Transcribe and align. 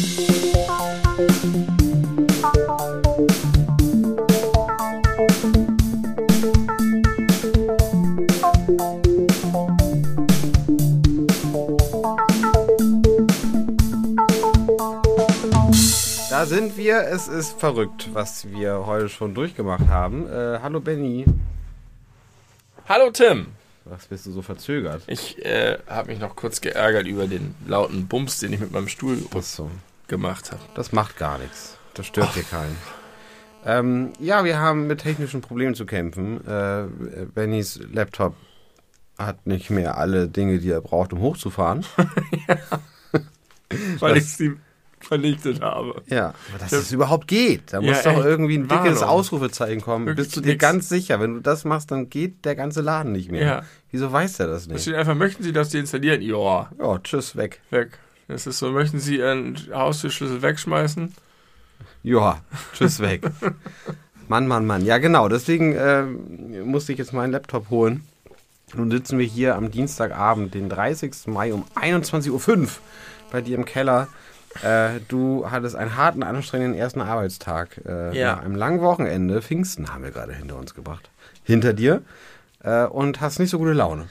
Da 0.00 0.06
sind 16.46 16.78
wir. 16.78 17.02
Es 17.02 17.28
ist 17.28 17.60
verrückt, 17.60 18.08
was 18.14 18.50
wir 18.50 18.86
heute 18.86 19.10
schon 19.10 19.34
durchgemacht 19.34 19.88
haben. 19.88 20.26
Äh, 20.26 20.60
hallo 20.62 20.80
Benny. 20.80 21.26
Hallo 22.88 23.10
Tim. 23.10 23.48
Was 23.84 24.06
bist 24.06 24.24
du 24.24 24.32
so 24.32 24.40
verzögert? 24.40 25.02
Ich 25.08 25.44
äh, 25.44 25.78
habe 25.86 26.12
mich 26.12 26.20
noch 26.20 26.36
kurz 26.36 26.62
geärgert 26.62 27.06
über 27.06 27.26
den 27.26 27.54
lauten 27.66 28.06
Bums, 28.06 28.38
den 28.38 28.54
ich 28.54 28.60
mit 28.60 28.72
meinem 28.72 28.88
Stuhl 28.88 29.18
Achso, 29.34 29.70
gemacht 30.10 30.50
habe. 30.52 30.60
das 30.74 30.92
macht 30.92 31.16
gar 31.16 31.38
nichts. 31.38 31.78
Das 31.94 32.06
stört 32.06 32.34
hier 32.34 32.42
keinen. 32.42 32.76
Ähm, 33.64 34.12
ja, 34.18 34.44
wir 34.44 34.58
haben 34.58 34.86
mit 34.86 35.00
technischen 35.00 35.40
Problemen 35.40 35.74
zu 35.74 35.86
kämpfen. 35.86 36.46
Äh, 36.46 36.84
Bennys 37.34 37.80
Laptop 37.92 38.34
hat 39.18 39.46
nicht 39.46 39.70
mehr 39.70 39.96
alle 39.98 40.28
Dinge, 40.28 40.58
die 40.58 40.70
er 40.70 40.80
braucht, 40.80 41.12
um 41.12 41.20
hochzufahren. 41.20 41.84
Weil 44.00 44.14
Das- 44.14 44.24
ich 44.24 44.32
sie 44.36 44.52
vernichtet 45.00 45.60
habe. 45.62 46.02
Ja, 46.08 46.34
aber 46.50 46.58
dass 46.58 46.70
Ja. 46.72 46.78
es 46.78 46.92
überhaupt 46.92 47.26
geht. 47.26 47.72
Da 47.72 47.80
Ja, 47.80 47.88
muss 47.90 48.02
doch 48.02 48.22
irgendwie 48.24 48.56
ein 48.58 48.68
dickes 48.68 49.00
Warnung. 49.00 49.04
Ausrufezeichen 49.04 49.80
kommen. 49.80 50.06
Wirklich 50.06 50.26
Bist 50.26 50.36
du 50.36 50.40
dir 50.42 50.52
nix. 50.52 50.60
ganz 50.60 50.88
sicher, 50.90 51.20
wenn 51.20 51.34
du 51.34 51.40
das 51.40 51.64
machst, 51.64 51.90
dann 51.90 52.10
geht 52.10 52.44
der 52.44 52.54
ganze 52.54 52.80
Laden 52.82 53.12
nicht 53.12 53.30
mehr. 53.30 53.46
Ja. 53.46 53.62
Wieso 53.90 54.12
weiß 54.12 54.40
er 54.40 54.48
das 54.48 54.66
Da 54.66 54.74
nicht? 54.74 54.82
steht 54.82 54.94
einfach, 54.96 55.14
möchten 55.14 55.42
Sie 55.42 55.52
das 55.52 55.70
deinstallieren? 55.70 56.20
Ja, 56.22 56.70
Ja, 56.78 56.98
tschüss, 56.98 57.34
weg. 57.36 57.60
weg. 57.70 57.98
Das 58.30 58.46
ist 58.46 58.58
so, 58.58 58.70
möchten 58.70 59.00
Sie 59.00 59.16
Ihren 59.18 59.58
Haustürschlüssel 59.72 60.40
wegschmeißen? 60.40 61.12
Ja, 62.04 62.40
tschüss, 62.72 63.00
weg. 63.00 63.22
Mann, 64.28 64.46
Mann, 64.46 64.66
Mann. 64.66 64.84
Ja, 64.84 64.98
genau. 64.98 65.28
Deswegen 65.28 65.74
äh, 65.74 66.04
musste 66.64 66.92
ich 66.92 66.98
jetzt 66.98 67.12
meinen 67.12 67.32
Laptop 67.32 67.70
holen. 67.70 68.04
Nun 68.74 68.88
sitzen 68.90 69.18
wir 69.18 69.26
hier 69.26 69.56
am 69.56 69.72
Dienstagabend, 69.72 70.54
den 70.54 70.68
30. 70.68 71.26
Mai 71.26 71.52
um 71.52 71.64
21.05 71.74 72.30
Uhr 72.30 72.68
bei 73.32 73.40
dir 73.40 73.56
im 73.56 73.64
Keller. 73.64 74.06
Äh, 74.62 75.00
du 75.08 75.50
hattest 75.50 75.74
einen 75.74 75.96
harten, 75.96 76.22
anstrengenden 76.22 76.78
ersten 76.78 77.00
Arbeitstag. 77.00 77.80
Äh, 77.84 78.16
Ja. 78.16 78.36
Nach 78.36 78.42
einem 78.44 78.54
langen 78.54 78.80
Wochenende. 78.80 79.42
Pfingsten 79.42 79.92
haben 79.92 80.04
wir 80.04 80.12
gerade 80.12 80.32
hinter 80.34 80.56
uns 80.56 80.74
gebracht. 80.74 81.10
Hinter 81.42 81.72
dir. 81.72 82.02
Äh, 82.62 82.84
und 82.84 83.20
hast 83.20 83.40
nicht 83.40 83.50
so 83.50 83.58
gute 83.58 83.72
Laune. 83.72 84.06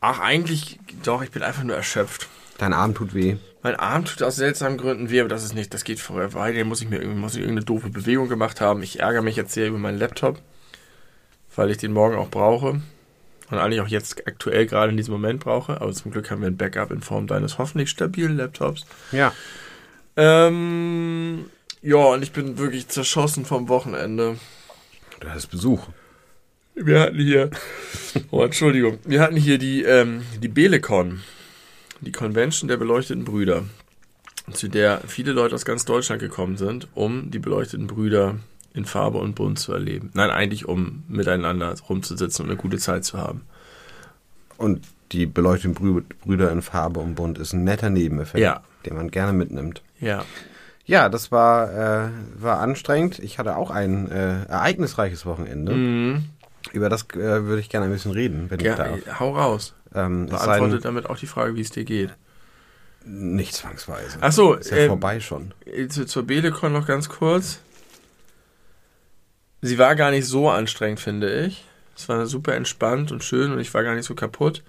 Ach, 0.00 0.20
eigentlich, 0.20 0.80
doch, 1.04 1.22
ich 1.22 1.30
bin 1.30 1.42
einfach 1.42 1.64
nur 1.64 1.76
erschöpft. 1.76 2.28
Dein 2.62 2.74
Arm 2.74 2.94
tut 2.94 3.12
weh. 3.12 3.38
Mein 3.64 3.74
Arm 3.74 4.04
tut 4.04 4.22
aus 4.22 4.36
seltsamen 4.36 4.78
Gründen 4.78 5.10
weh, 5.10 5.18
aber 5.18 5.28
das 5.28 5.42
ist 5.42 5.52
nicht, 5.52 5.74
das 5.74 5.82
geht 5.82 5.98
vorher 5.98 6.32
weiter. 6.32 6.64
Muss 6.64 6.80
ich 6.80 6.88
mir 6.88 7.00
irgendwie, 7.00 7.18
muss 7.18 7.34
ich 7.34 7.40
irgendeine 7.40 7.64
doofe 7.64 7.90
Bewegung 7.90 8.28
gemacht 8.28 8.60
haben. 8.60 8.84
Ich 8.84 9.00
ärgere 9.00 9.22
mich 9.22 9.34
jetzt 9.34 9.52
sehr 9.52 9.66
über 9.66 9.78
meinen 9.78 9.98
Laptop, 9.98 10.40
weil 11.56 11.72
ich 11.72 11.78
den 11.78 11.92
morgen 11.92 12.14
auch 12.14 12.30
brauche. 12.30 12.80
Und 13.50 13.58
eigentlich 13.58 13.80
auch 13.80 13.88
jetzt 13.88 14.28
aktuell 14.28 14.66
gerade 14.66 14.92
in 14.92 14.96
diesem 14.96 15.10
Moment 15.10 15.40
brauche. 15.40 15.80
Aber 15.80 15.90
zum 15.92 16.12
Glück 16.12 16.30
haben 16.30 16.40
wir 16.40 16.46
ein 16.46 16.56
Backup 16.56 16.92
in 16.92 17.00
Form 17.00 17.26
deines 17.26 17.58
hoffentlich 17.58 17.90
stabilen 17.90 18.36
Laptops. 18.36 18.86
Ja. 19.10 19.32
Ähm, 20.16 21.46
ja, 21.82 21.96
und 21.96 22.22
ich 22.22 22.30
bin 22.30 22.58
wirklich 22.58 22.86
zerschossen 22.86 23.44
vom 23.44 23.68
Wochenende. 23.68 24.38
Du 25.18 25.28
hattest 25.28 25.50
Besuch. 25.50 25.88
Wir 26.76 27.00
hatten 27.00 27.18
hier, 27.18 27.50
oh 28.30 28.44
Entschuldigung, 28.44 29.00
wir 29.04 29.20
hatten 29.20 29.34
hier 29.34 29.58
die, 29.58 29.82
ähm, 29.82 30.22
die 30.40 30.46
Belecon, 30.46 31.22
die 32.02 32.12
Convention 32.12 32.68
der 32.68 32.76
beleuchteten 32.76 33.24
Brüder, 33.24 33.62
zu 34.52 34.68
der 34.68 35.00
viele 35.06 35.32
Leute 35.32 35.54
aus 35.54 35.64
ganz 35.64 35.84
Deutschland 35.84 36.20
gekommen 36.20 36.56
sind, 36.56 36.88
um 36.94 37.30
die 37.30 37.38
beleuchteten 37.38 37.86
Brüder 37.86 38.36
in 38.74 38.84
Farbe 38.84 39.18
und 39.18 39.34
Bunt 39.34 39.58
zu 39.58 39.72
erleben. 39.72 40.10
Nein, 40.14 40.30
eigentlich 40.30 40.66
um 40.66 41.04
miteinander 41.08 41.74
rumzusitzen 41.88 42.44
und 42.44 42.50
eine 42.50 42.58
gute 42.60 42.78
Zeit 42.78 43.04
zu 43.04 43.18
haben. 43.18 43.42
Und 44.56 44.84
die 45.12 45.26
beleuchteten 45.26 45.74
Brü 45.74 46.02
Brüder 46.24 46.50
in 46.50 46.62
Farbe 46.62 47.00
und 47.00 47.14
Bunt 47.14 47.38
ist 47.38 47.52
ein 47.52 47.64
netter 47.64 47.90
Nebeneffekt, 47.90 48.42
Ja. 48.42 48.62
den 48.86 48.94
man 48.96 49.10
gerne 49.10 49.32
mitnimmt. 49.32 49.82
Ja. 50.00 50.24
Ja, 50.84 51.08
das 51.08 51.30
war, 51.30 51.70
äh, 52.06 52.08
war 52.38 52.58
anstrengend. 52.58 53.18
Ich 53.20 53.38
hatte 53.38 53.56
auch 53.56 53.70
ein 53.70 54.10
äh, 54.10 54.44
ereignisreiches 54.46 55.24
Wochenende. 55.26 55.72
Mhm. 55.72 56.24
Über 56.72 56.88
das 56.88 57.02
äh, 57.12 57.44
würde 57.44 57.60
ich 57.60 57.68
gerne 57.68 57.86
ein 57.86 57.92
bisschen 57.92 58.12
reden, 58.12 58.46
wenn 58.48 58.58
ich 58.60 58.66
ja 58.66 58.74
darf. 58.74 59.20
hau 59.20 59.36
raus. 59.36 59.74
Ähm, 59.94 60.26
Beantwortet 60.26 60.72
denn, 60.84 60.94
damit 60.94 61.10
auch 61.10 61.18
die 61.18 61.26
Frage, 61.26 61.54
wie 61.54 61.60
es 61.60 61.70
dir 61.70 61.84
geht. 61.84 62.10
nicht 63.04 63.54
zwangsweise. 63.54 64.18
Ach 64.20 64.32
so, 64.32 64.54
ist 64.54 64.70
ja 64.70 64.76
ähm, 64.78 64.88
vorbei 64.88 65.20
schon. 65.20 65.52
Zu, 65.88 66.06
zur 66.06 66.22
Belecon 66.24 66.72
noch 66.72 66.86
ganz 66.86 67.08
kurz. 67.08 67.58
Sie 69.60 69.78
war 69.78 69.94
gar 69.94 70.10
nicht 70.10 70.26
so 70.26 70.50
anstrengend, 70.50 71.00
finde 71.00 71.44
ich. 71.44 71.64
Es 71.96 72.08
war 72.08 72.26
super 72.26 72.54
entspannt 72.54 73.12
und 73.12 73.22
schön 73.22 73.52
und 73.52 73.60
ich 73.60 73.72
war 73.74 73.84
gar 73.84 73.94
nicht 73.94 74.06
so 74.06 74.14
kaputt. 74.14 74.62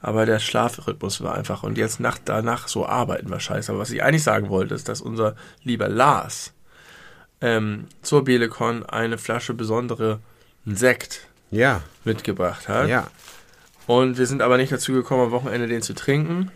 Aber 0.00 0.26
der 0.26 0.38
Schlafrhythmus 0.38 1.20
war 1.22 1.34
einfach. 1.34 1.64
Und 1.64 1.76
jetzt 1.76 1.98
nach, 1.98 2.18
danach 2.24 2.68
so 2.68 2.86
arbeiten 2.86 3.30
war 3.30 3.40
scheiße. 3.40 3.72
Aber 3.72 3.80
was 3.80 3.90
ich 3.90 4.02
eigentlich 4.02 4.22
sagen 4.22 4.48
wollte, 4.48 4.74
ist, 4.74 4.88
dass 4.88 5.00
unser 5.00 5.34
lieber 5.64 5.88
Lars 5.88 6.52
ähm, 7.40 7.86
zur 8.02 8.24
Belecon 8.24 8.86
eine 8.86 9.18
Flasche 9.18 9.54
besondere 9.54 10.20
Sekt 10.66 11.26
Ja, 11.50 11.82
mitgebracht 12.04 12.68
hat. 12.68 12.88
ja. 12.88 13.08
Und 13.88 14.18
wir 14.18 14.26
sind 14.26 14.42
aber 14.42 14.58
nicht 14.58 14.70
dazu 14.70 14.92
gekommen, 14.92 15.22
am 15.22 15.30
Wochenende 15.30 15.66
den 15.66 15.80
zu 15.80 15.94
trinken. 15.94 16.40
Und 16.42 16.50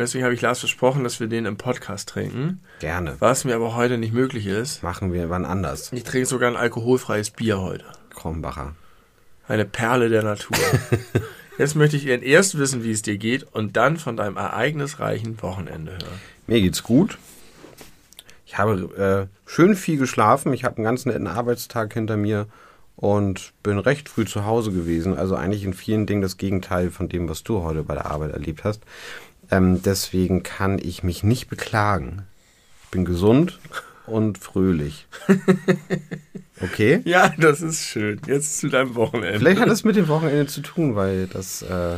deswegen 0.00 0.24
habe 0.24 0.34
ich 0.34 0.40
Lars 0.40 0.58
versprochen, 0.58 1.04
dass 1.04 1.20
wir 1.20 1.28
den 1.28 1.46
im 1.46 1.56
Podcast 1.56 2.08
trinken. 2.08 2.62
Gerne. 2.80 3.14
Was 3.20 3.44
mir 3.44 3.54
aber 3.54 3.76
heute 3.76 3.96
nicht 3.96 4.12
möglich 4.12 4.46
ist. 4.46 4.82
Machen 4.82 5.12
wir 5.12 5.30
wann 5.30 5.44
anders. 5.44 5.92
Ich 5.92 6.02
trinke 6.02 6.26
sogar 6.26 6.50
ein 6.50 6.56
alkoholfreies 6.56 7.30
Bier 7.30 7.60
heute. 7.60 7.84
Krombacher. 8.10 8.74
Eine 9.46 9.64
Perle 9.64 10.08
der 10.08 10.24
Natur. 10.24 10.56
Jetzt 11.58 11.76
möchte 11.76 11.96
ich 11.96 12.06
erst 12.08 12.58
wissen, 12.58 12.82
wie 12.82 12.90
es 12.90 13.02
dir 13.02 13.18
geht 13.18 13.44
und 13.44 13.76
dann 13.76 13.96
von 13.96 14.16
deinem 14.16 14.36
ereignisreichen 14.36 15.40
Wochenende 15.42 15.92
hören. 15.92 16.20
Mir 16.48 16.60
geht's 16.60 16.82
gut. 16.82 17.18
Ich 18.46 18.58
habe 18.58 19.28
äh, 19.28 19.48
schön 19.48 19.76
viel 19.76 19.96
geschlafen. 19.96 20.52
Ich 20.52 20.64
habe 20.64 20.78
einen 20.78 20.84
ganz 20.84 21.06
netten 21.06 21.28
Arbeitstag 21.28 21.94
hinter 21.94 22.16
mir 22.16 22.48
und 22.96 23.52
bin 23.62 23.78
recht 23.78 24.08
früh 24.08 24.24
zu 24.24 24.44
Hause 24.44 24.72
gewesen. 24.72 25.16
Also 25.16 25.34
eigentlich 25.34 25.64
in 25.64 25.74
vielen 25.74 26.06
Dingen 26.06 26.22
das 26.22 26.36
Gegenteil 26.36 26.90
von 26.90 27.08
dem, 27.08 27.28
was 27.28 27.42
du 27.42 27.62
heute 27.62 27.82
bei 27.82 27.94
der 27.94 28.06
Arbeit 28.06 28.32
erlebt 28.32 28.64
hast. 28.64 28.82
Ähm, 29.50 29.82
deswegen 29.82 30.42
kann 30.42 30.78
ich 30.78 31.02
mich 31.02 31.22
nicht 31.22 31.48
beklagen. 31.48 32.22
Ich 32.84 32.90
bin 32.90 33.04
gesund 33.04 33.58
und 34.06 34.38
fröhlich. 34.38 35.06
Okay? 36.60 37.02
Ja, 37.04 37.34
das 37.36 37.60
ist 37.60 37.82
schön. 37.82 38.20
Jetzt 38.26 38.58
zu 38.58 38.68
deinem 38.68 38.94
Wochenende. 38.94 39.38
Vielleicht 39.38 39.60
hat 39.60 39.68
es 39.68 39.84
mit 39.84 39.96
dem 39.96 40.08
Wochenende 40.08 40.46
zu 40.46 40.60
tun, 40.60 40.94
weil 40.94 41.26
das 41.26 41.62
äh, 41.62 41.96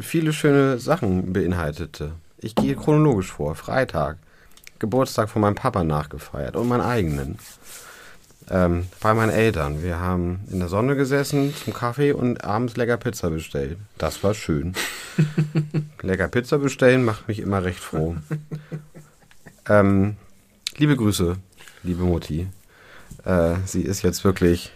viele 0.00 0.32
schöne 0.32 0.78
Sachen 0.78 1.32
beinhaltete. 1.32 2.12
Ich 2.38 2.54
gehe 2.54 2.74
chronologisch 2.74 3.32
vor. 3.32 3.54
Freitag. 3.54 4.16
Geburtstag 4.78 5.28
von 5.30 5.42
meinem 5.42 5.54
Papa 5.54 5.84
nachgefeiert 5.84 6.56
und 6.56 6.68
meinen 6.68 6.80
eigenen. 6.80 7.38
Ähm, 8.50 8.86
bei 9.00 9.14
meinen 9.14 9.32
Eltern. 9.32 9.82
Wir 9.82 9.98
haben 10.00 10.40
in 10.50 10.58
der 10.58 10.68
Sonne 10.68 10.96
gesessen 10.96 11.54
zum 11.54 11.72
Kaffee 11.72 12.12
und 12.12 12.44
abends 12.44 12.76
lecker 12.76 12.98
Pizza 12.98 13.30
bestellt. 13.30 13.78
Das 13.96 14.22
war 14.22 14.34
schön. 14.34 14.74
lecker 16.02 16.28
Pizza 16.28 16.58
bestellen 16.58 17.04
macht 17.04 17.26
mich 17.26 17.40
immer 17.40 17.64
recht 17.64 17.80
froh. 17.80 18.16
ähm, 19.68 20.16
liebe 20.76 20.96
Grüße, 20.96 21.36
liebe 21.82 22.04
Mutti. 22.04 22.48
Äh, 23.24 23.54
sie 23.64 23.82
ist 23.82 24.02
jetzt 24.02 24.24
wirklich 24.24 24.72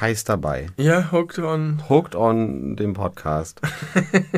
heiß 0.00 0.24
dabei. 0.24 0.66
Ja, 0.76 1.12
hooked 1.12 1.38
on. 1.38 1.82
Hooked 1.88 2.16
on 2.16 2.74
dem 2.74 2.94
Podcast. 2.94 3.60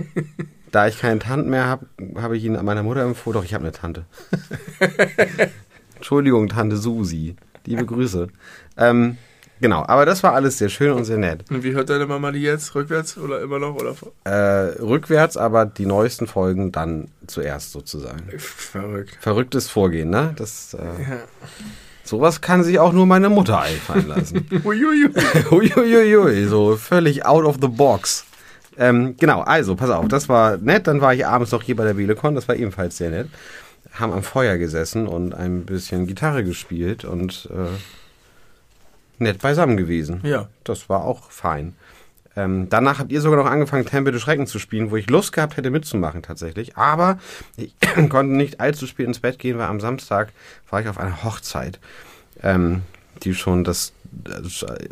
da 0.71 0.87
ich 0.87 0.99
keine 0.99 1.21
Tante 1.21 1.49
mehr 1.49 1.67
habe, 1.67 1.87
habe 2.17 2.37
ich 2.37 2.45
ihn 2.45 2.57
an 2.57 2.67
meiner 2.67 2.83
Mutter 2.83 3.03
empfohlen. 3.03 3.35
Doch, 3.35 3.45
ich 3.45 3.55
habe 3.55 3.65
eine 3.65 3.73
Tante. 3.73 4.05
Entschuldigung, 5.97 6.49
Tante 6.49 6.77
Susi. 6.77 7.37
Liebe 7.67 7.85
Grüße. 7.87 8.29
Ähm, 8.77 9.17
genau, 9.61 9.85
aber 9.87 10.05
das 10.07 10.23
war 10.23 10.35
alles 10.35 10.59
sehr 10.59 10.69
schön 10.69 10.93
und 10.93 11.05
sehr 11.05 11.17
nett. 11.19 11.45
Und 11.51 11.63
wie 11.65 11.73
hört 11.73 11.89
deine 11.91 12.07
Mama 12.07 12.31
die 12.33 12.41
jetzt? 12.43 12.75
Rückwärts 12.75 13.17
oder 13.19 13.41
immer 13.41 13.59
noch? 13.59 13.75
Oder 13.77 13.95
Äh, 14.25 14.83
rückwärts, 14.83 15.37
aber 15.37 15.65
die 15.67 15.87
neuesten 15.87 16.27
Folgen 16.27 16.73
dann 16.73 17.09
zuerst 17.27 17.73
sozusagen. 17.73 18.23
Verrückt. 18.39 19.17
Verrücktes 19.21 19.71
Vorgehen, 19.71 20.11
ne? 20.11 20.35
Das, 20.37 20.75
äh, 20.75 20.79
Ja. 20.85 21.19
sowas 22.03 22.41
kann 22.41 22.63
sich 22.65 22.79
auch 22.79 22.93
nur 22.93 23.07
meine 23.07 23.31
Mutter 23.31 23.61
einfallen 23.61 24.09
lassen. 24.09 24.47
Uiuiui. 24.65 25.09
Uiuiui, 25.51 26.45
so 26.47 26.77
völlig 26.77 27.25
out 27.25 27.45
of 27.45 27.57
the 27.63 27.69
box. 27.69 28.25
Ähm, 28.77 29.15
genau, 29.19 29.41
also, 29.41 29.77
pass 29.77 29.89
auf, 29.91 30.09
das 30.09 30.29
war 30.29 30.57
nett. 30.57 30.89
Dann 30.89 31.01
war 31.01 31.15
ich 31.15 31.25
abends 31.25 31.53
noch 31.53 31.63
hier 31.63 31.77
bei 31.77 31.85
der 31.85 31.95
Belecon, 31.95 32.35
das 32.35 32.49
war 32.49 32.57
ebenfalls 32.57 32.97
sehr 32.97 33.11
nett. 33.11 33.29
Haben 33.95 34.13
am 34.13 34.23
Feuer 34.23 34.59
gesessen 34.59 35.07
und 35.07 35.35
ein 35.35 35.65
bisschen 35.65 36.07
Gitarre 36.07 36.45
gespielt 36.45 37.05
und 37.05 37.49
äh, 37.53 39.23
nett 39.23 39.41
beisammen 39.41 39.77
gewesen. 39.77 40.21
Ja. 40.25 40.49
Das 40.65 40.89
war 40.89 41.05
auch 41.05 41.31
fein. 41.31 41.75
Ähm, 42.37 42.69
danach 42.69 42.99
habt 42.99 43.13
ihr 43.13 43.21
sogar 43.21 43.43
noch 43.43 43.51
angefangen, 43.51 43.87
Tempel 43.87 44.13
des 44.13 44.23
Schrecken 44.23 44.47
zu 44.47 44.59
spielen, 44.59 44.91
wo 44.91 44.97
ich 44.97 45.09
Lust 45.09 45.33
gehabt 45.33 45.57
hätte 45.57 45.71
mitzumachen 45.71 46.23
tatsächlich. 46.23 46.77
Aber 46.77 47.19
ich 47.57 47.75
konnte 48.09 48.35
nicht 48.35 48.61
allzu 48.61 48.87
spät 48.87 49.07
ins 49.07 49.21
Bett 49.21 49.39
gehen, 49.39 49.59
weil 49.59 49.67
am 49.67 49.81
Samstag 49.81 50.33
war 50.71 50.81
ich 50.81 50.89
auf 50.89 50.99
einer 50.99 51.23
Hochzeit, 51.23 51.79
ähm, 52.43 52.83
die 53.23 53.35
schon 53.35 53.63
das, 53.63 53.93
das 54.11 54.63
äh, 54.63 54.89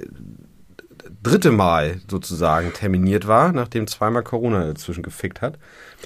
dritte 1.23 1.51
Mal 1.51 2.01
sozusagen 2.09 2.73
terminiert 2.73 3.27
war, 3.27 3.53
nachdem 3.53 3.87
zweimal 3.87 4.23
Corona 4.23 4.65
dazwischen 4.65 5.03
gefickt 5.03 5.41
hat. 5.41 5.59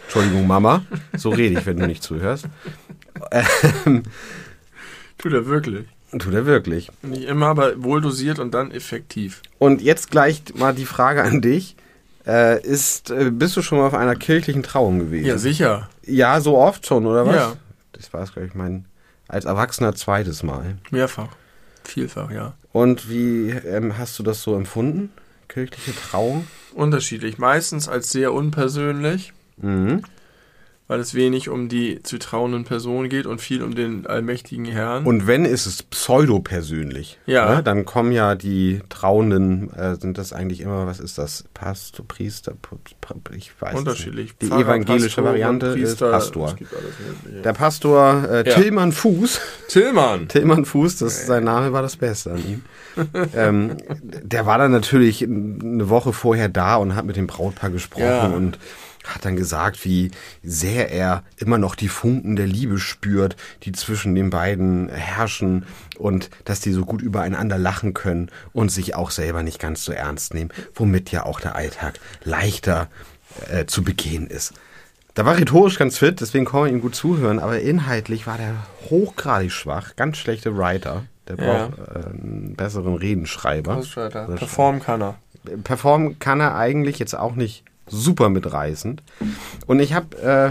Entschuldigung, 0.05 0.47
Mama, 0.47 0.83
so 1.17 1.31
rede 1.31 1.59
ich, 1.59 1.67
wenn 1.67 1.79
du 1.79 1.87
nicht 1.87 2.03
zuhörst. 2.03 2.47
Ähm, 3.31 4.03
Tut 5.19 5.33
er 5.33 5.47
wirklich. 5.47 5.87
tut 6.13 6.35
er 6.35 6.47
wirklich. 6.47 6.91
Nicht 7.03 7.25
immer, 7.25 7.47
aber 7.47 7.83
wohl 7.83 8.01
dosiert 8.01 8.39
und 8.39 8.53
dann 8.55 8.71
effektiv. 8.71 9.43
Und 9.59 9.81
jetzt 9.83 10.11
gleich 10.11 10.43
mal 10.55 10.75
die 10.75 10.87
Frage 10.87 11.23
an 11.23 11.41
dich. 11.41 11.77
Äh, 12.27 12.61
ist, 12.63 13.11
äh, 13.11 13.31
bist 13.31 13.57
du 13.57 13.63
schon 13.63 13.79
mal 13.79 13.87
auf 13.87 13.95
einer 13.95 14.17
kirchlichen 14.17 14.65
Trauung 14.65 14.99
gewesen? 14.99 15.27
Ja, 15.27 15.39
sicher. 15.39 15.89
Ja, 16.05 16.41
so 16.41 16.59
oft 16.59 16.85
schon, 16.85 17.07
oder 17.07 17.25
was? 17.25 17.37
Ja. 17.37 17.53
Das 17.93 18.13
war 18.13 18.23
es, 18.23 18.33
glaube 18.33 18.49
ich, 18.49 18.55
mein 18.55 18.85
als 19.29 19.45
Erwachsener 19.45 19.95
zweites 19.95 20.43
Mal. 20.43 20.77
Mehrfach. 20.91 21.29
Vielfach, 21.85 22.31
ja. 22.31 22.55
Und 22.73 23.09
wie 23.09 23.51
ähm, 23.51 23.97
hast 23.97 24.19
du 24.19 24.23
das 24.23 24.43
so 24.43 24.57
empfunden? 24.57 25.11
Kirchliche 25.49 25.95
Trauung? 25.95 26.47
Unterschiedlich. 26.75 27.39
Meistens 27.39 27.89
als 27.89 28.11
sehr 28.11 28.33
unpersönlich, 28.33 29.33
Mhm. 29.59 30.03
weil 30.89 31.01
es 31.01 31.15
wenig 31.15 31.49
um 31.49 31.69
die 31.69 32.01
zu 32.05 32.17
trauenden 32.19 32.63
Personen 32.65 33.09
geht 33.09 33.27
und 33.27 33.41
viel 33.41 33.63
um 33.65 33.75
den 33.75 34.07
allmächtigen 34.07 34.67
Herrn. 34.67 35.05
Und 35.05 35.27
wenn, 35.27 35.45
ist 35.45 35.67
es 35.67 35.83
pseudo-persönlich. 35.83 37.19
Ja. 37.27 37.57
Ne? 37.57 37.63
Dann 37.65 37.85
kommen 37.85 38.13
ja 38.13 38.35
die 38.37 38.81
Trauenden, 38.89 39.73
äh, 39.75 39.97
sind 39.97 40.17
das 40.19 40.33
eigentlich 40.33 40.61
immer, 40.61 40.87
was 40.87 41.01
ist 41.01 41.19
das? 41.19 41.45
Pastor, 41.55 42.07
Priester, 42.07 42.53
ich 43.35 43.51
weiß 43.61 43.75
Unterschiedlich. 43.79 44.27
nicht. 44.29 44.43
Die 44.43 44.47
Pfarrer, 44.47 44.61
evangelische 44.63 45.07
Pastor, 45.07 45.25
Variante 45.25 45.73
Priester, 45.73 46.07
ist 46.07 46.13
Pastor. 46.13 46.57
Der 47.45 47.53
Pastor 47.53 48.25
äh, 48.31 48.49
Ja. 48.49 48.55
Tillmann 48.55 48.93
Fuß 48.93 49.41
Tillmann. 49.69 50.29
Tillmann 50.29 50.65
Fuß, 50.65 50.99
das, 50.99 51.27
sein 51.27 51.43
Name 51.45 51.73
war 51.73 51.83
das 51.83 51.97
Beste 51.97 52.33
an 52.33 52.39
ihm. 52.47 52.63
ähm, 53.35 53.77
der 54.03 54.47
war 54.47 54.59
dann 54.59 54.71
natürlich 54.71 55.23
eine 55.25 55.89
Woche 55.89 56.13
vorher 56.13 56.49
da 56.49 56.77
und 56.77 56.95
hat 56.95 57.07
mit 57.07 57.17
dem 57.17 57.27
Brautpaar 57.27 57.71
gesprochen 57.71 58.05
Ja. 58.05 58.27
und 58.29 58.59
hat 59.07 59.25
dann 59.25 59.37
gesagt, 59.37 59.85
wie 59.85 60.11
sehr 60.43 60.91
er 60.91 61.23
immer 61.37 61.59
noch 61.59 61.75
die 61.75 61.89
Funken 61.89 62.37
der 62.37 62.47
Liebe 62.47 62.79
spürt, 62.79 63.37
die 63.63 63.73
zwischen 63.73 64.15
den 64.15 64.31
beiden 64.31 64.89
herrschen 64.89 65.65
und 65.99 66.31
dass 66.45 66.61
die 66.61 66.73
so 66.73 66.85
gut 66.85 67.03
übereinander 67.03 67.59
lachen 67.59 67.95
können 67.95 68.31
und 68.53 68.71
sich 68.71 68.95
auch 68.95 69.11
selber 69.11 69.43
nicht 69.43 69.59
ganz 69.59 69.85
so 69.85 69.93
ernst 69.93 70.35
nehmen, 70.35 70.51
womit 70.75 71.11
ja 71.13 71.25
auch 71.25 71.41
der 71.41 71.57
Alltag 71.57 72.01
leichter 72.25 72.89
äh, 73.51 73.67
zu 73.67 73.83
begehen 73.83 74.27
ist. 74.27 74.53
Da 75.15 75.25
war 75.25 75.39
rhetorisch 75.39 75.79
ganz 75.79 75.97
fit, 75.97 76.21
deswegen 76.21 76.45
kann 76.45 76.61
man 76.61 76.71
ihm 76.71 76.83
gut 76.83 76.95
zuhören, 76.95 77.39
aber 77.39 77.61
inhaltlich 77.61 78.27
war 78.27 78.37
der 78.37 78.55
hochgradig 78.91 79.51
schwach, 79.51 79.97
ganz 79.97 80.19
schlechte 80.19 80.59
Writer. 80.59 81.05
Der 81.29 81.37
Ja. 81.39 81.69
braucht 81.69 81.79
äh, 81.79 82.09
einen 82.11 82.55
besseren 82.57 82.95
Redenschreiber. 82.97 83.77
Ghostwriter. 83.77 84.27
Performen 84.27 84.83
kann 84.83 85.01
er. 85.03 85.15
Performen 85.65 86.19
kann 86.19 86.41
er 86.41 86.57
eigentlich 86.57 86.99
jetzt 86.99 87.15
auch 87.17 87.35
nicht 87.35 87.65
super 87.89 88.29
mitreißend. 88.29 89.03
Und 89.67 89.81
ich 89.81 89.93
habe 89.95 90.17
äh, 90.19 90.51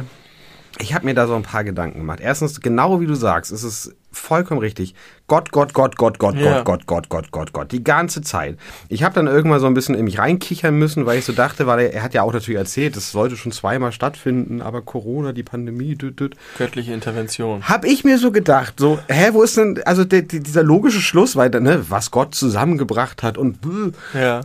ich 0.78 0.94
habe 0.94 1.06
mir 1.06 1.14
da 1.14 1.26
so 1.26 1.36
ein 1.36 1.44
paar 1.44 1.64
Gedanken 1.64 2.00
gemacht. 2.00 2.20
Erstens, 2.22 2.60
genau 2.60 3.00
wie 3.00 3.06
du 3.06 3.16
sagst, 3.16 3.50
es 3.54 3.64
ist 3.64 3.96
vollkommen 4.12 4.60
richtig. 4.60 4.94
Gott, 5.26 5.54
Gott, 5.54 5.74
Gott, 5.74 5.96
Gott, 5.96 6.20
Gott, 6.20 6.36
Ja. 6.36 6.64
Gott, 6.64 6.86
Gott, 6.86 7.08
Gott, 7.08 7.08
Gott, 7.10 7.32
Gott, 7.32 7.54
Gott. 7.54 7.72
Die 7.72 7.82
ganze 7.84 8.22
Zeit. 8.22 8.58
Ich 8.90 9.04
habe 9.04 9.16
dann 9.16 9.28
irgendwann 9.28 9.62
so 9.62 9.68
ein 9.68 9.74
bisschen 9.74 9.96
in 9.96 10.04
mich 10.04 10.20
reinkichern 10.20 10.76
müssen, 10.78 11.06
weil 11.06 11.18
ich 11.20 11.24
so 11.24 11.32
dachte, 11.32 11.66
weil 11.66 11.80
er, 11.80 11.94
er 11.94 12.04
hat 12.04 12.14
ja 12.14 12.24
auch 12.24 12.34
natürlich 12.34 12.58
erzählt, 12.58 12.98
das 12.98 13.12
sollte 13.12 13.38
schon 13.38 13.54
zweimal 13.54 13.94
stattfinden, 13.94 14.62
aber 14.62 14.82
Corona, 14.82 15.32
die 15.32 15.44
Pandemie, 15.44 15.96
düt, 15.96 16.20
düt. 16.20 16.36
Göttliche 16.58 16.92
Intervention. 16.94 17.64
Hab 17.70 17.86
ich 17.86 18.04
mir 18.04 18.18
so 18.18 18.32
gedacht, 18.34 18.74
so, 18.78 19.00
hä, 19.08 19.30
wo 19.32 19.44
ist 19.44 19.56
denn, 19.56 19.82
also 19.86 20.04
der, 20.04 20.24
die- 20.24 20.42
dieser 20.44 20.64
logische 20.64 21.00
Schluss, 21.02 21.38
weil, 21.38 21.50
ne, 21.52 21.86
was 21.90 22.12
Gott 22.12 22.36
zusammengebracht 22.36 23.24
hat 23.24 23.38
und, 23.38 23.62
bäh. 23.62 23.92
Ja. 24.20 24.42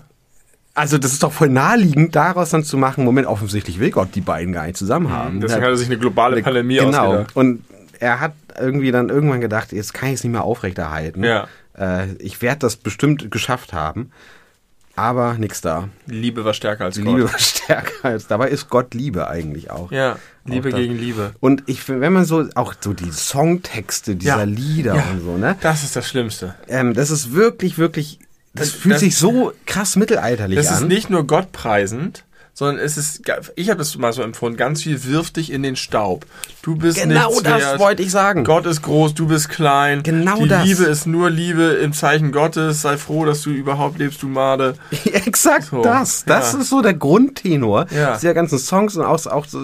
Also 0.80 0.96
das 0.96 1.12
ist 1.12 1.22
doch 1.22 1.32
voll 1.32 1.50
naheliegend, 1.50 2.16
daraus 2.16 2.48
dann 2.50 2.64
zu 2.64 2.78
machen, 2.78 3.04
Moment, 3.04 3.26
offensichtlich 3.26 3.78
will 3.78 3.90
Gott 3.90 4.14
die 4.14 4.22
beiden 4.22 4.54
gar 4.54 4.64
nicht 4.64 4.78
zusammen 4.78 5.10
haben. 5.10 5.42
Deswegen 5.42 5.62
hat 5.62 5.68
er 5.68 5.76
sich 5.76 5.88
eine 5.88 5.98
globale 5.98 6.42
Pandemie 6.42 6.78
genau. 6.78 7.04
ausgedacht. 7.04 7.36
Und 7.36 7.64
er 7.98 8.20
hat 8.20 8.32
irgendwie 8.58 8.90
dann 8.90 9.10
irgendwann 9.10 9.42
gedacht, 9.42 9.72
jetzt 9.72 9.92
kann 9.92 10.08
ich 10.08 10.14
es 10.16 10.24
nicht 10.24 10.32
mehr 10.32 10.42
aufrechterhalten. 10.42 11.22
Ja. 11.22 11.48
Äh, 11.76 12.14
ich 12.18 12.40
werde 12.40 12.60
das 12.60 12.76
bestimmt 12.76 13.30
geschafft 13.30 13.74
haben. 13.74 14.10
Aber 14.96 15.34
nix 15.34 15.60
da. 15.60 15.88
Liebe 16.06 16.44
war 16.44 16.54
stärker 16.54 16.84
als 16.86 16.96
Gott. 16.96 17.06
Liebe 17.06 17.30
war 17.30 17.38
stärker 17.38 18.08
als. 18.08 18.26
Dabei 18.26 18.48
ist 18.48 18.70
Gott 18.70 18.94
Liebe 18.94 19.28
eigentlich 19.28 19.70
auch. 19.70 19.92
Ja, 19.92 20.16
Liebe 20.46 20.70
Auch 20.70 20.74
gegen 20.76 20.96
Liebe. 20.96 21.32
Und 21.40 21.62
ich, 21.66 21.88
wenn 21.88 22.12
man 22.12 22.24
so, 22.24 22.48
auch 22.54 22.74
so 22.80 22.94
die 22.94 23.12
Songtexte 23.12 24.16
dieser 24.16 24.38
Ja. 24.38 24.42
Lieder 24.44 24.96
Ja. 24.96 25.04
und 25.12 25.20
so, 25.22 25.36
ne? 25.36 25.56
Das 25.60 25.84
ist 25.84 25.94
das 25.94 26.08
Schlimmste. 26.08 26.54
Ähm, 26.68 26.94
das 26.94 27.10
ist 27.10 27.32
wirklich, 27.32 27.76
wirklich, 27.76 28.18
das, 28.54 28.70
Das- 28.72 28.80
fühlt 28.80 28.94
das- 28.94 29.00
sich 29.00 29.16
so 29.16 29.52
krass 29.66 29.96
mittelalterlich 29.96 30.56
Das 30.56 30.68
an. 30.68 30.74
ist 30.74 30.88
nicht 30.88 31.10
nur 31.10 31.26
Gott 31.26 31.52
preisend, 31.52 32.24
sondern 32.60 32.84
es 32.84 32.98
ist, 32.98 33.22
ich 33.56 33.70
habe 33.70 33.78
das 33.78 33.96
mal 33.96 34.12
so 34.12 34.20
empfunden, 34.20 34.58
ganz 34.58 34.82
viel 34.82 35.02
wirft 35.04 35.36
dich 35.36 35.50
in 35.50 35.62
den 35.62 35.76
Staub. 35.76 36.26
Du 36.60 36.76
bist 36.76 37.00
Genau 37.02 37.28
nichts 37.30 37.42
das 37.44 37.60
wert. 37.62 37.78
wollte 37.80 38.02
ich 38.02 38.10
sagen. 38.10 38.44
Gott 38.44 38.66
ist 38.66 38.82
groß, 38.82 39.14
du 39.14 39.26
bist 39.28 39.48
klein. 39.48 40.02
Genau 40.02 40.42
Die 40.42 40.48
das. 40.48 40.64
Liebe 40.66 40.84
ist 40.84 41.06
nur 41.06 41.30
Liebe 41.30 41.62
im 41.82 41.94
Zeichen 41.94 42.32
Gottes. 42.32 42.82
Sei 42.82 42.98
froh, 42.98 43.24
dass 43.24 43.40
du 43.40 43.48
überhaupt 43.48 43.98
lebst, 43.98 44.22
du 44.22 44.28
Made. 44.28 44.74
Exakt 45.24 45.64
So, 45.70 45.80
das. 45.82 46.26
Das 46.26 46.52
ja. 46.52 46.58
ist 46.60 46.68
so 46.68 46.82
der 46.82 46.92
Grundtenor 46.92 47.86
Ja. 47.96 48.18
dieser 48.18 48.34
ganzen 48.34 48.58
Songs 48.58 48.94
und 48.94 49.06
auch, 49.06 49.24
auch 49.24 49.46
so 49.46 49.58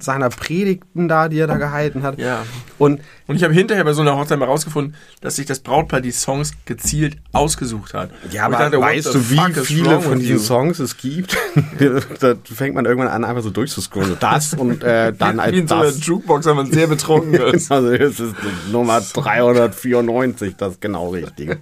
seiner 0.00 0.30
Predigten 0.30 1.06
da, 1.06 1.28
die 1.28 1.38
er 1.40 1.48
da 1.48 1.58
gehalten 1.58 2.02
hat. 2.02 2.18
Ja. 2.18 2.46
Und 2.78 3.02
Und 3.26 3.36
ich 3.36 3.44
habe 3.44 3.52
hinterher 3.52 3.84
bei 3.84 3.92
so 3.92 4.00
einer 4.00 4.16
Hochzeit 4.16 4.38
mal 4.38 4.46
rausgefunden, 4.46 4.94
dass 5.20 5.36
sich 5.36 5.44
das 5.44 5.60
Brautpaar 5.60 6.00
die 6.00 6.12
Songs 6.12 6.52
gezielt 6.64 7.18
ausgesucht 7.32 7.92
hat. 7.92 8.08
ja, 8.30 8.46
Und 8.46 8.54
aber 8.54 8.64
dachte, 8.64 8.80
weißt 8.80 9.14
du, 9.14 9.30
wie 9.30 9.52
viele 9.64 10.00
von 10.00 10.18
diesen 10.18 10.36
you? 10.36 10.42
Songs 10.42 10.78
es 10.78 10.96
gibt? 10.96 11.36
da 12.20 12.37
fängt 12.44 12.74
man 12.74 12.84
irgendwann 12.84 13.08
an, 13.08 13.24
einfach 13.24 13.42
so 13.42 13.50
durchzuscrollen. 13.50 14.10
So 14.10 14.16
Das 14.16 14.54
und 14.54 14.82
äh, 14.82 15.12
dann 15.18 15.40
als 15.40 15.52
Wie 15.52 15.58
in 15.58 15.68
so 15.68 15.74
einer. 15.76 15.90
Jukebox, 15.90 16.46
wenn 16.46 16.56
man 16.56 16.70
sehr 16.72 16.86
betrunken 16.86 17.34
ist. 17.54 17.70
Also 17.70 17.96
das 17.96 18.20
ist 18.20 18.34
Nummer 18.70 19.00
394, 19.00 20.56
das 20.56 20.80
genau 20.80 21.10
richtige. 21.10 21.58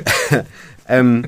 ähm, 0.88 1.24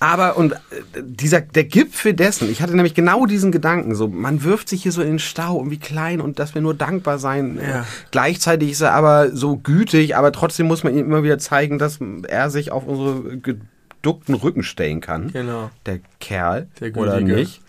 aber 0.00 0.36
und 0.36 0.52
äh, 0.52 0.56
dieser 1.02 1.40
der 1.40 1.64
Gipfel 1.64 2.12
dessen, 2.14 2.50
ich 2.50 2.60
hatte 2.60 2.74
nämlich 2.74 2.94
genau 2.94 3.26
diesen 3.26 3.52
Gedanken, 3.52 3.94
so 3.94 4.08
man 4.08 4.42
wirft 4.44 4.68
sich 4.68 4.82
hier 4.82 4.92
so 4.92 5.00
in 5.00 5.08
den 5.08 5.18
Stau 5.18 5.56
und 5.56 5.70
wie 5.70 5.78
klein 5.78 6.20
und 6.20 6.38
dass 6.38 6.54
wir 6.54 6.60
nur 6.60 6.74
dankbar 6.74 7.18
sein. 7.18 7.58
Äh, 7.58 7.70
Ja. 7.70 7.86
Gleichzeitig 8.10 8.72
ist 8.72 8.82
er 8.82 8.92
aber 8.92 9.34
so 9.34 9.56
gütig, 9.56 10.16
aber 10.16 10.32
trotzdem 10.32 10.66
muss 10.66 10.84
man 10.84 10.92
ihm 10.94 11.06
immer 11.06 11.22
wieder 11.22 11.38
zeigen, 11.38 11.78
dass 11.78 12.00
er 12.28 12.50
sich 12.50 12.70
auf 12.70 12.86
unsere 12.86 13.38
geduckten 13.38 14.34
Rücken 14.34 14.62
stellen 14.62 15.00
kann. 15.00 15.32
Genau. 15.32 15.70
Der 15.86 16.00
Kerl 16.20 16.68
Der 16.80 16.94
oder 16.96 17.20
nicht, 17.20 17.62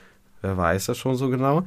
wer 0.45 0.57
weiß 0.57 0.85
das 0.85 0.97
schon 0.97 1.15
so 1.15 1.29
genau, 1.29 1.65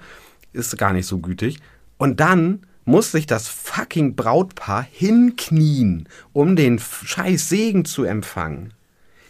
ist 0.52 0.76
gar 0.78 0.92
nicht 0.92 1.06
so 1.06 1.18
gütig. 1.18 1.58
Und 1.98 2.20
dann 2.20 2.60
muss 2.84 3.12
sich 3.12 3.26
das 3.26 3.48
fucking 3.48 4.14
Brautpaar 4.16 4.86
hinknien, 4.90 6.08
um 6.32 6.56
den 6.56 6.78
scheiß 6.78 7.48
Segen 7.48 7.84
zu 7.84 8.04
empfangen. 8.04 8.72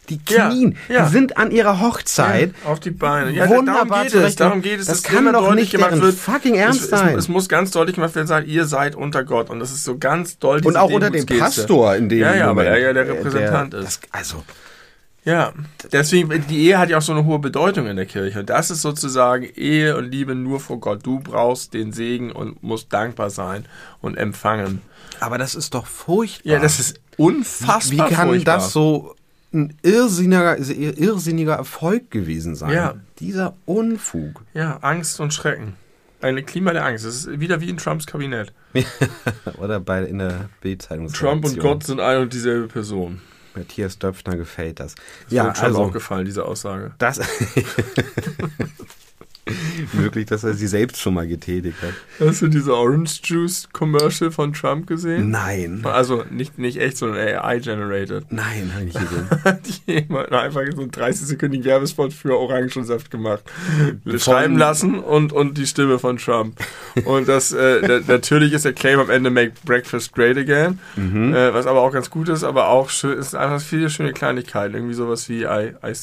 Die 0.08 0.20
Ja, 0.28 0.48
knien, 0.48 0.76
ja. 0.88 1.04
die 1.04 1.12
sind 1.12 1.36
an 1.36 1.50
ihrer 1.50 1.80
Hochzeit. 1.80 2.54
Ja, 2.64 2.70
auf 2.70 2.80
die 2.80 2.90
Beine. 2.92 3.30
Ja, 3.30 3.46
Wunderbar 3.48 3.84
darum 3.84 4.02
geht 4.04 4.14
es. 4.14 4.36
Darum 4.36 4.62
geht 4.62 4.80
es. 4.80 4.86
Das 4.86 5.02
kann 5.02 5.18
immer 5.18 5.32
doch 5.32 5.40
deutlich 5.48 5.64
nicht 5.64 5.72
gemacht 5.72 6.00
wird, 6.00 6.14
fucking 6.14 6.54
Ernst 6.54 6.84
es, 6.84 6.90
sein. 6.90 7.10
Es, 7.10 7.24
es 7.24 7.28
muss 7.28 7.48
ganz 7.48 7.72
deutlich 7.72 7.96
gemacht 7.96 8.14
werden, 8.14 8.26
sagt, 8.26 8.46
ihr 8.48 8.64
seid 8.64 8.94
unter 8.94 9.22
Gott. 9.24 9.50
Und 9.50 9.60
das 9.60 9.70
ist 9.70 9.84
so 9.84 9.98
ganz 9.98 10.38
doll 10.38 10.64
Und 10.64 10.76
auch 10.78 10.90
unter 10.90 11.10
dem. 11.10 11.26
Pastor 11.26 11.94
in 11.96 12.08
dem 12.08 12.20
Ja, 12.20 12.34
ja, 12.34 12.46
Moment. 12.48 12.70
weil 12.70 12.76
er 12.76 12.78
ja 12.86 12.92
der 12.94 13.06
Äh, 13.06 13.10
Repräsentant 13.10 13.72
der, 13.74 13.80
ist. 13.80 14.00
Das, 14.04 14.12
also, 14.12 14.44
Ja, 15.28 15.52
deswegen, 15.92 16.42
die 16.48 16.68
Ehe 16.68 16.78
hat 16.78 16.88
ja 16.88 16.96
auch 16.96 17.02
so 17.02 17.12
eine 17.12 17.26
hohe 17.26 17.38
Bedeutung 17.38 17.86
in 17.86 17.96
der 17.96 18.06
Kirche. 18.06 18.40
Und 18.40 18.48
das 18.48 18.70
ist 18.70 18.80
sozusagen 18.80 19.44
Ehe 19.44 19.94
und 19.94 20.10
Liebe 20.10 20.34
nur 20.34 20.58
vor 20.58 20.80
Gott. 20.80 21.04
Du 21.04 21.20
brauchst 21.20 21.74
den 21.74 21.92
Segen 21.92 22.32
und 22.32 22.62
musst 22.62 22.90
dankbar 22.94 23.28
sein 23.28 23.66
und 24.00 24.16
empfangen. 24.16 24.80
aber 25.20 25.36
das 25.36 25.54
ist 25.54 25.74
doch 25.74 25.86
furchtbar. 25.86 26.54
Ja, 26.54 26.60
das 26.60 26.80
ist 26.80 26.98
unfassbar 27.18 28.08
Wie 28.08 28.14
kann 28.14 28.28
furchtbar. 28.28 28.54
das 28.54 28.72
so 28.72 29.16
ein 29.52 29.74
irrsinniger, 29.82 30.56
irrsinniger 30.56 31.56
Erfolg 31.56 32.10
gewesen 32.10 32.54
sein? 32.54 32.72
Ja. 32.72 32.94
Dieser 33.18 33.54
Unfug. 33.66 34.44
Ja, 34.54 34.78
Angst 34.78 35.20
und 35.20 35.34
Schrecken. 35.34 35.74
Ein 36.22 36.46
Klima 36.46 36.72
der 36.72 36.86
Angst. 36.86 37.04
Das 37.04 37.14
ist 37.14 37.38
wieder 37.38 37.60
wie 37.60 37.68
in 37.68 37.76
Trumps 37.76 38.06
Kabinett. 38.06 38.54
Oder 39.58 39.78
bei 39.78 40.04
in 40.04 40.20
der 40.20 40.48
Bildzeitung. 40.62 41.12
Trump 41.12 41.44
und 41.44 41.60
Gott 41.60 41.84
sind 41.84 42.00
ein 42.00 42.22
und 42.22 42.32
dieselbe 42.32 42.66
Person. 42.68 43.20
Matthias 43.58 43.98
Döpfner 43.98 44.36
gefällt 44.36 44.80
das. 44.80 44.94
Das 44.94 45.32
ja, 45.32 45.44
wird 45.44 45.56
Trump 45.56 45.66
also 45.66 45.82
auch 45.82 45.92
gefallen, 45.92 46.24
diese 46.24 46.44
Aussage. 46.44 46.92
das. 46.98 47.20
Möglich, 49.92 50.26
dass 50.26 50.44
er 50.44 50.54
sie 50.54 50.66
selbst 50.66 51.00
schon 51.00 51.14
mal 51.14 51.26
getätigt 51.26 51.76
hat. 51.82 51.94
Hast 52.26 52.42
du 52.42 52.48
diese 52.48 52.74
Orange 52.74 53.20
Juice 53.24 53.68
Commercial 53.72 54.30
von 54.30 54.52
Trump 54.52 54.86
gesehen? 54.86 55.30
Nein. 55.30 55.80
Also 55.84 56.24
nicht, 56.30 56.58
nicht 56.58 56.78
echt, 56.78 56.98
sondern 56.98 57.18
AI-generated. 57.18 58.26
Nein, 58.30 58.72
habe 58.74 58.84
ich 58.84 58.94
nicht 58.94 59.08
gesehen. 59.08 59.28
Hat 59.44 59.60
jemand 59.86 60.32
einfach 60.32 60.62
so 60.74 60.82
einen 60.82 60.90
30-sekündigen 60.90 61.64
Werbespot 61.64 62.12
für 62.12 62.36
Orangensaft 62.38 63.10
gemacht. 63.10 63.44
Schreiben 64.16 64.56
lassen 64.56 64.98
und, 64.98 65.32
und 65.32 65.58
die 65.58 65.66
Stimme 65.66 65.98
von 65.98 66.16
Trump. 66.16 66.58
Und 67.04 67.28
das, 67.28 67.52
äh, 67.52 68.00
natürlich 68.06 68.52
ist 68.52 68.64
der 68.64 68.72
Claim 68.72 69.00
am 69.00 69.10
Ende 69.10 69.30
Make 69.30 69.52
Breakfast 69.64 70.14
Great 70.14 70.36
Again, 70.36 70.78
äh, 70.96 71.52
was 71.52 71.66
aber 71.66 71.80
auch 71.80 71.92
ganz 71.92 72.10
gut 72.10 72.28
ist, 72.28 72.44
aber 72.44 72.68
auch 72.68 72.90
schön, 72.90 73.18
ist 73.18 73.34
einfach 73.34 73.60
viele 73.60 73.90
schöne 73.90 74.12
Kleinigkeiten. 74.12 74.74
Irgendwie 74.74 74.94
sowas 74.94 75.28
wie 75.28 75.42
I, 75.42 75.72
I 75.84 75.94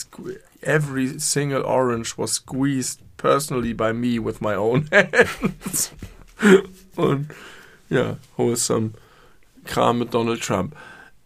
every 0.66 1.20
single 1.20 1.64
orange 1.64 2.18
was 2.18 2.34
squeezed 2.34 3.00
personally 3.18 3.74
by 3.74 3.94
me 3.94 4.20
with 4.20 4.42
my 4.42 4.56
own 4.56 4.88
hands. 4.92 5.92
und 6.96 7.30
ja, 7.90 8.18
wholesome 8.38 8.92
Kram 9.66 10.00
mit 10.00 10.14
Donald 10.14 10.42
Trump. 10.42 10.76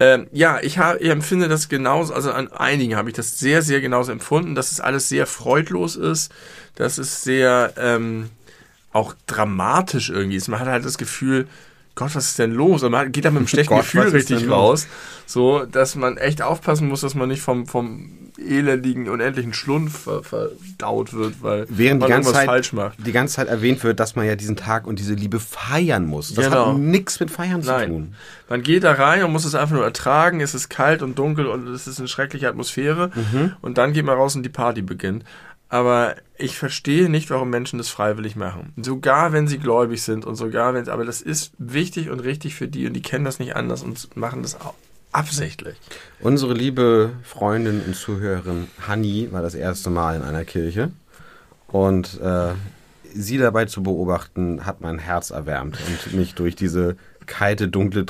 Ähm, 0.02 0.28
ja, 0.32 0.60
ich, 0.62 0.78
hab, 0.78 1.02
ich 1.02 1.10
empfinde 1.10 1.50
das 1.50 1.68
genauso, 1.68 2.14
also 2.14 2.32
an 2.32 2.50
einigen 2.54 2.96
habe 2.96 3.10
ich 3.10 3.16
das 3.16 3.38
sehr, 3.38 3.62
sehr 3.62 3.82
genauso 3.82 4.14
empfunden, 4.14 4.56
dass 4.56 4.72
es 4.72 4.80
alles 4.80 5.10
sehr 5.10 5.26
freudlos 5.26 5.98
ist, 5.98 6.32
dass 6.76 6.98
es 6.98 7.22
sehr 7.22 7.74
ähm, 7.78 8.30
auch 8.94 9.14
dramatisch 9.28 10.10
irgendwie 10.10 10.38
ist. 10.38 10.48
Man 10.48 10.60
hat 10.60 10.68
halt 10.68 10.86
das 10.86 10.98
Gefühl, 10.98 11.48
Gott, 11.96 12.16
was 12.16 12.28
ist 12.28 12.40
denn 12.40 12.54
los? 12.54 12.84
Und 12.84 12.94
man 12.94 13.12
geht 13.12 13.26
da 13.26 13.32
mit 13.32 13.40
einem 13.40 13.48
schlechten 13.50 13.74
Gott, 13.74 13.84
Gefühl 13.84 14.08
richtig 14.08 14.50
raus. 14.50 14.88
So, 15.26 15.66
dass 15.66 15.96
man 15.96 16.16
echt 16.16 16.42
aufpassen 16.42 16.88
muss, 16.88 17.02
dass 17.02 17.14
man 17.14 17.28
nicht 17.28 17.42
vom, 17.42 17.68
vom 17.68 18.29
elendigen, 18.40 19.10
unendlichen 19.10 19.54
Schlund 19.54 19.92
ver, 19.92 20.24
verdaut 20.24 21.14
wird, 21.14 21.42
weil 21.42 21.66
Während 21.70 22.02
die 22.02 22.08
man 22.08 22.10
ganze, 22.10 22.30
irgendwas 22.30 22.34
Zeit, 22.34 22.46
falsch 22.46 22.74
macht. 22.74 22.98
die 23.06 23.12
ganze 23.12 23.36
Zeit 23.36 23.48
erwähnt 23.48 23.84
wird, 23.84 24.00
dass 24.00 24.16
man 24.16 24.26
ja 24.26 24.36
diesen 24.36 24.56
Tag 24.56 24.88
und 24.88 25.00
diese 25.00 25.14
Liebe 25.14 25.40
feiern 25.40 26.06
muss. 26.06 26.34
Das 26.34 26.46
Genau. 26.46 26.74
hat 26.74 26.78
nichts 26.80 27.20
mit 27.20 27.32
Feiern 27.32 27.62
zu 27.62 27.70
Nein. 27.72 27.90
tun. 27.90 28.16
Man 28.50 28.64
geht 28.64 28.84
da 28.84 28.94
rein 28.94 29.24
und 29.24 29.32
muss 29.32 29.46
es 29.46 29.56
einfach 29.56 29.76
nur 29.76 29.84
ertragen. 29.84 30.42
Es 30.42 30.54
ist 30.56 30.70
kalt 30.70 31.02
und 31.02 31.20
dunkel 31.20 31.46
und 31.48 31.68
es 31.68 31.88
ist 31.88 32.00
eine 32.00 32.08
schreckliche 32.08 32.48
Atmosphäre. 32.50 33.12
Mhm. 33.14 33.54
Und 33.62 33.78
dann 33.78 33.94
geht 33.94 34.06
man 34.06 34.16
raus 34.18 34.36
und 34.36 34.44
die 34.44 34.50
Party 34.50 34.82
beginnt. 34.82 35.24
Aber 35.72 36.16
ich 36.36 36.58
verstehe 36.58 37.10
nicht, 37.10 37.30
warum 37.30 37.52
Menschen 37.52 37.78
das 37.78 37.90
freiwillig 37.90 38.36
machen. 38.36 38.74
Sogar 38.82 39.34
wenn 39.34 39.48
sie 39.48 39.60
gläubig 39.60 40.02
sind 40.02 40.26
und 40.26 40.36
sogar 40.36 40.74
wenn, 40.74 40.90
aber 40.90 41.06
das 41.06 41.22
ist 41.22 41.54
wichtig 41.60 42.10
und 42.10 42.22
richtig 42.22 42.56
für 42.56 42.68
die 42.68 42.88
und 42.88 42.94
die 42.94 43.04
kennen 43.04 43.24
das 43.24 43.38
nicht 43.38 43.56
anders 43.56 43.84
und 43.84 44.16
machen 44.18 44.42
das 44.42 44.60
auch 44.60 44.74
absichtlich. 45.12 45.78
Unsere 46.22 46.54
liebe 46.54 47.12
Freundin 47.24 47.82
und 47.82 47.96
Zuhörerin 47.96 48.68
Hanni 48.88 49.30
war 49.32 49.42
das 49.42 49.56
erste 49.56 49.90
Mal 49.90 50.16
in 50.16 50.22
einer 50.24 50.46
Kirche. 50.46 50.92
Und 51.68 52.20
äh, 52.22 52.54
sie 53.14 53.38
dabei 53.38 53.66
zu 53.66 53.84
beobachten, 53.84 54.66
hat 54.66 54.82
mein 54.82 55.00
Herz 55.00 55.30
erwärmt 55.30 55.78
und 55.88 56.14
mich 56.14 56.34
durch 56.36 56.56
diese 56.56 56.96
kalte, 57.26 57.68
dunkle, 57.68 58.06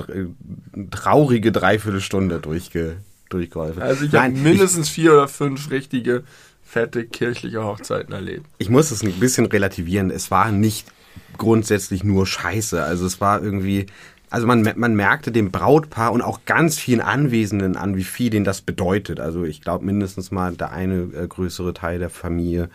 traurige 0.91 1.51
Dreiviertelstunde 1.51 2.39
durchge 2.39 2.97
durchgeholfen. 3.29 3.81
Also 3.81 4.05
ich 4.05 4.13
habe 4.13 4.31
mindestens 4.31 4.89
vier 4.89 5.13
oder 5.13 5.27
fünf 5.27 5.69
richtige, 5.69 6.23
fette 6.63 7.05
kirchliche 7.05 7.63
Hochzeiten 7.63 8.13
erlebt. 8.13 8.47
ich, 8.57 8.67
ich 8.67 8.69
muss 8.69 8.91
es 8.91 9.03
ein 9.03 9.11
bisschen 9.19 9.45
relativieren. 9.45 10.09
Es 10.09 10.31
war 10.31 10.51
nicht 10.51 10.87
grundsätzlich 11.37 12.03
nur 12.03 12.25
Scheiße. 12.25 12.81
Also 12.83 13.05
es 13.05 13.21
war 13.21 13.43
irgendwie, 13.43 13.85
also 14.29 14.45
man, 14.45 14.67
man 14.75 14.95
merkte 14.95 15.31
dem 15.31 15.51
Brautpaar 15.51 16.11
und 16.11 16.21
auch 16.21 16.41
ganz 16.45 16.77
vielen 16.77 17.01
Anwesenden 17.01 17.75
an, 17.75 17.95
wie 17.95 18.03
viel 18.03 18.29
denen 18.29 18.45
das 18.45 18.61
bedeutet. 18.61 19.19
Also 19.19 19.43
ich 19.43 19.61
glaube 19.61 19.85
mindestens 19.85 20.31
mal 20.31 20.55
der 20.55 20.71
eine 20.71 21.09
äh, 21.13 21.27
größere 21.27 21.73
Teil 21.73 21.99
der 21.99 22.09
Familie 22.09 22.69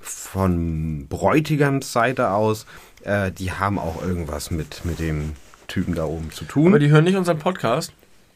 von 0.00 1.06
Bräutigams 1.08 1.92
Seite 1.92 2.30
aus, 2.30 2.66
äh, 3.02 3.30
die 3.30 3.52
haben 3.52 3.78
auch 3.78 4.02
irgendwas 4.02 4.50
mit, 4.50 4.84
mit 4.84 4.98
dem 4.98 5.32
Typen 5.68 5.94
da 5.94 6.04
oben 6.04 6.32
zu 6.32 6.44
tun. 6.44 6.68
Aber 6.68 6.78
die 6.78 6.90
hören 6.90 7.04
nicht 7.04 7.16
unseren 7.16 7.38
Podcast. 7.38 7.92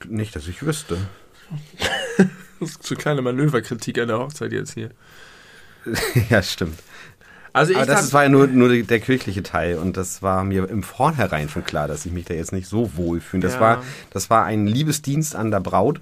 nicht, 0.09 0.37
dass 0.37 0.47
ich 0.49 0.63
wüsste. 0.63 0.99
Das 2.61 2.71
ist 2.71 2.85
so 2.85 2.95
kleine 2.95 3.23
Manöverkritik 3.23 3.99
an 3.99 4.07
der 4.07 4.21
Hochzeit 4.21 4.53
jetzt 4.53 4.75
hier. 4.75 4.91
ja, 6.31 6.41
stimmt. 6.45 6.79
Also 7.53 7.73
ich 7.73 7.79
Aber 7.79 7.87
das 7.87 8.13
war 8.13 8.23
ja 8.25 8.29
nur, 8.29 8.47
nur 8.47 8.69
der, 8.69 8.83
der 8.83 9.01
kirchliche 9.01 9.43
Teil 9.43 9.77
und 9.77 9.97
das 9.97 10.23
war 10.23 10.43
mir 10.45 10.69
im 10.71 10.83
Vornherein 10.83 11.49
schon 11.49 11.65
klar, 11.65 11.87
dass 11.89 12.07
ich 12.07 12.13
mich 12.13 12.25
da 12.25 12.35
jetzt 12.35 12.53
nicht 12.53 12.67
so 12.67 12.97
wohl 12.97 13.21
fühle. 13.21 13.43
Das, 13.43 13.55
Ja. 13.55 13.61
war, 13.61 13.83
das 14.11 14.31
war 14.31 14.45
ein 14.45 14.67
Liebesdienst 14.67 15.37
an 15.37 15.51
der 15.51 15.61
Braut. 15.61 16.01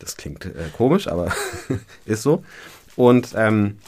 Das 0.00 0.16
klingt 0.16 0.44
äh, 0.44 0.50
komisch, 0.76 1.06
aber 1.06 1.32
ist 2.04 2.22
so. 2.22 2.42
Und 2.96 3.28
ähm, 3.36 3.78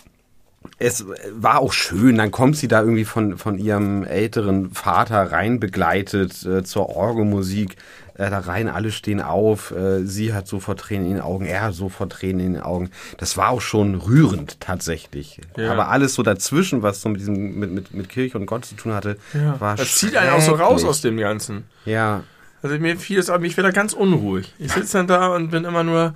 es 0.78 1.04
war 1.32 1.58
auch 1.60 1.72
schön, 1.72 2.16
dann 2.16 2.30
kommt 2.30 2.56
sie 2.56 2.68
da 2.68 2.80
irgendwie 2.80 3.04
von, 3.04 3.36
von 3.38 3.58
ihrem 3.58 4.04
älteren 4.04 4.70
Vater 4.70 5.30
rein 5.32 5.60
begleitet 5.60 6.44
äh, 6.46 6.62
zur 6.64 6.90
Orgelmusik. 6.90 7.76
Äh, 8.16 8.30
da 8.30 8.38
rein, 8.40 8.68
alle 8.68 8.92
stehen 8.92 9.20
auf. 9.20 9.72
Äh, 9.72 10.04
sie 10.04 10.32
hat 10.32 10.46
sofort 10.46 10.80
Tränen 10.80 11.06
in 11.06 11.12
den 11.14 11.20
Augen, 11.22 11.46
er 11.46 11.62
hat 11.62 11.74
sofort 11.74 12.12
Tränen 12.12 12.46
in 12.46 12.52
den 12.54 12.62
Augen. 12.62 12.90
Das 13.18 13.36
war 13.36 13.48
auch 13.48 13.60
schon 13.60 13.96
rührend 13.96 14.60
tatsächlich. 14.60 15.40
Ja. 15.56 15.72
Aber 15.72 15.88
alles 15.88 16.14
so 16.14 16.22
dazwischen, 16.22 16.82
was 16.82 17.00
so 17.02 17.08
mit 17.08 17.20
diesem 17.20 17.58
mit, 17.58 17.70
mit, 17.72 17.92
mit 17.94 18.08
Kirche 18.08 18.38
und 18.38 18.46
Gott 18.46 18.64
zu 18.64 18.76
tun 18.76 18.92
hatte, 18.94 19.16
Ja. 19.32 19.60
war 19.60 19.74
Das 19.76 19.96
zieht 19.96 20.16
einen 20.16 20.30
auch 20.32 20.40
so 20.40 20.52
raus 20.54 20.84
aus 20.84 21.00
dem 21.00 21.16
Ganzen. 21.16 21.64
Ja, 21.84 22.22
Also 22.62 22.78
mir 22.78 22.96
fiel 22.96 23.18
es, 23.18 23.30
aber 23.30 23.44
ich 23.44 23.56
werde 23.56 23.70
da 23.70 23.74
ganz 23.74 23.92
unruhig. 23.92 24.54
Ich 24.58 24.72
sitze 24.72 24.98
dann 24.98 25.06
da 25.08 25.28
und 25.34 25.50
bin 25.50 25.64
immer 25.64 25.82
nur. 25.84 26.14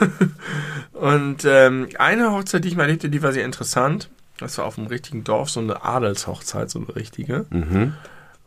und 0.92 1.44
ähm, 1.44 1.88
eine 1.98 2.32
Hochzeit, 2.32 2.64
die 2.64 2.68
ich 2.68 2.76
mal 2.76 2.84
erlebte, 2.84 3.08
die 3.10 3.22
war 3.22 3.32
sehr 3.32 3.44
interessant. 3.44 4.10
Das 4.38 4.58
war 4.58 4.66
auf 4.66 4.78
einem 4.78 4.86
richtigen 4.86 5.24
Dorf, 5.24 5.50
so 5.50 5.60
eine 5.60 5.82
Adelshochzeit, 5.84 6.70
so 6.70 6.78
eine 6.78 6.94
richtige. 6.94 7.46
mhm. 7.50 7.94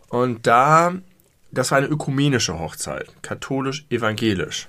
Und 0.08 0.46
da, 0.48 0.94
das 1.52 1.72
war 1.72 1.78
eine 1.80 1.88
ökumenische 1.88 2.58
Hochzeit, 2.60 3.08
katholisch-evangelisch. 3.22 4.68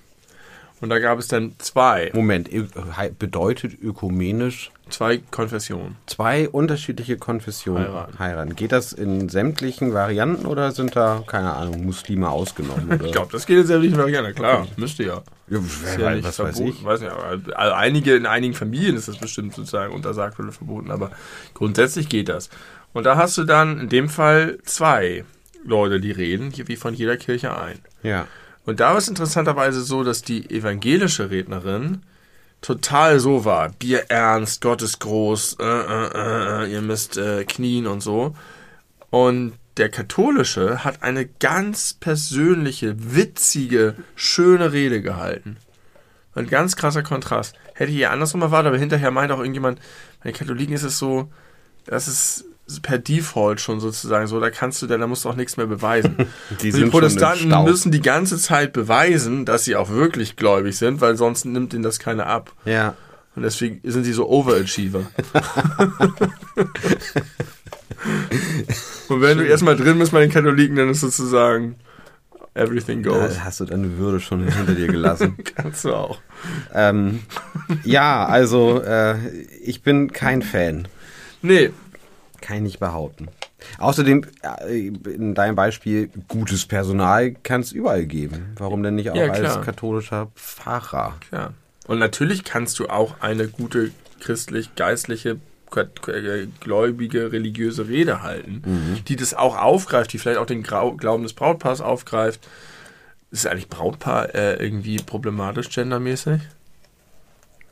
Und 0.81 0.89
da 0.89 0.99
gab 0.99 1.21
es 1.21 1.29
dann 1.29 1.55
zwei, 1.59 2.11
Moment, 2.13 2.51
hei- 2.97 3.11
bedeutet 3.17 3.81
ökumenisch 3.81 4.73
zwei 4.91 5.19
Konfessionen. 5.19 5.97
zwei 6.07 6.49
unterschiedliche 6.49 7.17
Konfessionen 7.19 7.85
Heiraten. 7.87 8.19
heiraten. 8.19 8.57
Geht 8.57 8.73
das 8.73 8.93
in 8.93 9.29
sämtlichen 9.29 9.95
Varianten 9.95 10.45
oder 10.45 10.73
sind 10.73 10.97
da, 10.97 11.23
keine 11.25 11.55
Ahnung, 11.55 11.85
Muslime 11.85 12.29
ausgenommen? 12.29 12.99
Ich 13.05 13.13
glaube, 13.13 13.31
das 13.31 13.47
geht 13.47 13.59
in 13.59 13.67
sämtlichen 13.67 13.97
Varianten, 13.97 14.35
klar, 14.35 14.67
müsste 14.77 15.05
ja. 15.05 15.23
ja, 15.49 15.59
ja 15.59 16.05
weiß, 16.05 16.15
nicht 16.17 16.25
was 16.27 16.39
weiß 16.41 16.57
verboten, 16.57 16.77
ich. 16.81 16.85
weiß 16.85 17.01
nicht, 17.01 17.13
aber 17.13 17.41
also 17.57 17.75
einige, 17.75 18.17
in 18.17 18.27
einigen 18.27 18.55
Familien 18.55 18.97
ist 18.97 19.07
das 19.07 19.19
bestimmt 19.19 19.55
sozusagen 19.55 19.95
untersagt 19.95 20.41
oder 20.41 20.51
verboten, 20.51 20.91
aber 20.91 21.13
grundsätzlich 21.55 22.09
geht 22.09 22.29
das. 22.29 22.51
Und 22.93 23.05
da 23.05 23.17
hast 23.17 23.39
du 23.39 23.45
dann 23.45 23.79
in 23.79 23.89
dem 23.89 24.09
Fall 24.09 24.59
zwei 24.65 25.25
Leute, 25.65 26.01
die 26.01 26.11
reden, 26.11 26.51
hier 26.51 26.69
wie 26.69 26.77
von 26.77 26.95
jeder 26.95 27.17
Kirche 27.17 27.57
ein. 27.57 27.79
Ja. 28.03 28.27
Und 28.65 28.81
da 28.81 28.91
war 28.91 28.99
es 28.99 29.09
interessanterweise 29.09 29.83
so, 29.83 30.05
dass 30.05 30.23
die 30.23 30.49
evangelische 30.51 31.31
Rednerin 31.31 32.03
total 32.61 33.19
so 33.19 33.45
war. 33.45 33.71
Bier 33.71 34.05
ernst, 34.09 34.61
Gott 34.61 34.83
ist 34.83 35.01
groß, 35.01 35.57
äh, 35.61 35.65
äh, 35.65 36.65
äh, 36.65 36.73
ihr 36.73 36.81
müsst 36.81 37.17
äh, 37.17 37.45
knien 37.45 37.87
und 37.87 38.01
so. 38.01 38.37
Und 39.11 39.55
der 39.77 39.89
katholische 39.89 40.85
hat 40.85 41.03
eine 41.03 41.27
ganz 41.27 41.95
persönliche, 41.95 43.15
witzige, 43.15 43.97
schöne 44.15 44.73
Rede 44.73 45.03
gehalten. 45.03 45.57
Ein 46.35 46.47
ganz 46.47 46.77
krasser 46.77 47.03
Kontrast. 47.03 47.57
Hätte 47.75 47.91
ich 47.91 47.99
eher 47.99 48.13
andersrum 48.13 48.43
erwartet, 48.43 48.69
aber 48.69 48.79
hinterher 48.79 49.11
meint 49.11 49.33
auch 49.33 49.39
irgendjemand, 49.39 49.81
bei 50.23 50.31
den 50.31 50.39
Katholiken 50.39 50.75
ist 50.75 50.83
es 50.83 50.99
so, 50.99 51.31
das 51.85 52.07
ist 52.07 52.45
per 52.81 52.99
Default 52.99 53.61
schon 53.61 53.81
sozusagen 53.81 54.27
so, 54.27 54.41
da 54.41 54.51
kannst 54.51 54.81
du 54.83 54.87
dann, 54.87 55.01
da 55.01 55.07
musst 55.07 55.25
du 55.25 55.29
auch 55.29 55.37
nichts 55.37 55.57
mehr 55.57 55.67
beweisen. 55.67 56.17
Die, 56.63 56.71
Die, 56.73 56.85
Protestanten 56.87 57.65
müssen 57.65 57.93
die 57.93 58.01
ganze 58.01 58.39
Zeit 58.39 58.73
beweisen, 58.73 59.45
dass 59.45 59.65
sie 59.65 59.77
auch 59.77 59.91
wirklich 59.91 60.37
gläubig 60.37 60.77
sind, 60.77 61.01
weil 61.01 61.17
sonst 61.17 61.45
nimmt 61.45 61.75
ihnen 61.75 61.83
das 61.83 61.99
keiner 61.99 62.27
ab. 62.27 62.53
Ja. 62.65 62.95
Und 63.35 63.43
deswegen 63.43 63.81
sind 63.83 64.05
sie 64.05 64.13
so 64.13 64.29
Overachiever. 64.29 65.07
Und 69.09 69.21
wenn 69.21 69.39
du 69.39 69.45
erstmal 69.45 69.77
drin 69.77 69.99
bist 69.99 70.13
bei 70.13 70.21
den 70.21 70.31
Katholiken, 70.31 70.77
dann 70.77 70.91
ist 70.91 71.01
sozusagen 71.01 71.77
everything 72.55 73.03
goes. 73.03 73.37
Da 73.37 73.45
hast 73.45 73.61
du 73.61 73.65
deine 73.65 73.99
Würde 73.99 74.21
schon 74.21 74.47
hinter 74.47 74.75
dir 74.75 74.87
gelassen. 74.87 75.37
Kannst 75.57 75.85
du 75.85 75.95
auch. 75.95 76.19
ähm, 76.75 77.21
ja, 77.85 78.27
also 78.27 78.83
äh, 78.83 79.17
ich 79.63 79.83
bin 79.83 80.13
kein 80.13 80.43
Fan. 80.43 80.89
Nee, 81.43 81.71
Kann 82.43 82.57
ich 82.59 82.63
nicht 82.63 82.81
behaupten. 82.81 83.29
Außerdem, 83.79 84.27
äh, 84.67 84.89
in 84.89 85.35
deinem 85.35 85.55
Beispiel, 85.55 86.11
gutes 86.29 86.67
Personal 86.67 87.31
kann 87.33 87.63
es 87.63 87.73
überall 87.73 88.05
geben. 88.05 88.53
Warum 88.59 88.83
denn 88.83 88.97
nicht 88.97 89.11
auch 89.11 89.17
Ja, 89.17 89.31
als 89.31 89.61
katholischer 89.63 90.29
Pfarrer? 90.37 91.17
klar. 91.29 91.55
Und 91.87 91.99
natürlich 91.99 92.45
kannst 92.45 92.79
du 92.79 92.89
auch 92.89 93.21
eine 93.21 93.49
gute 93.49 93.91
christlich-geistliche, 94.21 95.39
äh, 95.77 96.47
gläubige, 96.61 97.33
religiöse 97.33 97.89
Rede 97.89 98.23
halten, 98.23 99.03
die 99.09 99.17
das 99.17 99.33
auch 99.35 99.57
aufgreift, 99.59 100.13
die 100.13 100.19
vielleicht 100.19 100.39
auch 100.39 100.47
den 100.47 100.63
Grau 100.63 100.93
Glauben 100.93 101.23
des 101.23 101.33
Brautpaars 101.33 101.81
aufgreift. 101.81 102.47
Ist 103.31 103.47
eigentlich 103.47 103.69
Brautpaar 103.69 104.35
äh, 104.35 104.57
irgendwie 104.63 104.97
problematisch 104.99 105.71
gendermäßig? 105.71 106.43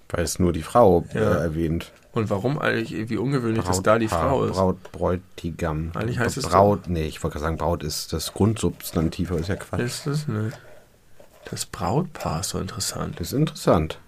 Weil 0.08 0.24
es 0.24 0.38
nur 0.38 0.52
die 0.52 0.62
Frau 0.62 1.04
Ja. 1.12 1.20
äh, 1.20 1.42
erwähnt. 1.42 1.92
Und 2.12 2.28
warum 2.28 2.58
eigentlich 2.58 2.92
irgendwie 2.92 3.18
ungewöhnlich, 3.18 3.64
dass 3.64 3.82
da 3.82 3.98
die 3.98 4.08
Frau 4.08 4.44
ist? 4.44 4.54
Braut, 4.54 4.92
Bräutigam. 4.92 5.92
Eigentlich 5.94 6.18
heißt 6.18 6.36
es 6.36 6.48
Braut, 6.48 6.88
nee, 6.88 7.06
ich 7.06 7.22
wollte 7.22 7.34
gerade 7.34 7.44
sagen, 7.44 7.56
Braut 7.56 7.84
ist 7.84 8.12
das 8.12 8.34
Grundsubstantiv, 8.34 9.30
aber 9.30 9.40
ist 9.40 9.48
ja 9.48 9.56
Quatsch. 9.56 9.80
Ist 9.80 10.06
das 10.06 10.26
nicht? 10.26 10.58
Das 11.50 11.66
Brautpaar 11.66 12.40
ist 12.40 12.50
so 12.50 12.58
interessant. 12.58 13.20
Das 13.20 13.28
ist 13.28 13.38
interessant. 13.38 13.98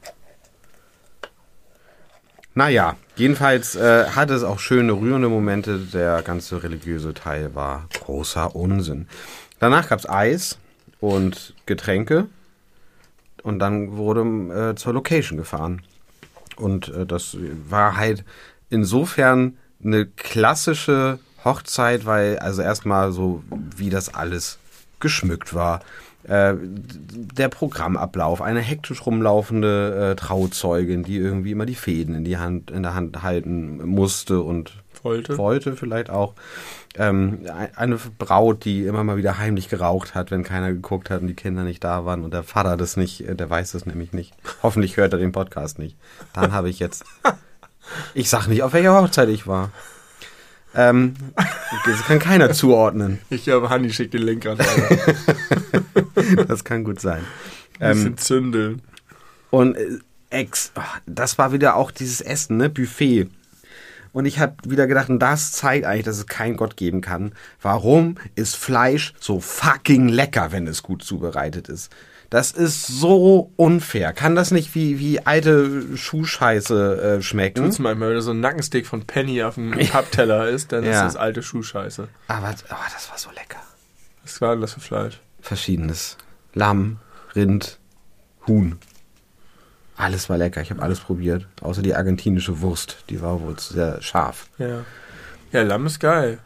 Naja, 2.54 2.96
jedenfalls 3.16 3.76
äh, 3.76 4.06
hatte 4.08 4.34
es 4.34 4.42
auch 4.42 4.58
schöne, 4.58 4.92
rührende 4.92 5.28
Momente. 5.28 5.78
Der 5.78 6.22
ganze 6.22 6.62
religiöse 6.62 7.14
Teil 7.14 7.54
war 7.54 7.86
großer 7.94 8.54
Unsinn. 8.54 9.08
Danach 9.58 9.88
gab's 9.88 10.08
Eis 10.08 10.58
und 11.00 11.54
Getränke. 11.66 12.26
Und 13.42 13.58
dann 13.58 13.96
wurde 13.96 14.20
äh, 14.70 14.74
zur 14.74 14.92
Location 14.92 15.38
gefahren. 15.38 15.82
Und 16.56 16.88
äh, 16.88 17.06
das 17.06 17.36
war 17.68 17.96
halt 17.96 18.24
insofern 18.70 19.56
eine 19.84 20.06
klassische 20.06 21.18
Hochzeit, 21.44 22.06
weil 22.06 22.38
also 22.38 22.62
erstmal 22.62 23.12
so, 23.12 23.42
wie 23.76 23.90
das 23.90 24.14
alles 24.14 24.58
geschmückt 25.00 25.54
war. 25.54 25.80
Äh, 26.24 26.54
der 26.56 27.48
Programmablauf, 27.48 28.40
eine 28.40 28.60
hektisch 28.60 29.04
rumlaufende 29.04 30.12
äh, 30.12 30.16
Trauzeugin, 30.16 31.02
die 31.02 31.16
irgendwie 31.16 31.50
immer 31.50 31.66
die 31.66 31.74
Fäden 31.74 32.14
in 32.14 32.24
die 32.24 32.38
Hand, 32.38 32.70
in 32.70 32.84
der 32.84 32.94
Hand 32.94 33.22
halten 33.22 33.84
musste 33.84 34.40
und 34.40 34.72
Wollte? 35.02 35.36
wollte 35.36 35.74
vielleicht 35.74 36.10
auch. 36.10 36.34
Ähm, 36.98 37.40
ein- 37.52 37.74
eine 37.76 37.96
Braut, 38.18 38.64
die 38.66 38.84
immer 38.86 39.02
mal 39.02 39.16
wieder 39.16 39.38
heimlich 39.38 39.68
geraucht 39.70 40.14
hat, 40.14 40.30
wenn 40.30 40.42
keiner 40.42 40.72
geguckt 40.72 41.08
hat 41.08 41.22
und 41.22 41.28
die 41.28 41.34
Kinder 41.34 41.62
nicht 41.64 41.82
da 41.84 42.04
waren 42.04 42.22
und 42.22 42.34
der 42.34 42.42
Vater 42.42 42.76
das 42.76 42.96
nicht, 42.98 43.26
äh, 43.26 43.34
der 43.34 43.48
weiß 43.48 43.72
das 43.72 43.86
nämlich 43.86 44.12
nicht. 44.12 44.34
Hoffentlich 44.62 44.96
hört 44.98 45.12
er 45.14 45.18
den 45.18 45.32
Podcast 45.32 45.78
nicht. 45.78 45.96
Dann 46.34 46.52
habe 46.52 46.68
ich 46.68 46.78
jetzt. 46.78 47.04
Ich 48.14 48.30
sag 48.30 48.46
nicht, 48.46 48.62
auf 48.62 48.74
welcher 48.74 48.94
Hochzeit 48.94 49.28
ich 49.28 49.48
war. 49.48 49.70
Ähm, 50.74 51.14
das 51.84 52.04
kann 52.04 52.20
keiner 52.20 52.52
zuordnen. 52.52 53.18
Ich 53.28 53.42
glaube, 53.42 53.70
Hanni 53.70 53.92
schickt 53.92 54.14
den 54.14 54.22
rein. 54.24 54.66
Das 56.46 56.62
kann 56.64 56.84
gut 56.84 57.00
sein. 57.00 57.22
Ein 57.80 57.90
Ähm, 57.90 57.96
bisschen 57.96 58.18
zündeln. 58.18 58.82
Und 59.50 59.74
äh, 59.76 59.98
Ex, 60.30 60.72
das 61.06 61.36
war 61.38 61.52
wieder 61.52 61.74
auch 61.74 61.90
dieses 61.90 62.20
Essen, 62.20 62.56
ne? 62.56 62.70
Buffet. 62.70 63.28
Und 64.12 64.26
ich 64.26 64.38
habe 64.38 64.56
wieder 64.66 64.86
gedacht, 64.86 65.08
und 65.08 65.18
das 65.20 65.52
zeigt 65.52 65.86
eigentlich, 65.86 66.04
dass 66.04 66.18
es 66.18 66.26
keinen 66.26 66.56
Gott 66.56 66.76
geben 66.76 67.00
kann. 67.00 67.32
Warum 67.60 68.16
ist 68.34 68.56
Fleisch 68.56 69.14
so 69.18 69.40
fucking 69.40 70.08
lecker, 70.08 70.52
wenn 70.52 70.66
es 70.66 70.82
gut 70.82 71.02
zubereitet 71.02 71.68
ist? 71.68 71.90
Das 72.28 72.50
ist 72.50 72.86
so 72.86 73.52
unfair. 73.56 74.12
Kann 74.14 74.34
das 74.34 74.50
nicht 74.52 74.74
wie, 74.74 74.98
wie 74.98 75.20
alte 75.26 75.96
Schuhscheiße 75.96 77.18
äh, 77.18 77.22
schmecken? 77.22 77.62
Tut's 77.64 77.78
manchmal, 77.78 78.08
wenn 78.08 78.16
da 78.16 78.22
so 78.22 78.30
ein 78.30 78.40
Nackensteak 78.40 78.86
von 78.86 79.02
Penny 79.06 79.42
auf 79.42 79.56
dem 79.56 79.72
Pappteller 79.90 80.48
ist, 80.48 80.72
dann 80.72 80.82
ist 80.84 80.94
Ja. 80.94 81.04
das 81.04 81.16
alte 81.16 81.42
Schuhscheiße. 81.42 82.08
Aber, 82.28 82.46
aber 82.48 82.86
das 82.92 83.10
war 83.10 83.18
so 83.18 83.28
lecker. 83.30 83.60
Was 84.22 84.40
war 84.40 84.52
denn 84.52 84.60
das 84.62 84.72
für 84.74 84.80
Fleisch? 84.80 85.20
Verschiedenes. 85.40 86.16
Lamm, 86.54 86.98
Rind, 87.34 87.78
Huhn. 88.46 88.78
Alles 89.96 90.28
war 90.28 90.38
lecker. 90.38 90.60
Ich 90.62 90.70
habe 90.70 90.82
alles 90.82 91.00
probiert. 91.00 91.46
Außer 91.60 91.82
die 91.82 91.94
argentinische 91.94 92.60
Wurst. 92.60 93.04
Die 93.10 93.20
war 93.20 93.40
wohl 93.40 93.58
sehr 93.58 94.00
scharf. 94.02 94.48
Ja. 94.58 94.84
Ja, 95.52 95.62
Lamm 95.62 95.86
ist 95.86 96.00
geil. 96.00 96.38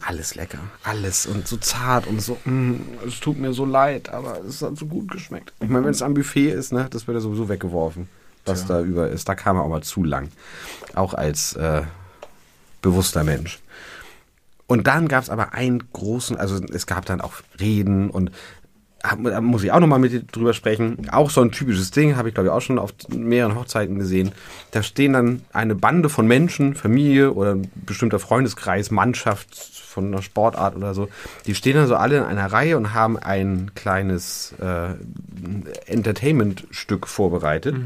Alles 0.00 0.34
lecker. 0.34 0.60
Alles. 0.82 1.26
Und 1.26 1.46
so 1.46 1.56
zart 1.56 2.06
und 2.06 2.22
so. 2.22 2.38
Mm, 2.44 2.76
es 3.06 3.20
tut 3.20 3.38
mir 3.38 3.52
so 3.52 3.64
leid, 3.64 4.08
aber 4.10 4.40
es 4.48 4.62
hat 4.62 4.76
so 4.76 4.86
gut 4.86 5.10
geschmeckt. 5.10 5.52
Ich 5.60 5.68
meine, 5.68 5.84
wenn 5.84 5.92
es 5.92 6.02
am 6.02 6.14
Buffet 6.14 6.50
ist, 6.50 6.72
ne, 6.72 6.86
das 6.90 7.06
wird 7.06 7.16
ja 7.16 7.20
sowieso 7.20 7.48
weggeworfen, 7.48 8.08
was 8.46 8.64
Tja. 8.64 8.76
da 8.76 8.84
über 8.84 9.08
ist. 9.08 9.28
Da 9.28 9.34
kam 9.34 9.56
er 9.56 9.64
auch 9.64 9.68
mal 9.68 9.82
zu 9.82 10.04
lang. 10.04 10.28
Auch 10.94 11.14
als 11.14 11.54
äh, 11.54 11.82
bewusster 12.80 13.24
Mensch. 13.24 13.58
Und 14.66 14.86
dann 14.86 15.08
gab 15.08 15.22
es 15.22 15.30
aber 15.30 15.52
einen 15.52 15.82
großen, 15.92 16.36
also 16.36 16.62
es 16.72 16.86
gab 16.86 17.04
dann 17.04 17.20
auch 17.20 17.34
Reden 17.60 18.08
und 18.08 18.30
da 19.22 19.40
muss 19.40 19.62
ich 19.62 19.70
auch 19.72 19.80
nochmal 19.80 19.98
mit 19.98 20.12
dir 20.12 20.22
drüber 20.22 20.54
sprechen. 20.54 21.08
Auch 21.10 21.28
so 21.30 21.42
ein 21.42 21.50
typisches 21.52 21.90
Ding, 21.90 22.16
habe 22.16 22.28
ich 22.28 22.34
glaube 22.34 22.48
ich 22.48 22.52
auch 22.52 22.60
schon 22.62 22.78
auf 22.78 22.92
mehreren 23.14 23.54
Hochzeiten 23.54 23.98
gesehen. 23.98 24.32
Da 24.70 24.82
stehen 24.82 25.12
dann 25.12 25.42
eine 25.52 25.74
Bande 25.74 26.08
von 26.08 26.26
Menschen, 26.26 26.74
Familie 26.74 27.32
oder 27.32 27.54
ein 27.54 27.70
bestimmter 27.74 28.18
Freundeskreis, 28.18 28.90
Mannschaft 28.90 29.54
von 29.54 30.06
einer 30.06 30.22
Sportart 30.22 30.74
oder 30.74 30.94
so. 30.94 31.08
Die 31.46 31.54
stehen 31.54 31.76
dann 31.76 31.86
so 31.86 31.96
alle 31.96 32.16
in 32.18 32.24
einer 32.24 32.46
Reihe 32.52 32.76
und 32.76 32.94
haben 32.94 33.18
ein 33.18 33.72
kleines 33.74 34.54
äh, 34.60 34.94
Entertainment-Stück 35.86 37.06
vorbereitet 37.06 37.76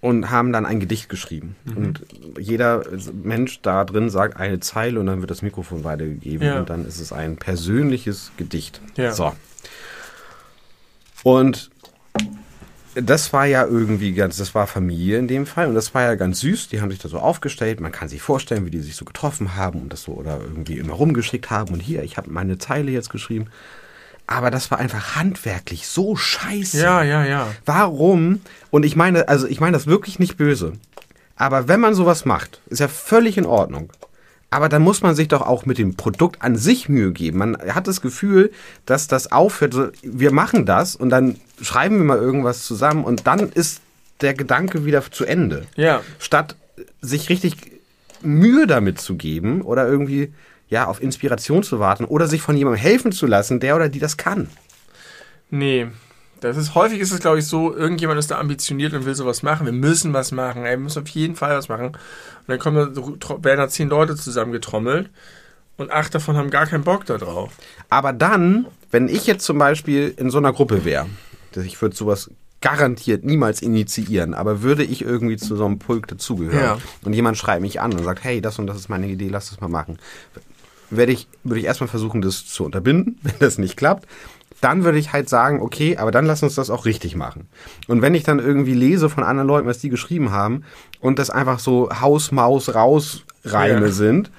und 0.00 0.30
haben 0.30 0.52
dann 0.52 0.66
ein 0.66 0.80
Gedicht 0.80 1.08
geschrieben. 1.08 1.54
Und 1.76 2.04
jeder 2.38 2.82
Mensch 3.22 3.60
da 3.62 3.84
drin 3.84 4.10
sagt 4.10 4.36
eine 4.36 4.60
Zeile 4.60 4.98
und 5.00 5.06
dann 5.06 5.20
wird 5.20 5.30
das 5.30 5.42
Mikrofon 5.42 5.84
weitergegeben 5.84 6.46
Ja. 6.46 6.58
und 6.58 6.68
dann 6.70 6.84
ist 6.86 6.98
es 7.00 7.12
ein 7.12 7.36
persönliches 7.36 8.32
Gedicht. 8.36 8.80
Ja. 8.96 9.12
So. 9.12 9.32
Und 11.22 11.70
das 12.94 13.32
war 13.32 13.46
ja 13.46 13.64
irgendwie 13.64 14.12
ganz, 14.12 14.36
das 14.36 14.54
war 14.54 14.66
Familie 14.66 15.18
in 15.18 15.28
dem 15.28 15.46
Fall 15.46 15.68
und 15.68 15.74
das 15.74 15.94
war 15.94 16.02
ja 16.02 16.14
ganz 16.14 16.40
süß. 16.40 16.68
Die 16.68 16.80
haben 16.80 16.90
sich 16.90 16.98
da 16.98 17.08
so 17.08 17.18
aufgestellt. 17.18 17.80
Man 17.80 17.92
kann 17.92 18.08
sich 18.08 18.20
vorstellen, 18.20 18.66
wie 18.66 18.70
die 18.70 18.80
sich 18.80 18.96
so 18.96 19.04
getroffen 19.04 19.56
haben 19.56 19.80
und 19.80 19.92
das 19.92 20.02
so 20.02 20.12
oder 20.12 20.40
irgendwie 20.40 20.78
immer 20.78 20.94
rumgeschickt 20.94 21.50
haben 21.50 21.72
und 21.72 21.80
hier, 21.80 22.02
ich 22.02 22.16
habe 22.16 22.30
meine 22.30 22.58
Zeile 22.58 22.90
jetzt 22.90 23.10
geschrieben. 23.10 23.46
Aber 24.26 24.50
das 24.50 24.70
war 24.70 24.78
einfach 24.78 25.16
handwerklich 25.16 25.86
so 25.88 26.16
scheiße. 26.16 26.80
Ja, 26.80 27.02
ja, 27.02 27.24
ja. 27.24 27.48
Warum? 27.64 28.40
Und 28.70 28.84
ich 28.84 28.94
meine, 28.94 29.28
also 29.28 29.46
ich 29.46 29.60
meine 29.60 29.72
das 29.72 29.86
wirklich 29.86 30.18
nicht 30.18 30.36
böse. 30.36 30.74
Aber 31.36 31.66
wenn 31.68 31.80
man 31.80 31.94
sowas 31.94 32.24
macht, 32.24 32.60
ist 32.66 32.78
ja 32.78 32.88
völlig 32.88 33.36
in 33.36 33.46
Ordnung. 33.46 33.90
Aber 34.52 34.68
dann 34.68 34.82
muss 34.82 35.00
man 35.00 35.14
sich 35.14 35.28
doch 35.28 35.40
auch 35.40 35.64
mit 35.64 35.78
dem 35.78 35.94
Produkt 35.94 36.42
an 36.42 36.56
sich 36.56 36.90
Mühe 36.90 37.12
geben. 37.12 37.38
Man 37.38 37.56
hat 37.56 37.88
das 37.88 38.02
Gefühl, 38.02 38.52
dass 38.84 39.08
das 39.08 39.32
aufhört. 39.32 39.72
So, 39.72 39.88
wir 40.02 40.30
machen 40.30 40.66
das 40.66 40.94
und 40.94 41.08
dann 41.08 41.36
schreiben 41.62 41.96
wir 41.96 42.04
mal 42.04 42.18
irgendwas 42.18 42.66
zusammen 42.66 43.02
und 43.02 43.26
dann 43.26 43.48
ist 43.48 43.80
der 44.20 44.34
Gedanke 44.34 44.84
wieder 44.84 45.02
zu 45.10 45.24
Ende. 45.24 45.66
Ja. 45.74 46.02
Statt 46.18 46.56
sich 47.00 47.30
richtig 47.30 47.80
Mühe 48.20 48.66
damit 48.66 49.00
zu 49.00 49.16
geben 49.16 49.62
oder 49.62 49.88
irgendwie 49.88 50.34
ja 50.68 50.84
auf 50.84 51.02
Inspiration 51.02 51.62
zu 51.62 51.80
warten 51.80 52.04
oder 52.04 52.26
sich 52.26 52.42
von 52.42 52.54
jemandem 52.54 52.82
helfen 52.82 53.10
zu 53.10 53.26
lassen, 53.26 53.58
der 53.58 53.74
oder 53.74 53.88
die 53.88 54.00
das 54.00 54.18
kann. 54.18 54.50
Nee. 55.48 55.86
Das 56.42 56.56
ist, 56.56 56.74
häufig 56.74 56.98
ist 57.00 57.12
es, 57.12 57.20
glaube 57.20 57.38
ich, 57.38 57.46
so, 57.46 57.74
irgendjemand 57.74 58.18
ist 58.18 58.30
da 58.30 58.38
ambitioniert 58.38 58.92
und 58.94 59.04
will 59.04 59.14
sowas 59.14 59.42
machen. 59.42 59.64
Wir 59.64 59.72
müssen 59.72 60.12
was 60.12 60.32
machen. 60.32 60.64
Ey, 60.64 60.72
wir 60.72 60.78
müssen 60.78 61.02
auf 61.02 61.08
jeden 61.08 61.36
Fall 61.36 61.56
was 61.56 61.68
machen. 61.68 61.86
Und 61.86 61.96
dann 62.48 62.58
kommen 62.58 62.94
da, 62.94 63.44
werden 63.44 63.58
da 63.58 63.68
zehn 63.68 63.88
Leute 63.88 64.16
zusammengetrommelt 64.16 65.08
und 65.76 65.90
acht 65.92 66.14
davon 66.14 66.36
haben 66.36 66.50
gar 66.50 66.66
keinen 66.66 66.84
Bock 66.84 67.06
da 67.06 67.16
drauf. 67.16 67.52
Aber 67.90 68.12
dann, 68.12 68.66
wenn 68.90 69.08
ich 69.08 69.26
jetzt 69.26 69.44
zum 69.44 69.58
Beispiel 69.58 70.12
in 70.16 70.30
so 70.30 70.38
einer 70.38 70.52
Gruppe 70.52 70.84
wäre, 70.84 71.06
ich 71.64 71.80
würde 71.80 71.94
sowas 71.94 72.30
garantiert 72.60 73.24
niemals 73.24 73.60
initiieren, 73.62 74.34
aber 74.34 74.62
würde 74.62 74.84
ich 74.84 75.02
irgendwie 75.02 75.36
zu 75.36 75.56
so 75.56 75.64
einem 75.64 75.78
Pulk 75.78 76.06
dazugehören 76.08 76.58
Ja. 76.60 76.78
und 77.04 77.12
jemand 77.12 77.36
schreibt 77.36 77.60
mich 77.62 77.80
an 77.80 77.92
und 77.92 78.04
sagt, 78.04 78.22
hey, 78.24 78.40
das 78.40 78.58
und 78.58 78.66
das 78.68 78.76
ist 78.76 78.88
meine 78.88 79.08
Idee, 79.08 79.28
lass 79.28 79.50
das 79.50 79.60
mal 79.60 79.68
machen, 79.68 79.98
werde 80.90 81.12
ich, 81.12 81.26
würde 81.42 81.58
ich 81.60 81.66
erstmal 81.66 81.88
versuchen, 81.88 82.22
das 82.22 82.46
zu 82.46 82.64
unterbinden, 82.64 83.18
wenn 83.22 83.34
das 83.40 83.58
nicht 83.58 83.76
klappt. 83.76 84.06
Dann 84.62 84.84
würde 84.84 84.98
ich 84.98 85.12
halt 85.12 85.28
sagen, 85.28 85.60
okay, 85.60 85.96
aber 85.98 86.10
dann 86.12 86.24
lass 86.24 86.42
uns 86.42 86.54
das 86.54 86.70
auch 86.70 86.86
richtig 86.86 87.16
machen. 87.16 87.48
Und 87.88 88.00
wenn 88.00 88.14
ich 88.14 88.22
dann 88.22 88.38
irgendwie 88.38 88.74
lese 88.74 89.10
von 89.10 89.24
anderen 89.24 89.48
Leuten, 89.48 89.66
was 89.68 89.78
die 89.80 89.90
geschrieben 89.90 90.30
haben 90.30 90.62
und 91.00 91.18
das 91.18 91.30
einfach 91.30 91.58
so 91.58 91.90
Haus, 92.00 92.32
Maus, 92.32 92.74
raus 92.74 93.24
Reime 93.44 93.86
Ja. 93.86 93.92
sind, 93.92 94.30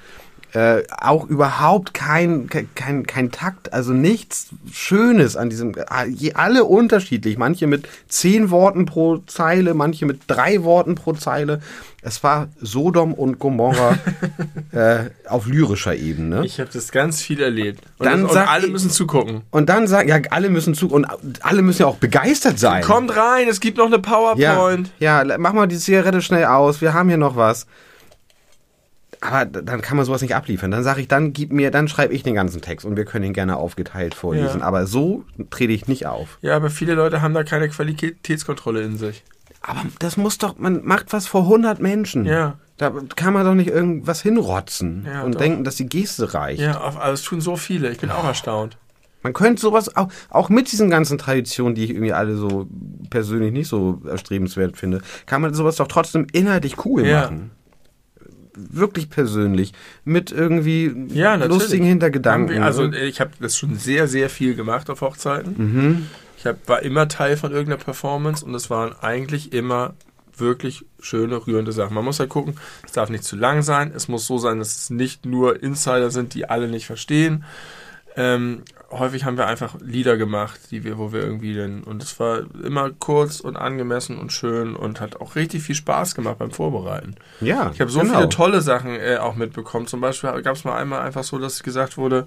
äh, 0.54 0.84
auch 1.00 1.26
überhaupt 1.26 1.94
kein, 1.94 2.48
kein, 2.76 3.04
kein 3.06 3.32
Takt, 3.32 3.72
also 3.72 3.92
nichts 3.92 4.50
Schönes 4.72 5.36
an 5.36 5.50
diesem, 5.50 5.74
je- 6.08 6.34
alle 6.34 6.62
unterschiedlich, 6.64 7.36
manche 7.38 7.66
mit 7.66 7.88
zehn 8.08 8.50
Worten 8.50 8.86
pro 8.86 9.18
Zeile, 9.26 9.74
manche 9.74 10.06
mit 10.06 10.20
drei 10.28 10.62
Worten 10.62 10.94
pro 10.94 11.12
Zeile. 11.14 11.60
Es 12.02 12.22
war 12.22 12.48
Sodom 12.60 13.14
und 13.14 13.40
Gomorra 13.40 13.98
äh, 14.72 15.10
auf 15.28 15.46
lyrischer 15.46 15.96
Ebene. 15.96 16.44
Ich 16.46 16.60
habe 16.60 16.70
das 16.72 16.92
ganz 16.92 17.20
viel 17.20 17.40
erlebt. 17.42 17.82
Und, 17.98 18.06
Dann 18.06 18.22
das, 18.22 18.30
und 18.30 18.34
sag 18.34 18.48
alle 18.48 18.68
müssen 18.68 18.90
zugucken. 18.90 19.40
Und 19.50 19.68
dann 19.68 19.88
sagen, 19.88 20.08
ja, 20.08 20.18
alle 20.30 20.50
müssen 20.50 20.74
zu, 20.74 20.88
und 20.88 21.06
alle 21.40 21.62
müssen 21.62 21.82
ja 21.82 21.88
auch 21.88 21.96
begeistert 21.96 22.60
sein. 22.60 22.84
Kommt 22.84 23.16
rein, 23.16 23.48
es 23.48 23.58
gibt 23.58 23.78
noch 23.78 23.86
eine 23.86 23.96
ja, 23.96 24.02
PowerPoint. 24.02 24.90
ja, 25.00 25.24
mach 25.38 25.52
mal 25.52 25.66
die 25.66 25.78
Zigarette 25.78 26.22
schnell 26.22 26.44
aus, 26.44 26.80
wir 26.80 26.94
haben 26.94 27.08
hier 27.08 27.18
noch 27.18 27.34
was. 27.34 27.66
Aber 29.20 29.44
dann 29.46 29.80
kann 29.82 29.96
man 29.96 30.06
sowas 30.06 30.22
nicht 30.22 30.34
abliefern. 30.34 30.70
Dann 30.70 30.82
sage 30.82 31.00
ich, 31.00 31.08
dann 31.08 31.32
gib 31.32 31.52
mir, 31.52 31.70
dann 31.70 31.88
schreibe 31.88 32.14
ich 32.14 32.22
den 32.22 32.34
ganzen 32.34 32.60
Text 32.60 32.84
und 32.86 32.96
wir 32.96 33.04
können 33.04 33.24
ihn 33.24 33.32
gerne 33.32 33.56
aufgeteilt 33.56 34.14
vorlesen. 34.14 34.60
Ja. 34.60 34.66
Aber 34.66 34.86
so 34.86 35.24
trete 35.50 35.72
ich 35.72 35.88
nicht 35.88 36.06
auf. 36.06 36.38
Ja, 36.42 36.56
aber 36.56 36.70
viele 36.70 36.94
Leute 36.94 37.22
haben 37.22 37.34
da 37.34 37.44
keine 37.44 37.68
Qualitätskontrolle 37.68 38.82
in 38.82 38.96
sich. 38.98 39.24
Aber 39.62 39.80
das 39.98 40.16
muss 40.16 40.38
doch, 40.38 40.58
man 40.58 40.84
macht 40.84 41.12
was 41.12 41.26
vor 41.26 41.42
100 41.42 41.80
Menschen. 41.80 42.26
Ja. 42.26 42.58
Da 42.76 42.92
kann 43.16 43.32
man 43.32 43.46
doch 43.46 43.54
nicht 43.54 43.70
irgendwas 43.70 44.20
hinrotzen 44.20 45.06
Ja, 45.06 45.22
und 45.22 45.36
doch. 45.36 45.40
denken, 45.40 45.64
dass 45.64 45.76
die 45.76 45.86
Geste 45.86 46.34
reicht. 46.34 46.60
Ja, 46.60 46.80
auf, 46.80 46.98
also 46.98 47.14
es 47.14 47.22
tun 47.22 47.40
so 47.40 47.56
viele. 47.56 47.90
Ich 47.90 47.98
bin 47.98 48.10
auch 48.10 48.24
erstaunt. 48.24 48.76
Man 49.22 49.32
könnte 49.32 49.62
sowas 49.62 49.96
auch, 49.96 50.08
auch 50.28 50.48
mit 50.50 50.70
diesen 50.70 50.90
ganzen 50.90 51.16
Traditionen, 51.16 51.74
die 51.74 51.84
ich 51.84 51.90
irgendwie 51.90 52.12
alle 52.12 52.34
so 52.36 52.66
persönlich 53.08 53.52
nicht 53.52 53.68
so 53.68 54.02
erstrebenswert 54.06 54.76
finde, 54.76 55.00
kann 55.24 55.40
man 55.40 55.54
sowas 55.54 55.76
doch 55.76 55.88
trotzdem 55.88 56.26
inhaltlich 56.32 56.84
cool 56.84 57.06
Ja. 57.06 57.22
machen. 57.22 57.52
Wirklich 58.56 59.10
persönlich. 59.10 59.72
Mit 60.04 60.32
irgendwie 60.32 60.94
Ja, 61.08 61.34
lustigen 61.34 61.84
Hintergedanken. 61.84 62.62
Also 62.62 62.92
ich 62.92 63.20
habe 63.20 63.32
das 63.40 63.56
schon 63.56 63.76
sehr, 63.76 64.08
sehr 64.08 64.30
viel 64.30 64.54
gemacht 64.54 64.90
auf 64.90 65.00
Hochzeiten. 65.00 65.54
mhm. 65.56 66.06
Ich 66.36 66.46
hab, 66.46 66.68
war 66.68 66.82
immer 66.82 67.08
Teil 67.08 67.38
von 67.38 67.52
irgendeiner 67.52 67.82
Performance 67.82 68.44
und 68.44 68.54
es 68.54 68.68
waren 68.68 68.94
eigentlich 69.00 69.54
immer 69.54 69.94
wirklich 70.36 70.84
schöne, 71.00 71.46
rührende 71.46 71.72
Sachen. 71.72 71.94
Man 71.94 72.04
muss 72.04 72.20
halt 72.20 72.28
gucken, 72.28 72.56
es 72.84 72.92
darf 72.92 73.08
nicht 73.08 73.24
zu 73.24 73.36
lang 73.36 73.62
sein. 73.62 73.92
Es 73.94 74.08
muss 74.08 74.26
so 74.26 74.36
sein, 74.38 74.58
dass 74.58 74.76
es 74.76 74.90
nicht 74.90 75.24
nur 75.24 75.62
Insider 75.62 76.10
sind, 76.10 76.34
die 76.34 76.48
alle 76.48 76.68
nicht 76.68 76.86
verstehen. 76.86 77.44
Ähm, 78.16 78.62
häufig 78.98 79.24
haben 79.24 79.36
wir 79.36 79.46
einfach 79.46 79.76
Lieder 79.80 80.16
gemacht, 80.16 80.60
die 80.70 80.84
wir, 80.84 80.98
wo 80.98 81.12
wir 81.12 81.20
irgendwie 81.20 81.54
denn, 81.54 81.82
und 81.84 82.02
es 82.02 82.18
war 82.20 82.42
immer 82.62 82.90
kurz 82.90 83.40
und 83.40 83.56
angemessen 83.56 84.18
und 84.18 84.32
schön 84.32 84.76
und 84.76 85.00
hat 85.00 85.20
auch 85.20 85.36
richtig 85.36 85.62
viel 85.62 85.74
Spaß 85.74 86.14
gemacht 86.14 86.38
beim 86.38 86.50
Vorbereiten. 86.50 87.16
ja, 87.40 87.70
Ich 87.72 87.80
habe 87.80 87.90
so 87.90 88.00
genau. 88.00 88.14
viele 88.16 88.28
tolle 88.28 88.60
Sachen 88.60 88.96
äh, 88.96 89.16
auch 89.16 89.34
mitbekommen. 89.34 89.86
Zum 89.86 90.00
Beispiel 90.00 90.30
gab 90.42 90.56
es 90.56 90.64
mal 90.64 90.76
einmal 90.76 91.00
einfach 91.00 91.24
so, 91.24 91.38
dass 91.38 91.62
gesagt 91.62 91.96
wurde, 91.96 92.26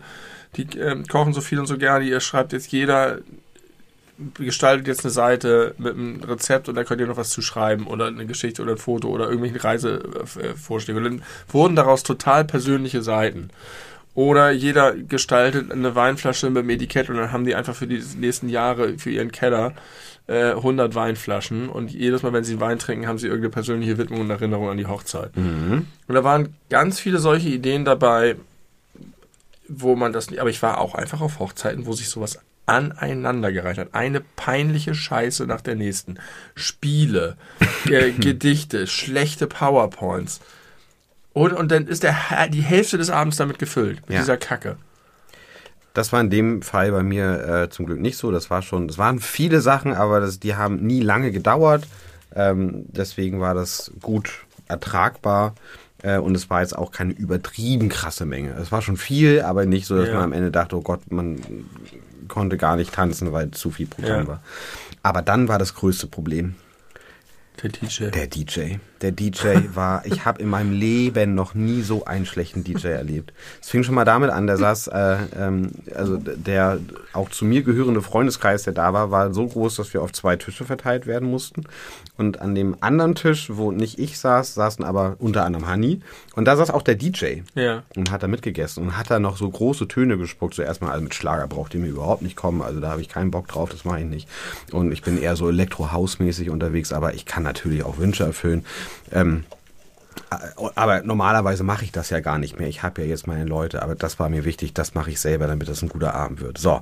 die 0.56 0.67
ähm, 0.77 1.06
kochen 1.06 1.34
so 1.34 1.41
viel 1.41 1.60
und 1.60 1.67
so 1.67 1.77
gerne, 1.77 2.06
ihr 2.06 2.19
schreibt 2.19 2.53
jetzt 2.53 2.71
jeder, 2.71 3.19
gestaltet 4.36 4.88
jetzt 4.88 5.06
eine 5.06 5.12
Seite 5.12 5.75
mit 5.77 5.93
einem 5.93 6.23
Rezept 6.23 6.69
und 6.69 6.75
da 6.75 6.84
könnt 6.84 7.01
ihr 7.01 7.08
noch 7.08 7.17
was 7.17 7.30
zu 7.30 7.41
schreiben 7.41 7.86
oder 7.86 8.08
eine 8.08 8.25
Geschichte 8.25 8.62
oder 8.62 8.71
ein 8.71 8.77
Foto 8.77 9.10
oder 9.10 9.30
irgendwelche 9.30 9.63
Reisevorschläge. 9.63 10.97
Und 10.97 11.03
dann 11.03 11.21
wurden 11.49 11.75
daraus 11.75 12.03
total 12.03 12.43
persönliche 12.43 13.01
Seiten. 13.03 13.51
Oder 14.17 14.49
jeder 14.49 14.95
gestaltet 14.95 15.71
eine 15.71 15.93
Weinflasche 15.93 16.49
mit 16.49 16.63
dem 16.63 16.71
Etikett 16.71 17.08
und 17.12 17.17
dann 17.17 17.32
haben 17.32 17.45
die 17.45 17.53
einfach 17.53 17.75
für 17.75 17.86
die 17.86 18.01
nächsten 18.17 18.49
Jahre, 18.49 18.97
für 18.97 19.12
ihren 19.12 19.32
Keller, 19.32 19.73
äh, 20.25 20.53
100 20.53 20.95
Weinflaschen 20.95 21.69
und 21.69 21.91
jedes 21.91 22.23
Mal, 22.23 22.34
wenn 22.34 22.43
sie 22.43 22.60
Wein 22.60 22.80
trinken, 22.80 23.06
haben 23.06 23.19
sie 23.19 23.27
irgendeine 23.27 23.51
persönliche 23.51 23.99
Widmung 23.99 24.21
und 24.21 24.32
Erinnerung 24.32 24.69
an 24.69 24.77
die 24.80 24.88
Hochzeit. 24.88 25.38
Mhm. 25.38 25.86
Und 26.08 26.15
da 26.15 26.23
waren 26.23 26.56
ganz 26.71 26.99
viele 26.99 27.19
solche 27.19 27.49
Ideen 27.49 27.86
dabei, 27.86 28.38
wo 29.67 29.95
man 29.95 30.13
das 30.13 30.32
nicht, 30.32 30.39
aber 30.39 30.49
ich 30.49 30.63
war 30.63 30.82
auch 30.82 30.95
einfach 30.95 31.21
auf 31.21 31.38
Hochzeiten, 31.38 31.86
wo 31.86 31.93
sich 31.93 32.10
sowas 32.10 32.39
aneinandergereiht 32.65 33.77
hat. 33.77 33.93
Eine 33.93 34.21
peinliche 34.36 34.95
Scheiße 34.95 35.45
nach 35.45 35.62
der 35.62 35.75
nächsten. 35.75 36.17
Spiele, 36.56 37.38
Ge 37.86 38.13
Gedichte, 38.13 38.88
schlechte 38.88 39.45
PowerPoints. 39.45 40.41
Und, 41.38 41.54
und 41.54 41.71
dann 41.71 41.86
ist 41.88 42.02
der, 42.04 42.15
die 42.52 42.62
Hälfte 42.62 42.97
des 42.97 43.10
Abends 43.12 43.38
damit 43.38 43.60
gefüllt, 43.60 44.02
mit 44.08 44.12
Ja. 44.15 44.19
dieser 44.21 44.38
Kacke. 44.38 44.78
Das 45.93 46.12
war 46.12 46.19
in 46.21 46.30
dem 46.30 46.62
Fall 46.62 46.91
bei 46.91 47.04
mir 47.04 47.63
äh, 47.63 47.69
zum 47.69 47.86
Glück 47.86 48.00
nicht 48.00 48.17
so. 48.17 48.32
Das 48.32 48.50
war 48.50 48.62
schon, 48.62 48.88
es 48.89 48.97
waren 48.97 49.19
viele 49.19 49.62
Sachen, 49.62 49.93
aber 49.93 50.19
das, 50.19 50.39
die 50.39 50.56
haben 50.56 50.78
nie 50.78 51.02
lange 51.02 51.32
gedauert. 51.32 51.88
Ähm, 52.36 52.86
deswegen 52.88 53.39
war 53.39 53.54
das 53.54 53.91
gut 54.02 54.32
ertragbar. 54.67 55.54
Äh, 56.04 56.17
und 56.17 56.36
es 56.36 56.50
war 56.50 56.62
jetzt 56.62 56.78
auch 56.78 56.91
keine 56.91 57.13
übertrieben 57.13 57.89
krasse 57.89 58.26
Menge. 58.26 58.52
Es 58.62 58.71
war 58.71 58.82
schon 58.82 58.97
viel, 58.97 59.41
aber 59.41 59.65
nicht 59.65 59.88
so, 59.88 59.95
dass 59.95 60.10
Ja. 60.10 60.15
man 60.15 60.23
am 60.26 60.34
Ende 60.34 60.52
dachte, 60.52 60.76
oh 60.76 60.82
Gott, 60.82 61.12
man 61.12 61.39
konnte 62.28 62.58
gar 62.58 62.76
nicht 62.76 62.93
tanzen, 62.93 63.32
weil 63.32 63.52
zu 63.52 63.71
viel 63.71 63.88
Programm 63.88 64.21
Ja. 64.23 64.28
war. 64.28 64.43
Aber 65.04 65.21
dann 65.23 65.47
war 65.47 65.58
das 65.58 65.73
größte 65.73 66.06
Problem 66.08 66.56
Der 67.63 67.70
DJ. 67.72 68.10
der 68.12 68.28
DJ. 68.28 68.76
Der 69.02 69.12
DJ 69.12 69.48
war, 69.74 70.06
ich 70.06 70.26
habe 70.26 70.41
in 70.41 70.48
meinem 70.48 70.72
Leben 70.72 71.34
noch 71.34 71.56
nie 71.56 71.82
so 71.82 72.06
einen 72.06 72.28
schlechten 72.28 72.63
DJ 72.63 72.88
erlebt. 72.89 73.34
Es 73.62 73.70
fing 73.70 73.84
schon 73.84 73.96
mal 73.96 74.06
damit 74.06 74.30
an, 74.30 74.46
der 74.46 74.58
saß, 74.58 74.88
äh, 74.88 75.17
ähm, 75.36 75.72
also 75.96 76.17
der 76.17 76.80
auch 77.13 77.30
zu 77.30 77.46
mir 77.46 77.63
gehörende 77.63 78.04
Freundeskreis, 78.04 78.63
der 78.63 78.74
da 78.74 78.93
war, 78.93 79.10
war 79.10 79.34
so 79.34 79.48
groß, 79.48 79.76
dass 79.76 79.93
wir 79.93 80.04
auf 80.04 80.13
zwei 80.13 80.36
Tische 80.36 80.65
verteilt 80.65 81.08
werden 81.08 81.30
mussten. 81.30 81.63
Und 82.17 82.41
an 82.41 82.56
dem 82.56 82.75
anderen 82.82 83.13
Tisch, 83.15 83.51
wo 83.53 83.71
nicht 83.71 83.99
ich 83.99 84.17
saß, 84.17 84.56
saßen 84.56 84.84
aber 84.84 85.15
unter 85.19 85.45
anderem 85.45 85.69
Honey. 85.69 86.01
Und 86.36 86.45
da 86.45 86.56
saß 86.56 86.71
auch 86.71 86.82
der 86.82 86.95
DJ 86.95 87.41
Ja. 87.56 87.84
und 87.95 88.10
hat 88.12 88.23
da 88.23 88.27
mitgegessen 88.27 88.84
und 88.84 88.97
hat 88.97 89.12
da 89.12 89.19
noch 89.19 89.38
so 89.38 89.49
große 89.49 89.88
Töne 89.88 90.17
gespuckt. 90.17 90.56
So 90.56 90.63
erstmal, 90.63 90.91
also 90.91 91.03
mit 91.03 91.13
Schlager 91.13 91.47
braucht 91.47 91.73
ihr 91.75 91.80
mir 91.80 91.88
überhaupt 91.89 92.23
nicht 92.23 92.36
kommen. 92.36 92.62
Also 92.62 92.80
da 92.80 92.89
habe 92.89 93.01
ich 93.01 93.10
keinen 93.10 93.30
Bock 93.32 93.47
drauf, 93.47 93.69
das 93.69 93.86
mache 93.86 93.99
ich 93.99 94.06
nicht. 94.06 94.27
Und 94.71 94.91
ich 94.91 95.03
bin 95.03 95.21
eher 95.21 95.36
so 95.36 95.47
Elektro-House-mäßig 95.49 96.49
unterwegs, 96.49 96.91
aber 96.91 97.13
ich 97.13 97.25
kann 97.25 97.43
natürlich 97.43 97.84
auch 97.84 97.97
Wünsche 97.99 98.23
erfüllen. 98.23 98.65
Ähm, 99.12 99.43
äh, 100.32 100.36
aber 100.75 101.03
normalerweise 101.03 101.63
mache 101.63 101.86
ich 101.86 101.91
das 101.91 102.10
ja 102.10 102.19
gar 102.19 102.39
nicht 102.39 102.58
mehr. 102.58 102.67
Ich 102.67 102.82
habe 102.84 103.01
ja 103.03 103.08
jetzt 103.08 103.27
meine 103.27 103.45
Leute, 103.45 103.84
aber 103.84 103.93
das 103.95 104.17
war 104.19 104.30
mir 104.30 104.43
wichtig, 104.43 104.73
das 104.73 104.95
mache 104.95 105.12
ich 105.12 105.19
selber, 105.19 105.45
damit 105.47 105.69
das 105.69 105.82
ein 105.84 105.89
guter 105.89 106.15
Abend 106.15 106.41
wird. 106.41 106.58
So. 106.58 106.82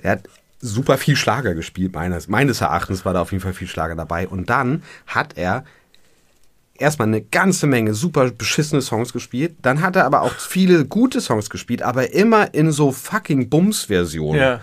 Er 0.00 0.12
hat 0.12 0.22
super 0.60 0.98
viel 0.98 1.16
Schlager 1.16 1.54
gespielt, 1.54 1.94
meines, 1.94 2.28
meines 2.28 2.60
Erachtens 2.60 3.04
war 3.04 3.12
da 3.14 3.22
auf 3.22 3.32
jeden 3.32 3.42
Fall 3.42 3.52
viel 3.52 3.68
Schlager 3.68 3.94
dabei. 3.94 4.26
Und 4.26 4.50
dann 4.50 4.82
hat 5.06 5.36
er 5.36 5.64
erstmal 6.74 7.08
eine 7.08 7.20
ganze 7.22 7.66
Menge 7.66 7.94
super 7.94 8.30
beschissene 8.30 8.82
Songs 8.82 9.12
gespielt. 9.12 9.56
Dann 9.62 9.82
hat 9.82 9.96
er 9.96 10.04
aber 10.04 10.22
auch 10.22 10.34
viele 10.34 10.84
gute 10.84 11.20
Songs 11.20 11.50
gespielt, 11.50 11.82
aber 11.82 12.12
immer 12.12 12.54
in 12.54 12.72
so 12.72 12.92
fucking 12.92 13.48
Bums-Versionen. 13.48 14.40
Ja. 14.40 14.60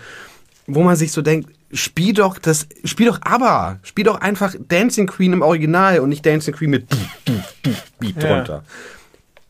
Wo 0.66 0.82
man 0.82 0.96
sich 0.96 1.12
so 1.12 1.22
denkt, 1.22 1.50
spiel 1.72 2.12
doch 2.12 2.38
das, 2.38 2.66
spiel 2.84 3.06
doch 3.06 3.20
aber, 3.22 3.78
spiel 3.82 4.04
doch 4.04 4.20
einfach 4.20 4.54
Dancing 4.58 5.06
Queen 5.06 5.32
im 5.32 5.42
Original 5.42 6.00
und 6.00 6.08
nicht 6.08 6.24
Dancing 6.26 6.54
Queen 6.54 6.70
mit 6.70 6.88
Beat 7.98 8.22
Ja. 8.22 8.34
drunter. 8.34 8.64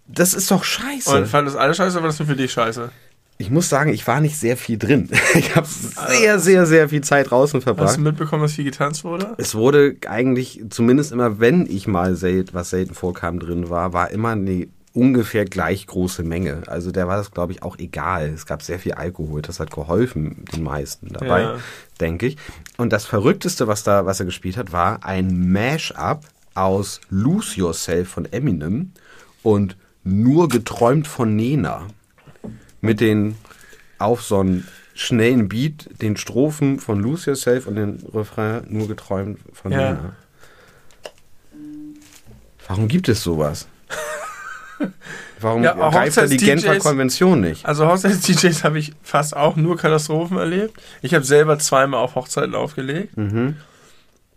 Das 0.09 0.35
ist 0.35 0.51
doch 0.51 0.63
scheiße. 0.63 1.11
Und 1.17 1.27
fand 1.27 1.49
das 1.49 1.57
alles 1.57 1.77
scheiße 1.79 1.97
oder 1.97 2.03
war 2.03 2.09
das 2.11 2.19
nur 2.19 2.29
für 2.29 2.37
dich 2.37 2.53
scheiße? 2.53 2.91
Ich 3.39 3.51
muss 3.51 3.69
sagen, 3.69 3.93
ich 3.93 4.07
war 4.07 4.21
nicht 4.21 4.37
sehr 4.39 4.57
viel 4.57 4.79
drin. 4.79 5.11
Ich 5.35 5.55
habe 5.55 5.67
sehr, 5.67 6.39
sehr, 6.39 6.67
sehr 6.67 6.89
viel 6.89 7.03
Zeit 7.03 7.31
draußen 7.31 7.59
Hast 7.59 7.65
verbracht. 7.65 7.97
du 7.97 8.01
mitbekommen, 8.01 8.43
dass 8.43 8.53
viel 8.53 8.65
getanzt 8.65 9.05
wurde? 9.05 9.35
Es 9.39 9.55
wurde 9.55 9.97
eigentlich, 10.09 10.63
zumindest 10.71 11.13
immer, 11.13 11.39
wenn 11.39 11.67
ich 11.67 11.87
mal 11.87 12.15
selten, 12.17 12.55
was 12.55 12.71
selten 12.71 12.95
vorkam, 12.95 13.39
drin 13.39 13.69
war, 13.69 13.93
war 13.93 14.11
immer 14.11 14.31
eine 14.31 14.69
ungefähr 14.95 15.45
gleich 15.45 15.87
große 15.87 16.23
Menge. 16.23 16.63
Also 16.69 16.91
der 16.91 17.07
war 17.07 17.19
das, 17.19 17.31
glaube 17.31 17.53
ich, 17.53 17.63
auch 17.63 17.79
egal. 17.79 18.31
Es 18.35 18.47
gab 18.47 18.63
sehr 18.63 18.79
viel 18.79 18.93
Alkohol. 18.93 19.43
Das 19.43 19.61
hat 19.61 19.71
geholfen, 19.71 20.45
den 20.55 20.63
meisten 20.63 21.09
dabei, 21.13 21.43
Ja. 21.43 21.57
denke 22.01 22.27
ich. 22.29 22.39
Und 22.79 22.95
das 22.95 23.05
Verrückteste, 23.05 23.67
was 23.67 23.83
da, 23.83 24.07
was 24.07 24.21
er 24.21 24.25
gespielt 24.27 24.57
hat, 24.57 24.73
war 24.73 25.05
ein 25.05 25.53
Mash-up 25.53 26.25
aus 26.55 27.03
Lose 27.11 27.59
Yourself 27.59 28.09
von 28.09 28.25
Eminem 28.33 28.93
und 29.43 29.77
Nur 30.03 30.49
geträumt 30.49 31.07
von 31.07 31.37
Nena. 31.37 31.89
Mit 32.81 33.01
den 33.01 33.37
auf 33.99 34.23
so 34.23 34.41
einen 34.41 34.67
schnellen 34.95 35.49
Beat, 35.49 35.89
den 36.01 36.17
Strophen 36.17 36.79
von 36.79 37.01
Lose 37.01 37.31
Yourself 37.31 37.67
und 37.67 37.77
den 37.77 38.03
Refrain 38.15 38.65
Nur 38.69 38.89
geträumt 38.89 39.39
von 39.53 39.73
Ja. 39.73 39.79
Nena. 39.95 40.17
Warum 42.69 42.89
gibt 42.89 43.09
es 43.09 43.23
sowas? 43.23 43.69
Warum 45.41 45.63
Ja, 45.63 45.75
greift 45.91 46.17
da 46.17 46.27
die 46.27 46.37
Genfer 46.39 46.79
Konvention 46.79 47.41
nicht? 47.41 47.65
Also 47.67 47.87
Hochzeits-DJs 47.87 48.65
habe 48.65 48.79
ich 48.79 48.93
fast 49.03 49.37
auch 49.37 49.57
nur 49.57 49.77
Katastrophen 49.77 50.39
erlebt. 50.39 50.81
Ich 51.03 51.15
habe 51.15 51.25
selber 51.25 51.59
zweimal 51.59 52.01
auf 52.01 52.15
Hochzeiten 52.15 52.55
aufgelegt. 52.55 53.17
Mhm. 53.17 53.57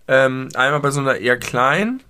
Ähm, 0.07 0.49
einmal 0.55 0.79
bei 0.81 0.91
so 0.91 0.99
einer 0.99 1.15
eher 1.15 1.37
kleinen. 1.37 2.01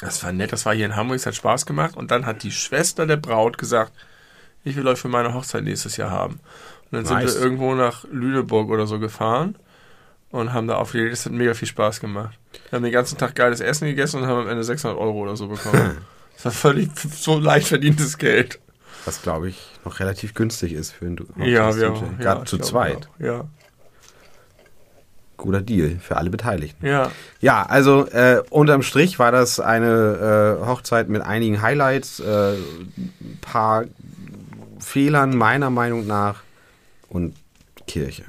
Das 0.00 0.22
war 0.22 0.32
nett, 0.32 0.52
das 0.52 0.64
war 0.66 0.74
hier 0.74 0.86
in 0.86 0.96
Hamburg, 0.96 1.16
es 1.16 1.26
hat 1.26 1.34
Spaß 1.34 1.66
gemacht. 1.66 1.96
Und 1.96 2.10
dann 2.10 2.26
hat 2.26 2.42
die 2.42 2.52
Schwester 2.52 3.06
der 3.06 3.16
Braut 3.16 3.58
gesagt, 3.58 3.92
ich 4.68 4.76
will 4.76 4.86
euch 4.88 4.98
für 4.98 5.08
meine 5.08 5.34
Hochzeit 5.34 5.64
nächstes 5.64 5.96
Jahr 5.96 6.10
haben. 6.10 6.34
Und 6.90 6.92
dann 6.92 7.02
Nice. 7.04 7.32
sind 7.32 7.40
wir 7.40 7.44
irgendwo 7.44 7.74
nach 7.74 8.04
Lüneburg 8.10 8.70
oder 8.70 8.86
so 8.86 8.98
gefahren 8.98 9.56
und 10.30 10.52
haben 10.52 10.66
da 10.68 10.76
aufgelegt. 10.76 11.12
Das 11.12 11.24
hat 11.26 11.32
mega 11.32 11.54
viel 11.54 11.68
Spaß 11.68 12.00
gemacht. 12.00 12.38
Wir 12.70 12.76
haben 12.76 12.82
den 12.84 12.92
ganzen 12.92 13.18
Tag 13.18 13.34
geiles 13.34 13.60
Essen 13.60 13.86
gegessen 13.86 14.22
und 14.22 14.26
haben 14.28 14.40
am 14.42 14.48
Ende 14.48 14.64
600 14.64 14.98
Euro 14.98 15.18
oder 15.18 15.36
so 15.36 15.48
bekommen. 15.48 15.98
Das 16.38 16.44
war 16.44 16.52
völlig 16.52 16.90
so 16.96 17.36
leicht 17.40 17.66
verdientes 17.66 18.16
Geld. 18.16 18.60
Was, 19.04 19.22
glaube 19.22 19.48
ich, 19.48 19.58
noch 19.84 19.98
relativ 19.98 20.34
günstig 20.34 20.72
ist 20.72 20.92
für 20.92 21.06
einen 21.06 21.16
Du- 21.16 21.26
Ja, 21.38 21.74
wir 21.74 21.82
ja, 21.88 21.94
Gerade 22.20 22.42
ich 22.44 22.48
zu 22.48 22.58
zweit. 22.58 23.08
auch. 23.18 23.20
Ja, 23.24 23.44
Guter 25.36 25.60
Deal 25.60 25.98
für 26.00 26.16
alle 26.16 26.30
Beteiligten. 26.30 26.84
ja. 26.84 27.10
Ja, 27.40 27.64
also 27.64 28.06
äh, 28.06 28.42
unterm 28.50 28.82
Strich 28.82 29.18
war 29.20 29.30
das 29.30 29.60
eine 29.60 30.58
äh, 30.62 30.66
Hochzeit 30.66 31.08
mit 31.08 31.22
einigen 31.22 31.62
Highlights, 31.62 32.18
äh, 32.18 32.54
paar 33.40 33.84
Fehlern 34.88 35.36
meiner 35.36 35.68
Meinung 35.68 36.06
nach 36.06 36.42
und 37.10 37.36
Kirche. 37.86 38.24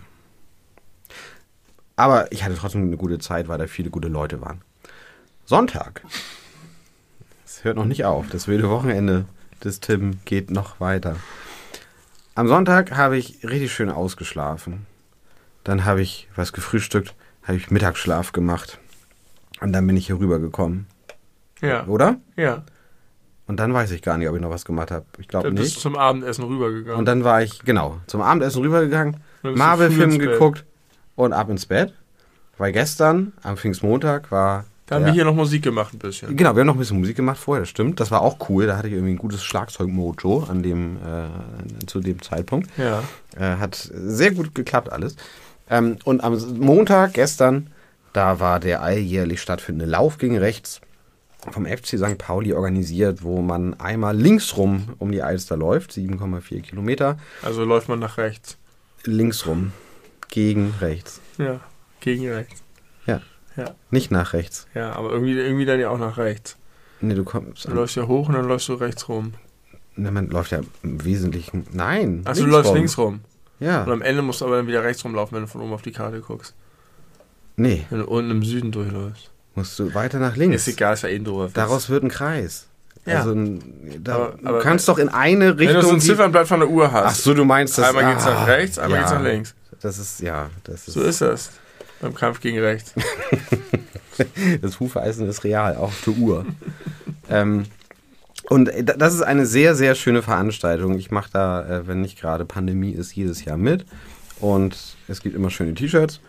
Aber 1.95 2.31
ich 2.33 2.43
hatte 2.43 2.55
trotzdem 2.55 2.81
eine 2.81 2.97
gute 2.97 3.17
Zeit, 3.17 3.47
weil 3.47 3.57
da 3.57 3.67
viele 3.67 3.89
gute 3.89 4.09
Leute 4.09 4.41
waren. 4.41 4.61
Sonntag. 5.45 6.03
Es 7.45 7.63
hört 7.63 7.77
noch 7.77 7.85
nicht 7.85 8.03
auf. 8.03 8.27
Das 8.29 8.49
wilde 8.49 8.69
Wochenende 8.69 9.25
des 9.63 9.79
Tim 9.79 10.19
geht 10.25 10.51
noch 10.51 10.81
weiter. 10.81 11.15
Am 12.35 12.49
Sonntag 12.49 12.91
habe 12.91 13.17
ich 13.17 13.41
richtig 13.43 13.71
schön 13.71 13.89
ausgeschlafen. 13.89 14.85
Dann 15.63 15.85
habe 15.85 16.01
ich 16.01 16.27
was 16.35 16.51
gefrühstückt, 16.51 17.15
habe 17.43 17.57
ich 17.57 17.71
Mittagsschlaf 17.71 18.33
gemacht. 18.33 18.79
Und 19.61 19.71
dann 19.71 19.87
bin 19.87 19.95
ich 19.95 20.07
hier 20.07 20.19
rübergekommen. 20.19 20.87
Ja, 21.61 21.85
Oder? 21.87 22.17
ja. 22.35 22.63
Und 23.49 23.59
dann 23.59 23.73
weiß 23.73 23.89
ich 23.89 24.03
gar 24.03 24.19
nicht, 24.19 24.29
ob 24.29 24.35
ich 24.35 24.41
noch 24.43 24.51
was 24.51 24.63
gemacht 24.63 24.91
habe. 24.91 25.05
Ich 25.17 25.27
glaube 25.27 25.47
Dann 25.47 25.55
bist 25.55 25.71
du 25.71 25.77
nicht. 25.77 25.81
zum 25.81 25.95
Abendessen 25.95 26.43
rübergegangen. 26.43 26.99
Und 26.99 27.05
dann 27.05 27.23
war 27.23 27.41
ich, 27.41 27.63
genau, 27.65 27.97
zum 28.05 28.21
Abendessen 28.21 28.61
rübergegangen, 28.61 29.17
Marvel-Film 29.41 30.19
geguckt 30.19 30.65
und 31.15 31.33
ab 31.33 31.49
ins 31.49 31.65
Bett. 31.65 31.91
Weil 32.59 32.73
gestern, 32.73 33.33
am 33.41 33.57
Pfingstmontag, 33.57 34.29
war. 34.29 34.65
Da 34.85 34.97
haben 34.97 35.05
wir 35.05 35.13
hier 35.13 35.25
noch 35.25 35.33
Musik 35.33 35.63
gemacht 35.63 35.95
ein 35.95 35.97
bisschen. 35.97 36.37
Genau, 36.37 36.53
wir 36.55 36.59
haben 36.59 36.67
noch 36.67 36.75
ein 36.75 36.79
bisschen 36.79 36.99
Musik 36.99 37.15
gemacht 37.15 37.39
vorher, 37.39 37.63
das 37.63 37.69
stimmt. 37.69 37.99
Das 37.99 38.11
war 38.11 38.21
auch 38.21 38.37
cool. 38.49 38.67
Da 38.67 38.77
hatte 38.77 38.87
ich 38.87 38.93
irgendwie 38.93 39.13
ein 39.13 39.17
gutes 39.17 39.43
Schlagzeugmojo 39.43 40.45
an 40.47 40.61
dem, 40.61 40.97
äh, 40.97 41.85
zu 41.87 42.01
dem 42.01 42.21
Zeitpunkt. 42.21 42.69
Ja. 42.77 43.01
Äh, 43.35 43.57
hat 43.57 43.73
sehr 43.75 44.29
gut 44.29 44.53
geklappt 44.53 44.91
alles. 44.91 45.15
Ähm, 45.71 45.97
und 46.03 46.23
am 46.23 46.37
Montag, 46.59 47.13
gestern, 47.13 47.71
da 48.13 48.39
war 48.39 48.59
der 48.59 48.83
alljährlich 48.83 49.41
stattfindende 49.41 49.89
Lauf 49.89 50.19
gegen 50.19 50.37
rechts 50.37 50.81
vom 51.51 51.65
FC 51.65 51.97
St. 51.97 52.17
Pauli 52.17 52.53
organisiert, 52.53 53.23
wo 53.23 53.41
man 53.41 53.79
einmal 53.79 54.15
linksrum 54.17 54.89
um 54.99 55.11
die 55.11 55.21
Alster 55.21 55.55
läuft, 55.57 55.91
7,4 55.91 56.61
Kilometer, 56.61 57.17
Also 57.41 57.63
läuft 57.63 57.87
man 57.89 57.99
nach 57.99 58.17
rechts. 58.17 58.57
linksrum 59.05 59.71
gegen 60.29 60.73
rechts. 60.81 61.21
Ja. 61.37 61.59
Gegen 62.01 62.27
rechts. 62.29 62.61
Ja. 63.05 63.21
Ja. 63.55 63.75
Nicht 63.89 64.11
nach 64.11 64.33
rechts. 64.33 64.67
Ja, 64.73 64.93
aber 64.93 65.11
irgendwie, 65.11 65.33
irgendwie 65.37 65.65
dann 65.65 65.79
ja 65.79 65.89
auch 65.89 65.97
nach 65.97 66.17
rechts. 66.17 66.57
Nee, 67.01 67.15
du 67.15 67.23
kommst. 67.23 67.65
Du 67.67 67.71
läufst 67.73 67.95
ja 67.95 68.07
hoch 68.07 68.27
und 68.27 68.35
dann 68.35 68.45
läufst 68.47 68.67
du 68.69 68.73
rechts 68.73 69.07
rum. 69.09 69.33
Ne, 69.95 70.11
man 70.11 70.27
läuft 70.27 70.51
ja 70.51 70.61
im 70.83 71.03
Wesentlichen. 71.03 71.65
Nein. 71.71 72.21
Achso, 72.25 72.43
du 72.43 72.49
läufst 72.49 72.69
rum. 72.69 72.75
links 72.77 72.97
rum. 72.97 73.21
Ja. 73.59 73.83
Und 73.83 73.91
am 73.91 74.01
Ende 74.01 74.21
musst 74.21 74.41
du 74.41 74.45
aber 74.45 74.57
dann 74.57 74.67
wieder 74.67 74.83
rechts 74.83 75.03
rumlaufen, 75.03 75.35
wenn 75.35 75.41
du 75.43 75.47
von 75.47 75.61
oben 75.61 75.73
auf 75.73 75.81
die 75.81 75.91
Karte 75.91 76.21
guckst. 76.21 76.53
Nee, 77.57 77.85
Wenn 77.89 77.99
du 77.99 78.05
unten 78.07 78.31
im 78.31 78.43
Süden 78.43 78.71
durchläufst. 78.71 79.31
Musst 79.59 79.77
du 79.79 79.93
weiter 79.93 80.19
nach 80.19 80.35
links. 80.35 80.67
Ist 80.67 80.73
egal, 80.75 80.93
ist 80.95 81.03
ja 81.03 81.09
eh 81.09 81.15
ein 81.15 81.23
doofer 81.23 81.49
Daraus 81.53 81.89
wird 81.89 82.03
ein 82.03 82.09
Kreis. 82.09 82.65
Ja. 83.05 83.19
Also, 83.19 83.33
da, 84.03 84.15
Aber- 84.15 84.33
aber- 84.43 84.57
du 84.57 84.63
kannst 84.63 84.87
doch 84.87 84.97
in 84.97 85.09
eine 85.09 85.57
Wenn 85.57 85.67
du 85.67 85.73
so 85.73 85.77
Richtung. 85.79 85.93
ein 85.95 86.01
Ziffernblatt 86.01 86.47
von 86.47 86.59
der 86.59 86.69
Uhr 86.69 86.91
hast. 86.91 87.05
Ach 87.05 87.15
so, 87.15 87.33
du 87.33 87.45
meinst 87.45 87.77
das. 87.77 87.85
einmal 87.89 88.11
geht's 88.13 88.25
nach 88.25 88.41
ah, 88.41 88.43
rechts, 88.45 88.77
einmal 88.79 88.97
ja, 88.99 89.03
geht's 89.05 89.13
nach 89.13 89.23
links. 89.23 89.55
Das 89.81 89.97
ist, 89.97 90.19
ja, 90.21 90.49
das 90.63 90.87
ist. 90.87 90.93
So 90.95 91.01
ist 91.01 91.21
das. 91.21 91.51
Beim 92.01 92.13
Kampf 92.15 92.39
gegen 92.41 92.59
rechts. 92.59 92.93
Das 94.61 94.79
Hufeisen 94.81 95.29
ist 95.29 95.43
real, 95.45 95.77
auch 95.77 95.93
der 96.05 96.13
Uhr. 96.17 96.45
ähm, 97.29 97.65
und 98.49 98.65
da- 98.83 98.93
das 98.97 99.13
ist 99.13 99.21
eine 99.21 99.45
sehr, 99.45 99.75
sehr 99.75 99.95
schöne 99.95 100.21
Veranstaltung. 100.21 100.97
Ich 100.97 101.09
mache 101.11 101.29
da, 101.31 101.65
äh, 101.65 101.87
wenn 101.87 102.01
nicht 102.01 102.19
gerade 102.19 102.43
Pandemie 102.45 102.91
ist, 102.91 103.15
jedes 103.15 103.45
Jahr 103.45 103.57
mit. 103.57 103.85
Und 104.41 104.75
es 105.07 105.21
gibt 105.21 105.35
immer 105.35 105.49
schöne 105.49 105.73
T-Shirts. 105.73 106.19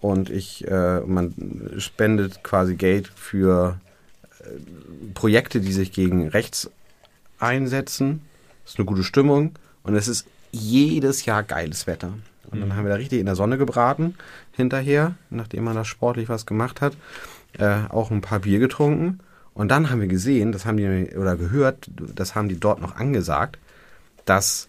Und 0.00 0.30
ich, 0.30 0.66
äh, 0.66 1.00
man 1.00 1.34
spendet 1.78 2.42
quasi 2.42 2.74
Geld 2.74 3.08
für 3.08 3.78
äh, 4.40 4.44
Projekte, 5.14 5.60
die 5.60 5.72
sich 5.72 5.92
gegen 5.92 6.28
rechts 6.28 6.70
einsetzen. 7.38 8.22
Das 8.64 8.72
ist 8.72 8.78
eine 8.78 8.86
gute 8.86 9.04
Stimmung. 9.04 9.52
Und 9.82 9.94
es 9.94 10.08
ist 10.08 10.26
jedes 10.52 11.26
Jahr 11.26 11.42
geiles 11.42 11.86
Wetter. 11.86 12.12
Und 12.50 12.60
dann 12.60 12.74
haben 12.74 12.84
wir 12.84 12.90
da 12.90 12.96
richtig 12.96 13.20
in 13.20 13.26
der 13.26 13.36
Sonne 13.36 13.58
gebraten 13.58 14.14
hinterher, 14.52 15.14
nachdem 15.30 15.64
man 15.64 15.76
da 15.76 15.84
sportlich 15.84 16.28
was 16.28 16.46
gemacht 16.46 16.80
hat. 16.80 16.94
Äh, 17.58 17.82
auch 17.90 18.10
ein 18.10 18.22
paar 18.22 18.40
Bier 18.40 18.58
getrunken. 18.58 19.20
Und 19.54 19.68
dann 19.68 19.90
haben 19.90 20.00
wir 20.00 20.08
gesehen, 20.08 20.52
das 20.52 20.64
haben 20.64 20.76
die, 20.76 21.16
oder 21.16 21.36
gehört, 21.36 21.90
das 22.14 22.34
haben 22.34 22.48
die 22.48 22.58
dort 22.58 22.80
noch 22.80 22.96
angesagt, 22.96 23.58
dass 24.24 24.68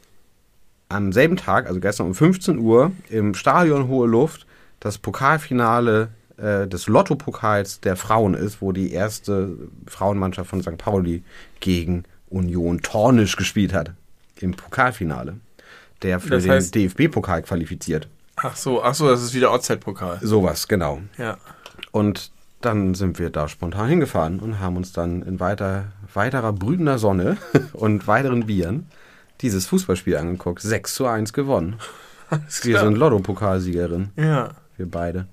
am 0.90 1.14
selben 1.14 1.38
Tag, 1.38 1.68
also 1.68 1.80
gestern 1.80 2.08
um 2.08 2.16
15 2.16 2.58
Uhr, 2.58 2.92
im 3.10 3.34
Stadion 3.34 3.88
Hohe 3.88 4.08
Luft 4.08 4.46
das 4.82 4.98
Pokalfinale 4.98 6.10
äh, 6.38 6.68
des 6.68 6.88
Lotto-Pokals 6.88 7.80
der 7.80 7.96
Frauen 7.96 8.34
ist, 8.34 8.62
wo 8.62 8.74
die 8.74 8.92
erste 8.92 9.56
Frauenmannschaft 9.88 10.50
von 10.50 10.62
St. 10.62 10.78
Pauli 10.78 11.24
gegen 11.62 12.04
Union 12.30 12.82
Tornisch 12.82 13.38
gespielt 13.38 13.74
hat. 13.74 13.92
Im 14.40 14.52
Pokalfinale. 14.56 15.36
Der 16.02 16.20
für 16.20 16.32
Das 16.32 16.44
den 16.44 16.52
heißt- 16.54 16.72
DFB-Pokal 16.74 17.44
qualifiziert. 17.44 18.08
Ach 18.38 18.56
so, 18.56 18.82
ach 18.84 18.96
so, 18.96 19.08
das 19.08 19.22
ist 19.22 19.34
wieder 19.36 19.54
OZ-Pokal. 19.54 20.20
Sowas, 20.22 20.68
genau. 20.68 21.02
Ja. 21.18 21.38
Und 21.92 22.32
dann 22.62 22.96
sind 22.96 23.20
wir 23.20 23.30
da 23.30 23.48
spontan 23.48 23.90
hingefahren 23.90 24.40
und 24.40 24.60
haben 24.60 24.78
uns 24.78 24.94
dann 24.94 25.22
in 25.22 25.40
weiter, 25.40 25.92
weiterer 26.14 26.54
brütender 26.54 26.98
Sonne 26.98 27.38
und 27.74 28.08
weiteren 28.08 28.48
Bieren 28.48 28.88
dieses 29.42 29.68
Fußballspiel 29.68 30.18
angeguckt. 30.18 30.62
6 30.62 30.96
zu 30.96 31.06
1 31.06 31.34
gewonnen. 31.34 31.76
Wir 32.64 32.80
sind 32.80 32.96
Lotto-Pokalsiegerin, 32.98 34.10
Ja. 34.16 34.50
Wir 34.82 34.92
beide. 34.92 35.28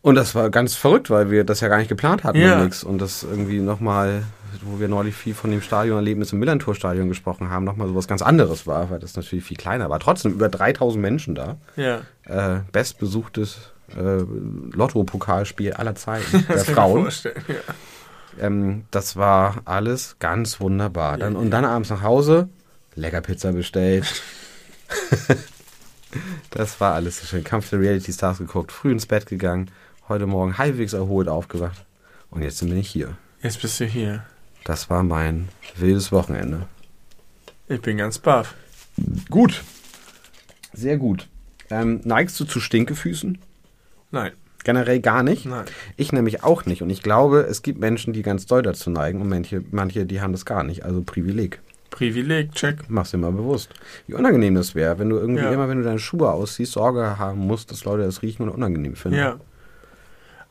Und 0.00 0.14
das 0.14 0.34
war 0.34 0.48
ganz 0.50 0.74
verrückt, 0.74 1.10
weil 1.10 1.30
wir 1.30 1.44
das 1.44 1.60
ja 1.60 1.68
gar 1.68 1.78
nicht 1.78 1.88
geplant 1.88 2.24
hatten 2.24 2.38
Ja. 2.40 2.62
und. 2.62 2.84
Und 2.84 2.98
das 2.98 3.24
irgendwie 3.24 3.58
nochmal, 3.58 4.22
wo 4.62 4.78
wir 4.80 4.88
neulich 4.88 5.14
viel 5.14 5.34
von 5.34 5.50
dem 5.50 5.60
Stadionerlebnis 5.60 6.32
im 6.32 6.38
Millantor-Stadion 6.38 7.08
gesprochen 7.08 7.50
haben, 7.50 7.64
nochmal 7.64 7.88
sowas 7.88 8.06
ganz 8.06 8.22
anderes 8.22 8.66
war, 8.66 8.90
weil 8.90 9.00
das 9.00 9.16
natürlich 9.16 9.44
viel 9.44 9.56
kleiner 9.56 9.90
war. 9.90 9.98
Trotzdem 9.98 10.32
über 10.32 10.48
3000 10.48 11.02
Menschen 11.02 11.34
da. 11.34 11.56
Ja. 11.76 12.02
Äh, 12.24 12.60
bestbesuchtes 12.70 13.72
äh, 13.96 14.22
Lotto-Pokalspiel 14.72 15.72
aller 15.74 15.94
Zeiten 15.96 16.46
der 16.48 16.58
Frauen. 16.58 17.02
vorstellen, 17.02 17.42
Ja. 17.48 18.46
Ähm, 18.46 18.84
das 18.92 19.16
war 19.16 19.62
alles 19.64 20.16
ganz 20.20 20.60
wunderbar. 20.60 21.18
Dann, 21.18 21.34
und 21.34 21.50
dann 21.50 21.64
abends 21.64 21.90
nach 21.90 22.02
Hause, 22.02 22.48
lecker 22.94 23.20
Pizza 23.20 23.50
bestellt. 23.52 24.06
das 26.50 26.80
war 26.80 26.94
alles 26.94 27.20
so 27.20 27.26
schön. 27.26 27.44
Kampf 27.44 27.70
der 27.70 27.80
Reality 27.80 28.12
Stars 28.12 28.38
geguckt, 28.38 28.72
früh 28.72 28.92
ins 28.92 29.06
Bett 29.06 29.26
gegangen, 29.26 29.70
heute 30.08 30.26
Morgen 30.26 30.58
halbwegs 30.58 30.92
erholt 30.92 31.28
aufgewacht. 31.28 31.84
Und 32.30 32.42
jetzt 32.42 32.60
bin 32.60 32.76
ich 32.76 32.88
hier. 32.88 33.16
Jetzt 33.42 33.62
bist 33.62 33.80
du 33.80 33.84
hier. 33.84 34.24
Das 34.64 34.90
war 34.90 35.02
mein 35.02 35.48
wildes 35.76 36.12
Wochenende. 36.12 36.66
Ich 37.68 37.80
bin 37.80 37.98
ganz 37.98 38.18
baff. 38.18 38.54
Gut. 39.30 39.62
Sehr 40.72 40.96
gut. 40.96 41.28
Ähm, 41.70 42.00
neigst 42.04 42.38
du 42.40 42.44
zu 42.44 42.60
Stinkefüßen? 42.60 43.38
Nein. 44.10 44.32
Generell 44.64 45.00
gar 45.00 45.22
nicht? 45.22 45.46
Nein. 45.46 45.66
Ich 45.96 46.12
nämlich 46.12 46.42
auch 46.42 46.66
nicht. 46.66 46.82
Und 46.82 46.90
ich 46.90 47.02
glaube, 47.02 47.40
es 47.40 47.62
gibt 47.62 47.78
Menschen, 47.78 48.12
die 48.12 48.22
ganz 48.22 48.46
doll 48.46 48.62
dazu 48.62 48.90
neigen 48.90 49.20
und 49.20 49.28
manche, 49.28 49.62
manche 49.70 50.04
die 50.04 50.20
haben 50.20 50.32
das 50.32 50.44
gar 50.44 50.64
nicht. 50.64 50.84
Also 50.84 51.02
Privileg. 51.02 51.60
Privileg, 51.98 52.52
check. 52.52 52.76
Mach's 52.88 53.10
dir 53.10 53.18
mal 53.18 53.32
bewusst. 53.32 53.70
Wie 54.06 54.14
unangenehm 54.14 54.54
das 54.54 54.74
wäre, 54.76 54.98
wenn 55.00 55.10
du 55.10 55.16
irgendwie 55.16 55.42
Ja. 55.42 55.50
immer, 55.50 55.68
wenn 55.68 55.78
du 55.78 55.84
deine 55.84 55.98
Schuhe 55.98 56.30
ausziehst, 56.30 56.72
Sorge 56.72 57.18
haben 57.18 57.40
musst, 57.40 57.72
dass 57.72 57.84
Leute 57.84 58.04
das 58.04 58.22
riechen 58.22 58.44
und 58.44 58.50
unangenehm 58.50 58.94
finden. 58.94 59.18
Ja. 59.18 59.40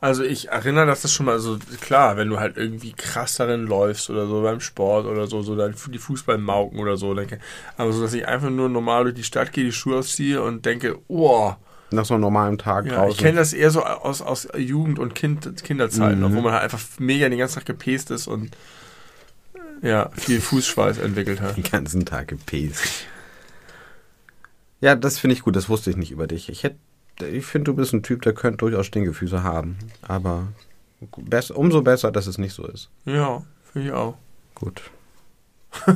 Also 0.00 0.22
ich 0.22 0.48
erinnere, 0.50 0.86
dass 0.86 1.02
das 1.02 1.12
schon 1.12 1.26
mal 1.26 1.40
so, 1.40 1.58
klar, 1.80 2.16
wenn 2.16 2.28
du 2.28 2.38
halt 2.38 2.56
irgendwie 2.56 2.92
krass 2.92 3.34
darin 3.36 3.66
läufst 3.66 4.10
oder 4.10 4.26
so 4.28 4.42
beim 4.42 4.60
Sport 4.60 5.06
oder 5.06 5.26
so, 5.26 5.42
so 5.42 5.56
dann 5.56 5.74
die 5.90 5.98
Fußballmauken 5.98 6.78
oder 6.78 6.96
so, 6.96 7.14
denke. 7.14 7.38
Aber 7.76 7.90
so, 7.92 8.00
dass 8.02 8.12
ich 8.12 8.28
einfach 8.28 8.50
nur 8.50 8.68
normal 8.68 9.04
durch 9.04 9.16
die 9.16 9.24
Stadt 9.24 9.52
gehe, 9.52 9.64
die 9.64 9.72
Schuhe 9.72 9.96
ausziehe 9.98 10.40
und 10.42 10.64
denke, 10.66 10.98
oh, 11.08 11.52
Nach 11.90 12.04
so 12.04 12.14
einem 12.14 12.20
normalen 12.20 12.58
Tag 12.58 12.84
ja, 12.86 12.94
draußen. 12.96 13.10
ich 13.12 13.16
kenne 13.18 13.38
das 13.38 13.52
eher 13.54 13.70
so 13.70 13.82
aus, 13.82 14.20
aus 14.22 14.46
Jugend- 14.56 14.98
und 15.00 15.14
kind, 15.16 15.64
Kinderzeiten, 15.64 16.20
Mhm. 16.20 16.36
wo 16.36 16.42
man 16.42 16.52
halt 16.52 16.62
einfach 16.64 16.80
mega 16.98 17.28
den 17.28 17.38
ganzen 17.38 17.56
Tag 17.56 17.64
gepäst 17.66 18.10
ist 18.12 18.28
und 18.28 18.50
ja, 19.82 20.10
viel 20.10 20.40
Fußschweiß 20.40 20.98
entwickelt 20.98 21.40
hat. 21.40 21.56
den 21.56 21.64
ganzen 21.64 22.04
Tag 22.04 22.28
gepäst. 22.28 23.06
Ja, 24.80 24.94
das 24.94 25.18
finde 25.18 25.34
ich 25.34 25.42
gut. 25.42 25.56
Das 25.56 25.68
wusste 25.68 25.90
ich 25.90 25.96
nicht 25.96 26.10
über 26.10 26.26
dich. 26.26 26.48
Ich 26.48 26.62
hätte, 26.62 26.78
ich 27.30 27.44
finde, 27.44 27.70
du 27.72 27.76
bist 27.76 27.92
ein 27.92 28.02
Typ, 28.02 28.22
der 28.22 28.32
könnte 28.32 28.58
durchaus 28.58 28.86
Stinkefüße 28.86 29.42
haben. 29.42 29.78
Aber 30.02 30.48
bess, 31.16 31.50
umso 31.50 31.82
besser, 31.82 32.12
dass 32.12 32.26
es 32.26 32.38
nicht 32.38 32.54
so 32.54 32.66
ist. 32.66 32.90
Ja, 33.04 33.44
finde 33.72 33.88
ich 33.88 33.94
auch. 33.94 34.16
Gut. 34.54 34.82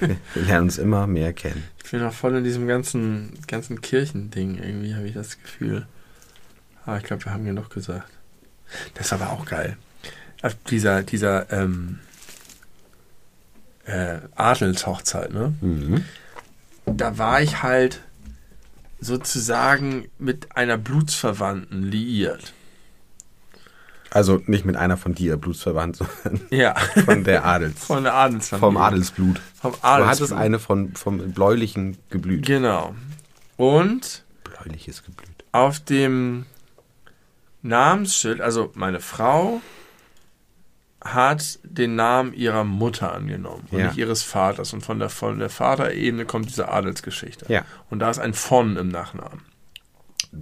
wir, 0.00 0.16
wir 0.34 0.42
lernen 0.42 0.64
uns 0.64 0.78
immer 0.78 1.06
mehr 1.06 1.32
kennen. 1.32 1.64
Ich 1.84 1.90
bin 1.90 2.02
auch 2.02 2.12
voll 2.12 2.36
in 2.36 2.44
diesem 2.44 2.66
ganzen, 2.66 3.32
ganzen 3.46 3.80
Kirchending 3.80 4.58
irgendwie, 4.58 4.94
habe 4.94 5.06
ich 5.06 5.14
das 5.14 5.40
Gefühl. 5.40 5.86
Aber 6.84 6.98
ich 6.98 7.04
glaube, 7.04 7.24
wir 7.24 7.32
haben 7.32 7.44
genug 7.44 7.70
gesagt. 7.70 8.10
Das 8.94 9.06
ist 9.06 9.12
aber 9.12 9.30
auch 9.30 9.44
geil. 9.44 9.76
Auf 10.42 10.54
dieser, 10.68 11.02
dieser, 11.02 11.50
ähm, 11.52 12.00
äh, 13.84 14.18
Adelshochzeit, 14.34 15.32
ne? 15.32 15.54
Mhm. 15.60 16.04
Da 16.86 17.16
war 17.18 17.40
ich 17.40 17.62
halt 17.62 18.00
sozusagen 19.00 20.08
mit 20.18 20.56
einer 20.56 20.78
Blutsverwandten 20.78 21.82
liiert. 21.82 22.52
Also 24.10 24.42
nicht 24.46 24.64
mit 24.64 24.76
einer 24.76 24.96
von 24.98 25.14
dir 25.14 25.36
blutsverwandt, 25.38 25.96
sondern 25.96 26.40
Ja, 26.50 26.74
von 27.04 27.24
der 27.24 27.44
Adels. 27.46 27.84
von 27.84 28.02
der 28.04 28.14
Adelsfamilie. 28.14 28.60
vom 28.68 28.76
Adelsblut. 28.76 29.40
Vom 29.60 29.72
Du 29.72 29.78
hattest 29.82 30.22
Adelsblut. 30.22 30.38
eine 30.40 30.58
von, 30.58 30.94
vom 30.94 31.32
bläulichen 31.32 31.96
Geblüt. 32.10 32.44
Genau. 32.46 32.94
Und 33.56 34.22
Bläuliches 34.44 35.02
Geblüt. 35.02 35.30
auf 35.52 35.80
dem 35.80 36.44
Namensschild, 37.62 38.40
also 38.40 38.70
meine 38.74 39.00
Frau 39.00 39.60
hat 41.04 41.58
den 41.64 41.96
Namen 41.96 42.32
ihrer 42.32 42.64
Mutter 42.64 43.12
angenommen 43.12 43.66
und 43.70 43.78
Ja. 43.78 43.86
nicht 43.88 43.98
ihres 43.98 44.22
Vaters. 44.22 44.72
Und 44.72 44.82
von 44.82 44.98
der, 44.98 45.08
von 45.08 45.38
der 45.38 45.48
Vaterebene 45.48 46.24
kommt 46.24 46.48
diese 46.48 46.68
Adelsgeschichte. 46.68 47.46
Ja. 47.48 47.64
Und 47.90 47.98
da 47.98 48.10
ist 48.10 48.18
ein 48.18 48.34
von 48.34 48.76
im 48.76 48.88
Nachnamen. 48.88 49.40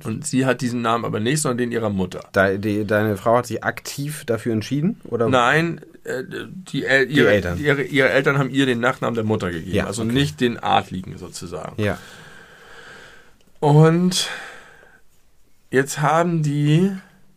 Und 0.05 0.25
sie 0.25 0.46
hat 0.46 0.61
diesen 0.61 0.83
Namen 0.83 1.05
aber 1.05 1.18
nicht, 1.18 1.40
sondern 1.40 1.59
den 1.59 1.73
ihrer 1.73 1.90
Mutter. 1.90 2.20
de, 2.35 2.59
die, 2.59 2.85
deine 2.85 3.16
Frau 3.16 3.38
hat 3.38 3.46
sich 3.46 3.64
aktiv 3.64 4.25
dafür 4.25 4.53
entschieden? 4.53 5.01
Oder? 5.05 5.29
Nein, 5.29 5.81
äh, 6.05 6.23
die, 6.49 6.85
El 6.85 7.11
ihre, 7.11 7.33
Eltern. 7.33 7.59
Ihre, 7.59 7.83
ihre 7.83 8.11
Eltern 8.11 8.38
haben 8.38 8.51
ihr 8.51 8.66
den 8.66 8.79
Nachnamen 8.81 9.16
der 9.16 9.25
Mutter 9.25 9.51
gegeben. 9.51 9.75
Ja, 9.75 9.87
also 9.87 10.03
okay. 10.03 10.12
nicht 10.12 10.40
den 10.40 10.62
Adligen 10.62 11.18
sozusagen. 11.18 11.83
Ja. 11.83 11.99
Und 13.59 14.29
jetzt 15.70 16.01
haben 16.01 16.42
die 16.42 16.92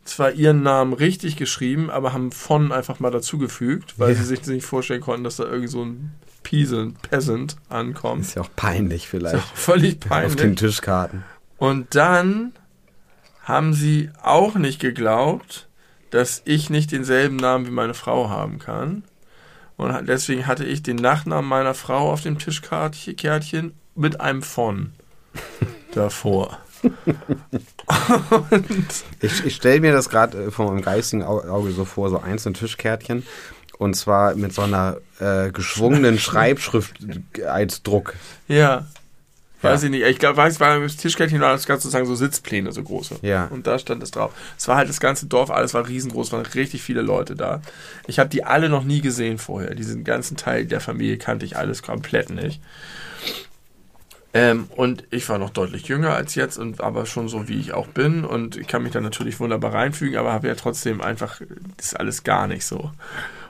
zwar 0.06 0.32
ihren 0.32 0.64
Namen 0.64 0.94
richtig 0.94 1.36
geschrieben, 1.38 1.90
aber 1.90 2.14
haben 2.14 2.32
von 2.32 2.72
einfach 2.72 3.00
mal 3.00 3.12
dazugefügt, 3.12 4.00
weil 4.00 4.14
Ja. 4.14 4.16
sie 4.20 4.26
sich 4.26 4.46
nicht 4.48 4.66
vorstellen 4.66 5.02
konnten, 5.02 5.24
dass 5.24 5.38
da 5.38 5.44
irgend 5.46 5.70
so 5.70 5.84
ein 5.84 6.12
Peasant, 6.44 7.02
Peasant 7.04 7.56
ankommt. 7.70 8.22
Ist 8.22 8.36
ja 8.36 8.42
auch 8.42 8.50
peinlich 8.56 9.04
Ist 9.06 9.10
vielleicht. 9.10 9.36
auch 9.36 9.56
völlig 9.56 9.96
Auf 10.10 10.36
den 10.36 10.38
peinlich. 10.38 10.60
Tischkarten. 10.60 11.24
Und 11.58 11.96
dann 11.96 12.52
haben 13.44 13.74
sie 13.74 14.10
auch 14.22 14.56
nicht 14.56 14.80
geglaubt, 14.80 15.68
dass 16.10 16.42
ich 16.46 16.70
nicht 16.70 16.92
denselben 16.92 17.38
Namen 17.38 17.66
wie 17.66 17.72
meine 17.72 17.94
Frau 17.94 18.30
haben 18.30 18.60
kann. 18.60 19.04
Und 19.78 20.06
deswegen 20.08 20.46
hatte 20.46 20.66
ich 20.66 20.84
den 20.84 20.98
Nachnamen 20.98 21.50
meiner 21.50 21.74
Frau 21.74 22.12
auf 22.12 22.22
dem 22.22 22.38
Tischkärtchen 22.38 23.74
mit 23.96 24.20
einem 24.22 24.44
von 24.44 24.92
davor. 25.94 26.60
Ich, 29.22 29.46
ich 29.46 29.56
stelle 29.56 29.82
mir 29.82 29.92
das 29.94 30.10
gerade 30.10 30.46
äh, 30.46 30.52
vor 30.52 30.72
meinem 30.72 30.82
geistigen 30.82 31.24
Au- 31.24 31.42
Auge 31.44 31.72
so 31.72 31.86
vor, 31.86 32.10
so 32.10 32.20
einzelne 32.20 32.54
Tischkärtchen. 32.54 33.24
Und 33.78 33.96
zwar 33.96 34.36
mit 34.36 34.54
so 34.54 34.62
einer 34.62 34.98
äh, 35.20 35.52
geschwungenen 35.52 36.20
Schreibschrift 36.20 36.96
als 37.48 37.82
Druck. 37.84 38.14
ja, 38.48 38.56
Ja. 38.58 38.86
weiß 39.62 39.84
ich 39.84 39.90
nicht. 39.90 40.04
Ich 40.04 40.20
glaube, 40.20 40.38
weiß, 40.38 40.60
war 40.60 40.80
das 40.80 40.96
Tischkärtchen 40.98 41.42
war 41.42 41.52
das 41.54 41.66
ganze 41.66 41.84
sozusagen 41.84 42.06
so 42.06 42.16
Sitzpläne, 42.16 42.72
so 42.72 42.84
große. 42.84 43.16
Ja. 43.24 43.48
Und 43.48 43.66
da 43.66 43.80
stand 43.80 44.04
es 44.04 44.12
drauf. 44.12 44.32
Es 44.58 44.68
war 44.68 44.78
halt 44.78 44.90
das 44.90 45.00
ganze 45.00 45.26
Dorf, 45.26 45.50
alles 45.50 45.74
war 45.74 45.88
riesengroß, 45.88 46.32
waren 46.32 46.46
richtig 46.46 46.82
viele 46.84 47.02
Leute 47.02 47.36
da. 47.36 47.62
Ich 48.08 48.20
habe 48.20 48.30
die 48.30 48.44
alle 48.44 48.70
noch 48.70 48.84
nie 48.84 49.02
gesehen 49.02 49.38
vorher. 49.40 49.74
Diesen 49.74 50.04
ganzen 50.04 50.38
Teil 50.38 50.66
der 50.66 50.80
Familie 50.80 51.18
kannte 51.18 51.46
ich 51.46 51.58
alles 51.58 51.82
komplett 51.82 52.30
nicht. 52.30 52.62
Ähm, 54.36 54.68
und 54.76 55.04
ich 55.12 55.30
war 55.30 55.38
noch 55.38 55.52
deutlich 55.52 55.88
jünger 55.88 56.16
als 56.16 56.34
jetzt, 56.34 56.58
und 56.58 56.82
aber 56.82 57.06
schon 57.06 57.28
so 57.30 57.48
wie 57.48 57.60
ich 57.60 57.74
auch 57.74 57.88
bin. 57.88 58.26
Und 58.26 58.58
ich 58.58 58.68
kann 58.68 58.82
mich 58.82 58.92
da 58.92 59.00
natürlich 59.00 59.40
wunderbar 59.40 59.74
reinfügen, 59.74 60.18
aber 60.18 60.34
habe 60.34 60.48
ja 60.48 60.56
trotzdem 60.56 61.02
einfach, 61.02 61.40
das 61.78 61.88
ist 61.88 62.00
alles 62.00 62.24
gar 62.24 62.48
nicht 62.48 62.66
so. 62.66 62.92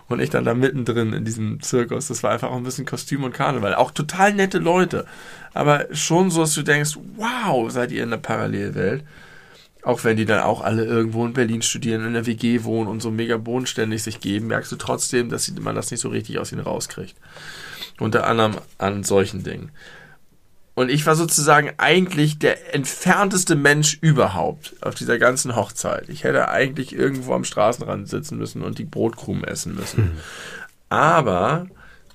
Und 0.10 0.20
ich 0.20 0.30
dann 0.30 0.44
da 0.44 0.54
mittendrin 0.54 1.14
in 1.14 1.24
diesem 1.24 1.62
Zirkus, 1.62 2.08
das 2.08 2.22
war 2.22 2.32
einfach 2.32 2.52
auch 2.52 2.58
ein 2.58 2.64
bisschen 2.64 2.86
Kostüm 2.86 3.24
und 3.24 3.34
Karneval. 3.34 3.74
Auch 3.76 3.92
total 3.92 4.34
nette 4.34 4.60
Leute. 4.60 5.06
Aber 5.54 5.88
schon 5.94 6.30
so, 6.30 6.42
dass 6.42 6.54
du 6.54 6.64
denkst, 6.64 6.98
wow, 7.16 7.72
seid 7.72 7.92
ihr 7.92 8.04
in 8.04 8.10
der 8.10 8.18
Parallelwelt. 8.18 9.06
Auch 9.84 10.04
wenn 10.04 10.18
die 10.18 10.26
dann 10.26 10.42
auch 10.42 10.62
alle 10.62 10.86
irgendwo 10.86 11.26
in 11.26 11.34
Berlin 11.34 11.62
studieren, 11.62 12.06
in 12.06 12.14
der 12.14 12.26
WG 12.26 12.64
wohnen 12.64 12.90
und 12.90 13.02
so 13.02 13.12
mega 13.12 13.38
bodenständig 13.38 14.04
sich 14.04 14.20
geben, 14.20 14.48
merkst 14.48 14.72
du 14.72 14.76
trotzdem, 14.76 15.30
dass 15.30 15.52
man 15.60 15.76
das 15.76 15.92
nicht 15.92 16.00
so 16.02 16.10
richtig 16.10 16.40
aus 16.40 16.52
ihnen 16.52 16.62
rauskriegt. 16.62 17.16
Unter 18.00 18.28
anderem 18.28 18.56
an 18.78 19.04
solchen 19.04 19.44
Dingen. 19.44 19.72
Und 20.76 20.90
ich 20.90 21.06
war 21.06 21.16
sozusagen 21.16 21.72
eigentlich 21.78 22.40
der 22.40 22.74
entfernteste 22.74 23.56
Mensch 23.56 23.98
überhaupt 24.02 24.76
auf 24.82 24.96
dieser 24.96 25.20
ganzen 25.20 25.56
Hochzeit. 25.56 26.10
Ich 26.10 26.24
hätte 26.24 26.50
eigentlich 26.50 26.94
irgendwo 26.94 27.34
am 27.34 27.44
Straßenrand 27.44 28.10
sitzen 28.10 28.40
müssen 28.40 28.64
und 28.64 28.80
die 28.80 28.86
Brotkrumen 28.86 29.44
essen 29.44 29.76
müssen. 29.76 30.18
Aber 30.90 31.68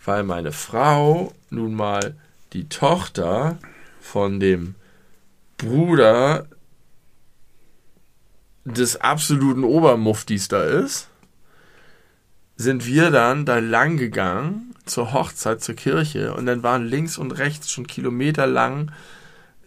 weil 0.04 0.24
meine 0.24 0.52
Frau 0.52 1.32
nun 1.50 1.74
mal 1.74 2.16
die 2.52 2.68
Tochter 2.68 3.58
von 4.00 4.40
dem 4.40 4.74
Bruder 5.56 6.46
des 8.64 9.00
absoluten 9.00 9.64
Obermuftis 9.64 10.48
da 10.48 10.62
ist, 10.62 11.08
sind 12.56 12.86
wir 12.86 13.10
dann 13.10 13.46
da 13.46 13.58
lang 13.58 13.96
gegangen 13.96 14.67
zur 14.88 15.12
Hochzeit, 15.12 15.62
zur 15.62 15.74
Kirche 15.74 16.34
und 16.34 16.46
dann 16.46 16.62
waren 16.62 16.86
links 16.86 17.18
und 17.18 17.32
rechts 17.32 17.70
schon 17.70 17.86
kilometerlang 17.86 18.90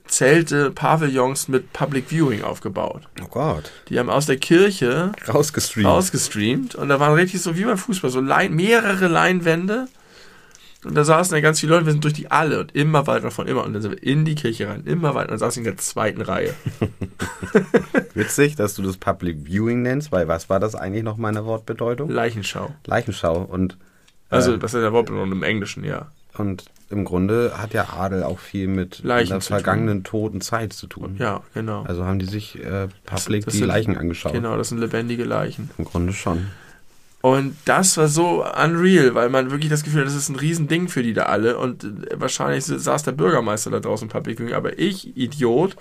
Zelte, 0.05 0.71
Pavillons 0.71 1.47
mit 1.47 1.71
Public 1.71 2.10
Viewing 2.10 2.43
aufgebaut. 2.43 3.03
Oh 3.23 3.27
Gott. 3.27 3.71
Die 3.88 3.97
haben 3.97 4.10
aus 4.10 4.25
der 4.25 4.38
Kirche 4.38 5.13
Rausgestreamt. 5.27 5.88
ausgestreamt 5.88 6.75
und 6.75 6.89
da 6.89 6.99
waren 6.99 7.13
richtig 7.13 7.41
so 7.41 7.55
wie 7.55 7.63
beim 7.63 7.77
Fußball, 7.77 8.10
so 8.10 8.19
Lein, 8.19 8.53
mehrere 8.53 9.07
Leinwände 9.07 9.88
und 10.84 10.95
da 10.95 11.03
saßen 11.03 11.34
dann 11.34 11.43
ganz 11.43 11.60
viele 11.60 11.73
Leute, 11.73 11.86
wir 11.86 11.91
sind 11.91 12.03
durch 12.03 12.15
die 12.15 12.31
alle 12.31 12.60
und 12.60 12.75
immer 12.75 13.05
weiter 13.05 13.29
von 13.29 13.47
immer 13.47 13.63
und 13.63 13.73
dann 13.73 13.84
sind 13.84 13.91
wir 13.91 14.03
in 14.03 14.25
die 14.25 14.34
Kirche 14.34 14.67
rein, 14.67 14.84
immer 14.86 15.13
weiter 15.13 15.31
und 15.31 15.31
dann 15.31 15.39
saßen 15.39 15.63
wir 15.63 15.71
in 15.71 15.77
der 15.77 15.84
zweiten 15.84 16.21
Reihe. 16.21 16.55
Witzig, 18.15 18.55
dass 18.55 18.73
du 18.73 18.81
das 18.81 18.97
Public 18.97 19.45
Viewing 19.45 19.84
nennst, 19.84 20.12
weil 20.12 20.27
was 20.27 20.49
war 20.49 20.60
das 20.60 20.73
eigentlich 20.73 21.03
noch 21.03 21.17
meine 21.17 21.45
Wortbedeutung? 21.45 22.10
Leichenschau. 22.10 22.73
Leichenschau. 22.86 23.43
Und, 23.43 23.77
Also, 24.32 24.54
äh, 24.54 24.58
das 24.58 24.74
ist 24.74 24.82
der 24.82 24.94
Wortbedeutung 24.94 25.32
im 25.32 25.44
Englischen, 25.44 25.84
ja. 25.84 26.08
und 26.38 26.65
im 26.89 27.06
Grunde 27.06 27.54
hat 27.58 27.74
ja 27.74 27.88
Adel 27.94 28.24
auch 28.24 28.39
viel 28.39 28.67
mit 28.67 29.02
Leichen 29.04 29.30
der 29.30 29.39
vergangenen 29.41 30.04
toten 30.04 30.41
Zeit 30.41 30.74
zu 30.74 30.88
tun. 30.88 31.15
Ja, 31.20 31.41
genau. 31.54 31.84
Also 31.84 32.04
haben 32.06 32.20
die 32.20 32.26
sich 32.26 32.60
äh, 32.62 32.89
public 33.06 33.46
das 33.46 33.54
die 33.54 33.60
sind- 33.60 33.67
Leichen 33.67 33.98
angeschaut. 33.98 34.34
Genau, 34.34 34.58
das 34.58 34.70
sind 34.70 34.80
lebendige 34.80 35.24
Leichen. 35.24 35.70
Im 35.78 35.86
Grunde 35.86 36.12
schon. 36.12 36.48
Und 37.22 37.56
das 37.65 37.96
war 37.98 38.08
so 38.08 38.44
unreal, 38.44 39.13
weil 39.15 39.30
man 39.30 39.52
wirklich 39.52 39.70
das 39.70 39.84
Gefühl 39.84 40.02
hat, 40.02 40.08
das 40.08 40.15
ist 40.15 40.28
ein 40.30 40.36
Riesending 40.36 40.89
für 40.89 41.04
die 41.04 41.13
da 41.13 41.24
alle. 41.28 41.58
Und 41.58 41.84
äh, 41.84 41.88
wahrscheinlich 42.20 42.65
saß 42.65 43.04
der 43.04 43.12
Bürgermeister 43.13 43.70
da 43.70 43.80
draußen 43.80 44.08
im 44.08 44.12
Public 44.12 44.39
Viewing, 44.39 44.54
aber 44.54 44.78
ich, 44.80 45.15
Idiot, 45.15 45.78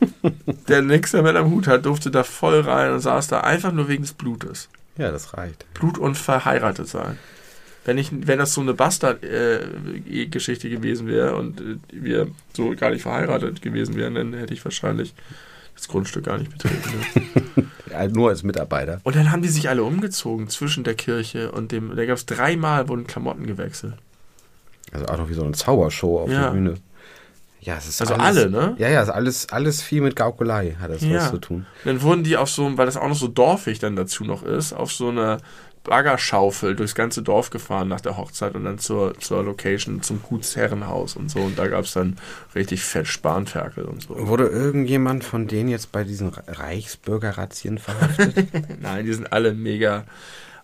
der 0.68 0.82
nichts 0.82 1.12
damit 1.12 1.36
am 1.36 1.50
Hut 1.50 1.66
hat, 1.66 1.86
durfte 1.86 2.10
da 2.10 2.24
voll 2.24 2.60
rein 2.60 2.92
und 2.92 3.00
saß 3.00 3.28
da 3.28 3.40
einfach 3.40 3.72
nur 3.72 3.88
wegen 3.88 4.02
des 4.02 4.12
Blutes. 4.12 4.68
Ja, 4.98 5.10
das 5.12 5.34
reicht. 5.34 5.64
Blut 5.72 5.96
und 5.98 6.16
verheiratet 6.18 6.88
sein. 6.88 7.18
Wenn, 7.84 7.98
ich, 7.98 8.10
wenn 8.12 8.38
das 8.38 8.54
so 8.54 8.60
eine 8.60 8.74
Bastard-Geschichte 8.74 10.70
gewesen 10.70 11.06
wäre 11.08 11.34
und 11.36 11.60
äh, 11.60 11.76
wir 11.92 12.28
so 12.56 12.74
gar 12.76 12.90
nicht 12.90 13.02
verheiratet 13.02 13.60
gewesen 13.62 13.96
wären, 13.96 14.14
dann 14.14 14.32
hätte 14.34 14.54
ich 14.54 14.64
wahrscheinlich 14.64 15.14
das 15.74 15.88
Grundstück 15.88 16.24
gar 16.24 16.38
nicht 16.38 16.50
betreten. 16.50 16.90
Ne? 17.56 17.64
Ja, 17.90 18.08
nur 18.08 18.30
als 18.30 18.42
Mitarbeiter. 18.42 19.02
Und 19.02 19.16
dann 19.16 19.30
haben 19.30 19.42
die 19.42 19.50
sich 19.50 19.68
alle 19.68 19.84
umgezogen 19.84 20.48
zwischen 20.48 20.82
der 20.82 20.94
Kirche 20.94 21.52
und 21.52 21.72
dem. 21.72 21.94
Da 21.94 22.06
gab 22.06 22.16
es 22.16 22.24
dreimal 22.24 22.88
wurden 22.88 23.06
Klamotten 23.06 23.46
gewechselt. 23.46 23.92
Also 24.92 25.04
auch 25.08 25.18
noch 25.18 25.28
wie 25.28 25.34
so 25.34 25.42
eine 25.42 25.52
Zaubershow 25.52 26.20
auf 26.20 26.30
Ja. 26.30 26.44
der 26.44 26.50
Bühne. 26.52 26.74
Ja, 27.60 27.76
es 27.76 27.86
ist 27.88 28.00
Also 28.00 28.14
alles, 28.14 28.44
alle, 28.44 28.50
ne? 28.50 28.74
Ja, 28.78 28.88
ja, 28.88 29.02
alles, 29.04 29.50
alles 29.50 29.82
viel 29.82 30.00
mit 30.00 30.16
Gaukelei 30.16 30.74
hat 30.80 30.90
das 30.90 31.02
Ja. 31.02 31.16
was 31.16 31.30
zu 31.32 31.36
tun. 31.38 31.66
Dann 31.84 32.00
wurden 32.00 32.24
die 32.24 32.38
auf 32.38 32.48
so, 32.48 32.78
weil 32.78 32.86
das 32.86 32.96
auch 32.96 33.08
noch 33.08 33.14
so 33.14 33.28
dorfig 33.28 33.78
dann 33.78 33.94
dazu 33.94 34.24
noch 34.24 34.42
ist, 34.42 34.72
auf 34.72 34.90
so 34.90 35.10
eine 35.10 35.36
Baggerschaufel 35.84 36.76
durchs 36.76 36.94
ganze 36.94 37.22
Dorf 37.22 37.50
gefahren 37.50 37.88
nach 37.88 38.00
der 38.00 38.16
Hochzeit 38.16 38.54
und 38.54 38.64
dann 38.64 38.78
zur, 38.78 39.18
zur 39.18 39.42
Location, 39.42 40.02
zum 40.02 40.22
Gutsherrenhaus 40.22 41.16
und 41.16 41.30
so. 41.30 41.40
Und 41.40 41.58
da 41.58 41.66
gab 41.68 41.84
es 41.84 41.92
dann 41.92 42.16
richtig 42.54 42.82
fett 42.82 43.06
Spanferkel 43.06 43.84
und 43.84 44.02
so. 44.02 44.26
Wurde 44.28 44.46
irgendjemand 44.46 45.24
von 45.24 45.48
denen 45.48 45.68
jetzt 45.68 45.92
bei 45.92 46.04
diesen 46.04 46.28
Re- 46.28 46.42
Reichsbürgerrazzien 46.48 47.78
verhaftet? 47.78 48.48
Nein, 48.80 49.06
die 49.06 49.12
sind 49.12 49.32
alle 49.32 49.54
mega. 49.54 50.04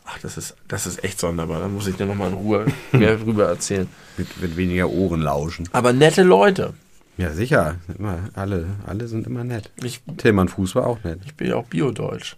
Ach, 0.04 0.18
das 0.20 0.38
ist, 0.38 0.57
das 0.68 0.87
ist 0.87 1.04
echt 1.04 1.20
sonderbar. 1.20 1.61
Da 1.61 1.68
muss 1.68 1.87
ich 1.87 1.96
dir 1.96 2.07
nochmal 2.07 2.28
in 2.28 2.35
Ruhe 2.35 2.66
mehr 2.92 3.16
drüber 3.18 3.46
erzählen. 3.48 3.88
mit, 4.16 4.40
mit 4.40 4.57
weniger 4.57 4.88
Ohren 4.88 5.20
lauschen. 5.20 5.68
Aber 5.72 5.92
nette 5.92 6.22
Leute. 6.22 6.74
Ja, 7.18 7.33
sicher. 7.33 7.74
Immer, 7.98 8.18
alle, 8.35 8.66
alle 8.87 9.09
sind 9.09 9.26
immer 9.26 9.44
nett. 9.44 9.70
Ich, 9.83 10.00
Tillmann 10.16 10.48
Fuß 10.48 10.76
war 10.76 10.87
auch 10.87 11.02
nett. 11.04 11.18
ich 11.26 11.35
bin 11.35 11.48
ja 11.48 11.57
auch 11.57 11.66
Biodeutsch. 11.66 12.37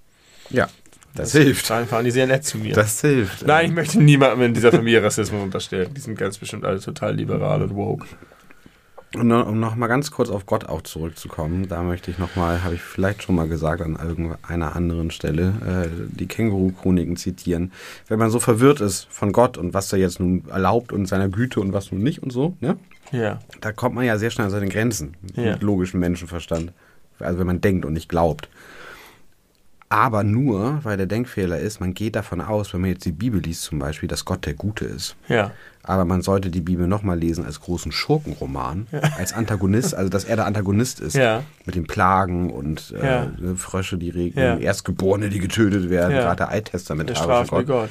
Ja, 0.48 0.68
das, 1.14 1.32
hilft. 1.32 1.68
Dahin 1.70 1.86
fahren 1.86 2.04
die 2.04 2.10
sehr 2.10 2.26
nett 2.26 2.44
zu 2.44 2.58
mir. 2.58 2.74
Das 2.74 3.00
hilft. 3.00 3.46
Nein, 3.46 3.66
ich 3.66 3.72
möchte 3.72 4.00
niemandem 4.02 4.42
in 4.42 4.54
dieser 4.54 4.70
Familie 4.72 5.02
Rassismus 5.02 5.42
unterstellen. 5.42 5.92
Die 5.94 6.00
sind 6.00 6.16
ganz 6.18 6.38
bestimmt 6.38 6.64
alle 6.64 6.80
total 6.80 7.14
liberal 7.16 7.62
und 7.62 7.74
woke. 7.74 8.06
Und 9.16 9.32
um 9.32 9.58
noch 9.58 9.74
mal 9.74 9.88
ganz 9.88 10.12
kurz 10.12 10.30
auf 10.30 10.46
Gott 10.46 10.66
auch 10.66 10.82
zurückzukommen, 10.82 11.66
da 11.68 11.82
möchte 11.82 12.12
ich 12.12 12.18
noch 12.18 12.36
mal, 12.36 12.62
habe 12.62 12.76
ich 12.76 12.80
vielleicht 12.80 13.24
schon 13.24 13.34
mal 13.34 13.48
gesagt 13.48 13.82
an 13.82 13.96
irgendeiner 14.00 14.76
anderen 14.76 15.10
Stelle, 15.10 15.52
äh, 15.66 15.88
die 16.16 16.28
Känguru-Chroniken 16.28 17.16
zitieren. 17.16 17.72
Wenn 18.06 18.20
man 18.20 18.30
so 18.30 18.38
verwirrt 18.38 18.80
ist 18.80 19.08
von 19.10 19.32
Gott 19.32 19.58
und 19.58 19.74
was 19.74 19.92
er 19.92 19.98
jetzt 19.98 20.20
nun 20.20 20.44
erlaubt 20.48 20.92
und 20.92 21.06
seiner 21.06 21.28
Güte 21.28 21.58
und 21.58 21.72
was 21.72 21.90
nun 21.90 22.02
nicht 22.04 22.22
und 22.22 22.30
so, 22.30 22.56
ne? 22.60 22.76
Ja. 23.10 23.40
da 23.60 23.72
kommt 23.72 23.96
man 23.96 24.04
ja 24.04 24.16
sehr 24.18 24.30
schnell 24.30 24.44
an 24.44 24.52
seine 24.52 24.68
Grenzen 24.68 25.16
Ja. 25.34 25.54
mit 25.54 25.62
logischem 25.62 25.98
Menschenverstand. 25.98 26.72
Also 27.18 27.40
wenn 27.40 27.48
man 27.48 27.60
denkt 27.60 27.84
und 27.84 27.92
nicht 27.94 28.08
glaubt. 28.08 28.48
Aber 29.92 30.22
nur, 30.22 30.78
weil 30.84 30.96
der 30.96 31.06
Denkfehler 31.06 31.58
ist, 31.58 31.80
man 31.80 31.94
geht 31.94 32.14
davon 32.14 32.40
aus, 32.40 32.72
wenn 32.72 32.80
man 32.80 32.90
jetzt 32.90 33.04
die 33.04 33.10
Bibel 33.12 33.40
liest 33.40 33.62
zum 33.62 33.80
Beispiel, 33.80 34.08
dass 34.08 34.24
Gott 34.24 34.46
der 34.46 34.54
Gute 34.54 34.84
ist. 34.84 35.16
Ja. 35.28 35.50
Aber 35.82 36.04
man 36.04 36.22
sollte 36.22 36.50
die 36.50 36.60
Bibel 36.60 36.86
nochmal 36.86 37.18
lesen 37.18 37.44
als 37.44 37.60
großen 37.60 37.90
Schurkenroman, 37.90 38.86
als 39.18 39.32
Antagonist, 39.32 39.94
also 39.96 40.08
dass 40.08 40.24
er 40.24 40.36
der 40.36 40.46
Antagonist 40.46 41.00
ist. 41.00 41.16
Ja. 41.16 41.42
Mit 41.64 41.74
den 41.74 41.88
Plagen 41.88 42.50
und 42.52 42.94
äh, 43.00 43.04
Ja. 43.04 43.26
ne, 43.36 43.56
Frösche, 43.56 43.98
die 43.98 44.10
regnen, 44.10 44.44
Ja. 44.44 44.56
Erstgeborene, 44.58 45.28
die 45.28 45.40
getötet 45.40 45.90
werden, 45.90 46.14
Ja. 46.14 46.20
gerade 46.22 46.36
der 46.36 46.46
Der 46.46 46.54
alttestamentarische 46.54 47.50
Gott. 47.50 47.66
Gott. 47.66 47.90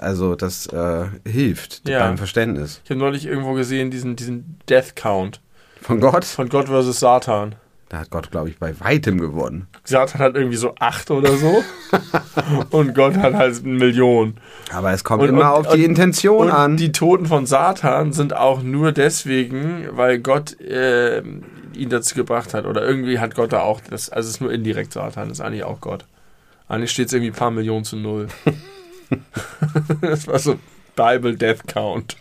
Also 0.00 0.36
das 0.36 0.66
äh, 0.66 1.06
hilft 1.28 1.88
Ja. 1.88 2.06
beim 2.06 2.18
Verständnis. 2.18 2.80
Ich 2.84 2.90
habe 2.90 3.00
neulich 3.00 3.26
irgendwo 3.26 3.54
gesehen, 3.54 3.90
diesen, 3.90 4.14
diesen 4.14 4.58
Death 4.68 4.94
Count 4.94 5.40
Von 5.80 5.98
Gott? 5.98 6.24
von 6.24 6.48
Gott 6.48 6.66
versus 6.68 7.00
Satan. 7.00 7.56
Da 7.92 7.98
hat 7.98 8.08
Gott, 8.08 8.30
glaube 8.30 8.48
ich, 8.48 8.56
bei 8.56 8.80
weitem 8.80 9.20
gewonnen. 9.20 9.66
Satan 9.84 10.22
hat 10.22 10.34
irgendwie 10.34 10.56
so 10.56 10.74
acht 10.78 11.10
oder 11.10 11.36
so. 11.36 11.62
und 12.70 12.94
Gott 12.94 13.18
hat 13.18 13.34
halt 13.34 13.62
eine 13.62 13.74
Million. 13.74 14.38
Aber 14.72 14.92
es 14.92 15.04
kommt 15.04 15.22
und, 15.22 15.28
immer 15.28 15.54
und, 15.54 15.66
auf 15.66 15.74
die 15.74 15.84
Intention 15.84 16.46
und 16.46 16.50
an. 16.50 16.78
Die 16.78 16.90
Toten 16.90 17.26
von 17.26 17.44
Satan 17.44 18.14
sind 18.14 18.34
auch 18.34 18.62
nur 18.62 18.92
deswegen, 18.92 19.88
weil 19.90 20.20
Gott 20.20 20.58
äh, 20.58 21.18
ihn 21.18 21.90
dazu 21.90 22.14
gebracht 22.14 22.54
hat. 22.54 22.64
Oder 22.64 22.82
irgendwie 22.82 23.18
hat 23.18 23.34
Gott 23.34 23.52
da 23.52 23.60
auch, 23.60 23.82
das, 23.82 24.08
also 24.08 24.26
es 24.26 24.36
ist 24.36 24.40
nur 24.40 24.50
indirekt 24.50 24.94
Satan, 24.94 25.28
das 25.28 25.40
ist 25.40 25.44
eigentlich 25.44 25.64
auch 25.64 25.82
Gott. 25.82 26.06
Eigentlich 26.68 26.92
steht 26.92 27.08
es 27.08 27.12
irgendwie 27.12 27.32
ein 27.32 27.36
paar 27.36 27.50
Millionen 27.50 27.84
zu 27.84 27.96
null. 27.96 28.28
das 30.00 30.26
war 30.26 30.38
so 30.38 30.58
Bible 30.96 31.36
Death 31.36 31.66
Count. 31.66 32.16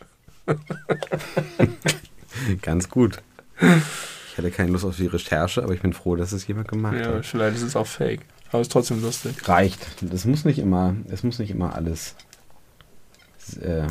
Ganz 2.61 2.89
gut. 2.89 3.19
Ich 4.31 4.37
hatte 4.37 4.49
keine 4.49 4.71
Lust 4.71 4.85
auf 4.85 4.95
die 4.95 5.07
Recherche, 5.07 5.61
aber 5.61 5.73
ich 5.73 5.81
bin 5.81 5.91
froh, 5.91 6.15
dass 6.15 6.31
es 6.31 6.47
jemand 6.47 6.69
gemacht 6.69 6.95
ja, 6.97 7.15
hat. 7.15 7.25
Vielleicht 7.25 7.57
ist 7.57 7.63
es 7.63 7.75
auch 7.75 7.87
fake. 7.87 8.21
Aber 8.49 8.61
es 8.61 8.67
ist 8.67 8.71
trotzdem 8.71 9.01
lustig. 9.01 9.47
Reicht. 9.47 9.85
Das 10.01 10.23
muss 10.23 10.45
nicht 10.45 10.59
immer, 10.59 10.95
es 11.09 11.23
muss 11.23 11.37
nicht 11.39 11.51
immer 11.51 11.75
alles 11.75 12.15
äh, 13.61 13.83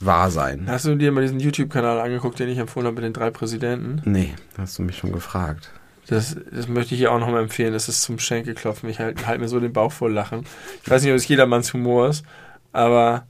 wahr 0.00 0.30
sein. 0.32 0.66
Hast 0.68 0.86
du 0.86 0.96
dir 0.96 1.12
mal 1.12 1.20
diesen 1.20 1.38
YouTube-Kanal 1.38 2.00
angeguckt, 2.00 2.38
den 2.40 2.48
ich 2.48 2.58
empfohlen 2.58 2.86
habe 2.86 2.96
mit 2.96 3.04
den 3.04 3.12
drei 3.12 3.30
Präsidenten? 3.30 4.02
Nee, 4.04 4.34
hast 4.58 4.78
du 4.78 4.82
mich 4.82 4.96
schon 4.96 5.12
gefragt. 5.12 5.70
Das, 6.08 6.36
das 6.52 6.68
möchte 6.68 6.94
ich 6.94 7.00
hier 7.00 7.12
auch 7.12 7.18
nochmal 7.18 7.42
empfehlen. 7.42 7.72
Das 7.72 7.88
ist 7.88 8.02
zum 8.02 8.18
Schenkelklopfen. 8.18 8.88
Ich 8.88 8.98
halte 8.98 9.26
halt 9.26 9.40
mir 9.40 9.48
so 9.48 9.60
den 9.60 9.72
Bauch 9.72 9.92
voll 9.92 10.12
Lachen. 10.12 10.46
Ich 10.82 10.90
weiß 10.90 11.02
nicht, 11.02 11.12
ob 11.12 11.16
es 11.16 11.28
jedermanns 11.28 11.72
Humor 11.72 12.08
ist, 12.08 12.24
aber 12.72 13.26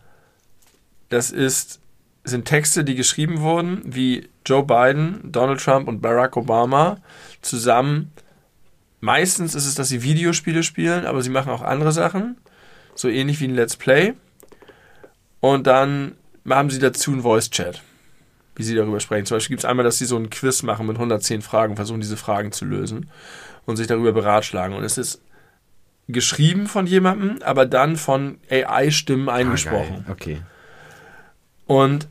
das 1.09 1.31
ist, 1.31 1.81
sind 2.27 2.45
Texte, 2.45 2.85
die 2.85 2.95
geschrieben 2.95 3.41
wurden, 3.41 3.83
wie 3.85 4.29
Joe 4.45 4.65
Biden, 4.65 5.21
Donald 5.25 5.61
Trump 5.61 5.89
und 5.89 6.01
Barack 6.01 6.37
Obama 6.37 6.99
zusammen. 7.41 8.13
Meistens 9.01 9.55
ist 9.55 9.67
es, 9.67 9.75
dass 9.75 9.89
sie 9.89 10.03
Videospiele 10.03 10.63
spielen, 10.63 11.07
aber 11.07 11.23
sie 11.23 11.31
machen 11.31 11.51
auch 11.51 11.63
andere 11.63 11.93
Sachen. 11.93 12.37
So 12.95 13.09
ähnlich 13.09 13.41
wie 13.41 13.49
ein 13.49 13.55
Let's 13.55 13.77
Play. 13.77 14.15
Und 15.41 15.67
dann 15.67 16.17
haben 16.49 16.71
sie 16.71 16.79
dazu 16.79 17.13
einen 17.13 17.23
Voice-Chat 17.23 17.83
wie 18.57 18.63
sie 18.63 18.75
darüber 18.75 19.01
sprechen. 19.01 19.27
Zum 19.27 19.37
Beispiel 19.37 19.55
gibt 19.55 19.61
es 19.61 19.71
einmal, 19.71 19.85
dass 19.85 19.99
sie 19.99 20.07
so 20.07 20.17
ein 20.17 20.31
Quiz 20.31 20.63
machen 20.63 20.87
mit 20.87 20.97
110 20.97 21.43
Fragen, 21.43 21.77
versuchen 21.77 22.01
diese 22.01 22.17
Fragen 22.17 22.53
zu 22.53 22.65
lösen 22.65 23.11
und 23.67 23.77
sich 23.77 23.87
darüber 23.87 24.13
beratschlagen. 24.13 24.75
Und 24.75 24.83
es 24.83 24.99
ist 24.99 25.21
geschrieben 26.09 26.67
von 26.67 26.87
jemandem, 26.87 27.39
aber 27.45 27.67
dann 27.67 27.97
von 27.97 28.39
AI-Stimmen 28.51 29.29
eingesprochen. 29.29 30.07
Ah, 30.09 30.13
okay. 30.13 30.41
Und 31.67 32.09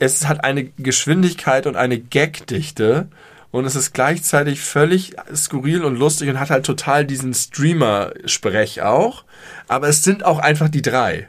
es 0.00 0.26
hat 0.26 0.44
eine 0.44 0.64
Geschwindigkeit 0.64 1.66
und 1.66 1.76
eine 1.76 2.00
Gagdichte 2.00 3.08
und 3.52 3.66
es 3.66 3.76
ist 3.76 3.92
gleichzeitig 3.92 4.60
völlig 4.60 5.14
skurril 5.34 5.84
und 5.84 5.96
lustig 5.96 6.28
und 6.30 6.40
hat 6.40 6.50
halt 6.50 6.64
total 6.64 7.04
diesen 7.04 7.34
Streamer-Sprech 7.34 8.82
auch. 8.82 9.24
Aber 9.68 9.88
es 9.88 10.02
sind 10.02 10.24
auch 10.24 10.38
einfach 10.38 10.68
die 10.68 10.82
drei. 10.82 11.28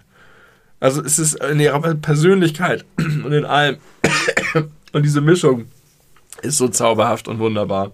Also 0.80 1.04
es 1.04 1.20
ist 1.20 1.36
in 1.44 1.60
ihrer 1.60 1.80
Persönlichkeit 1.96 2.86
und 2.98 3.32
in 3.32 3.46
allem. 3.46 3.78
Und 4.94 5.04
diese 5.04 5.22
Mischung 5.22 5.68
ist 6.42 6.58
so 6.58 6.68
zauberhaft 6.68 7.30
und 7.30 7.40
wunderbar. 7.40 7.94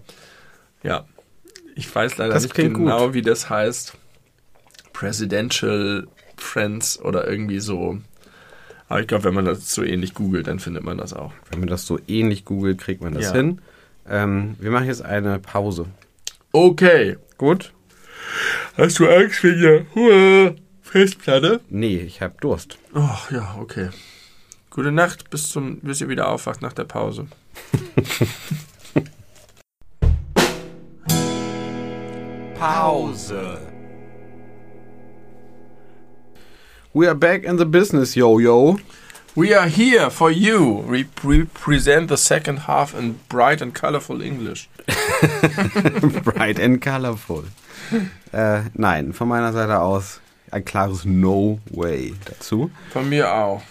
Ja. 0.82 1.04
Ich 1.76 1.94
weiß 1.94 2.16
leider 2.16 2.34
das 2.34 2.42
nicht 2.42 2.56
genau, 2.56 3.06
gut. 3.06 3.14
wie 3.14 3.22
das 3.22 3.48
heißt. 3.48 3.96
Presidential 4.92 6.08
Friends 6.36 6.98
oder 7.00 7.28
irgendwie 7.28 7.60
so. 7.60 7.98
Aber 8.88 9.00
ich 9.00 9.06
glaube, 9.06 9.24
wenn 9.24 9.34
man 9.34 9.44
das 9.44 9.74
so 9.74 9.82
ähnlich 9.82 10.14
googelt, 10.14 10.46
dann 10.46 10.60
findet 10.60 10.82
man 10.82 10.96
das 10.96 11.12
auch. 11.12 11.32
Wenn 11.50 11.60
man 11.60 11.68
das 11.68 11.84
so 11.86 11.98
ähnlich 12.08 12.46
googelt, 12.46 12.78
kriegt 12.78 13.02
man 13.02 13.12
das 13.14 13.24
ja. 13.24 13.34
hin. 13.34 13.60
Ähm, 14.08 14.56
wir 14.58 14.70
machen 14.70 14.86
jetzt 14.86 15.02
eine 15.02 15.38
Pause. 15.38 15.86
Okay. 16.52 17.18
Gut. 17.36 17.74
Hast 18.76 18.98
du 18.98 19.08
Angst 19.08 19.44
wegen 19.44 19.60
der 19.60 20.54
Festplatte? 20.82 21.60
Nee, 21.68 21.98
ich 21.98 22.22
habe 22.22 22.34
Durst. 22.40 22.78
Oh, 22.94 23.18
ja, 23.30 23.56
okay. 23.60 23.90
Gute 24.70 24.90
Nacht, 24.92 25.28
bis, 25.30 25.50
zum, 25.50 25.80
bis 25.80 26.00
ihr 26.00 26.08
wieder 26.08 26.28
aufwacht 26.28 26.62
nach 26.62 26.72
der 26.72 26.84
Pause. 26.84 27.26
Pause. 32.58 33.58
We 36.98 37.06
are 37.06 37.14
back 37.14 37.44
in 37.44 37.58
the 37.58 37.64
business, 37.64 38.16
yo 38.16 38.38
yo. 38.38 38.80
We 39.36 39.54
are 39.54 39.68
here 39.68 40.10
for 40.10 40.32
you. 40.32 40.84
We 40.84 41.06
represent 41.22 42.08
the 42.08 42.16
second 42.16 42.66
half 42.66 42.92
in 42.92 43.20
bright 43.28 43.62
and 43.62 43.72
colorful 43.72 44.20
English. 44.20 44.68
bright 46.24 46.58
and 46.58 46.82
colorful. 46.82 47.44
Äh, 48.32 48.62
nein, 48.74 49.12
von 49.12 49.28
meiner 49.28 49.52
Seite 49.52 49.78
aus 49.78 50.20
ein 50.50 50.64
klares 50.64 51.04
No 51.04 51.60
way 51.70 52.14
dazu. 52.24 52.72
Von 52.90 53.08
mir 53.08 53.32
auch. 53.32 53.62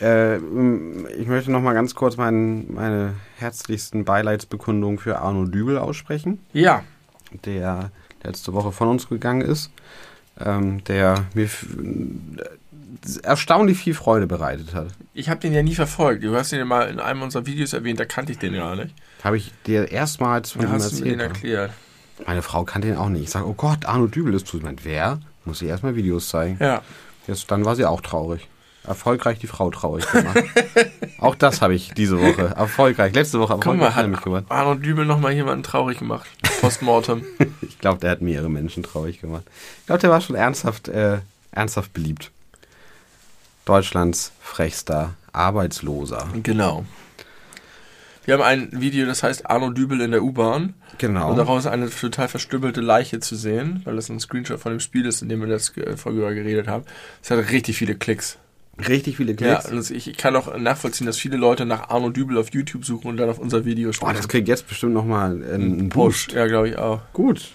Äh, 0.00 0.36
ich 0.36 1.26
möchte 1.26 1.50
noch 1.50 1.62
mal 1.62 1.74
ganz 1.74 1.96
kurz 1.96 2.16
mein, 2.16 2.72
meine 2.72 3.14
herzlichsten 3.38 4.04
Beileidsbekundungen 4.04 4.98
für 5.00 5.18
Arno 5.18 5.46
Dübel 5.46 5.78
aussprechen. 5.78 6.38
Ja. 6.52 6.84
Der 7.46 7.90
letzte 8.22 8.52
Woche 8.52 8.70
von 8.70 8.86
uns 8.86 9.08
gegangen 9.08 9.40
ist. 9.40 9.72
Ähm, 10.38 10.84
der 10.84 11.24
mir 11.34 11.48
erstaunlich 13.22 13.78
viel 13.78 13.94
Freude 13.94 14.26
bereitet 14.26 14.74
hat. 14.74 14.88
Ich 15.14 15.28
habe 15.28 15.40
den 15.40 15.52
ja 15.52 15.62
nie 15.62 15.74
verfolgt. 15.74 16.22
Du 16.24 16.34
hast 16.34 16.52
ihn 16.52 16.58
ja 16.58 16.64
mal 16.64 16.88
in 16.88 17.00
einem 17.00 17.22
unserer 17.22 17.46
Videos 17.46 17.72
erwähnt, 17.72 18.00
da 18.00 18.04
kannte 18.04 18.32
ich 18.32 18.38
den 18.38 18.54
ja 18.54 18.74
nicht. 18.74 18.94
Habe 19.22 19.36
ich 19.36 19.52
dir 19.66 19.90
erstmals 19.90 20.52
von 20.52 20.62
ja, 20.62 20.68
ihm 20.68 20.72
hast 20.74 20.84
erzählt. 20.84 21.00
Du 21.00 21.04
mir 21.04 21.10
den 21.12 21.20
erklärt. 21.20 21.70
Meine 22.26 22.42
Frau 22.42 22.64
kannte 22.64 22.88
ihn 22.88 22.96
auch 22.96 23.08
nicht. 23.08 23.24
Ich 23.24 23.30
sage, 23.30 23.46
oh 23.46 23.54
Gott, 23.54 23.84
Arno 23.84 24.06
Dübel 24.06 24.34
ist 24.34 24.46
zu. 24.46 24.56
Ich 24.56 24.62
meine, 24.62 24.78
wer? 24.82 25.20
Muss 25.44 25.62
ich 25.62 25.68
erstmal 25.68 25.96
Videos 25.96 26.28
zeigen. 26.28 26.56
Ja. 26.60 26.82
Jetzt, 27.26 27.50
dann 27.50 27.64
war 27.64 27.76
sie 27.76 27.84
auch 27.84 28.00
traurig. 28.00 28.48
Erfolgreich 28.84 29.40
die 29.40 29.48
Frau 29.48 29.70
traurig 29.70 30.10
gemacht. 30.10 30.44
auch 31.18 31.34
das 31.34 31.60
habe 31.60 31.74
ich 31.74 31.92
diese 31.94 32.20
Woche. 32.20 32.54
Erfolgreich. 32.56 33.14
Letzte 33.14 33.40
Woche 33.40 33.54
erfolgreich 33.54 33.94
Guck 33.94 34.06
mal, 34.06 34.14
hat 34.14 34.22
gemacht. 34.22 34.44
Arno 34.48 34.74
Dübel 34.76 35.04
nochmal 35.04 35.32
jemanden 35.32 35.64
traurig 35.64 35.98
gemacht. 35.98 36.26
Postmortem. 36.60 37.24
ich 37.62 37.78
glaube, 37.78 37.98
der 38.00 38.12
hat 38.12 38.22
mehrere 38.22 38.48
Menschen 38.48 38.84
traurig 38.84 39.20
gemacht. 39.20 39.44
Ich 39.80 39.86
glaube, 39.86 40.00
der 40.00 40.10
war 40.10 40.20
schon 40.20 40.36
ernsthaft, 40.36 40.88
äh, 40.88 41.18
ernsthaft 41.50 41.92
beliebt. 41.92 42.30
Deutschlands 43.66 44.32
frechster 44.40 45.14
Arbeitsloser. 45.32 46.28
Genau. 46.42 46.86
Wir 48.24 48.34
haben 48.34 48.42
ein 48.42 48.80
Video, 48.80 49.06
das 49.06 49.22
heißt 49.22 49.48
Arno 49.50 49.70
Dübel 49.70 50.00
in 50.00 50.10
der 50.12 50.22
U-Bahn. 50.22 50.74
Genau. 50.98 51.30
Und 51.30 51.36
daraus 51.36 51.66
eine 51.66 51.90
total 51.90 52.28
verstümmelte 52.28 52.80
Leiche 52.80 53.20
zu 53.20 53.36
sehen, 53.36 53.82
weil 53.84 53.96
das 53.96 54.08
ein 54.08 54.18
Screenshot 54.18 54.58
von 54.58 54.72
dem 54.72 54.80
Spiel 54.80 55.04
ist, 55.04 55.20
in 55.20 55.28
dem 55.28 55.40
wir 55.40 55.48
das 55.48 55.76
äh, 55.76 55.96
Folge 55.96 56.20
geredet 56.34 56.68
haben. 56.68 56.84
Es 57.22 57.30
hat 57.30 57.38
richtig 57.50 57.76
viele 57.76 57.94
Klicks. 57.94 58.38
Richtig 58.88 59.16
viele 59.16 59.34
Klicks. 59.34 59.70
Ja, 59.70 59.96
ich 59.96 60.16
kann 60.16 60.36
auch 60.36 60.56
nachvollziehen, 60.56 61.06
dass 61.06 61.18
viele 61.18 61.36
Leute 61.36 61.66
nach 61.66 61.88
Arno 61.88 62.10
Dübel 62.10 62.38
auf 62.38 62.52
YouTube 62.52 62.84
suchen 62.84 63.08
und 63.08 63.16
dann 63.16 63.28
auf 63.28 63.38
unser 63.38 63.64
Video 63.64 63.92
schauen. 63.92 64.08
Boah, 64.08 64.14
das 64.14 64.28
kriegt 64.28 64.48
jetzt 64.48 64.68
bestimmt 64.68 64.94
nochmal 64.94 65.42
einen 65.42 65.88
Boost. 65.88 66.32
Ja, 66.32 66.46
glaube 66.46 66.68
ich 66.68 66.78
auch. 66.78 67.00
Gut. 67.12 67.50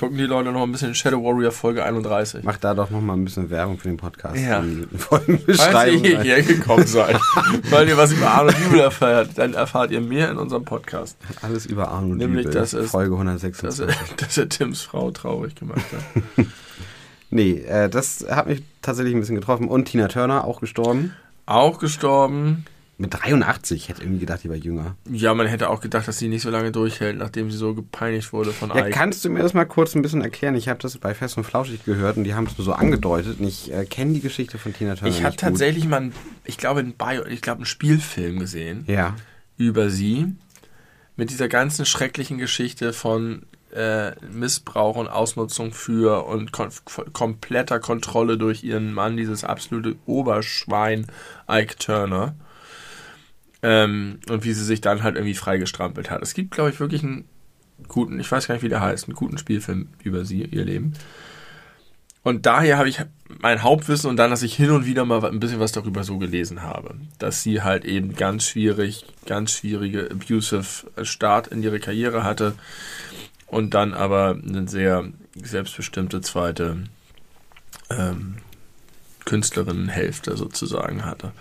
Gucken 0.00 0.16
die 0.16 0.24
Leute 0.24 0.50
noch 0.50 0.62
ein 0.62 0.72
bisschen 0.72 0.94
Shadow 0.94 1.22
Warrior 1.22 1.52
Folge 1.52 1.84
31. 1.84 2.42
Mach 2.42 2.56
da 2.56 2.72
doch 2.72 2.88
noch 2.88 3.02
mal 3.02 3.12
ein 3.12 3.24
bisschen 3.26 3.50
Werbung 3.50 3.76
für 3.76 3.88
den 3.88 3.98
Podcast. 3.98 4.34
Ja. 4.34 4.64
Falls 4.96 5.28
ihr 5.92 5.98
hierher 5.98 6.40
gekommen 6.40 6.86
seid, 6.86 7.20
weil 7.70 7.86
ihr 7.86 7.98
was 7.98 8.10
über 8.10 8.30
Arno 8.30 8.50
Dübel 8.50 8.80
erfahrt, 8.80 9.32
dann 9.36 9.52
erfahrt 9.52 9.90
ihr 9.90 10.00
mehr 10.00 10.30
in 10.30 10.38
unserem 10.38 10.64
Podcast. 10.64 11.18
Alles 11.42 11.66
über 11.66 11.88
Arno 11.88 12.14
Nämlich, 12.14 12.46
Dübel. 12.46 12.60
Dass 12.60 12.72
es, 12.72 12.90
Folge 12.90 13.12
126. 13.12 13.86
Dass 13.86 13.94
er, 13.94 14.16
dass 14.16 14.38
er 14.38 14.48
Tims 14.48 14.80
Frau 14.80 15.10
traurig 15.10 15.54
gemacht 15.54 15.84
hat. 15.92 16.46
Nee, 17.32 17.60
äh, 17.60 17.88
das 17.88 18.26
hat 18.28 18.48
mich 18.48 18.62
tatsächlich 18.82 19.14
ein 19.14 19.20
bisschen 19.20 19.36
getroffen. 19.36 19.68
Und 19.68 19.84
Tina 19.84 20.08
Turner, 20.08 20.44
auch 20.44 20.60
gestorben. 20.60 21.14
Auch 21.46 21.78
gestorben. 21.78 22.64
Mit 23.00 23.14
83, 23.14 23.80
ich 23.80 23.88
hätte 23.88 24.02
irgendwie 24.02 24.20
gedacht, 24.20 24.44
die 24.44 24.50
war 24.50 24.56
jünger. 24.56 24.94
Ja, 25.10 25.32
man 25.32 25.46
hätte 25.46 25.70
auch 25.70 25.80
gedacht, 25.80 26.06
dass 26.06 26.18
sie 26.18 26.28
nicht 26.28 26.42
so 26.42 26.50
lange 26.50 26.70
durchhält, 26.70 27.16
nachdem 27.16 27.50
sie 27.50 27.56
so 27.56 27.72
gepeinigt 27.72 28.34
wurde 28.34 28.52
von 28.52 28.68
ja, 28.68 28.84
Ike. 28.84 28.90
Kannst 28.90 29.24
du 29.24 29.30
mir 29.30 29.42
das 29.42 29.54
mal 29.54 29.64
kurz 29.64 29.94
ein 29.94 30.02
bisschen 30.02 30.20
erklären? 30.20 30.54
Ich 30.54 30.68
habe 30.68 30.80
das 30.80 30.98
bei 30.98 31.14
Fest 31.14 31.38
und 31.38 31.44
Flauschig 31.44 31.86
gehört 31.86 32.18
und 32.18 32.24
die 32.24 32.34
haben 32.34 32.44
es 32.44 32.58
nur 32.58 32.64
so 32.66 32.74
angedeutet. 32.74 33.40
Und 33.40 33.48
ich 33.48 33.72
äh, 33.72 33.86
kenne 33.86 34.12
die 34.12 34.20
Geschichte 34.20 34.58
von 34.58 34.74
Tina 34.74 34.96
Turner. 34.96 35.14
Ich 35.14 35.24
habe 35.24 35.34
tatsächlich 35.34 35.88
mal, 35.88 36.02
ein, 36.02 36.12
ich 36.44 36.58
glaube, 36.58 36.80
ein 36.80 36.92
Bio, 36.92 37.24
ich 37.24 37.40
glaube, 37.40 37.60
einen 37.60 37.64
Spielfilm 37.64 38.38
gesehen. 38.38 38.84
Ja. 38.86 39.16
Über 39.56 39.88
sie. 39.88 40.34
Mit 41.16 41.30
dieser 41.30 41.48
ganzen 41.48 41.86
schrecklichen 41.86 42.36
Geschichte 42.36 42.92
von 42.92 43.46
äh, 43.72 44.10
Missbrauch 44.30 44.96
und 44.96 45.08
Ausnutzung 45.08 45.72
für 45.72 46.26
und 46.26 46.52
kon 46.52 46.68
kompletter 47.14 47.80
Kontrolle 47.80 48.36
durch 48.36 48.62
ihren 48.62 48.92
Mann, 48.92 49.16
dieses 49.16 49.42
absolute 49.42 49.96
Oberschwein 50.04 51.06
Ike 51.48 51.76
Turner. 51.78 52.34
Ähm, 53.62 54.20
und 54.28 54.44
wie 54.44 54.52
sie 54.52 54.64
sich 54.64 54.80
dann 54.80 55.02
halt 55.02 55.16
irgendwie 55.16 55.34
freigestrampelt 55.34 56.10
hat. 56.10 56.22
Es 56.22 56.34
gibt, 56.34 56.52
glaube 56.52 56.70
ich, 56.70 56.80
wirklich 56.80 57.02
einen 57.02 57.26
guten, 57.88 58.18
ich 58.18 58.30
weiß 58.30 58.48
gar 58.48 58.54
nicht, 58.54 58.64
wie 58.64 58.68
der 58.68 58.80
heißt, 58.80 59.06
einen 59.06 59.16
guten 59.16 59.38
Spielfilm 59.38 59.88
über 60.02 60.24
sie, 60.24 60.44
ihr 60.44 60.64
Leben. 60.64 60.94
Und 62.22 62.44
daher 62.44 62.76
habe 62.76 62.88
ich 62.88 63.00
mein 63.40 63.62
Hauptwissen 63.62 64.10
und 64.10 64.16
dann, 64.16 64.30
dass 64.30 64.42
ich 64.42 64.54
hin 64.54 64.70
und 64.70 64.84
wieder 64.84 65.06
mal 65.06 65.24
ein 65.24 65.40
bisschen 65.40 65.60
was 65.60 65.72
darüber 65.72 66.04
so 66.04 66.18
gelesen 66.18 66.62
habe. 66.62 66.94
Dass 67.18 67.42
sie 67.42 67.62
halt 67.62 67.84
eben 67.84 68.14
ganz 68.14 68.44
schwierig, 68.44 69.06
ganz 69.26 69.52
schwierige, 69.52 70.10
abusive 70.10 70.86
Start 71.02 71.46
in 71.48 71.62
ihre 71.62 71.80
Karriere 71.80 72.22
hatte 72.22 72.54
und 73.46 73.72
dann 73.72 73.94
aber 73.94 74.38
eine 74.46 74.68
sehr 74.68 75.08
selbstbestimmte 75.34 76.20
zweite 76.20 76.84
ähm, 77.88 78.36
Künstlerinnenhälfte 79.24 80.36
sozusagen 80.36 81.04
hatte. 81.06 81.32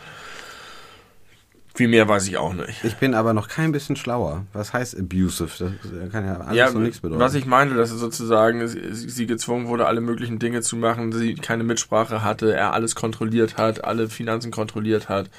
Viel 1.80 1.88
mehr 1.88 2.10
weiß 2.10 2.28
ich 2.28 2.36
auch 2.36 2.52
nicht. 2.52 2.84
Ich 2.84 2.98
bin 2.98 3.14
aber 3.14 3.32
noch 3.32 3.48
kein 3.48 3.72
bisschen 3.72 3.96
schlauer. 3.96 4.46
Was 4.52 4.74
heißt 4.74 5.00
abusive? 5.00 5.48
Das 5.82 6.12
kann 6.12 6.26
ja 6.26 6.38
alles 6.42 6.58
Ja, 6.58 6.68
und 6.72 6.84
nichts 6.84 7.00
bedeuten. 7.00 7.22
was 7.22 7.36
ich 7.36 7.46
meine, 7.46 7.74
dass 7.74 7.90
sozusagen 7.92 8.68
sie, 8.68 9.26
gezwungen 9.26 9.68
wurde, 9.68 9.86
alle 9.86 10.02
möglichen 10.02 10.40
Dinge 10.40 10.60
zu 10.60 10.76
machen, 10.76 11.14
sie 11.14 11.36
keine 11.36 11.64
Mitsprache 11.64 12.22
hatte, 12.22 12.54
er 12.54 12.74
alles 12.74 12.96
kontrolliert 12.96 13.56
hat, 13.56 13.86
alle 13.86 14.10
Finanzen 14.10 14.52
kontrolliert 14.52 15.08
hat 15.08 15.30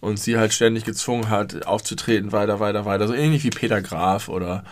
und 0.00 0.18
sie 0.18 0.36
halt 0.36 0.52
ständig 0.52 0.84
gezwungen 0.84 1.30
hat, 1.30 1.68
aufzutreten, 1.68 2.32
weiter, 2.32 2.58
weiter, 2.58 2.84
weiter. 2.84 3.06
So 3.06 3.14
ähnlich 3.14 3.44
wie 3.44 3.50
Peter 3.50 3.80
Graf 3.80 4.28
oder 4.28 4.64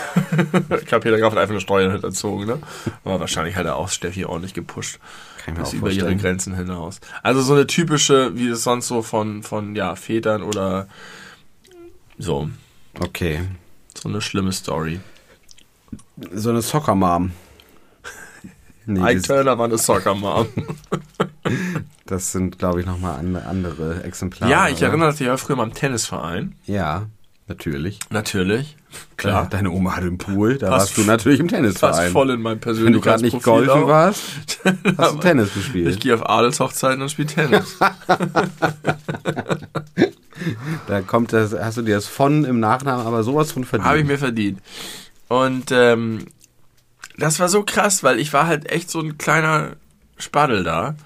ich 0.78 0.84
glaube, 0.84 1.04
Peter 1.04 1.16
Graf 1.18 1.32
hat 1.32 1.38
einfach 1.38 1.52
eine 1.54 1.62
Steuer 1.62 1.90
hinterzogen, 1.92 2.46
ne? 2.46 2.58
Aber 3.06 3.20
wahrscheinlich 3.20 3.56
hat 3.56 3.64
er 3.64 3.76
auch 3.76 3.88
Steffi 3.88 4.26
ordentlich 4.26 4.52
gepusht. 4.52 4.98
Kann 5.44 5.54
ich 5.54 5.60
mir 5.60 5.66
auch 5.66 5.72
über 5.72 5.88
ihre 5.88 6.00
vorstellen. 6.00 6.18
Grenzen 6.18 6.54
hinaus. 6.54 7.00
Also 7.22 7.42
so 7.42 7.54
eine 7.54 7.66
typische, 7.66 8.36
wie 8.36 8.48
es 8.48 8.62
sonst 8.62 8.88
so 8.88 9.02
von, 9.02 9.42
von 9.42 9.74
ja, 9.74 9.96
Vätern 9.96 10.42
oder 10.42 10.86
so. 12.18 12.48
Okay. 13.00 13.40
So 14.00 14.08
eine 14.08 14.20
schlimme 14.20 14.52
Story. 14.52 15.00
So 16.32 16.50
eine 16.50 16.62
Soccer 16.62 16.94
Mom. 16.94 17.32
Nee, 18.84 19.12
Ike 19.12 19.22
Turner 19.22 19.56
war 19.58 19.66
eine 19.66 19.78
Soccer 19.78 20.16
Mom. 20.16 20.48
das 22.04 22.32
sind, 22.32 22.58
glaube 22.58 22.80
ich, 22.80 22.86
nochmal 22.86 23.16
andere, 23.16 23.46
andere 23.46 24.02
Exemplare. 24.02 24.50
ja, 24.50 24.68
ich 24.68 24.82
erinnere 24.82 25.12
mich 25.12 25.20
ja 25.20 25.36
früher 25.36 25.54
mal 25.54 25.62
am 25.62 25.72
Tennisverein. 25.72 26.56
Ja, 26.66 27.06
natürlich. 27.48 27.98
Natürlich. 28.10 28.76
Klar. 29.16 29.48
Deine 29.48 29.70
Oma 29.70 29.92
hat 29.96 30.02
einen 30.02 30.18
Pool, 30.18 30.58
da 30.58 30.68
Passt- 30.68 30.80
warst 30.80 30.98
du 30.98 31.02
natürlich 31.02 31.40
im 31.40 31.46
Passt 31.46 31.56
Tennisverein. 31.56 32.12
voll 32.12 32.30
in 32.30 32.42
mein 32.42 32.60
Wenn 32.64 32.92
du 32.92 33.00
gerade 33.00 33.22
nicht 33.22 33.32
Persönlichkeitsprofil. 33.40 33.66
golfen 33.66 33.82
auch. 33.84 33.88
warst, 33.88 34.22
hast 34.98 35.14
du 35.14 35.18
Tennis 35.18 35.48
Ich 35.48 35.54
gespielt. 35.54 36.00
gehe 36.00 36.14
auf 36.14 36.28
Adelshochzeiten 36.28 37.00
und 37.02 37.10
spiele 37.10 37.28
Tennis. 37.28 37.78
Da 40.88 41.00
kommt 41.02 41.32
das, 41.32 41.52
hast 41.52 41.76
du 41.76 41.82
dir 41.82 41.94
das 41.94 42.06
von 42.08 42.44
im 42.44 42.58
Nachnamen 42.58 43.06
aber 43.06 43.22
sowas 43.22 43.52
von 43.52 43.64
verdient. 43.64 43.88
Habe 43.88 44.00
ich 44.00 44.06
mir 44.06 44.18
verdient. 44.18 44.60
Und 45.28 45.70
ähm, 45.70 46.26
das 47.16 47.38
war 47.38 47.48
so 47.48 47.62
krass, 47.62 48.02
weil 48.02 48.18
ich 48.18 48.32
war 48.32 48.46
halt 48.46 48.68
echt 48.70 48.90
so 48.90 49.00
ein 49.00 49.18
kleiner 49.18 49.76
Spaddel 50.18 50.64
da. 50.64 50.96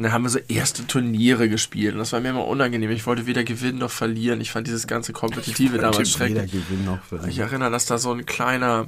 Und 0.00 0.04
dann 0.04 0.12
haben 0.14 0.22
wir 0.22 0.30
so 0.30 0.38
erste 0.48 0.86
Turniere 0.86 1.50
gespielt. 1.50 1.92
Und 1.92 1.98
das 1.98 2.14
war 2.14 2.20
mir 2.20 2.30
immer 2.30 2.46
unangenehm. 2.46 2.90
Ich 2.90 3.04
wollte 3.04 3.26
weder 3.26 3.44
gewinnen 3.44 3.76
noch 3.76 3.90
verlieren. 3.90 4.40
Ich 4.40 4.50
fand 4.50 4.66
dieses 4.66 4.86
ganze 4.86 5.12
Kompetitive 5.12 5.76
damals 5.76 5.98
Weder 5.98 6.06
schrecklich. 6.06 6.54
Ich 7.28 7.38
erinnere, 7.38 7.70
dass 7.70 7.84
da 7.84 7.98
so 7.98 8.10
ein 8.10 8.24
kleiner, 8.24 8.86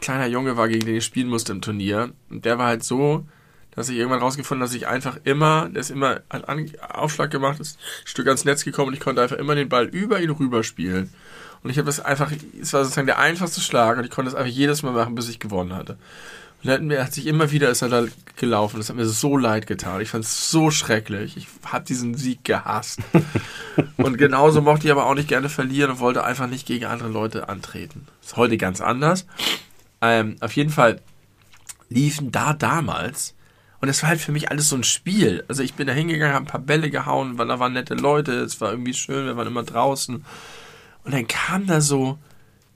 kleiner 0.00 0.26
Junge 0.26 0.56
war, 0.56 0.68
gegen 0.68 0.86
den 0.86 0.96
ich 0.96 1.04
spielen 1.04 1.28
musste 1.28 1.52
im 1.52 1.60
Turnier. 1.60 2.14
Und 2.30 2.46
der 2.46 2.56
war 2.56 2.68
halt 2.68 2.84
so, 2.84 3.26
dass 3.72 3.90
ich 3.90 3.98
irgendwann 3.98 4.20
rausgefunden 4.20 4.62
habe, 4.62 4.70
dass 4.70 4.74
ich 4.74 4.86
einfach 4.86 5.18
immer, 5.24 5.68
der 5.68 5.82
ist 5.82 5.90
immer 5.90 6.22
hat 6.30 6.48
An 6.48 6.70
Aufschlag 6.88 7.30
gemacht, 7.30 7.60
ist 7.60 7.76
ein 7.76 8.06
Stück 8.06 8.26
ans 8.26 8.46
Netz 8.46 8.64
gekommen 8.64 8.88
und 8.88 8.94
ich 8.94 9.00
konnte 9.00 9.20
einfach 9.20 9.36
immer 9.36 9.56
den 9.56 9.68
Ball 9.68 9.84
über 9.84 10.22
ihn 10.22 10.30
rüber 10.30 10.64
spielen. 10.64 11.12
Und 11.62 11.68
ich 11.68 11.76
habe 11.76 11.84
das 11.84 12.00
einfach, 12.00 12.32
es 12.58 12.72
war 12.72 12.82
sozusagen 12.82 13.08
der 13.08 13.18
einfachste 13.18 13.60
Schlag 13.60 13.98
und 13.98 14.04
ich 14.04 14.10
konnte 14.10 14.30
es 14.30 14.34
einfach 14.34 14.50
jedes 14.50 14.82
Mal 14.82 14.92
machen, 14.92 15.14
bis 15.16 15.28
ich 15.28 15.38
gewonnen 15.38 15.74
hatte. 15.74 15.98
Und 16.62 16.70
hat, 16.70 16.82
mir, 16.82 17.04
hat 17.04 17.12
sich 17.12 17.26
immer 17.26 17.50
wieder, 17.50 17.70
ist 17.70 17.82
er 17.82 17.88
da 17.88 18.04
gelaufen. 18.36 18.78
Das 18.78 18.88
hat 18.88 18.96
mir 18.96 19.06
so 19.06 19.36
leid 19.36 19.66
getan. 19.66 20.00
Ich 20.00 20.10
fand 20.10 20.24
es 20.24 20.50
so 20.50 20.70
schrecklich. 20.70 21.36
Ich 21.36 21.48
habe 21.64 21.84
diesen 21.84 22.14
Sieg 22.14 22.44
gehasst. 22.44 23.00
und 23.96 24.18
genauso 24.18 24.62
mochte 24.62 24.86
ich 24.86 24.92
aber 24.92 25.06
auch 25.06 25.14
nicht 25.14 25.28
gerne 25.28 25.48
verlieren 25.48 25.92
und 25.92 26.00
wollte 26.00 26.24
einfach 26.24 26.48
nicht 26.48 26.66
gegen 26.66 26.86
andere 26.86 27.08
Leute 27.08 27.48
antreten. 27.48 28.06
Ist 28.22 28.36
heute 28.36 28.56
ganz 28.56 28.80
anders. 28.80 29.26
Ähm, 30.00 30.36
auf 30.40 30.52
jeden 30.52 30.70
Fall 30.70 31.00
liefen 31.88 32.32
da 32.32 32.52
damals 32.52 33.36
und 33.80 33.88
es 33.88 34.02
war 34.02 34.08
halt 34.10 34.20
für 34.20 34.32
mich 34.32 34.50
alles 34.50 34.68
so 34.68 34.76
ein 34.76 34.84
Spiel. 34.84 35.44
Also 35.48 35.62
ich 35.62 35.74
bin 35.74 35.86
da 35.86 35.92
hingegangen, 35.92 36.34
habe 36.34 36.46
ein 36.46 36.50
paar 36.50 36.60
Bälle 36.60 36.90
gehauen, 36.90 37.38
weil 37.38 37.46
da 37.46 37.58
waren 37.58 37.74
nette 37.74 37.94
Leute, 37.94 38.32
es 38.40 38.60
war 38.60 38.70
irgendwie 38.70 38.94
schön, 38.94 39.26
wir 39.26 39.36
waren 39.36 39.46
immer 39.46 39.62
draußen. 39.62 40.24
Und 41.04 41.14
dann 41.14 41.28
kamen 41.28 41.66
da 41.66 41.80
so 41.80 42.18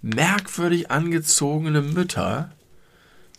merkwürdig 0.03 0.91
angezogene 0.91 1.83
Mütter, 1.83 2.53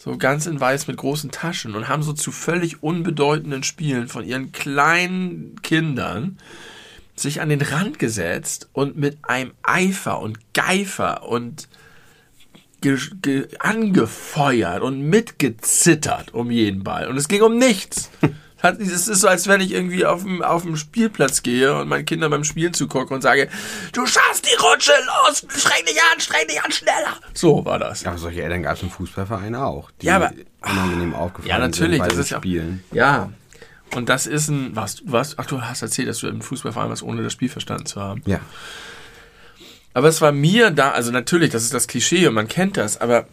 so 0.04 0.18
ganz 0.18 0.48
in 0.48 0.60
weiß 0.60 0.88
mit 0.88 0.98
großen 0.98 1.30
Taschen 1.30 1.76
und 1.76 1.88
haben 1.88 2.02
so 2.02 2.14
zu 2.14 2.32
völlig 2.32 2.82
unbedeutenden 2.82 3.62
Spielen 3.62 4.08
von 4.08 4.26
ihren 4.26 4.52
kleinen 4.52 5.62
Kindern 5.62 6.40
sich 7.16 7.40
an 7.40 7.50
den 7.50 7.62
Rand 7.62 8.00
gesetzt 8.00 8.68
und 8.74 8.98
mit 8.98 9.20
einem 9.22 9.52
Eifer 9.62 10.20
und 10.20 10.40
Geifer 10.56 11.30
und 11.30 11.68
ge 12.82 12.98
ge 13.22 13.48
angefeuert 13.60 14.82
und 14.82 15.02
mitgezittert 15.02 16.34
um 16.34 16.50
jeden 16.50 16.84
Ball. 16.84 17.08
Und 17.08 17.18
es 17.18 17.28
ging 17.28 17.44
um 17.44 17.60
nichts. 17.60 18.10
Es 18.64 19.08
ist 19.08 19.22
so, 19.22 19.28
als 19.28 19.48
wenn 19.48 19.60
ich 19.62 19.72
irgendwie 19.72 20.06
auf 20.06 20.22
dem, 20.24 20.42
auf 20.44 20.62
dem 20.64 20.78
Spielplatz 20.78 21.42
gehe 21.44 21.76
und 21.76 21.88
meinen 21.88 22.06
Kindern 22.06 22.30
beim 22.32 22.44
Spielen 22.44 22.74
zugucke 22.74 23.14
und 23.14 23.22
sage, 23.22 23.50
du 23.94 24.06
schaffst 24.06 24.46
die 24.46 24.56
Rutsche, 24.56 24.92
los, 25.28 25.46
streng 25.58 25.84
dich 25.86 25.98
an, 26.14 26.20
streng 26.20 26.48
dich 26.48 26.62
an, 26.64 26.72
schneller. 26.72 27.18
So 27.34 27.66
war 27.66 27.80
das. 27.80 28.06
Aber 28.06 28.18
solche 28.18 28.44
Eltern 28.44 28.64
gab 28.64 28.76
es 28.78 28.84
im 28.84 28.92
Fußballverein 28.92 29.56
auch, 29.56 29.90
die 30.02 30.06
Ja, 30.08 30.18
aber- 30.18 30.32
unangenehm 30.62 31.16
aufgefallen 31.16 31.50
Ja, 31.50 31.58
natürlich, 31.60 31.94
sind 31.98 32.00
bei 32.04 32.08
das 32.08 32.18
ist 32.18 32.30
ja- 32.30 32.38
Spielen. 32.38 32.84
Ja. 32.92 33.32
Und 33.96 34.08
das 34.10 34.26
ist 34.28 34.48
ein, 34.48 34.76
was, 34.76 35.02
was, 35.06 35.38
ach 35.38 35.46
du 35.48 35.62
hast 35.62 35.82
erzählt, 35.82 36.08
dass 36.08 36.20
du 36.20 36.28
im 36.28 36.42
Fußballverein 36.42 36.90
warst, 36.90 37.04
ohne 37.04 37.24
das 37.24 37.34
Spiel 37.34 37.50
verstanden 37.50 37.86
zu 37.88 38.00
haben. 38.00 38.22
Ja. 38.26 38.40
Aber 39.94 40.08
es 40.08 40.22
war 40.22 40.32
mir 40.32 40.72
da, 40.72 40.92
also 40.92 41.12
natürlich, 41.12 41.50
das 41.50 41.64
ist 41.64 41.74
das 41.74 41.88
Klischee 41.88 42.26
und 42.28 42.34
man 42.34 42.48
kennt 42.48 42.78
das, 42.78 43.02
aber 43.02 43.28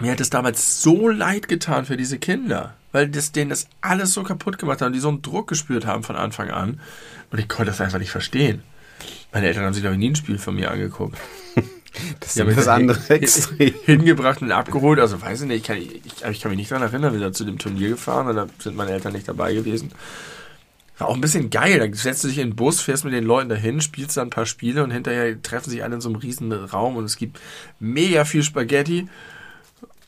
mir 0.00 0.12
hat 0.12 0.20
es 0.20 0.30
damals 0.30 0.82
so 0.82 1.08
leid 1.08 1.48
getan 1.48 1.84
für 1.84 1.96
diese 1.96 2.18
Kinder, 2.18 2.74
weil 2.92 3.08
das 3.08 3.32
denen 3.32 3.50
das 3.50 3.68
alles 3.80 4.12
so 4.12 4.22
kaputt 4.22 4.58
gemacht 4.58 4.82
haben, 4.82 4.92
die 4.92 5.00
so 5.00 5.08
einen 5.08 5.22
Druck 5.22 5.48
gespürt 5.48 5.86
haben 5.86 6.02
von 6.02 6.16
Anfang 6.16 6.50
an. 6.50 6.80
Und 7.30 7.38
ich 7.38 7.48
konnte 7.48 7.70
das 7.70 7.80
einfach 7.80 7.98
nicht 7.98 8.10
verstehen. 8.10 8.62
Meine 9.32 9.46
Eltern 9.46 9.64
haben 9.64 9.74
sich, 9.74 9.82
glaube 9.82 9.94
ich, 9.94 10.00
nie 10.00 10.10
ein 10.10 10.16
Spiel 10.16 10.38
von 10.38 10.54
mir 10.54 10.70
angeguckt. 10.70 11.18
Das 12.20 12.36
ist 12.36 12.46
mich 12.46 12.54
das 12.54 12.66
da 12.66 12.74
andere 12.76 13.00
Extrem. 13.10 13.74
hingebracht 13.84 14.42
und 14.42 14.52
abgeholt. 14.52 15.00
Also 15.00 15.20
weiß 15.20 15.42
ich 15.42 15.48
nicht, 15.48 15.56
ich 15.56 15.64
kann, 15.64 15.76
ich, 15.76 16.24
ich 16.30 16.40
kann 16.40 16.50
mich 16.50 16.58
nicht 16.58 16.70
daran 16.70 16.88
erinnern, 16.88 17.12
wir 17.12 17.18
sind 17.18 17.34
zu 17.34 17.44
dem 17.44 17.58
Turnier 17.58 17.88
gefahren 17.88 18.28
und 18.28 18.36
da 18.36 18.46
sind 18.58 18.76
meine 18.76 18.92
Eltern 18.92 19.12
nicht 19.12 19.28
dabei 19.28 19.54
gewesen. 19.54 19.90
War 20.98 21.08
auch 21.08 21.14
ein 21.14 21.20
bisschen 21.20 21.50
geil. 21.50 21.80
Da 21.80 21.96
setzt 21.96 22.22
du 22.22 22.28
dich 22.28 22.38
in 22.38 22.50
den 22.50 22.56
Bus, 22.56 22.80
fährst 22.80 23.04
mit 23.04 23.12
den 23.12 23.24
Leuten 23.24 23.48
dahin, 23.48 23.80
spielst 23.80 24.16
dann 24.16 24.28
ein 24.28 24.30
paar 24.30 24.46
Spiele 24.46 24.84
und 24.84 24.92
hinterher 24.92 25.42
treffen 25.42 25.70
sich 25.70 25.82
alle 25.82 25.96
in 25.96 26.00
so 26.00 26.10
einem 26.10 26.18
riesen 26.18 26.52
Raum 26.52 26.96
und 26.96 27.04
es 27.04 27.16
gibt 27.16 27.40
mega 27.80 28.24
viel 28.24 28.44
Spaghetti 28.44 29.08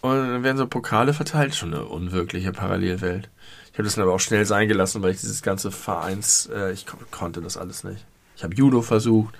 und 0.02 0.14
dann 0.16 0.42
werden 0.42 0.58
so 0.58 0.66
Pokale 0.66 1.14
verteilt. 1.14 1.54
Schon 1.54 1.72
eine 1.74 1.84
unwirkliche 1.84 2.52
Parallelwelt. 2.52 3.30
Ich 3.72 3.78
habe 3.78 3.84
das 3.84 3.94
dann 3.94 4.02
aber 4.04 4.12
auch 4.14 4.20
schnell 4.20 4.44
sein 4.44 4.68
gelassen, 4.68 5.00
weil 5.02 5.12
ich 5.12 5.20
dieses 5.20 5.40
ganze 5.42 5.70
Vereins, 5.70 6.48
äh, 6.54 6.72
ich 6.72 6.86
ko 6.86 6.98
konnte 7.10 7.40
das 7.40 7.56
alles 7.56 7.84
nicht. 7.84 8.04
Ich 8.36 8.44
habe 8.44 8.54
Judo 8.54 8.82
versucht. 8.82 9.34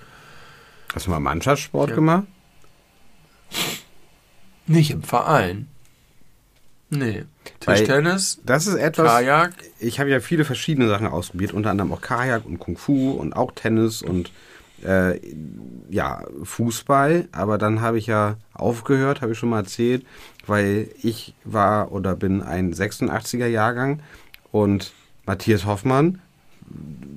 Hast 0.95 1.05
du 1.05 1.11
mal 1.11 1.19
Mannschaftssport 1.19 1.89
Ja. 1.91 1.95
gemacht? 1.95 2.25
Nicht 4.65 4.91
im 4.91 5.03
Verein. 5.03 5.67
Nee. 6.89 7.25
Weil- 7.65 7.77
Tischtennis, 7.77 8.39
Das 8.45 8.67
ist 8.67 8.75
etwas. 8.75 9.07
Kajak. 9.07 9.53
Ich 9.79 9.99
habe 9.99 10.09
ja 10.09 10.19
viele 10.19 10.45
verschiedene 10.45 10.87
Sachen 10.87 11.07
ausprobiert, 11.07 11.51
unter 11.51 11.71
anderem 11.71 11.91
auch 11.91 12.01
Kajak 12.01 12.45
und 12.45 12.59
Kung 12.59 12.77
Fu 12.77 13.11
und 13.11 13.33
auch 13.33 13.51
Tennis 13.51 14.01
und 14.01 14.31
äh, 14.83 15.19
ja, 15.89 16.23
Fußball. 16.43 17.27
Aber 17.31 17.57
dann 17.57 17.81
habe 17.81 17.97
ich 17.97 18.07
ja 18.07 18.35
aufgehört, 18.53 19.21
habe 19.21 19.31
ich 19.33 19.37
schon 19.37 19.49
mal 19.49 19.59
erzählt, 19.59 20.05
weil 20.45 20.89
ich 21.01 21.33
war 21.43 21.91
oder 21.91 22.15
bin 22.15 22.41
ein 22.41 22.73
86er 22.73 23.47
Jahrgang 23.47 24.01
und 24.51 24.91
Matthias 25.25 25.65
Hoffmann, 25.65 26.19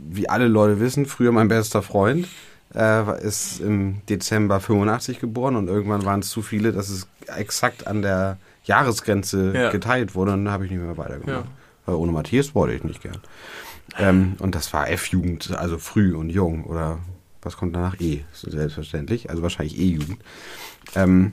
wie 0.08 0.28
alle 0.28 0.48
Leute 0.48 0.80
wissen, 0.80 1.06
früher 1.06 1.32
mein 1.32 1.48
bester 1.48 1.82
Freund, 1.82 2.28
äh, 2.74 3.22
ist 3.22 3.60
im 3.60 4.00
Dezember 4.08 4.60
85 4.60 5.20
geboren 5.20 5.56
und 5.56 5.68
irgendwann 5.68 6.04
waren 6.04 6.20
es 6.20 6.28
zu 6.30 6.42
viele, 6.42 6.72
dass 6.72 6.88
es 6.88 7.06
exakt 7.36 7.86
an 7.86 8.02
der 8.02 8.38
Jahresgrenze 8.64 9.52
Ja. 9.54 9.70
geteilt 9.70 10.14
wurde 10.14 10.32
und 10.32 10.44
dann 10.44 10.52
habe 10.52 10.64
ich 10.64 10.70
nicht 10.70 10.80
mehr 10.80 10.96
weitergemacht. 10.96 11.44
Ja. 11.44 11.50
Weil 11.86 11.94
ohne 11.96 12.12
Matthias 12.12 12.54
wollte 12.54 12.74
ich 12.74 12.82
nicht 12.84 13.02
gern. 13.02 13.18
Ähm, 13.98 14.34
und 14.40 14.54
das 14.54 14.72
war 14.72 14.90
F-Jugend, 14.90 15.56
also 15.56 15.78
früh 15.78 16.14
und 16.14 16.30
jung 16.30 16.64
oder 16.64 16.98
was 17.42 17.56
kommt 17.56 17.76
danach? 17.76 18.00
E, 18.00 18.24
selbstverständlich, 18.32 19.30
also 19.30 19.42
wahrscheinlich 19.42 19.78
E-Jugend. 19.78 20.18
Ähm, 20.94 21.32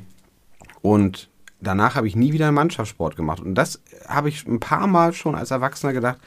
und 0.82 1.30
danach 1.62 1.96
habe 1.96 2.08
ich 2.08 2.16
nie 2.16 2.34
wieder 2.34 2.48
einen 2.48 2.56
Mannschaftssport 2.56 3.16
gemacht. 3.16 3.42
Und 3.42 3.56
das 3.56 3.82
habe 4.08 4.30
ich 4.30 4.46
ein 4.48 4.60
paar 4.60 4.88
Mal 4.88 5.14
schon 5.14 5.36
als 5.36 5.52
Erwachsener 5.52 5.94
gedacht, 5.94 6.18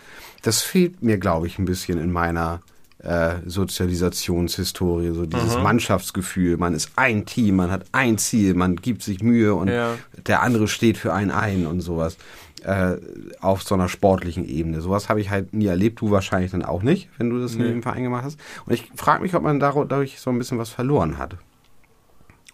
das 0.43 0.63
fehlt 0.63 1.03
mir, 1.03 1.19
glaube 1.19 1.47
ich, 1.47 1.59
ein 1.59 1.65
bisschen 1.65 1.99
in 1.99 2.13
meiner 2.13 2.61
äh, 3.03 3.35
Sozialisationshistorie, 3.45 5.13
so 5.13 5.27
dieses 5.27 5.59
Mannschaftsgefühl. 5.59 6.57
Man 6.57 6.75
ist 6.75 6.91
ein 6.97 7.27
Team, 7.27 7.57
man 7.57 7.71
hat 7.71 7.85
ein 7.93 8.19
Ziel, 8.19 8.55
man 8.55 8.77
gibt 8.77 9.03
sich 9.03 9.23
Mühe 9.23 9.55
und 9.55 9.69
Ja. 9.69 9.95
der 10.27 10.43
andere 10.43 10.69
steht 10.69 10.97
für 10.97 11.13
einen 11.13 11.31
ein 11.31 11.67
und 11.67 11.81
sowas. 11.81 12.17
Äh, 12.63 12.97
auf 13.41 13.63
so 13.63 13.75
einer 13.77 13.89
sportlichen 13.89 14.45
Ebene. 14.49 14.81
Sowas 14.81 15.09
habe 15.09 15.21
ich 15.21 15.31
halt 15.31 15.53
nie 15.55 15.67
erlebt, 15.67 16.01
du 16.01 16.11
wahrscheinlich 16.11 16.51
dann 16.51 16.65
auch 16.65 16.83
nicht, 16.83 17.09
wenn 17.19 17.31
du 17.31 17.39
das 17.41 17.55
Nee. 17.55 17.65
in 17.67 17.71
dem 17.75 17.83
Verein 17.83 18.03
gemacht 18.03 18.25
hast. 18.25 18.41
Und 18.65 18.73
ich 18.73 18.91
frage 18.97 19.23
mich, 19.23 19.35
ob 19.37 19.43
man 19.45 19.61
dadurch 19.61 20.19
so 20.19 20.31
ein 20.31 20.39
bisschen 20.39 20.59
was 20.59 20.71
verloren 20.71 21.19
hat. 21.19 21.37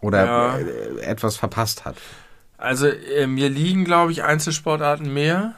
Oder 0.03 0.25
Ja. 0.27 0.59
äh, 0.59 1.01
etwas 1.01 1.37
verpasst 1.37 1.87
hat. 1.87 1.97
Also 2.59 2.87
äh, 2.87 3.27
mir 3.27 3.49
liegen, 3.49 3.85
glaube 3.87 4.13
ich, 4.13 4.23
Einzelsportarten 4.23 5.13
mehr, 5.13 5.55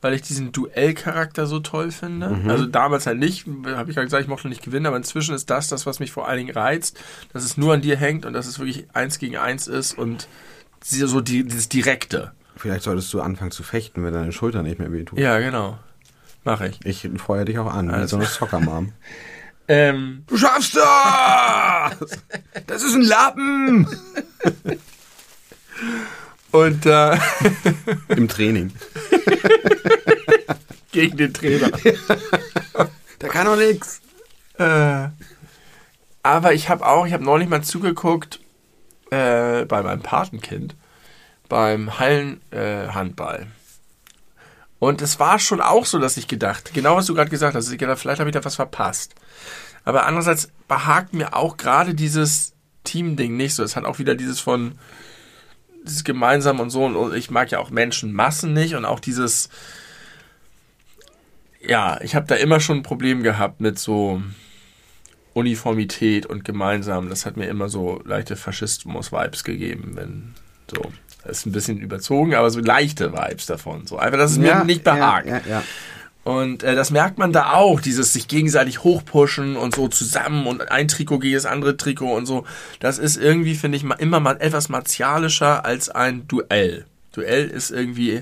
weil 0.00 0.14
ich 0.14 0.22
diesen 0.22 0.52
Duellcharakter 0.52 1.46
so 1.46 1.58
toll 1.60 1.90
finde. 1.90 2.28
Mhm. 2.30 2.50
Also 2.50 2.66
damals 2.66 3.06
halt 3.06 3.18
nicht, 3.18 3.46
habe 3.66 3.90
ich 3.90 3.96
halt 3.96 4.06
gesagt, 4.06 4.22
ich 4.22 4.28
mochte 4.28 4.48
nicht 4.48 4.62
gewinnen, 4.62 4.86
aber 4.86 4.96
inzwischen 4.96 5.34
ist 5.34 5.50
das 5.50 5.68
das, 5.68 5.84
was 5.86 5.98
mich 6.00 6.12
vor 6.12 6.28
allen 6.28 6.38
Dingen 6.38 6.54
reizt, 6.54 6.98
dass 7.32 7.44
es 7.44 7.56
nur 7.56 7.74
an 7.74 7.80
dir 7.82 7.96
hängt 7.96 8.24
und 8.24 8.32
dass 8.32 8.46
es 8.46 8.58
wirklich 8.58 8.86
eins 8.94 9.18
gegen 9.18 9.36
eins 9.36 9.66
ist 9.66 9.98
und 9.98 10.28
so 10.82 11.20
die, 11.20 11.44
dieses 11.44 11.68
Direkte. 11.68 12.32
Vielleicht 12.56 12.82
solltest 12.84 13.12
du 13.12 13.20
anfangen 13.20 13.50
zu 13.50 13.62
fechten, 13.62 14.04
wenn 14.04 14.12
deine 14.12 14.32
Schulter 14.32 14.62
nicht 14.62 14.78
mehr 14.78 14.92
wehtut. 14.92 15.18
Ja, 15.18 15.38
genau. 15.38 15.78
Mache 16.44 16.68
ich. 16.68 16.80
Ich 16.84 17.08
feuer 17.18 17.44
dich 17.44 17.58
auch 17.58 17.72
an, 17.72 17.90
Alles 17.90 18.10
so 18.10 18.16
eine 18.16 18.26
Soccer-Mom. 18.26 18.92
Ähm, 19.68 20.24
Du 20.26 20.36
schaffst 20.36 20.76
das! 20.76 21.98
Das 22.66 22.82
ist 22.82 22.94
ein 22.94 23.02
Lappen! 23.02 23.86
und 26.52 26.86
äh, 26.86 27.16
Im 28.16 28.28
Training. 28.28 28.72
gegen 30.92 31.16
den 31.16 31.32
Trainer. 31.32 31.70
Der 33.20 33.28
kann 33.28 33.46
doch 33.46 33.56
nix. 33.56 34.00
Äh, 34.58 35.08
aber 36.22 36.52
ich 36.52 36.68
habe 36.68 36.86
auch, 36.86 37.06
ich 37.06 37.12
habe 37.12 37.24
neulich 37.24 37.48
mal 37.48 37.62
zugeguckt 37.62 38.40
äh, 39.10 39.64
bei 39.64 39.82
meinem 39.82 40.02
Patenkind 40.02 40.76
beim 41.48 41.98
Hallenhandball. 41.98 43.46
Und 44.82 45.00
es 45.00 45.20
war 45.20 45.38
schon 45.38 45.60
auch 45.60 45.86
so, 45.86 46.00
dass 46.00 46.16
ich 46.16 46.26
gedacht, 46.26 46.74
genau 46.74 46.96
was 46.96 47.06
du 47.06 47.14
gerade 47.14 47.30
gesagt 47.30 47.54
hast, 47.54 47.70
ich 47.70 47.78
gedacht, 47.78 48.00
vielleicht 48.00 48.18
habe 48.18 48.30
ich 48.30 48.34
da 48.34 48.44
was 48.44 48.56
verpasst. 48.56 49.14
Aber 49.84 50.06
andererseits 50.06 50.48
behagt 50.66 51.14
mir 51.14 51.36
auch 51.36 51.56
gerade 51.56 51.94
dieses 51.94 52.54
Team-Ding 52.82 53.36
nicht 53.36 53.54
so. 53.54 53.62
Es 53.62 53.76
hat 53.76 53.84
auch 53.84 54.00
wieder 54.00 54.16
dieses 54.16 54.40
von 54.40 54.72
dieses 55.86 56.02
gemeinsam 56.02 56.58
und 56.58 56.70
so. 56.70 56.84
Und 56.84 57.14
ich 57.14 57.30
mag 57.30 57.52
ja 57.52 57.60
auch 57.60 57.70
Menschenmassen 57.70 58.52
nicht 58.54 58.74
und 58.74 58.84
auch 58.84 58.98
dieses 58.98 59.50
ja, 61.60 62.00
ich 62.00 62.16
habe 62.16 62.26
da 62.26 62.34
immer 62.34 62.58
schon 62.58 62.78
ein 62.78 62.82
Problem 62.82 63.22
gehabt 63.22 63.60
mit 63.60 63.78
so 63.78 64.20
Uniformität 65.32 66.26
und 66.26 66.44
gemeinsam. 66.44 67.08
Das 67.08 67.24
hat 67.24 67.36
mir 67.36 67.46
immer 67.46 67.68
so 67.68 68.02
leichte 68.04 68.34
Faschismus-Vibes 68.34 69.44
gegeben, 69.44 69.92
wenn 69.94 70.34
so. 70.74 70.90
Das 71.24 71.38
ist 71.38 71.46
ein 71.46 71.52
bisschen 71.52 71.78
überzogen, 71.78 72.34
aber 72.34 72.50
so 72.50 72.60
leichte 72.60 73.12
Vibes 73.12 73.46
davon. 73.46 73.86
So 73.86 73.96
einfach, 73.96 74.18
dass 74.18 74.32
es 74.32 74.38
mir 74.38 74.64
nicht 74.64 74.84
behagt. 74.84 75.26
Ja, 75.26 75.36
ja, 75.38 75.42
ja. 75.48 75.62
Und 76.24 76.62
äh, 76.62 76.76
das 76.76 76.90
merkt 76.90 77.18
man 77.18 77.32
da 77.32 77.52
auch, 77.52 77.80
dieses 77.80 78.12
sich 78.12 78.28
gegenseitig 78.28 78.84
hochpushen 78.84 79.56
und 79.56 79.74
so 79.74 79.88
zusammen 79.88 80.46
und 80.46 80.70
ein 80.70 80.86
Trikot 80.86 81.18
gegen 81.18 81.34
das 81.34 81.46
andere 81.46 81.76
Trikot 81.76 82.14
und 82.14 82.26
so. 82.26 82.44
Das 82.78 82.98
ist 82.98 83.16
irgendwie, 83.16 83.56
finde 83.56 83.76
ich, 83.76 83.84
immer 83.98 84.20
mal 84.20 84.36
etwas 84.40 84.68
martialischer 84.68 85.64
als 85.64 85.88
ein 85.88 86.28
Duell. 86.28 86.86
Duell 87.12 87.48
ist 87.48 87.70
irgendwie 87.70 88.20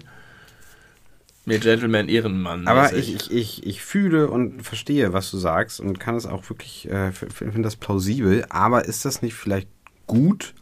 mehr 1.44 1.59
Gentleman, 1.59 2.09
Ehrenmann. 2.09 2.68
Aber 2.68 2.94
ich, 2.94 3.14
ich, 3.14 3.30
ich, 3.30 3.66
ich 3.66 3.82
fühle 3.82 4.30
und 4.30 4.62
verstehe, 4.62 5.12
was 5.12 5.30
du 5.30 5.36
sagst 5.36 5.80
und 5.80 6.01
kann 6.01 6.14
es 6.14 6.24
auch 6.24 6.48
wirklich, 6.48 6.88
äh, 6.88 7.12
finde 7.12 7.62
das 7.62 7.76
plausibel. 7.76 8.46
Aber 8.48 8.86
ist 8.86 9.05
das 9.05 9.20
nicht 9.20 9.34
vielleicht 9.34 9.68
gut, 10.07 10.55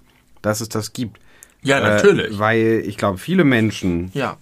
dass 0.43 0.61
es 0.61 0.69
das 0.69 0.93
gibt? 0.93 1.21
Ja, 1.63 1.81
natürlich. 1.81 2.33
Äh, 2.35 2.39
weil 2.39 2.83
ich 2.87 2.97
glaube, 2.97 3.19
viele 3.19 3.45
Menschen 3.45 4.11
ja. 4.15 4.37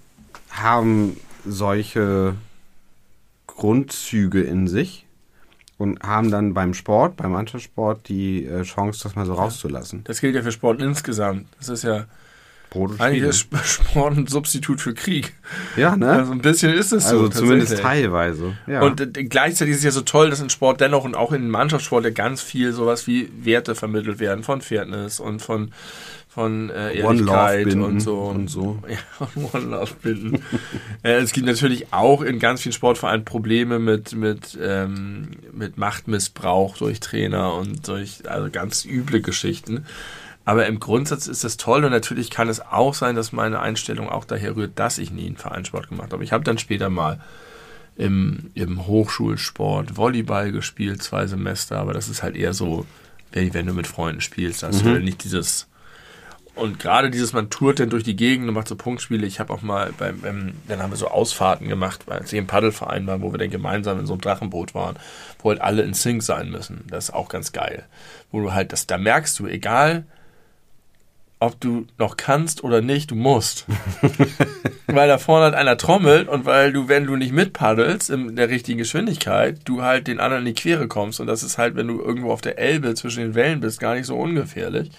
haben 0.51 1.17
solche 1.45 2.35
Grundzüge 3.47 4.43
in 4.43 4.69
sich 4.69 5.07
und 5.79 6.03
haben 6.03 6.31
dann 6.31 6.55
beim 6.55 6.75
Sport, 6.75 7.17
beim 7.17 7.33
Mannschaftssport, 7.33 8.09
die 8.09 8.45
äh, 8.45 8.63
Chance, 8.63 9.01
das 9.03 9.15
mal 9.15 9.27
so 9.27 9.35
rauszulassen. 9.35 10.05
Das 10.05 10.21
gilt 10.21 10.35
ja 10.35 10.43
für 10.43 10.53
Sport 10.53 10.81
insgesamt. 10.81 11.47
Das 11.59 11.69
ist 11.69 11.85
ja 11.85 12.07
eigentlich 12.99 13.23
ist 13.23 13.39
Sp- 13.49 13.65
Sport 13.65 14.17
ein 14.19 14.27
Substitut 14.27 14.81
für 14.81 14.93
Krieg. 14.93 15.33
Ja, 15.77 15.97
ne? 15.97 16.11
Also 16.11 16.33
ein 16.33 16.41
bisschen 16.41 16.75
ist 16.75 16.93
es 16.93 17.09
so. 17.09 17.21
Also 17.21 17.29
zumindest 17.29 17.79
teilweise. 17.79 18.57
Ja. 18.67 18.83
Und 18.83 19.01
äh, 19.01 19.25
gleichzeitig 19.25 19.73
ist 19.73 19.79
es 19.79 19.85
ja 19.85 19.91
so 19.93 20.03
toll, 20.03 20.31
dass 20.31 20.41
in 20.41 20.51
Sport 20.51 20.81
dennoch 20.81 21.05
und 21.05 21.15
auch 21.15 21.33
in 21.33 21.49
Mannschaftssport 21.49 22.05
ja 22.05 22.11
ganz 22.11 22.43
viel 22.43 22.73
sowas 22.73 23.07
wie 23.07 23.31
Werte 23.43 23.75
vermittelt 23.75 24.19
werden 24.19 24.45
von 24.45 24.61
Fairness 24.61 25.21
und 25.21 25.41
von 25.41 25.73
von 26.37 26.69
äh, 26.69 27.03
One 27.03 27.23
Love 27.23 27.33
Ehrlichkeit 27.33 27.75
und 27.77 28.01
so 28.01 28.19
und 28.25 28.49
so. 28.49 28.79
Ja, 28.91 29.27
One 29.55 29.69
Love 29.69 29.95
binden. 30.03 30.43
äh, 31.03 31.15
es 31.15 31.33
gibt 31.33 31.47
natürlich 31.47 31.95
auch 31.95 32.21
in 32.21 32.39
ganz 32.39 32.61
vielen 32.61 32.75
Sportvereinen 32.75 33.25
Probleme 33.25 33.79
mit 33.79 34.15
mit 34.15 34.59
ähm, 34.63 35.31
mit 35.53 35.79
Machtmissbrauch 35.79 36.77
durch 36.77 37.01
Trainer 37.01 37.55
und 37.55 37.89
durch 37.89 38.29
also 38.29 38.51
ganz 38.51 38.85
üble 38.85 39.23
Geschichten. 39.23 39.87
Aber 40.45 40.67
im 40.67 40.79
Grundsatz 40.79 41.27
ist 41.27 41.43
das 41.43 41.57
toll 41.57 41.87
und 41.87 41.91
natürlich 41.91 42.29
kann 42.29 42.51
es 42.51 42.61
auch 42.61 42.93
sein, 42.93 43.17
dass 43.17 43.33
meine 43.33 43.61
Einstellung 43.61 44.11
auch 44.11 44.27
daher 44.27 44.57
rührt, 44.57 44.79
dass 44.79 44.99
ich 44.99 45.11
nie 45.11 45.29
einen 45.29 45.39
Vereinssport 45.39 45.89
gemacht 45.89 46.13
habe. 46.13 46.23
Ich 46.23 46.33
habe 46.33 46.45
dann 46.45 46.59
später 46.59 46.91
mal 46.91 47.19
im, 47.97 48.51
im 48.53 48.87
Hochschulsport 48.87 49.97
Volleyball 49.97 50.53
gespielt, 50.53 51.03
zwei 51.03 51.27
Semester, 51.27 51.79
aber 51.79 51.95
das 51.95 52.11
ist 52.11 52.23
halt 52.23 52.37
eher 52.37 52.53
so, 52.53 52.85
wenn, 53.33 53.67
du 53.67 53.73
mit 53.73 53.87
Freunden 53.87 54.21
spielst, 54.21 54.63
hast 54.65 54.85
du 54.85 54.91
halt 54.91 55.03
nicht 55.03 55.25
dieses. 55.25 55.67
Und 56.57 56.81
gerade 56.81 57.11
dieses, 57.11 57.35
man 57.35 57.51
tourt 57.51 57.81
dann 57.81 57.91
durch 57.91 58.03
die 58.03 58.17
Gegend 58.17 58.49
und 58.49 58.55
macht 58.55 58.67
so 58.67 58.77
Punktspiele. 58.77 59.27
Ich 59.27 59.41
habe 59.41 59.53
auch 59.53 59.61
mal 59.61 59.93
beim, 59.99 60.21
beim, 60.21 60.53
dann 60.69 60.83
haben 60.83 60.91
wir 60.91 60.97
so 60.97 61.09
Ausfahrten 61.09 61.69
gemacht, 61.69 62.07
als 62.09 62.33
ich 62.33 62.39
im 62.39 62.47
Paddelverein 62.47 63.07
war, 63.07 63.21
wo 63.21 63.31
wir 63.31 63.39
dann 63.39 63.51
gemeinsam 63.51 64.01
in 64.01 64.07
so 64.07 64.15
einem 64.15 64.23
Drachenboot 64.23 64.75
waren, 64.75 64.97
wo 65.41 65.51
halt 65.51 65.61
alle 65.61 65.83
in 65.83 65.93
Sync 65.93 66.23
sein 66.23 66.51
müssen. 66.51 66.85
Das 66.89 67.05
ist 67.05 67.15
auch 67.15 67.29
ganz 67.29 67.53
geil. 67.53 67.85
Wo 68.33 68.41
du 68.41 68.55
halt, 68.55 68.73
das, 68.73 68.87
da 68.87 68.97
merkst 68.97 69.39
du, 69.39 69.47
egal, 69.47 70.07
ob 71.41 71.61
du 71.61 71.87
noch 71.99 72.17
kannst 72.17 72.65
oder 72.65 72.81
nicht, 72.81 73.11
du 73.11 73.17
musst. 73.17 73.67
weil 74.87 75.09
da 75.09 75.19
vorne 75.19 75.45
halt 75.45 75.55
einer 75.55 75.77
trommelt 75.77 76.27
und 76.27 76.47
weil 76.47 76.73
du, 76.73 76.89
wenn 76.89 77.05
du 77.05 77.17
nicht 77.17 77.33
mitpaddelst 77.33 78.09
in 78.09 78.35
der 78.35 78.49
richtigen 78.49 78.79
Geschwindigkeit, 78.79 79.61
du 79.67 79.83
halt 79.83 80.07
den 80.07 80.21
anderen 80.21 80.47
in 80.47 80.55
die 80.55 80.61
Quere 80.61 80.89
kommst. 80.89 81.21
Und 81.21 81.27
das 81.27 81.43
ist 81.43 81.59
halt, 81.59 81.77
wenn 81.77 81.89
du 81.89 82.01
irgendwo 82.01 82.33
auf 82.33 82.41
der 82.41 82.59
Elbe 82.59 82.95
zwischen 82.95 83.21
den 83.21 83.35
Wellen 83.35 83.61
bist, 83.61 83.79
gar 83.79 83.95
nicht 83.95 84.07
so 84.07 84.17
ungefährlich. 84.17 84.91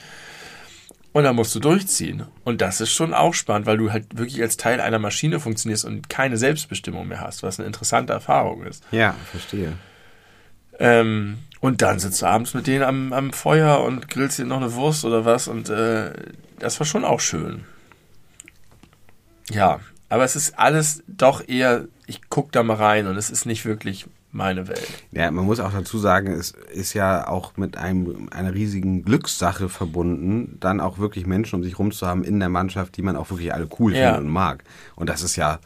Und 1.18 1.24
da 1.24 1.34
musst 1.34 1.56
du 1.56 1.60
durchziehen. 1.60 2.28
Und 2.44 2.62
das 2.62 2.80
ist 2.80 2.92
schon 2.92 3.12
auch 3.12 3.34
spannend, 3.34 3.66
weil 3.66 3.78
du 3.78 3.92
halt 3.92 4.20
wirklich 4.20 4.40
als 4.40 4.56
Teil 4.56 4.80
einer 4.80 5.00
Maschine 5.00 5.40
funktionierst 5.40 5.84
und 5.84 6.12
keine 6.12 6.38
Selbstbestimmung 6.38 7.08
mehr 7.08 7.22
hast, 7.22 7.42
was 7.42 7.58
eine 7.58 7.66
interessante 7.66 8.14
Erfahrung 8.14 8.62
ist. 8.62 8.84
ja, 8.92 9.16
verstehe. 9.32 9.74
Ähm, 10.78 11.40
und 11.60 11.82
dann 11.82 11.98
sitzt 11.98 12.22
du 12.22 12.28
abends 12.28 12.54
mit 12.54 12.68
denen 12.68 12.84
am, 12.84 13.14
am 13.14 13.34
Feuer 13.34 13.84
und 13.84 14.10
grillst 14.10 14.38
dir 14.38 14.46
noch 14.46 14.58
eine 14.58 14.76
Wurst 14.76 15.06
oder 15.06 15.26
was. 15.26 15.48
Und 15.48 15.70
äh, 15.70 16.14
das 16.60 16.80
war 16.80 16.86
schon 16.86 17.04
auch 17.04 17.20
schön. 17.20 17.64
Ja, 19.50 19.80
aber 20.10 20.24
es 20.24 20.36
ist 20.36 20.60
alles 20.60 21.02
doch 21.08 21.48
eher, 21.48 21.86
ich 22.06 22.30
guck 22.30 22.52
da 22.52 22.62
mal 22.62 22.76
rein 22.76 23.08
und 23.08 23.18
es 23.18 23.32
ist 23.32 23.48
nicht 23.48 23.66
wirklich 23.66 24.06
meine 24.32 24.68
Welt. 24.68 24.88
Ja, 25.12 25.32
man 25.32 25.46
muss 25.46 25.60
auch 25.60 25.72
dazu 25.72 25.98
sagen, 25.98 26.32
es 26.32 26.52
ist 26.74 26.94
ja 26.94 27.28
auch 27.28 27.58
mit 27.58 27.78
einem, 27.78 28.28
einer 28.32 28.54
riesigen 28.54 29.04
Glückssache 29.04 29.70
verbunden, 29.70 30.58
dann 30.60 30.80
auch 30.80 30.98
wirklich 31.00 31.26
Menschen 31.26 31.56
um 31.56 31.64
sich 31.64 31.80
rum 31.80 31.92
zu 31.92 32.06
haben 32.06 32.24
in 32.24 32.40
der 32.40 32.50
Mannschaft, 32.50 32.98
die 32.98 33.02
man 33.02 33.16
auch 33.16 33.30
wirklich 33.30 33.54
alle 33.54 33.68
cool 33.80 33.94
Ja. 33.96 34.06
findet 34.14 34.22
und 34.26 34.30
mag. 34.30 34.64
Und 34.96 35.10
das 35.10 35.22
ist 35.22 35.36
ja 35.38 35.60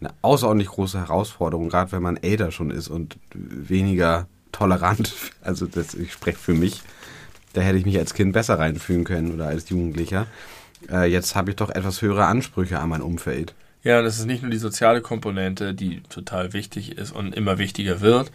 eine 0.00 0.10
außerordentlich 0.22 0.68
große 0.70 0.98
Herausforderung, 0.98 1.68
gerade 1.68 1.92
wenn 1.92 2.02
man 2.02 2.16
älter 2.16 2.50
schon 2.50 2.70
ist 2.70 2.88
und 2.88 3.16
weniger 3.34 4.26
tolerant. 4.52 5.12
Also 5.42 5.66
das, 5.66 5.94
ich 5.94 6.12
spreche 6.12 6.38
für 6.38 6.54
mich. 6.54 6.82
Da 7.52 7.60
hätte 7.60 7.78
ich 7.78 7.86
mich 7.86 7.98
als 7.98 8.12
Kind 8.14 8.32
besser 8.32 8.58
reinfühlen 8.58 9.04
können 9.04 9.32
oder 9.32 9.46
als 9.46 9.68
Jugendlicher. 9.68 10.26
Äh, 10.90 11.10
jetzt 11.10 11.34
habe 11.36 11.50
ich 11.50 11.56
doch 11.56 11.70
etwas 11.70 12.02
höhere 12.02 12.26
Ansprüche 12.26 12.78
an 12.80 12.88
mein 12.88 13.00
Umfeld. 13.00 13.54
Ja, 13.86 14.00
und 14.00 14.04
es 14.04 14.18
ist 14.18 14.26
nicht 14.26 14.42
nur 14.42 14.50
die 14.50 14.58
soziale 14.58 15.00
Komponente, 15.00 15.72
die 15.72 16.00
total 16.08 16.52
wichtig 16.52 16.98
ist 16.98 17.12
und 17.12 17.32
immer 17.36 17.56
wichtiger 17.58 18.00
wird, 18.00 18.32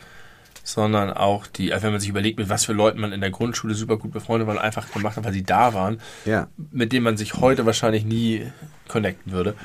sondern 0.63 1.11
auch 1.11 1.45
die, 1.45 1.73
also 1.73 1.83
wenn 1.83 1.91
man 1.91 1.99
sich 1.99 2.09
überlegt, 2.09 2.39
mit 2.39 2.47
was 2.47 2.63
für 2.63 2.71
Leuten 2.71 3.01
man 3.01 3.11
in 3.11 3.19
der 3.19 3.31
Grundschule 3.31 3.73
super 3.73 3.97
gut 3.97 4.11
befreundet 4.13 4.47
war 4.47 4.55
und 4.55 4.61
einfach 4.61 4.89
gemacht 4.93 5.17
hat, 5.17 5.25
weil 5.25 5.33
sie 5.33 5.43
da 5.43 5.73
waren, 5.73 5.99
Ja. 6.23 6.47
mit 6.71 6.93
denen 6.93 7.03
man 7.03 7.17
sich 7.17 7.33
heute 7.33 7.65
wahrscheinlich 7.65 8.05
nie 8.05 8.49
connecten 8.87 9.33
würde. 9.33 9.55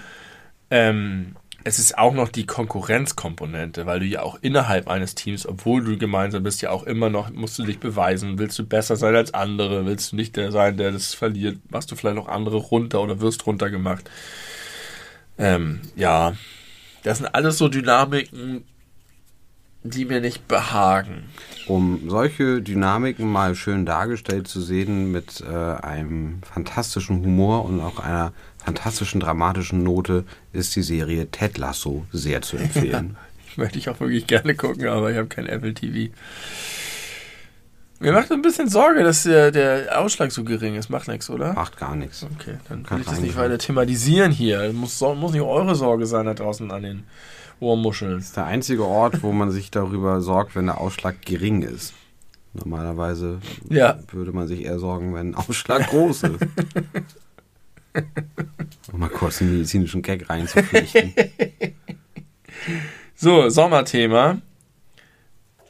Ähm, 0.73 1.37
es 1.63 1.79
ist 1.79 1.97
auch 1.99 2.15
noch 2.15 2.31
die 2.31 2.47
Konkurrenzkomponente, 2.47 3.87
weil 3.87 4.01
du 4.01 4.07
ja 4.07 4.23
auch 4.23 4.39
innerhalb 4.43 4.89
eines 4.89 5.15
Teams, 5.15 5.47
obwohl 5.47 5.85
du 5.85 5.99
gemeinsam 5.99 6.43
bist, 6.43 6.63
ja 6.63 6.71
auch 6.71 6.83
immer 6.83 7.11
noch, 7.11 7.31
musst 7.31 7.61
du 7.61 7.65
dich 7.65 7.79
beweisen. 7.79 8.41
Willst 8.41 8.59
du 8.59 8.65
besser 8.65 8.97
sein 8.97 9.15
als 9.15 9.35
andere? 9.35 9.87
Willst 9.87 10.11
du 10.11 10.17
nicht 10.17 10.35
der 10.37 10.51
sein, 10.51 10.77
der 10.77 10.91
das 10.91 11.15
verliert? 11.15 11.59
Machst 11.71 11.93
du 11.93 11.97
vielleicht 11.97 12.17
noch 12.17 12.27
andere 12.27 12.57
runter 12.57 13.01
oder 13.03 13.21
wirst 13.21 13.47
runtergemacht? 13.47 14.11
Ähm, 15.39 15.81
ja, 15.97 16.35
das 17.03 17.19
sind 17.19 17.27
alles 17.35 17.59
so 17.59 17.69
Dynamiken, 17.69 18.65
die 19.83 20.05
mir 20.05 20.21
nicht 20.21 20.49
behagen. 20.49 21.25
Um 21.67 22.09
solche 22.09 22.63
Dynamiken 22.63 23.31
mal 23.31 23.55
schön 23.55 23.87
dargestellt 23.87 24.49
zu 24.49 24.61
sehen 24.61 25.13
mit 25.13 25.41
äh, 25.41 25.55
einem 25.55 26.41
fantastischen 26.43 27.23
Humor 27.23 27.65
und 27.65 27.81
auch 27.81 27.99
einer 27.99 28.33
fantastischen 28.65 29.21
dramatischen 29.21 29.83
Note, 29.83 30.25
ist 30.53 30.75
die 30.75 30.83
Serie 30.83 31.31
Ted 31.31 31.59
Lasso 31.59 32.07
sehr 32.13 32.43
zu 32.43 32.57
empfehlen. 32.57 33.17
Möchte 33.57 33.79
ich 33.79 33.89
auch 33.89 34.01
wirklich 34.01 34.27
gerne 34.27 34.55
gucken, 34.55 34.89
aber 34.89 35.11
ich 35.11 35.17
habe 35.17 35.29
kein 35.29 35.47
Apple 35.47 35.73
TV. 35.73 36.13
Mir 37.99 38.13
macht 38.13 38.31
ein 38.31 38.43
bisschen 38.43 38.69
Sorge, 38.69 39.03
dass 39.03 39.23
der, 39.23 39.51
der 39.51 39.99
Ausschlag 40.01 40.31
so 40.31 40.45
gering 40.45 40.75
ist. 40.75 40.91
Macht 40.91 41.09
nichts, 41.09 41.31
oder? 41.31 41.55
Macht 41.55 41.79
gar 41.79 41.97
nichts. 41.97 42.25
Okay, 42.39 42.59
dann 42.69 42.83
Kann 42.85 43.01
ich 43.01 43.07
das 43.07 43.21
nicht 43.21 43.37
weiter 43.37 43.57
thematisieren 43.59 44.31
hier. 44.33 44.71
Muss, 44.73 45.01
muss 45.01 45.33
nicht 45.33 45.41
eure 45.41 45.75
Sorge 45.75 46.05
sein 46.07 46.27
da 46.27 46.35
draußen 46.35 46.71
an 46.71 46.83
den 46.83 47.05
Ohrmuscheln. 47.59 48.17
Das 48.19 48.27
ist 48.27 48.37
der 48.37 48.45
einzige 48.45 48.85
Ort, 48.85 49.23
wo 49.23 49.33
man 49.33 49.51
sich 49.51 49.71
darüber 49.71 50.21
sorgt, 50.21 50.55
wenn 50.57 50.67
der 50.67 50.79
Ausschlag 50.79 51.23
gering 51.25 51.63
ist. 51.63 51.95
Normalerweise 52.53 53.41
Ja. 53.71 53.99
würde 54.13 54.33
man 54.33 54.47
sich 54.47 54.65
eher 54.65 54.79
sorgen, 54.79 55.15
wenn 55.15 55.31
ein 55.31 55.35
Ausschlag 55.35 55.87
groß 55.89 56.25
ist. 56.25 56.47
um 58.93 59.01
mal 59.01 59.09
kurz 59.09 59.41
einen 59.41 59.53
medizinischen 59.53 60.03
Gag 60.03 60.29
reinzuflechten. 60.29 61.15
So, 63.15 63.49
Sommerthema. 63.49 64.39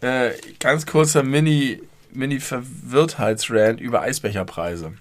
Äh, 0.01 0.33
ganz 0.59 0.87
kurzer 0.87 1.23
Mini, 1.23 1.81
Mini-Verwirrtheitsrand 2.17 3.81
über 3.81 4.01
Eisbecherpreise. 4.03 4.93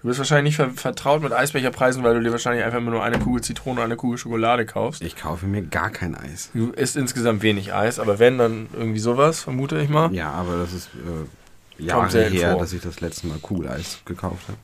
Du 0.00 0.08
bist 0.08 0.18
wahrscheinlich 0.18 0.56
nicht 0.56 0.56
ver 0.56 0.80
vertraut 0.80 1.22
mit 1.22 1.32
Eisbecherpreisen, 1.32 2.04
weil 2.04 2.14
du 2.14 2.22
dir 2.22 2.30
wahrscheinlich 2.30 2.64
einfach 2.64 2.78
immer 2.78 2.90
nur 2.90 3.02
eine 3.02 3.18
Kugel 3.18 3.42
Zitrone 3.42 3.80
und 3.80 3.84
eine 3.84 3.96
Kugel 3.96 4.18
Schokolade 4.18 4.66
kaufst. 4.66 5.02
Ich 5.02 5.16
kaufe 5.16 5.46
mir 5.46 5.62
gar 5.62 5.90
kein 5.90 6.14
Eis. 6.14 6.50
Du 6.54 6.70
isst 6.70 6.96
insgesamt 6.96 7.42
wenig 7.42 7.74
Eis, 7.74 7.98
aber 7.98 8.18
wenn, 8.18 8.38
dann 8.38 8.68
irgendwie 8.72 9.00
sowas, 9.00 9.42
vermute 9.42 9.80
ich 9.80 9.88
mal. 9.88 10.12
Ja, 10.14 10.30
aber 10.30 10.58
das 10.58 10.72
ist 10.72 10.90
äh, 10.94 11.82
Jahre 11.82 12.28
her, 12.28 12.52
vor. 12.52 12.60
dass 12.60 12.72
ich 12.72 12.82
das 12.82 13.00
letzte 13.00 13.26
Mal 13.26 13.38
Kugeleis 13.38 14.00
gekauft 14.04 14.48
habe. 14.48 14.58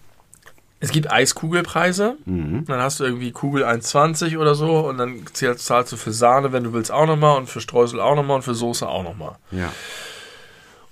Es 0.83 0.91
gibt 0.91 1.11
Eiskugelpreise. 1.11 2.17
Mhm. 2.25 2.65
Dann 2.67 2.81
hast 2.81 2.99
du 3.01 3.05
irgendwie 3.05 3.31
Kugel 3.31 3.65
1,20 3.65 4.37
oder 4.37 4.55
so 4.55 4.81
und 4.81 4.99
dann 4.99 5.25
zahlst 5.33 5.93
du 5.93 5.97
für 5.97 6.13
Sahne, 6.13 6.53
wenn 6.53 6.65
du 6.65 6.73
willst, 6.73 6.91
auch 6.91 7.07
nochmal 7.07 7.39
und 7.39 7.49
für 7.49 7.61
Streusel 7.61 8.01
auch 8.01 8.17
nochmal 8.17 8.37
und 8.37 8.43
für 8.43 8.55
Soße 8.55 8.89
auch 8.89 9.05
nochmal. 9.05 9.37
Ja. 9.53 9.73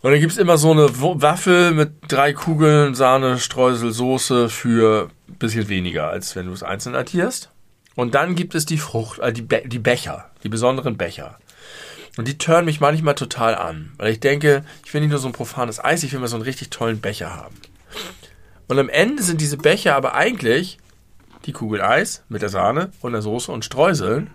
Und 0.02 0.12
dann 0.12 0.20
gibt 0.20 0.32
es 0.32 0.38
immer 0.38 0.56
so 0.56 0.70
eine 0.70 0.88
Waffel 1.00 1.72
mit 1.72 1.92
drei 2.08 2.32
Kugeln 2.32 2.94
Sahne, 2.94 3.38
Streusel, 3.38 3.92
Soße 3.92 4.48
für 4.48 5.10
ein 5.28 5.34
bisschen 5.34 5.68
weniger, 5.68 6.08
als 6.08 6.34
wenn 6.36 6.46
du 6.46 6.52
es 6.52 6.62
einzeln 6.62 6.94
addierst. 6.94 7.50
Und 7.96 8.14
dann 8.14 8.34
gibt 8.34 8.54
es 8.54 8.64
die 8.64 8.78
Frucht, 8.78 9.18
äh, 9.18 9.32
die, 9.32 9.42
Be 9.42 9.62
die 9.66 9.78
Becher, 9.78 10.30
die 10.42 10.48
besonderen 10.48 10.96
Becher. 10.96 11.38
Und 12.16 12.28
die 12.28 12.38
turnen 12.38 12.64
mich 12.64 12.80
manchmal 12.80 13.14
total 13.14 13.54
an, 13.54 13.92
weil 13.98 14.12
ich 14.12 14.20
denke, 14.20 14.64
ich 14.84 14.92
will 14.94 15.02
nicht 15.02 15.10
nur 15.10 15.18
so 15.18 15.28
ein 15.28 15.32
profanes 15.32 15.82
Eis, 15.82 16.02
ich 16.02 16.12
will 16.12 16.20
mal 16.20 16.28
so 16.28 16.36
einen 16.36 16.44
richtig 16.44 16.70
tollen 16.70 17.00
Becher 17.00 17.36
haben. 17.36 17.56
Und 18.68 18.78
am 18.78 18.88
Ende 18.88 19.22
sind 19.22 19.40
diese 19.40 19.58
Becher 19.58 19.96
aber 19.96 20.14
eigentlich 20.14 20.78
die 21.44 21.52
Kugel 21.52 21.82
Eis 21.82 22.24
mit 22.28 22.42
der 22.42 22.48
Sahne 22.48 22.90
und 23.00 23.12
der 23.12 23.22
Soße 23.22 23.52
und 23.52 23.64
Streuseln 23.64 24.30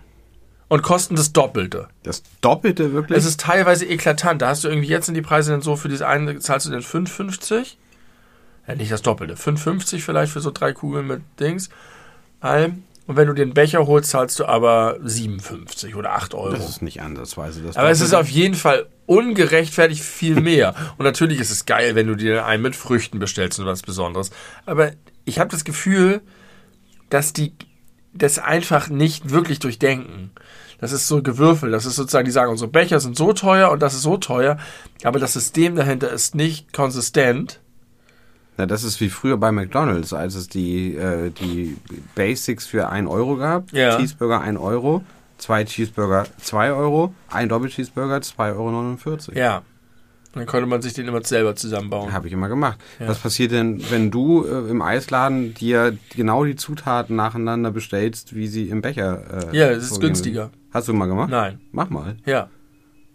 und 0.68 0.82
kosten 0.82 1.16
das 1.16 1.32
Doppelte. 1.32 1.88
Das 2.02 2.22
Doppelte 2.40 2.92
wirklich? 2.92 3.18
Es 3.18 3.24
ist 3.24 3.40
teilweise 3.40 3.86
eklatant. 3.86 4.42
Da 4.42 4.48
hast 4.48 4.64
du 4.64 4.68
irgendwie 4.68 4.88
jetzt 4.88 5.06
sind 5.06 5.14
die 5.14 5.22
Preise 5.22 5.52
dann 5.52 5.62
so, 5.62 5.76
für 5.76 5.88
diese 5.88 6.06
eine 6.06 6.38
zahlst 6.38 6.66
du 6.66 6.70
dann 6.70 6.82
5,50. 6.82 7.76
Ja, 8.66 8.74
nicht 8.74 8.90
das 8.90 9.02
Doppelte. 9.02 9.34
5,50 9.34 10.00
vielleicht 10.00 10.32
für 10.32 10.40
so 10.40 10.50
drei 10.50 10.72
Kugeln 10.72 11.06
mit 11.06 11.22
Dings. 11.38 11.68
Allem. 12.40 12.82
Und 13.06 13.14
wenn 13.16 13.28
du 13.28 13.34
den 13.34 13.54
Becher 13.54 13.86
holst, 13.86 14.10
zahlst 14.10 14.40
du 14.40 14.46
aber 14.46 14.98
7,50 15.04 15.94
oder 15.94 16.12
8 16.14 16.34
Euro. 16.34 16.50
das 16.50 16.68
ist 16.68 16.82
nicht 16.82 17.00
ansatzweise 17.00 17.62
das 17.62 17.76
aber 17.76 17.90
es 17.90 18.00
ist 18.00 18.14
auf 18.14 18.28
jeden 18.28 18.56
Fall 18.56 18.86
ungerechtfertigt 19.06 20.02
viel 20.02 20.40
mehr. 20.40 20.74
Und 20.98 21.04
natürlich 21.04 21.38
ist 21.38 21.52
es 21.52 21.66
geil, 21.66 21.94
wenn 21.94 22.08
du 22.08 22.16
dir 22.16 22.44
einen 22.46 22.64
mit 22.64 22.74
Früchten 22.74 23.20
bestellst 23.20 23.60
und 23.60 23.66
was 23.66 23.82
Besonderes. 23.82 24.30
Aber 24.64 24.90
ich 25.24 25.38
habe 25.38 25.50
das 25.50 25.64
Gefühl, 25.64 26.20
dass 27.08 27.32
die 27.32 27.52
das 28.18 28.38
einfach 28.38 28.88
nicht 28.88 29.30
wirklich 29.30 29.58
durchdenken. 29.58 30.30
Das 30.78 30.92
ist 30.92 31.08
so 31.08 31.22
gewürfelt. 31.22 31.72
Das 31.72 31.86
ist 31.86 31.96
sozusagen, 31.96 32.26
die 32.26 32.30
sagen, 32.30 32.50
unsere 32.50 32.70
Becher 32.70 33.00
sind 33.00 33.16
so 33.16 33.32
teuer 33.32 33.70
und 33.70 33.80
das 33.80 33.94
ist 33.94 34.02
so 34.02 34.16
teuer, 34.16 34.58
aber 35.04 35.18
das 35.18 35.32
System 35.32 35.74
dahinter 35.76 36.10
ist 36.10 36.34
nicht 36.34 36.72
konsistent. 36.72 37.60
Ja, 38.58 38.66
das 38.66 38.84
ist 38.84 39.00
wie 39.00 39.10
früher 39.10 39.36
bei 39.36 39.52
McDonalds, 39.52 40.12
als 40.12 40.34
es 40.34 40.48
die, 40.48 40.94
äh, 40.94 41.30
die 41.30 41.76
Basics 42.14 42.66
für 42.66 42.88
1 42.88 43.08
Euro 43.08 43.36
gab. 43.36 43.70
Ja. 43.72 43.98
Cheeseburger 43.98 44.40
1 44.40 44.58
Euro, 44.58 45.04
zwei 45.38 45.64
Cheeseburger 45.64 46.26
2 46.40 46.72
Euro, 46.72 47.14
ein 47.30 47.48
Doppelcheeseburger 47.48 48.16
2,49 48.18 49.28
Euro. 49.28 49.38
Ja. 49.38 49.62
Dann 50.36 50.46
konnte 50.46 50.66
man 50.66 50.82
sich 50.82 50.92
den 50.92 51.08
immer 51.08 51.24
selber 51.24 51.56
zusammenbauen. 51.56 52.12
Habe 52.12 52.26
ich 52.28 52.32
immer 52.32 52.48
gemacht. 52.48 52.78
Ja. 53.00 53.08
Was 53.08 53.18
passiert 53.18 53.52
denn, 53.52 53.82
wenn 53.90 54.10
du 54.10 54.44
äh, 54.44 54.70
im 54.70 54.82
Eisladen 54.82 55.54
dir 55.54 55.96
genau 56.14 56.44
die 56.44 56.56
Zutaten 56.56 57.16
nacheinander 57.16 57.70
bestellst, 57.70 58.34
wie 58.34 58.46
sie 58.46 58.68
im 58.68 58.82
Becher 58.82 59.50
äh, 59.52 59.56
Ja, 59.56 59.70
es 59.70 59.90
ist 59.90 60.00
günstiger. 60.00 60.50
Hast 60.72 60.88
du 60.88 60.92
mal 60.92 61.06
gemacht? 61.06 61.30
Nein. 61.30 61.58
Mach 61.72 61.90
mal. 61.90 62.16
Ja. 62.26 62.50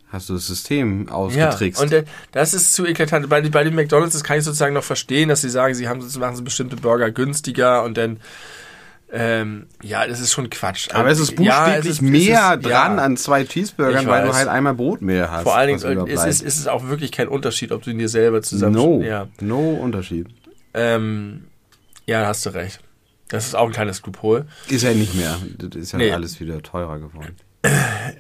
Hast 0.10 0.28
du 0.30 0.34
das 0.34 0.46
System 0.48 1.06
Ja, 1.08 1.14
ausgetrickst? 1.14 1.82
und 1.82 1.94
äh, 1.94 2.04
das 2.34 2.54
ist 2.54 2.74
zu 2.74 2.86
eklatant. 2.86 3.30
Bei, 3.30 3.42
bei 3.42 3.64
den 3.64 3.76
McDonalds, 3.76 4.14
das 4.14 4.24
kann 4.24 4.38
ich 4.40 4.44
sozusagen 4.44 4.74
noch 4.74 4.84
verstehen, 4.84 5.30
dass 5.30 5.42
sie 5.42 5.50
sagen, 5.50 5.74
sie 5.74 5.88
haben, 5.88 6.00
machen 6.20 6.36
sie 6.36 6.42
bestimmte 6.42 6.76
Burger 6.76 7.12
günstiger 7.12 7.84
und 7.84 7.98
dann, 7.98 8.20
ähm, 9.14 9.68
ja, 9.82 10.08
das 10.08 10.20
ist 10.22 10.32
schon 10.32 10.50
Quatsch. 10.50 10.90
aber 10.94 11.10
es 11.10 11.20
ist 11.20 11.38
Ja, 11.40 11.66
buchstäblich 11.66 11.86
es 11.92 11.96
ist- 11.98 12.02
mehr 12.02 12.50
es 12.52 12.56
ist- 12.58 12.66
dran 12.66 12.98
ja. 12.98 13.04
an 13.04 13.18
zwei 13.18 13.44
Cheeseburgern, 13.44 14.08
weil 14.08 14.26
du 14.26 14.34
halt 14.34 14.48
einmal 14.48 14.74
Brotmehl 14.74 15.30
hast. 15.30 15.44
Vor 15.44 15.56
allen 15.56 15.78
Dingen 15.78 16.08
äh, 16.08 16.14
ist 16.14 16.26
es, 16.26 16.42
ist 16.42 16.58
es 16.60 16.68
auch 16.68 16.88
wirklich 16.88 17.12
kein 17.12 17.28
Unterschied, 17.28 17.72
ob 17.72 17.84
du 17.84 17.90
ihn 17.92 17.98
dir 18.00 18.10
selber 18.10 18.42
zusammen... 18.42 18.76
no, 18.76 19.02
Ja, 19.02 19.28
no 19.42 19.72
Unterschied. 19.72 20.28
ähm, 20.74 21.46
ja, 22.06 22.22
da 22.22 22.28
hast 22.28 22.46
du 22.46 22.52
recht. 22.52 22.80
Das 23.30 23.46
ist 23.46 23.56
auch 23.56 23.66
ein 23.68 23.72
kleines 23.74 23.98
Skrupol. 23.98 24.46
Ist 24.68 24.82
ja 24.84 24.94
nicht 24.94 25.16
mehr. 25.16 25.38
Das 25.58 25.76
ist 25.82 25.92
ja 25.94 25.98
Nee. 26.00 26.12
alles 26.12 26.40
wieder 26.42 26.62
teurer 26.62 27.00
geworden. 27.00 27.36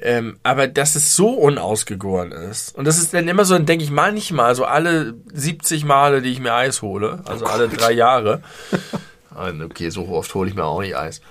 Ähm, 0.04 0.38
aber 0.44 0.68
dass 0.68 0.96
es 0.96 1.16
so 1.16 1.30
unausgegoren 1.30 2.32
ist. 2.32 2.76
Und 2.76 2.86
das 2.86 2.98
ist 2.98 3.14
dann 3.14 3.28
immer 3.28 3.44
so, 3.46 3.54
dann 3.56 3.66
denke 3.66 3.84
ich 3.84 3.92
manchmal, 3.92 4.56
so 4.56 4.66
alle 4.66 5.16
70 5.34 5.84
Male, 5.84 6.22
die 6.22 6.30
ich 6.30 6.39
mir 6.39 6.54
Eis 6.54 6.82
hole, 6.82 7.22
also 7.26 7.46
alle 7.46 7.68
drei 7.68 7.92
Jahre. 7.92 8.42
Ah, 9.36 9.52
okay, 9.64 9.90
so 9.90 10.08
oft 10.10 10.34
hole 10.36 10.50
ich 10.50 10.56
mir 10.56 10.66
auch 10.66 10.82
nicht 10.82 10.96
Eis. 10.96 11.22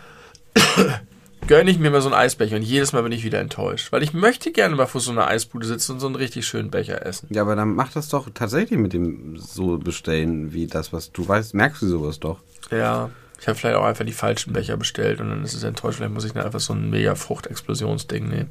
Gönne 1.47 1.71
ich 1.71 1.79
mir 1.79 1.91
mal 1.91 2.01
so 2.01 2.09
einen 2.09 2.15
Eisbecher 2.15 2.57
und 2.57 2.63
jedes 2.63 2.93
Mal 2.93 3.03
bin 3.03 3.13
ich 3.13 3.25
wieder 3.25 3.41
enttäuscht. 3.41 3.93
Weil 3.93 4.03
ich 4.03 4.13
möchte 4.13 4.53
gerne 4.53 4.77
mal 4.77 4.87
vor 4.87 5.01
so 5.01 5.11
einer 5.11 5.27
Eisbude 5.27 5.67
sitzen 5.67 5.93
und 5.93 6.01
so 6.01 6.07
einen 6.07 6.17
richtig 6.17 6.47
schönen 6.47 6.71
Becher 6.71 7.05
essen. 7.05 7.29
Ja, 7.31 7.43
aber 7.43 7.57
dann 7.57 7.75
mach 7.75 7.93
das 7.93 8.09
doch 8.09 8.29
tatsächlich 8.33 8.79
mit 8.79 8.93
dem 8.93 9.37
so 9.37 9.79
bestellen, 9.79 10.53
wie 10.53 10.67
das, 10.67 10.93
was 10.93 11.13
du 11.13 11.27
weißt. 11.27 11.55
Merkst 11.55 11.83
du 11.83 11.89
sowas 11.89 12.21
doch? 12.21 12.41
Ja, 12.71 13.11
ich 13.41 13.49
habe 13.49 13.59
vielleicht 13.59 13.77
auch 13.77 13.85
einfach 13.85 14.05
die 14.05 14.13
falschen 14.13 14.53
Becher 14.53 14.77
bestellt 14.77 15.21
und 15.21 15.31
dann 15.31 15.43
ist 15.43 15.55
es 15.55 15.65
enttäuscht. 15.65 15.97
Vielleicht 15.97 16.13
muss 16.13 16.25
ich 16.25 16.33
dann 16.33 16.45
einfach 16.45 16.61
so 16.61 16.75
ein 16.75 16.91
mega 16.91 17.15
Fruchtexplosionsding 17.15 18.29
nehmen. 18.29 18.51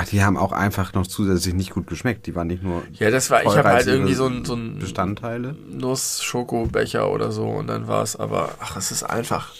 Ach, 0.00 0.06
die 0.06 0.22
haben 0.22 0.36
auch 0.36 0.52
einfach 0.52 0.92
noch 0.92 1.08
zusätzlich 1.08 1.54
nicht 1.54 1.70
gut 1.70 1.88
geschmeckt. 1.88 2.26
Die 2.28 2.36
waren 2.36 2.46
nicht 2.46 2.62
nur 2.62 2.84
Ja, 2.92 3.10
das 3.10 3.30
war, 3.30 3.42
ich 3.42 3.48
habe 3.48 3.68
halt 3.68 3.88
irgendwie 3.88 4.14
so 4.14 4.26
ein, 4.26 4.44
so 4.44 4.54
ein 4.54 4.78
Bestandteile. 4.78 5.56
Nuss-Schokobecher 5.68 7.10
oder 7.10 7.32
so 7.32 7.48
und 7.48 7.66
dann 7.66 7.88
war 7.88 8.04
es 8.04 8.14
aber, 8.14 8.54
ach, 8.60 8.76
es 8.76 8.92
ist 8.92 9.02
einfach. 9.02 9.52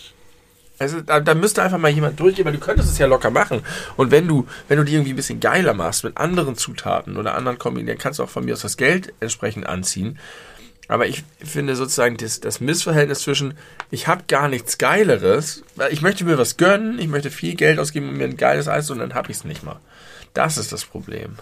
Ist, 0.79 0.95
da, 1.07 1.19
da 1.19 1.35
müsste 1.35 1.65
einfach 1.65 1.79
mal 1.79 1.91
jemand 1.91 2.21
durchgehen, 2.21 2.45
weil 2.45 2.53
du 2.53 2.61
könntest 2.61 2.89
es 2.89 2.99
ja 2.99 3.07
locker 3.07 3.31
machen. 3.31 3.63
Und 3.97 4.13
wenn 4.13 4.29
du, 4.29 4.47
wenn 4.69 4.79
du 4.79 4.85
die 4.85 4.93
irgendwie 4.93 5.13
ein 5.13 5.17
bisschen 5.17 5.41
geiler 5.41 5.75
machst 5.75 6.05
mit 6.05 6.17
anderen 6.17 6.55
Zutaten 6.55 7.17
oder 7.17 7.35
anderen 7.35 7.59
Kombinationen, 7.59 7.99
dann 7.99 8.01
kannst 8.01 8.21
du 8.21 8.23
auch 8.23 8.29
von 8.29 8.45
mir 8.45 8.53
aus 8.53 8.61
das 8.61 8.77
Geld 8.77 9.13
entsprechend 9.19 9.67
anziehen. 9.67 10.21
Aber 10.87 11.09
ich 11.09 11.25
finde 11.45 11.75
sozusagen 11.75 12.17
das, 12.17 12.39
das 12.39 12.61
Missverhältnis 12.61 13.23
zwischen, 13.23 13.55
ich 13.91 14.07
habe 14.07 14.23
gar 14.29 14.47
nichts 14.47 14.79
Geileres, 14.79 15.65
weil 15.75 15.93
ich 15.93 16.01
möchte 16.01 16.25
mir 16.25 16.39
was 16.39 16.57
gönnen, 16.57 17.01
ich 17.01 17.09
möchte 17.09 17.33
viel 17.33 17.57
Geld 17.57 17.81
ausgeben 17.81 18.09
und 18.11 18.17
mir 18.17 18.25
ein 18.25 18.37
geiles 18.37 18.69
Eis 18.69 18.89
und 18.91 19.01
dann 19.01 19.15
habe 19.15 19.33
ich 19.33 19.39
es 19.39 19.45
nicht 19.45 19.65
mal. 19.65 19.81
Das 20.35 20.59
ist 20.59 20.73
das 20.73 20.85
Problem. 20.85 21.37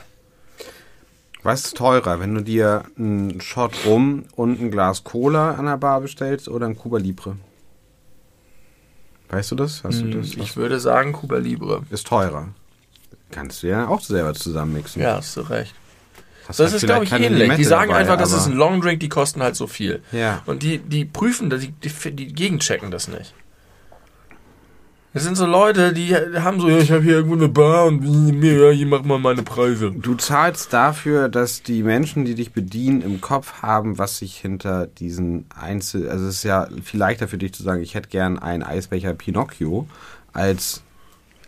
Was 1.43 1.65
ist 1.67 1.77
teurer, 1.77 2.19
wenn 2.19 2.35
du 2.35 2.43
dir 2.43 2.85
einen 2.99 3.41
Shot 3.41 3.73
rum 3.85 4.25
und 4.35 4.61
ein 4.61 4.71
Glas 4.71 5.05
Cola 5.05 5.53
an 5.53 5.67
der 5.67 5.77
Bar 5.77 6.01
bestellst 6.01 6.49
oder 6.49 6.67
ein 6.67 6.77
Cuba 6.77 6.99
Libre? 6.99 7.37
Weißt 9.29 9.51
du 9.53 9.55
das? 9.57 9.83
Hast 9.85 10.01
du 10.03 10.11
das? 10.11 10.33
Hm, 10.35 10.43
Ich 10.43 10.57
würde 10.57 10.81
sagen, 10.81 11.13
Cuba 11.13 11.37
Libre. 11.39 11.83
ist 11.91 12.07
teurer. 12.07 12.49
Kannst 13.31 13.63
du 13.63 13.69
ja 13.69 13.89
auch 13.89 14.01
selber 14.01 14.35
zusammenmixen. 14.35 15.03
Ja, 15.03 15.17
hast 15.17 15.37
du 15.37 15.41
recht. 15.43 15.75
Das 16.47 16.61
halt 16.61 16.73
ist, 16.75 16.85
glaube 16.85 17.05
ich, 17.05 17.13
ähnlich. 17.13 17.31
Limette 17.31 17.57
Die 17.59 17.65
sagen 17.65 17.89
dabei, 17.91 18.01
einfach, 18.03 18.17
das 18.17 18.33
ist 18.33 18.47
ein 18.47 18.53
Longdrink, 18.53 19.01
die 19.01 19.09
kosten 19.09 19.43
halt 19.43 19.57
so 19.57 19.67
viel. 19.67 20.01
Ja. 20.13 20.43
Und 20.47 20.63
die, 20.63 20.79
die 20.79 21.05
prüfen, 21.05 21.51
das, 21.51 21.61
die, 21.61 21.73
die, 21.73 22.13
die 22.13 22.27
gegenchecken 22.33 22.93
das 22.93 23.09
nicht. 23.09 23.35
Das 25.17 25.25
sind 25.25 25.37
so 25.37 25.47
Leute, 25.47 25.95
die 25.95 26.15
haben 26.15 26.61
so, 26.61 26.69
ja, 26.69 26.77
ich 26.77 26.93
habe 26.93 27.03
hier 27.03 27.15
irgendwo 27.15 27.37
eine 27.37 27.49
Bar 27.49 27.87
und 27.87 28.05
ja, 28.43 28.69
hier 28.69 28.87
mach 28.87 29.03
mal 29.03 29.19
meine 29.19 29.43
Preise. 29.43 29.91
Du 29.91 30.15
zahlst 30.15 30.75
dafür, 30.75 31.31
dass 31.31 31.63
die 31.63 31.83
Menschen, 31.83 32.27
die 32.27 32.35
dich 32.35 32.53
bedienen, 32.53 33.01
im 33.01 33.23
Kopf 33.23 33.63
haben, 33.63 33.97
was 33.97 34.19
sich 34.19 34.37
hinter 34.37 34.87
diesen 34.87 35.47
Einzel... 35.59 36.11
Also 36.11 36.27
es 36.27 36.35
ist 36.35 36.43
ja 36.43 36.69
viel 36.85 37.01
leichter 37.01 37.29
für 37.29 37.39
dich 37.39 37.55
zu 37.55 37.63
sagen, 37.63 37.81
ich 37.81 37.95
hätte 37.95 38.11
gern 38.11 38.39
einen 38.39 38.63
Eisbecher 38.63 39.15
Pinocchio, 39.15 39.89
als 40.35 40.83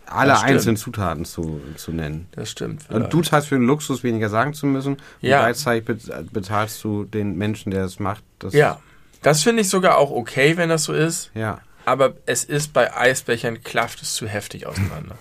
alle 0.07 0.39
einzelnen 0.41 0.75
Zutaten 0.75 1.23
zu, 1.23 1.61
zu 1.75 1.91
nennen. 1.91 2.25
Das 2.31 2.49
stimmt. 2.49 2.89
Und 2.89 3.13
du 3.13 3.21
zahlst 3.21 3.49
für 3.49 3.55
den 3.55 3.67
Luxus, 3.67 4.01
weniger 4.01 4.29
sagen 4.29 4.55
zu 4.55 4.65
müssen. 4.65 4.97
Ja. 5.21 5.37
Und 5.37 5.43
gleichzeitig 5.43 5.85
bez- 5.85 6.11
bezahlst 6.33 6.83
du 6.83 7.03
den 7.03 7.37
Menschen, 7.37 7.69
der 7.69 7.85
es 7.85 7.99
macht. 7.99 8.23
Das, 8.39 8.55
ja, 8.55 8.79
das 9.21 9.43
finde 9.43 9.61
ich 9.61 9.69
sogar 9.69 9.99
auch 9.99 10.09
okay, 10.09 10.57
wenn 10.57 10.69
das 10.69 10.85
so 10.85 10.93
ist. 10.93 11.29
Ja. 11.35 11.59
Aber 11.85 12.13
es 12.25 12.43
ist 12.43 12.73
bei 12.73 12.95
Eisbechern, 12.95 13.63
klafft 13.63 14.01
es 14.01 14.13
zu 14.13 14.27
heftig 14.27 14.67
auseinander. 14.67 15.17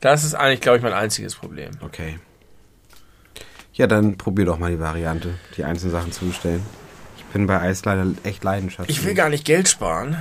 Das 0.00 0.24
ist 0.24 0.34
eigentlich, 0.34 0.60
glaube 0.60 0.78
ich, 0.78 0.82
mein 0.82 0.92
einziges 0.92 1.34
Problem. 1.34 1.70
Okay. 1.80 2.18
Ja, 3.72 3.86
dann 3.86 4.16
probier 4.16 4.46
doch 4.46 4.58
mal 4.58 4.70
die 4.70 4.80
Variante, 4.80 5.34
die 5.56 5.64
einzelnen 5.64 5.92
Sachen 5.92 6.12
zu 6.12 6.24
bestellen. 6.26 6.62
Ich 7.18 7.24
bin 7.26 7.46
bei 7.46 7.60
Eis 7.60 7.84
leider 7.84 8.06
echt 8.24 8.42
leidenschaftlich. 8.44 8.98
Ich 8.98 9.04
will 9.04 9.14
gar 9.14 9.28
nicht 9.28 9.44
Geld 9.44 9.68
sparen. 9.68 10.16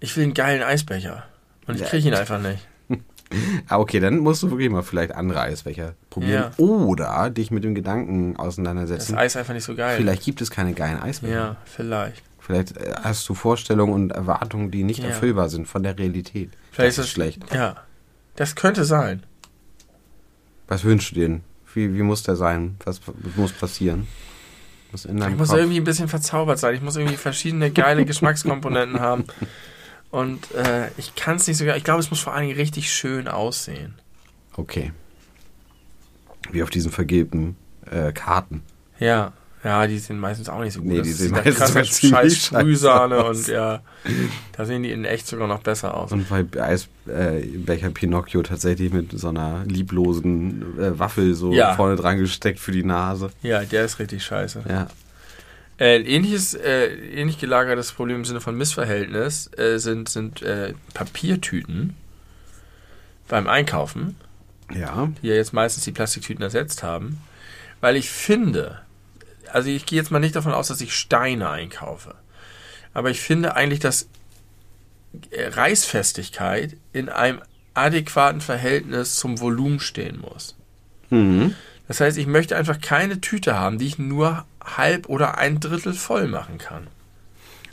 Ich 0.00 0.16
will 0.16 0.24
einen 0.24 0.34
geilen 0.34 0.62
Eisbecher. 0.62 1.24
Und 1.66 1.74
ich 1.76 1.80
Ja. 1.82 1.86
kriege 1.88 2.08
ihn 2.08 2.14
einfach 2.14 2.40
nicht. 2.40 2.66
Ah, 3.68 3.78
okay, 3.78 4.00
dann 4.00 4.18
musst 4.18 4.42
du 4.42 4.50
wirklich 4.50 4.68
mal 4.70 4.82
vielleicht 4.82 5.12
andere 5.14 5.40
Eisbecher 5.42 5.94
probieren. 6.10 6.50
Ja. 6.58 6.64
Oder 6.64 7.30
dich 7.30 7.52
mit 7.52 7.62
dem 7.62 7.76
Gedanken 7.76 8.34
Das 8.34 8.44
auseinandersetzen. 8.44 9.14
Eis 9.16 9.36
einfach 9.36 9.54
nicht 9.54 9.62
so 9.62 9.76
geil. 9.76 9.96
Vielleicht 9.98 10.24
gibt 10.24 10.40
es 10.40 10.50
keine 10.50 10.72
geilen 10.74 11.00
Eisbecher. 11.00 11.32
Ja, 11.32 11.56
vielleicht. 11.64 12.24
Vielleicht 12.50 12.76
äh, 12.76 12.94
hast 13.02 13.28
du 13.28 13.34
Vorstellungen 13.34 13.92
und 13.94 14.10
Erwartungen, 14.12 14.70
die 14.70 14.82
nicht 14.84 15.00
Ja. 15.02 15.08
erfüllbar 15.10 15.48
sind 15.48 15.66
von 15.68 15.82
der 15.82 15.96
Realität. 15.98 16.50
Vielleicht 16.72 16.98
das 16.98 16.98
ist 16.98 17.04
ist 17.06 17.10
schlecht. 17.12 17.42
Ja. 17.54 17.76
Das 18.36 18.54
könnte 18.56 18.84
sein. 18.84 19.22
Was 20.68 20.84
wünschst 20.84 21.10
du 21.10 21.14
dir? 21.14 21.40
Wie, 21.74 21.94
wie 21.94 22.02
muss 22.02 22.22
der 22.22 22.36
sein? 22.36 22.76
Was, 22.84 23.00
muss 23.36 23.52
passieren? 23.52 24.06
Was 24.92 25.04
in 25.04 25.18
deinem 25.18 25.32
Ich 25.34 25.38
muss 25.38 25.48
Kopf? 25.50 25.58
irgendwie 25.58 25.76
ein 25.80 25.84
bisschen 25.84 26.08
verzaubert 26.08 26.58
sein. 26.58 26.74
Ich 26.74 26.80
muss 26.82 26.96
irgendwie 26.96 27.16
verschiedene 27.16 27.70
geile 27.70 28.04
Geschmackskomponenten 28.04 28.98
haben. 29.08 29.24
Und 30.10 30.50
äh, 30.52 30.88
ich 30.96 31.14
kann 31.14 31.36
es 31.36 31.46
nicht 31.46 31.56
so. 31.58 31.64
Ich 31.66 31.84
glaube, 31.84 32.00
es 32.00 32.10
muss 32.10 32.20
vor 32.20 32.34
allen 32.34 32.46
Dingen 32.48 32.58
richtig 32.58 32.92
schön 32.92 33.28
aussehen. 33.28 33.94
Okay. 34.56 34.92
Wie 36.50 36.62
auf 36.64 36.70
diesen 36.70 36.90
vergebenen 36.90 37.56
äh, 37.88 38.12
Karten. 38.12 38.62
Ja. 38.98 39.32
Ja, 39.62 39.86
die 39.86 39.98
sind 39.98 40.18
meistens 40.18 40.48
auch 40.48 40.60
nicht 40.62 40.72
so 40.72 40.80
gut. 40.80 40.88
Nee, 40.88 41.02
die 41.02 41.12
sehen 41.12 41.32
meistens 41.32 41.58
sogar 41.68 41.84
ziemlich 41.84 42.08
scheiß 42.08 42.46
Sprühsahne 42.46 43.24
aus. 43.24 43.46
und 43.46 43.48
ja, 43.48 43.82
da 44.56 44.64
sehen 44.64 44.82
die 44.82 44.90
in 44.90 45.04
echt 45.04 45.26
sogar 45.26 45.46
noch 45.48 45.60
besser 45.62 45.94
aus. 45.94 46.12
Und 46.12 46.26
bei 46.30 46.44
Eisbecher 46.58 47.86
äh, 47.88 47.90
Pinocchio 47.90 48.42
tatsächlich 48.42 48.90
mit 48.90 49.18
so 49.18 49.28
einer 49.28 49.64
lieblosen 49.66 50.78
äh, 50.80 50.98
Waffel 50.98 51.34
so 51.34 51.52
Ja. 51.52 51.74
vorne 51.74 51.96
dran 51.96 52.18
gesteckt 52.18 52.58
für 52.58 52.72
die 52.72 52.84
Nase. 52.84 53.30
Ja, 53.42 53.62
der 53.62 53.84
ist 53.84 53.98
richtig 53.98 54.24
scheiße. 54.24 54.62
Ja. 54.66 54.86
Äh, 55.78 56.00
ähnliches, 56.02 56.54
äh, 56.54 56.86
ähnlich 57.14 57.38
gelagertes 57.38 57.92
Problem 57.92 58.16
im 58.18 58.24
Sinne 58.24 58.40
von 58.40 58.56
Missverhältnis 58.56 59.50
äh, 59.58 59.78
sind, 59.78 60.08
sind 60.08 60.42
Papiertüten 60.94 61.94
beim 63.28 63.46
Einkaufen, 63.46 64.16
Ja. 64.74 65.08
die 65.22 65.28
ja 65.28 65.34
jetzt 65.34 65.52
meistens 65.52 65.84
die 65.84 65.92
Plastiktüten 65.92 66.42
ersetzt 66.42 66.82
haben. 66.82 67.18
Weil 67.80 67.96
ich 67.96 68.10
finde, 68.10 68.80
also 69.52 69.68
ich 69.68 69.86
gehe 69.86 69.98
jetzt 69.98 70.10
mal 70.10 70.18
nicht 70.18 70.36
davon 70.36 70.52
aus, 70.52 70.68
dass 70.68 70.80
ich 70.80 70.94
Steine 70.94 71.50
einkaufe. 71.50 72.14
Aber 72.92 73.10
ich 73.10 73.20
finde 73.20 73.54
eigentlich, 73.56 73.80
dass 73.80 74.08
äh, 75.30 75.46
Reißfestigkeit 75.48 76.76
in 76.92 77.08
einem 77.08 77.40
adäquaten 77.74 78.40
Verhältnis 78.40 79.16
zum 79.16 79.40
Volumen 79.40 79.80
stehen 79.80 80.20
muss. 80.20 80.56
Mhm. 81.10 81.54
Das 81.88 82.00
heißt, 82.00 82.18
ich 82.18 82.26
möchte 82.26 82.56
einfach 82.56 82.80
keine 82.80 83.20
Tüte 83.20 83.58
haben, 83.58 83.78
die 83.78 83.86
ich 83.86 83.98
nur 83.98 84.44
halb 84.62 85.08
oder 85.08 85.38
ein 85.38 85.60
Drittel 85.60 85.92
voll 85.92 86.28
machen 86.28 86.58
kann. 86.58 86.86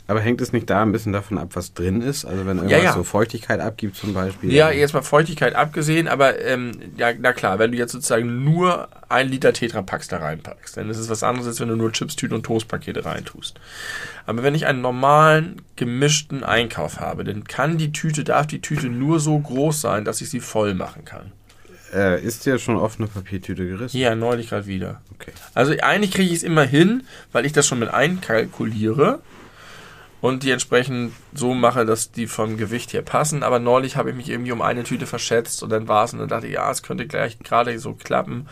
Aber 0.08 0.20
hängt 0.20 0.40
es 0.40 0.54
nicht 0.54 0.68
da 0.70 0.80
ein 0.82 0.90
bisschen 0.90 1.12
davon 1.12 1.36
ab, 1.36 1.50
was 1.52 1.74
drin 1.74 2.00
ist? 2.00 2.24
Also 2.24 2.46
wenn 2.46 2.56
irgendwas 2.56 2.78
Ja, 2.78 2.82
ja. 2.84 2.92
so 2.94 3.04
Feuchtigkeit 3.04 3.60
abgibt 3.60 3.94
zum 3.94 4.14
Beispiel. 4.14 4.50
Ja, 4.52 4.68
dann- 4.68 4.78
jetzt 4.78 4.94
mal 4.94 5.02
Feuchtigkeit 5.02 5.54
abgesehen, 5.54 6.08
aber 6.08 6.40
ähm, 6.40 6.72
ja, 6.96 7.08
na 7.18 7.34
klar, 7.34 7.58
wenn 7.58 7.72
du 7.72 7.76
jetzt 7.78 7.92
sozusagen 7.92 8.42
nur 8.42 8.88
ein 9.10 9.28
Liter 9.28 9.52
Tetrapacks 9.52 10.08
da 10.08 10.16
reinpackst, 10.16 10.78
dann 10.78 10.88
ist 10.88 10.96
es 10.96 11.10
was 11.10 11.22
anderes, 11.22 11.46
als 11.46 11.60
wenn 11.60 11.68
du 11.68 11.76
nur 11.76 11.92
Chipstüten 11.92 12.34
und 12.34 12.42
Toastpakete 12.44 13.04
reintust. 13.04 13.60
Aber 14.24 14.42
wenn 14.42 14.54
ich 14.54 14.66
einen 14.66 14.80
normalen, 14.80 15.60
gemischten 15.76 16.42
Einkauf 16.42 17.00
habe, 17.00 17.22
dann 17.24 17.44
kann 17.44 17.76
die 17.76 17.92
Tüte, 17.92 18.24
darf 18.24 18.46
die 18.46 18.62
Tüte 18.62 18.88
nur 18.88 19.20
so 19.20 19.38
groß 19.38 19.80
sein, 19.82 20.06
dass 20.06 20.22
ich 20.22 20.30
sie 20.30 20.40
voll 20.40 20.72
machen 20.72 21.04
kann. 21.04 21.32
Äh, 21.94 22.22
ist 22.22 22.46
dir 22.46 22.58
schon 22.58 22.76
oft 22.76 22.98
eine 22.98 23.08
Papiertüte 23.08 23.66
gerissen? 23.66 23.96
Ja, 23.98 24.14
neulich 24.14 24.48
gerade 24.48 24.66
wieder. 24.66 25.00
Okay. 25.14 25.32
Also 25.54 25.74
eigentlich 25.82 26.12
kriege 26.12 26.30
ich 26.30 26.36
es 26.36 26.42
immer 26.42 26.64
hin, 26.64 27.02
weil 27.32 27.44
ich 27.46 27.52
das 27.52 27.66
schon 27.66 27.78
mit 27.78 27.88
einkalkuliere 27.90 29.20
und 30.20 30.42
die 30.42 30.50
entsprechend 30.50 31.12
so 31.32 31.54
mache, 31.54 31.86
dass 31.86 32.10
die 32.10 32.26
vom 32.26 32.56
Gewicht 32.56 32.92
her 32.92 33.02
passen. 33.02 33.42
Aber 33.42 33.58
neulich 33.58 33.96
habe 33.96 34.10
ich 34.10 34.16
mich 34.16 34.28
irgendwie 34.28 34.52
um 34.52 34.62
eine 34.62 34.84
Tüte 34.84 35.06
verschätzt 35.06 35.62
und 35.62 35.70
dann 35.70 35.88
war 35.88 36.04
es 36.04 36.12
und 36.12 36.18
dann 36.18 36.28
dachte 36.28 36.46
ich, 36.46 36.54
ja, 36.54 36.70
es 36.70 36.82
könnte 36.82 37.06
gleich 37.06 37.38
gerade 37.38 37.78
so 37.78 37.94
klappen. 37.94 38.48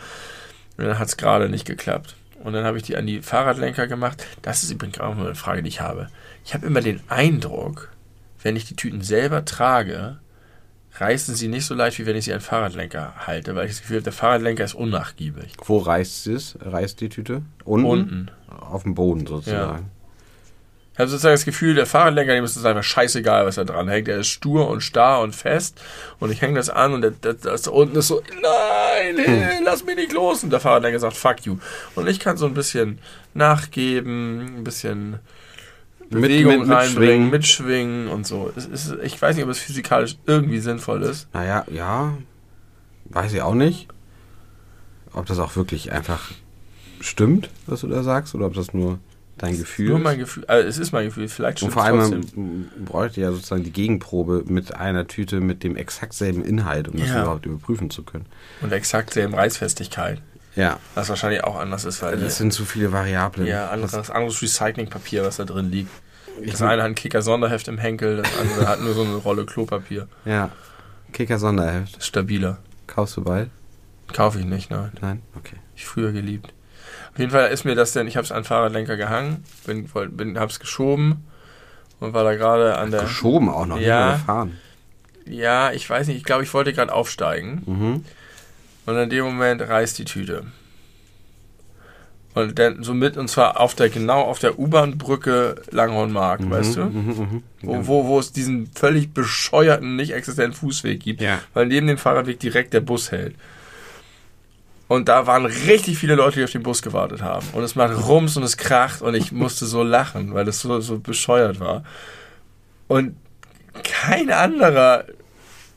Und 0.77 0.85
dann 0.85 0.99
hat 0.99 1.07
es 1.07 1.17
gerade 1.17 1.49
nicht 1.49 1.65
geklappt. 1.65 2.15
Und 2.43 2.53
dann 2.53 2.65
habe 2.65 2.77
ich 2.77 2.83
die 2.83 2.95
an 2.95 3.07
die 3.07 3.21
Fahrradlenker 3.21 3.87
gemacht. 3.87 4.25
Das 4.41 4.63
ist 4.63 4.71
übrigens 4.71 4.99
auch 4.99 5.17
eine 5.17 5.35
Frage, 5.35 5.63
die 5.63 5.69
ich 5.69 5.81
habe. 5.81 6.07
Ich 6.45 6.53
habe 6.53 6.65
immer 6.67 6.81
den 6.81 7.01
Eindruck, 7.09 7.91
wenn 8.41 8.55
ich 8.55 8.65
die 8.65 8.75
Tüten 8.75 9.01
selber 9.01 9.43
trage, 9.43 10.19
reißen 10.93 11.35
sie 11.35 11.47
nicht 11.47 11.65
so 11.65 11.73
leicht, 11.73 11.99
wie 11.99 12.05
wenn 12.05 12.15
ich 12.15 12.25
sie 12.25 12.33
an 12.33 12.39
den 12.39 12.45
Fahrradlenker 12.45 13.13
halte, 13.27 13.55
weil 13.55 13.65
ich 13.65 13.71
das 13.71 13.81
Gefühl 13.81 13.97
habe, 13.97 14.03
der 14.03 14.13
Fahrradlenker 14.13 14.63
ist 14.63 14.75
unnachgiebig. 14.75 15.53
Wo 15.65 15.79
reißt 15.79 16.27
es? 16.27 16.57
Reißt 16.61 17.01
die 17.01 17.09
Tüte? 17.09 17.41
Unten? 17.65 17.87
Unten. 17.87 18.31
Auf 18.47 18.83
dem 18.83 18.95
Boden 18.95 19.25
sozusagen. 19.25 19.91
Ich 20.97 20.99
habe 20.99 21.11
sozusagen 21.11 21.35
das 21.35 21.45
Gefühl, 21.45 21.75
der 21.75 21.85
Fahrradlenker, 21.85 22.33
dem 22.33 22.43
ist 22.43 22.55
es 22.55 22.65
einfach 22.65 22.81
scheißegal, 22.81 23.45
was 23.45 23.53
da 23.53 23.63
dran 23.63 23.87
hängt. 23.87 24.07
Der 24.07 24.17
ist 24.17 24.29
stur 24.29 24.67
und 24.67 24.81
starr 24.81 25.21
und 25.21 25.35
fest. 25.35 25.79
Und 26.19 26.31
ich 26.31 26.41
hänge 26.41 26.55
das 26.55 26.71
an 26.71 26.91
und 26.95 27.01
das, 27.21 27.37
das, 27.37 27.61
da 27.61 27.69
unten 27.69 27.95
ist 27.97 28.07
so, 28.07 28.23
nein, 28.41 29.15
hey, 29.23 29.59
lass 29.63 29.85
mich 29.85 29.95
nicht 29.95 30.11
los. 30.11 30.43
Und 30.43 30.49
der 30.49 30.59
Fahrradlenker 30.59 30.97
sagt, 30.97 31.15
fuck 31.15 31.41
you. 31.45 31.57
Und 31.93 32.07
ich 32.07 32.19
kann 32.19 32.37
so 32.37 32.47
ein 32.47 32.55
bisschen 32.55 32.97
nachgeben, 33.35 34.57
ein 34.57 34.63
bisschen 34.63 35.19
Bewegung 36.09 36.61
mit- 36.61 36.69
reinbringen, 36.75 37.29
mitschwingen. 37.29 37.29
mitschwingen 37.29 38.07
und 38.07 38.25
so. 38.25 38.51
Ist, 38.55 38.95
ich 39.03 39.21
weiß 39.21 39.35
nicht, 39.35 39.45
ob 39.45 39.51
es 39.51 39.59
physikalisch 39.59 40.17
irgendwie 40.25 40.57
sinnvoll 40.59 41.03
ist. 41.03 41.27
Naja, 41.31 41.63
ja. 41.71 42.17
Weiß 43.05 43.31
ich 43.33 43.43
auch 43.43 43.53
nicht. 43.53 43.87
Ob 45.13 45.27
das 45.27 45.37
auch 45.37 45.55
wirklich 45.55 45.91
einfach 45.91 46.31
stimmt, 47.01 47.51
was 47.67 47.81
du 47.81 47.87
da 47.87 48.01
sagst, 48.01 48.33
oder 48.33 48.47
ob 48.47 48.55
das 48.55 48.73
nur 48.73 48.97
dein 49.37 49.57
Gefühl 49.57 49.89
Nur 49.89 49.99
mein 49.99 50.17
Gefühl, 50.19 50.45
also 50.47 50.67
es 50.67 50.77
ist 50.77 50.91
mein 50.91 51.05
Gefühl, 51.05 51.27
vielleicht 51.27 51.61
Und 51.61 51.71
stimmt 51.71 51.73
vor 51.73 51.83
allem 51.83 51.97
man 52.35 52.71
bräuchte 52.85 53.21
ja 53.21 53.31
sozusagen 53.31 53.63
die 53.63 53.71
Gegenprobe 53.71 54.43
mit 54.47 54.75
einer 54.75 55.07
Tüte 55.07 55.39
mit 55.39 55.63
dem 55.63 55.75
exakt 55.75 56.13
selben 56.13 56.43
Inhalt, 56.43 56.87
um 56.87 56.97
das 56.97 57.09
Ja. 57.09 57.21
überhaupt 57.21 57.45
überprüfen 57.45 57.89
zu 57.89 58.03
können. 58.03 58.25
Und 58.61 58.71
exakt 58.71 59.13
selben 59.13 59.33
Reißfestigkeit. 59.33 60.21
Ja, 60.55 60.79
Was 60.95 61.07
wahrscheinlich 61.09 61.43
auch 61.43 61.55
anders 61.59 61.85
ist, 61.85 62.01
weil 62.01 62.17
das 62.17 62.37
sind 62.37 62.51
zu 62.51 62.65
viele 62.65 62.91
Variablen. 62.91 63.45
Ja, 63.45 63.69
anderes, 63.69 64.09
anderes 64.09 64.41
Recyclingpapier, 64.41 65.23
was 65.23 65.37
da 65.37 65.45
drin 65.45 65.69
liegt. 65.69 65.91
Das 66.45 66.61
eine 66.63 66.81
hat 66.81 66.89
ein 66.89 66.95
Kicker-Sonderheft 66.95 67.67
im 67.67 67.77
Henkel, 67.77 68.17
das 68.17 68.29
andere 68.39 68.67
hat 68.67 68.81
nur 68.81 68.93
so 68.93 69.03
eine 69.03 69.15
Rolle 69.15 69.45
Klopapier. 69.45 70.07
Ja. 70.25 70.49
Kicker 71.13 71.37
Sonderheft. 71.37 71.93
Das 71.95 71.99
ist 72.03 72.07
stabiler. 72.07 72.57
Kaufst 72.87 73.17
du 73.17 73.23
bald? 73.23 73.49
Kaufe 74.13 74.39
ich 74.39 74.45
nicht, 74.45 74.71
nein. 74.71 74.91
Nein? 75.01 75.21
Okay. 75.35 75.57
Ich 75.75 75.85
früher 75.85 76.11
geliebt. 76.11 76.53
Auf 77.17 77.19
jeden 77.19 77.31
Fall 77.31 77.49
ist 77.49 77.65
mir 77.65 77.73
das 77.73 77.93
denn, 77.93 78.05
ich 78.07 78.15
habe 78.15 78.25
es 78.25 78.31
an 78.31 78.41
den 78.41 78.45
Fahrradlenker 78.45 78.95
gehangen, 78.95 79.43
bin, 79.65 79.89
bin, 80.15 80.39
hab's 80.39 80.59
geschoben 80.59 81.25
und 81.99 82.13
war 82.13 82.23
da 82.23 82.35
gerade 82.35 82.77
an 82.77 82.91
der. 82.91 83.01
Geschoben 83.01 83.49
auch 83.49 83.65
noch, 83.65 83.79
Ja. 83.79 84.11
nicht 84.11 84.19
gefahren. 84.19 84.57
Ja, 85.25 85.71
ich 85.71 85.89
weiß 85.89 86.05
nicht, 86.07 86.17
ich 86.17 86.23
glaube, 86.23 86.43
ich 86.43 86.53
wollte 86.53 86.73
gerade 86.73 86.93
aufsteigen 86.93 87.63
Mhm. 87.65 88.05
und 88.85 88.97
in 88.97 89.09
dem 89.09 89.25
Moment 89.25 89.63
reißt 89.63 89.97
die 89.97 90.05
Tüte. 90.05 90.43
Und 92.35 92.59
dann 92.59 92.83
so 92.83 92.93
mit, 92.93 93.17
und 93.17 93.29
zwar 93.29 93.59
auf 93.59 93.73
der, 93.73 93.89
genau 93.89 94.21
auf 94.21 94.37
der 94.37 94.59
U-Bahn-Brücke 94.59 95.63
Langhornmarkt, 95.71 96.47
weißt 96.47 96.75
du? 96.75 96.81
Mhm, 96.85 97.07
mhm, 97.07 97.43
Wo, 97.63 97.87
wo, 97.87 98.05
wo 98.05 98.19
es 98.19 98.31
diesen 98.31 98.69
völlig 98.75 99.11
bescheuerten, 99.11 99.95
nicht 99.95 100.11
existenten 100.13 100.53
Fußweg 100.53 100.99
gibt, 100.99 101.21
Ja. 101.21 101.39
weil 101.55 101.65
neben 101.65 101.87
dem 101.87 101.97
Fahrradweg 101.97 102.39
direkt 102.39 102.75
der 102.75 102.81
Bus 102.81 103.11
hält. 103.11 103.33
Und 104.87 105.09
da 105.09 105.27
waren 105.27 105.45
richtig 105.45 105.97
viele 105.97 106.15
Leute, 106.15 106.39
die 106.39 106.43
auf 106.45 106.51
den 106.51 106.63
Bus 106.63 106.81
gewartet 106.81 107.21
haben. 107.21 107.45
Und 107.51 107.63
es 107.63 107.75
macht 107.75 108.07
Rums 108.07 108.37
und 108.37 108.43
es 108.43 108.55
kracht 108.55 109.01
und 109.01 109.15
ich 109.15 109.31
musste 109.31 109.65
so 109.65 109.83
lachen, 109.83 110.33
weil 110.33 110.45
das 110.45 110.61
so, 110.61 110.79
so 110.79 110.99
bescheuert 110.99 111.59
war. 111.59 111.83
Und 112.87 113.17
kein 113.83 114.31
anderer, 114.31 115.05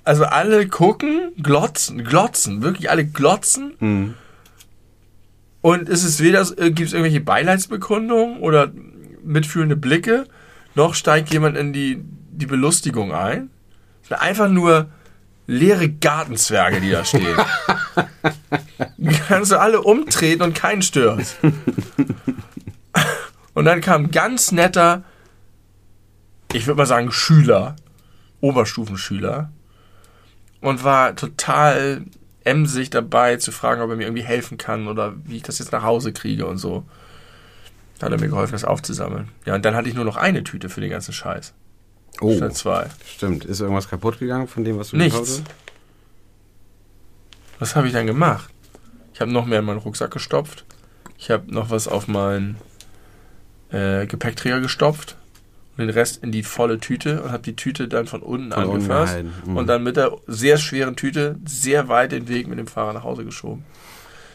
also 0.05 0.25
alle 0.25 0.69
gucken, 0.69 1.33
glotzen, 1.43 2.05
glotzen, 2.05 2.63
wirklich 2.63 2.89
alle 2.91 3.05
glotzen. 3.05 3.75
Mhm. 3.81 4.15
Und 5.61 5.89
es 5.89 6.05
ist 6.05 6.23
weder, 6.23 6.45
gibt 6.45 6.81
es 6.81 6.93
irgendwelche 6.93 7.21
Beileidsbekundungen 7.21 8.39
oder 8.39 8.71
mitfühlende 9.23 9.77
Blicke, 9.77 10.27
noch 10.75 10.95
steigt 10.95 11.33
jemand 11.33 11.57
in 11.57 11.73
die, 11.73 12.03
die 12.31 12.47
Belustigung 12.47 13.13
ein. 13.13 13.51
Es 14.03 14.09
sind 14.09 14.21
einfach 14.21 14.49
nur 14.49 14.89
leere 15.51 15.89
Gartenzwerge, 15.89 16.81
die 16.81 16.91
da 16.91 17.05
stehen. 17.05 17.37
die 18.97 19.19
kannst 19.29 19.51
du 19.51 19.59
alle 19.59 19.83
umtreten 19.83 20.43
und 20.43 20.55
keinen 20.55 20.83
stört. 20.83 21.37
Und 23.55 23.65
dann 23.65 23.81
kam 23.81 24.13
ganz 24.13 24.53
netter, 24.53 25.03
ich 26.53 26.67
würde 26.67 26.79
mal 26.79 26.87
sagen, 26.87 27.11
Schüler, 27.11 27.75
Oberstufenschüler, 28.41 29.51
und 30.61 30.85
war 30.85 31.17
total 31.17 32.05
emsig 32.45 32.91
dabei 32.91 33.37
zu 33.37 33.51
fragen, 33.51 33.83
ob 33.83 33.91
er 33.91 33.97
mir 33.97 34.05
irgendwie 34.05 34.23
helfen 34.23 34.57
kann 34.57 34.87
oder 34.87 35.15
wie 35.25 35.39
ich 35.39 35.43
das 35.43 35.59
jetzt 35.59 35.73
nach 35.73 35.83
Hause 35.83 36.13
kriege 36.13 36.47
und 36.47 36.59
so. 36.59 36.85
Da 37.99 38.07
hat 38.07 38.13
er 38.13 38.21
mir 38.21 38.29
geholfen, 38.29 38.53
das 38.53 38.65
aufzusammeln. 38.65 39.29
Ja, 39.47 39.57
und 39.57 39.65
dann 39.65 39.75
hatte 39.75 39.89
ich 39.89 39.95
nur 39.95 40.05
noch 40.05 40.17
eine 40.17 40.45
Tüte 40.45 40.69
für 40.69 40.81
den 40.81 40.91
ganzen 40.91 41.13
Scheiß. 41.13 41.55
Oh, 42.21 42.37
Statt 42.37 42.55
zwei. 42.57 42.87
stimmt. 43.07 43.45
Ist 43.45 43.61
irgendwas 43.61 43.89
kaputt 43.89 44.19
gegangen 44.19 44.47
von 44.49 44.65
dem, 44.65 44.79
was 44.79 44.91
du 44.91 44.97
Nichts. 44.97 45.15
gekauft 45.19 45.43
hast? 45.49 45.55
Was 47.59 47.77
habe 47.77 47.87
ich 47.87 47.93
dann 47.93 48.07
gemacht? 48.07 48.51
Ich 49.15 49.21
habe 49.21 49.31
noch 49.31 49.45
mehr 49.47 49.59
in 49.61 49.65
meinen 49.67 49.79
Rucksack 49.79 50.11
gestopft. 50.11 50.65
Ich 51.19 51.31
habe 51.31 51.53
noch 51.53 51.71
was 51.71 51.89
auf 51.89 52.09
meinen 52.09 52.57
äh, 53.71 54.07
Gepäckträger 54.07 54.61
gestopft 54.61 55.17
und 55.77 55.87
den 55.87 55.91
Rest 55.91 56.23
in 56.23 56.33
die 56.33 56.43
volle 56.43 56.79
Tüte 56.81 57.23
und 57.23 57.31
habe 57.33 57.43
die 57.43 57.57
Tüte 57.57 57.87
dann 57.89 58.07
von 58.07 58.23
unten 58.23 58.53
Von 58.53 58.65
angefasst. 58.65 59.19
Mhm. 59.45 59.57
und 59.57 59.67
dann 59.67 59.83
mit 59.83 59.97
der 59.97 60.13
sehr 60.27 60.57
schweren 60.57 60.97
Tüte 60.97 61.37
sehr 61.47 61.89
weit 61.89 62.13
den 62.13 62.29
Weg 62.29 62.49
mit 62.49 62.59
dem 62.59 62.67
Fahrer 62.67 62.93
nach 62.95 63.05
Hause 63.05 63.25
geschoben. 63.25 63.65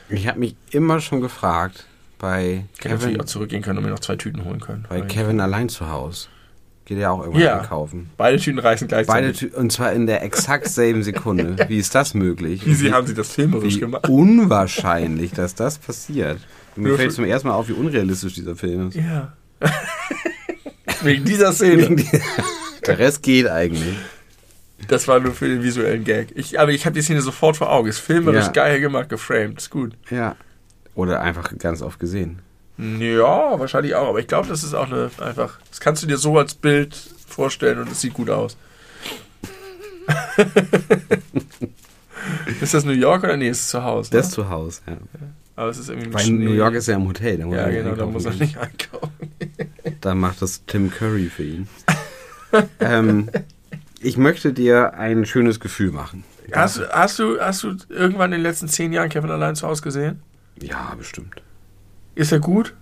Ich 0.10 0.28
habe 0.28 0.38
mich 0.40 0.56
immer 0.70 1.00
schon 1.02 1.22
gefragt, 1.22 1.88
bei 2.20 2.66
Ich 2.78 2.86
hätte 2.86 2.98
Kevin, 3.00 3.22
auch 3.22 3.26
zurückgehen 3.26 3.64
können 3.64 3.80
und 3.80 3.86
mir 3.86 3.90
noch 3.92 4.00
zwei 4.00 4.16
Tüten 4.18 4.46
holen 4.46 4.60
können. 4.60 4.86
bei 4.88 5.02
Kevin 5.02 5.40
allein 5.42 5.68
zu 5.70 5.90
Hause. 5.90 6.28
Geht 6.86 7.00
ja 7.00 7.10
auch 7.10 7.22
irgendwann 7.22 7.42
Ja. 7.42 7.60
einkaufen. 7.62 8.10
Beide 8.16 8.38
Tüten 8.38 8.60
reißen 8.60 8.88
Beide 8.88 9.06
gleichzeitig. 9.06 9.52
Tü 9.52 9.58
und 9.58 9.72
zwar 9.72 9.92
in 9.94 10.06
der 10.06 10.22
exakt 10.24 10.68
selben 10.68 11.02
Sekunde. 11.04 11.56
Wie 11.68 11.78
ist 11.80 11.96
das 11.96 12.14
möglich? 12.14 12.66
Wie 12.66 12.76
sie 12.76 12.92
haben 12.94 13.08
sie 13.08 13.16
das 13.16 13.32
filmerisch 13.34 13.76
wie 13.76 13.80
gemacht? 13.80 14.08
unwahrscheinlich, 14.08 15.32
dass 15.32 15.56
das 15.56 15.80
passiert. 15.80 16.38
Mir 16.76 16.96
fällt 16.96 17.14
zum 17.14 17.26
ersten 17.26 17.48
Mal 17.48 17.56
auf, 17.56 17.70
wie 17.70 17.74
unrealistisch 17.74 18.34
dieser 18.36 18.56
Film 18.56 18.90
ist. 18.90 18.96
Ja. 18.98 19.34
Wegen 21.02 21.24
dieser 21.26 21.52
Szene. 21.54 21.96
Der 22.86 23.00
Rest 23.00 23.24
geht 23.24 23.48
eigentlich. 23.48 23.96
Das 24.88 25.08
war 25.08 25.20
nur 25.20 25.34
für 25.34 25.48
den 25.48 25.64
visuellen 25.64 26.04
Gag. 26.04 26.30
Ich, 26.36 26.60
aber 26.60 26.72
ich 26.72 26.86
habe 26.86 26.94
die 26.94 27.02
Szene 27.02 27.22
sofort 27.22 27.58
vor 27.58 27.72
Augen. 27.72 27.88
Ist 27.90 28.00
filmerisch 28.00 28.46
Ja. 28.46 28.52
geil 28.52 28.80
gemacht, 28.80 29.10
geframed. 29.10 29.58
Ist 29.58 29.70
gut. 29.70 29.94
Ja. 30.10 30.36
Oder 30.94 31.22
einfach 31.22 31.58
ganz 31.58 31.82
oft 31.82 32.00
gesehen. 32.00 32.40
Ja, 32.78 33.60
wahrscheinlich 33.60 33.96
auch. 33.96 34.10
Aber 34.10 34.20
ich 34.20 34.28
glaube, 34.28 34.48
das 34.48 34.64
ist 34.64 34.74
auch 34.74 34.88
eine 34.88 35.10
einfach. 35.20 35.60
Das 35.70 35.80
kannst 35.80 36.04
du 36.04 36.08
dir 36.08 36.18
so 36.18 36.38
als 36.38 36.54
Bild 36.56 36.96
vorstellen 37.28 37.80
und 37.80 37.92
es 37.92 38.02
sieht 38.02 38.14
gut 38.14 38.30
aus. 38.30 38.58
ist 42.62 42.74
das 42.74 42.86
New 42.86 42.92
York 42.92 43.24
oder 43.24 43.38
nee, 43.38 43.50
ist 43.50 43.62
es 43.62 43.68
zu 43.70 43.84
Hause? 43.84 44.12
Das 44.12 44.28
ne? 44.28 44.34
zu 44.34 44.50
Hause, 44.50 44.82
ja. 44.88 44.98
Aber 45.56 45.70
es 45.70 45.78
ist 45.78 45.90
irgendwie 45.90 46.14
Weil 46.14 46.26
Schnee. 46.26 46.46
New 46.46 46.54
York 46.54 46.76
ist 46.76 46.88
ja 46.88 46.96
im 46.96 47.08
Hotel. 47.08 47.38
Da 47.38 47.46
muss 47.46 47.56
Ja, 47.56 47.62
er 47.64 47.72
genau, 47.72 47.96
da 47.96 48.06
muss 48.06 48.26
er 48.26 48.34
nicht 48.34 48.58
einkaufen. 48.58 49.12
Da 50.02 50.14
macht 50.16 50.42
das 50.42 50.66
Tim 50.66 50.92
Curry 50.92 51.30
für 51.30 51.44
ihn. 51.44 51.68
ähm, 52.80 53.30
ich 54.00 54.18
möchte 54.18 54.52
dir 54.54 54.96
ein 54.96 55.26
schönes 55.26 55.60
Gefühl 55.60 55.92
machen. 55.92 56.24
Hast, 56.52 56.82
hast, 56.90 57.20
du, 57.20 57.40
hast 57.40 57.64
du 57.64 57.76
irgendwann 57.90 58.32
in 58.32 58.40
den 58.40 58.44
letzten 58.44 58.68
zehn 58.68 58.94
Jahren 58.94 59.10
Kevin 59.10 59.32
allein 59.32 59.56
zu 59.56 59.68
Hause 59.68 59.82
gesehen? 59.82 60.22
Ja, 60.62 60.94
bestimmt. 60.98 61.42
Ist 62.16 62.32
er 62.32 62.40
gut? 62.40 62.74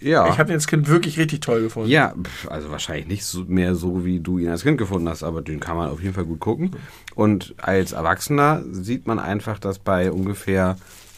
Ja. 0.00 0.28
Ich 0.28 0.38
habe 0.38 0.46
den 0.46 0.54
als 0.54 0.66
Kind 0.66 0.88
wirklich 0.88 1.18
richtig 1.18 1.40
toll 1.40 1.62
gefunden. 1.62 1.90
ja, 1.90 2.14
also 2.48 2.70
wahrscheinlich 2.70 3.08
nicht 3.08 3.24
so, 3.24 3.44
mehr 3.48 3.74
so, 3.74 4.04
wie 4.04 4.20
du 4.20 4.38
ihn 4.38 4.48
als 4.48 4.62
Kind 4.62 4.78
gefunden 4.78 5.08
hast, 5.08 5.24
aber 5.24 5.42
den 5.42 5.58
kann 5.58 5.76
man 5.76 5.90
auf 5.90 6.00
jeden 6.00 6.14
Fall 6.14 6.24
gut 6.24 6.40
gucken. 6.40 6.76
Und 7.14 7.54
als 7.58 7.92
Erwachsener 7.92 8.62
sieht 8.70 9.06
man 9.06 9.18
einfach, 9.18 9.58
dass 9.58 9.80
bei 9.80 10.12
ungefähr 10.12 10.76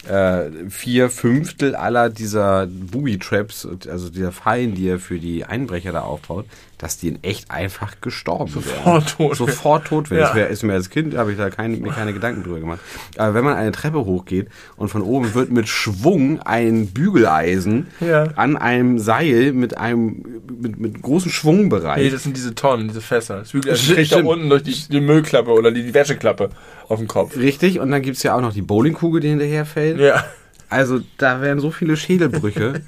äh, 0.09 0.71
vier 0.71 1.11
Fünftel 1.11 1.75
aller 1.75 2.09
dieser 2.09 2.67
Booby-Traps, 2.67 3.69
also 3.87 4.09
dieser 4.09 4.33
Fallen, 4.33 4.75
die 4.75 4.89
er 4.89 4.99
für 4.99 5.19
die 5.19 5.45
Einbrecher 5.45 5.93
da 5.93 6.01
aufbaut, 6.01 6.47
dass 6.83 6.97
die 6.99 7.09
in 7.09 7.23
echt 7.23 7.51
einfach 7.51 8.01
gestorben 8.01 8.55
wären. 8.55 8.65
Sofort 8.65 9.11
tot. 9.17 9.37
Sofort 9.37 9.87
tot 9.87 10.11
wären. 10.11 10.21
Ja. 10.21 10.27
Das 10.29 10.35
wär, 10.37 10.49
ist 10.49 10.63
mir 10.63 10.73
als 10.73 10.89
Kind, 10.91 11.15
habe 11.17 11.33
ich 11.33 11.39
da 11.39 11.51
keine, 11.51 11.77
mir 11.77 11.93
keine 11.93 12.13
Gedanken 12.13 12.43
drüber 12.43 12.59
gemacht. 12.59 12.81
Aber 13.19 13.35
wenn 13.35 13.45
man 13.45 13.57
eine 13.57 13.73
Treppe 13.73 14.05
hochgeht 14.05 14.49
und 14.77 14.89
von 14.89 15.03
oben 15.03 15.35
wird 15.35 15.51
mit 15.51 15.69
Schwung 15.69 16.41
ein 16.41 16.87
Bügeleisen 16.89 17.89
Ja. 18.01 18.25
an 18.37 18.57
einem 18.57 18.99
Seil 18.99 19.53
mit 19.53 19.77
einem 19.77 20.25
mit, 20.61 20.79
mit 20.81 21.03
großem 21.03 21.31
Schwungbereich. 21.31 21.99
Nee, 22.03 22.11
das 22.11 22.23
sind 22.23 22.37
diese 22.37 22.55
Tonnen, 22.55 22.89
diese 22.89 23.01
Fässer. 23.03 23.41
Das 23.41 23.49
Stimmt. 23.51 23.69
also 23.69 24.21
da 24.23 24.25
unten 24.27 24.49
durch 24.49 24.63
die, 24.63 24.75
die 24.89 25.01
Müllklappe 25.01 25.51
oder 25.51 25.71
die, 25.71 25.83
die 25.83 25.93
Wäscheklappe 25.95 26.51
auf 26.89 26.99
dem 26.99 27.09
Kopf. 27.09 27.37
Richtig, 27.37 27.79
und 27.79 27.91
dann 27.91 28.03
gibt's 28.03 28.23
ja 28.23 28.35
auch 28.37 28.41
noch 28.41 28.53
die 28.53 28.63
Bowlingkugel, 28.63 29.21
die 29.21 29.29
hinterherfällt. 29.29 29.99
Ja. 30.01 30.25
Also 30.71 31.01
da 31.19 31.41
wären 31.41 31.59
so 31.59 31.71
viele 31.73 31.97
Schädelbrüche. 31.97 32.83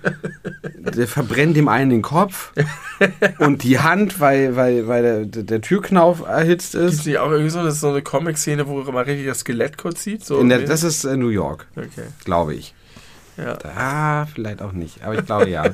der 0.77 1.09
verbrennt 1.09 1.57
dem 1.57 1.69
einen 1.69 1.91
den 1.91 2.03
Kopf 2.03 2.53
und 3.39 3.65
die 3.65 3.81
Hand, 3.81 4.21
weil, 4.21 4.55
weil, 4.57 4.87
weil 4.87 5.27
der, 5.27 5.43
der, 5.43 5.61
Türknauf 5.61 6.21
erhitzt 6.27 6.75
Ist 6.77 7.01
ist. 7.01 7.07
nicht 7.07 7.19
auch 7.19 7.31
irgendwie 7.31 7.51
so, 7.51 7.63
das 7.63 7.75
ist 7.75 7.81
so 7.81 7.89
eine 7.89 8.03
Comic-Szene, 8.03 8.67
wo 8.69 8.83
man 8.83 9.05
richtig 9.05 9.27
das 9.27 9.41
Skelett 9.41 9.79
kurz 9.79 10.03
sieht? 10.05 10.25
So 10.25 10.39
In 10.39 10.49
der, 10.49 10.61
das 10.61 10.85
ist 10.85 11.05
äh, 11.05 11.17
New 11.17 11.29
York, 11.29 11.67
okay. 11.77 12.07
glaube 12.25 12.55
ich. 12.55 12.75
Ja. 13.37 13.59
Ah, 13.77 14.27
vielleicht 14.27 14.63
auch 14.63 14.73
nicht, 14.73 15.03
aber 15.03 15.19
ich 15.19 15.27
glaube 15.27 15.49
ja. 15.49 15.65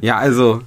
ja, 0.00 0.16
also, 0.18 0.62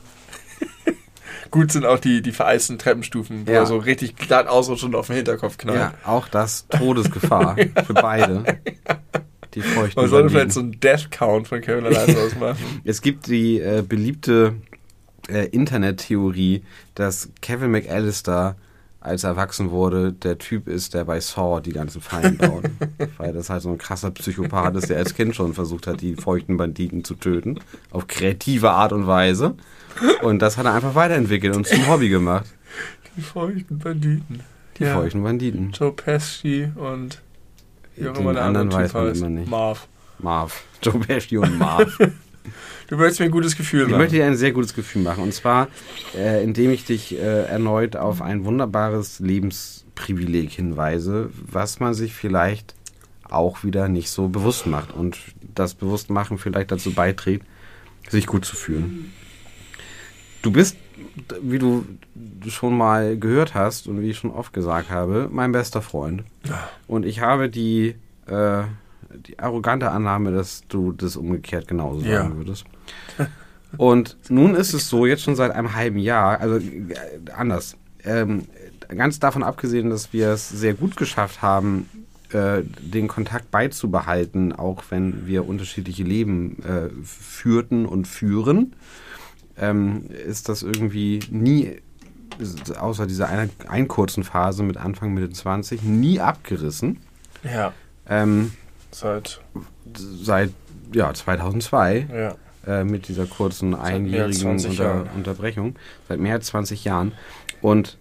Gut 1.52 1.72
sind 1.72 1.86
auch 1.86 2.00
die, 2.00 2.22
die 2.22 2.32
vereisten 2.32 2.78
Treppenstufen, 2.78 3.48
wo 3.48 3.52
Ja. 3.52 3.60
er 3.60 3.66
so 3.66 3.78
richtig 3.78 4.16
glatt 4.16 4.48
ausrutscht 4.48 4.84
und 4.84 4.96
auf 4.96 5.08
den 5.08 5.16
Hinterkopf 5.16 5.58
knallt. 5.58 5.80
ja, 5.80 5.94
auch 6.06 6.28
das 6.28 6.68
Todesgefahr 6.68 7.56
für 7.88 7.94
beide. 7.94 8.60
Die 9.56 9.62
feuchten 9.62 10.00
Man 10.02 10.10
sollte 10.10 10.30
vielleicht 10.30 10.52
so 10.52 10.60
einen 10.60 10.80
Death-Count 10.80 11.48
von 11.48 11.62
Kevin 11.62 11.86
allein 11.86 12.16
ausmachen. 12.26 12.82
Es 12.84 13.02
gibt 13.02 13.28
die 13.28 13.60
äh, 13.60 13.84
beliebte 13.88 14.54
äh, 15.28 15.48
Internettheorie, 15.48 16.64
dass 16.96 17.30
Kevin 17.42 17.72
McAllister, 17.72 18.56
als 19.02 19.24
er 19.24 19.32
erwachsen 19.32 19.72
wurde, 19.72 20.14
der 20.14 20.38
Typ 20.38 20.68
ist, 20.68 20.94
der 20.94 21.06
bei 21.06 21.20
Saw 21.20 21.62
die 21.62 21.72
ganzen 21.72 22.02
Fallen 22.02 22.38
baut. 22.38 22.66
Weil 23.18 23.34
das 23.34 23.50
halt 23.50 23.62
so 23.64 23.70
ein 23.72 23.78
krasser 23.78 24.12
Psychopath 24.12 24.76
ist, 24.76 24.90
der 24.90 24.98
als 24.98 25.16
Kind 25.16 25.36
schon 25.36 25.54
versucht 25.54 25.88
hat, 25.88 26.02
die 26.02 26.16
feuchten 26.16 26.58
Banditen 26.58 27.04
zu 27.04 27.16
töten. 27.16 27.60
Auf 27.92 28.08
kreative 28.08 28.72
Art 28.72 28.94
und 28.94 29.08
Weise. 29.08 29.56
Und 30.22 30.42
das 30.42 30.58
hat 30.58 30.66
er 30.66 30.74
einfach 30.76 30.96
weiterentwickelt 30.96 31.56
und 31.56 31.66
zum 31.66 31.88
Hobby 31.88 32.10
gemacht. 32.10 32.46
Die 33.18 33.22
feuchten 33.22 33.80
Banditen. 33.80 34.42
Die 34.78 34.84
Ja. 34.84 34.94
feuchten 34.94 35.24
Banditen. 35.24 35.72
Joe 35.72 35.92
Pesci 35.92 36.70
und 36.76 37.22
wie 38.00 38.08
auch 38.08 38.14
Den 38.14 38.22
immer 38.22 38.34
der 38.34 38.44
anderen 38.44 38.68
andere 38.68 38.82
weiß 38.84 38.94
man 38.94 39.08
heißt. 39.08 39.18
immer 39.22 39.30
nicht. 39.30 39.50
Marv. 39.50 39.88
Marv. 40.20 40.64
Joe 40.82 41.00
Pesci 41.00 41.38
und 41.38 41.58
Marv. 41.58 41.98
Du 42.88 42.98
möchtest 42.98 43.20
mir 43.20 43.26
ein 43.28 43.32
gutes 43.32 43.56
Gefühl 43.56 43.82
Ich 43.84 43.88
machen. 43.90 44.00
möchte 44.00 44.16
dir 44.16 44.26
ein 44.26 44.36
sehr 44.36 44.52
gutes 44.52 44.74
Gefühl 44.74 45.04
machen. 45.04 45.22
Und 45.22 45.32
zwar, 45.32 45.68
äh, 46.18 46.44
indem 46.44 46.72
ich 46.72 46.86
dich 46.86 47.14
äh, 47.14 47.44
erneut 47.44 47.96
auf 47.96 48.20
ein 48.24 48.46
wunderbares 48.46 49.20
Lebensprivileg 49.20 50.50
hinweise, 50.50 51.30
was 51.36 51.80
man 51.80 51.94
sich 51.94 52.16
vielleicht 52.16 52.74
auch 53.30 53.64
wieder 53.64 53.90
nicht 53.90 54.10
so 54.10 54.28
bewusst 54.30 54.66
macht. 54.66 54.92
Und 54.92 55.20
das 55.54 55.76
Bewusstmachen 55.76 56.40
vielleicht 56.40 56.72
dazu 56.72 56.92
beiträgt, 56.92 57.46
sich 58.10 58.26
gut 58.26 58.44
zu 58.46 58.56
fühlen. 58.56 59.14
Du 60.42 60.50
bist, 60.52 60.76
wie 61.42 61.60
du 61.60 61.86
schon 62.48 62.78
mal 62.78 63.18
gehört 63.18 63.54
hast 63.54 63.88
und 63.88 64.02
wie 64.02 64.10
ich 64.12 64.18
schon 64.18 64.32
oft 64.32 64.54
gesagt 64.54 64.90
habe, 64.90 65.30
mein 65.32 65.52
bester 65.52 65.82
Freund. 65.82 66.24
Und 66.88 67.06
ich 67.06 67.22
habe 67.22 67.50
die, 67.50 67.96
äh, 68.28 68.64
die 69.28 69.40
arrogante 69.40 69.90
Annahme, 69.92 70.32
dass 70.32 70.64
du 70.68 70.92
das 70.92 71.16
umgekehrt 71.16 71.68
genauso 71.68 72.06
Ja. 72.06 72.24
sagen 72.24 72.38
würdest. 72.38 72.66
Und 73.78 74.18
nun 74.30 74.56
ist 74.56 74.74
es 74.74 74.90
so, 74.90 75.06
jetzt 75.06 75.22
schon 75.24 75.36
seit 75.36 75.52
einem 75.52 75.76
halben 75.76 76.00
Jahr, 76.00 76.40
also 76.40 76.58
äh, 76.58 77.32
anders, 77.36 77.76
ähm, 78.04 78.46
ganz 78.88 79.20
davon 79.20 79.44
abgesehen, 79.44 79.90
dass 79.92 80.12
wir 80.14 80.30
es 80.30 80.50
sehr 80.50 80.74
gut 80.74 80.96
geschafft 80.98 81.42
haben, 81.44 81.88
äh, 82.32 82.62
den 82.82 83.08
Kontakt 83.08 83.52
beizubehalten, 83.52 84.54
auch 84.54 84.84
wenn 84.90 85.28
wir 85.28 85.48
unterschiedliche 85.48 86.04
Leben 86.04 86.58
äh, 86.64 86.90
führten 87.04 87.86
und 87.86 88.08
führen, 88.08 88.74
ähm, 89.60 90.06
ist 90.10 90.50
das 90.50 90.64
irgendwie 90.64 91.20
nie, 91.30 91.78
außer 92.80 93.06
dieser 93.08 93.28
einen, 93.30 93.50
einen 93.68 93.88
kurzen 93.88 94.24
Phase 94.24 94.64
mit 94.64 94.78
Anfang 94.78 95.14
Mitte 95.14 95.30
20, 95.32 95.84
nie 95.84 96.20
abgerissen. 96.20 97.00
Ja, 97.44 97.74
Ähm, 98.08 98.52
seit. 98.92 99.40
seit 99.96 100.52
ja, 100.94 101.14
2002 101.14 102.08
Ja. 102.12 102.36
äh, 102.80 102.84
mit 102.84 103.08
dieser 103.08 103.26
kurzen 103.26 103.76
einjährigen 103.76 104.34
20 104.34 104.72
Unter. 104.72 105.06
Unterbrechung. 105.16 105.76
Seit 106.08 106.20
mehr 106.20 106.36
als 106.36 106.48
20 106.48 106.84
Jahren. 106.86 107.12
Und 107.62 107.98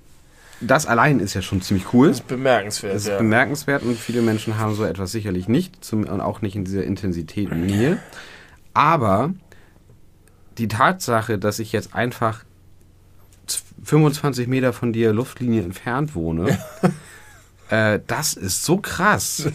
das 0.61 0.87
allein 0.87 1.21
ist 1.21 1.35
ja 1.35 1.43
schon 1.43 1.61
ziemlich 1.63 1.93
cool. 1.93 2.09
Das 2.09 2.19
ist 2.21 2.27
bemerkenswert. 2.27 2.95
Das 2.95 3.03
ist 3.03 3.09
ja. 3.09 3.19
bemerkenswert 3.19 3.83
und 3.83 3.97
viele 3.97 4.23
Menschen 4.23 4.59
haben 4.59 4.75
so 4.75 4.85
etwas 4.85 5.13
sicherlich 5.13 5.47
nicht 5.47 5.85
zum, 5.85 6.05
und 6.05 6.21
auch 6.21 6.41
nicht 6.43 6.57
in 6.57 6.65
dieser 6.65 6.83
Intensität 6.85 7.51
und 7.51 7.67
Nähe. 7.67 7.99
Aber 8.75 9.33
die 10.59 10.69
Tatsache, 10.69 11.39
dass 11.39 11.59
ich 11.59 11.73
jetzt 11.73 11.95
einfach 11.95 12.45
z- 13.47 13.63
25 13.85 14.49
Meter 14.49 14.73
von 14.73 14.93
dir 14.93 15.13
Luftlinie 15.13 15.63
entfernt 15.63 16.15
wohne, 16.15 16.59
äh, 17.71 18.01
das 18.07 18.35
ist 18.35 18.65
so 18.65 18.79
krass. 18.79 19.47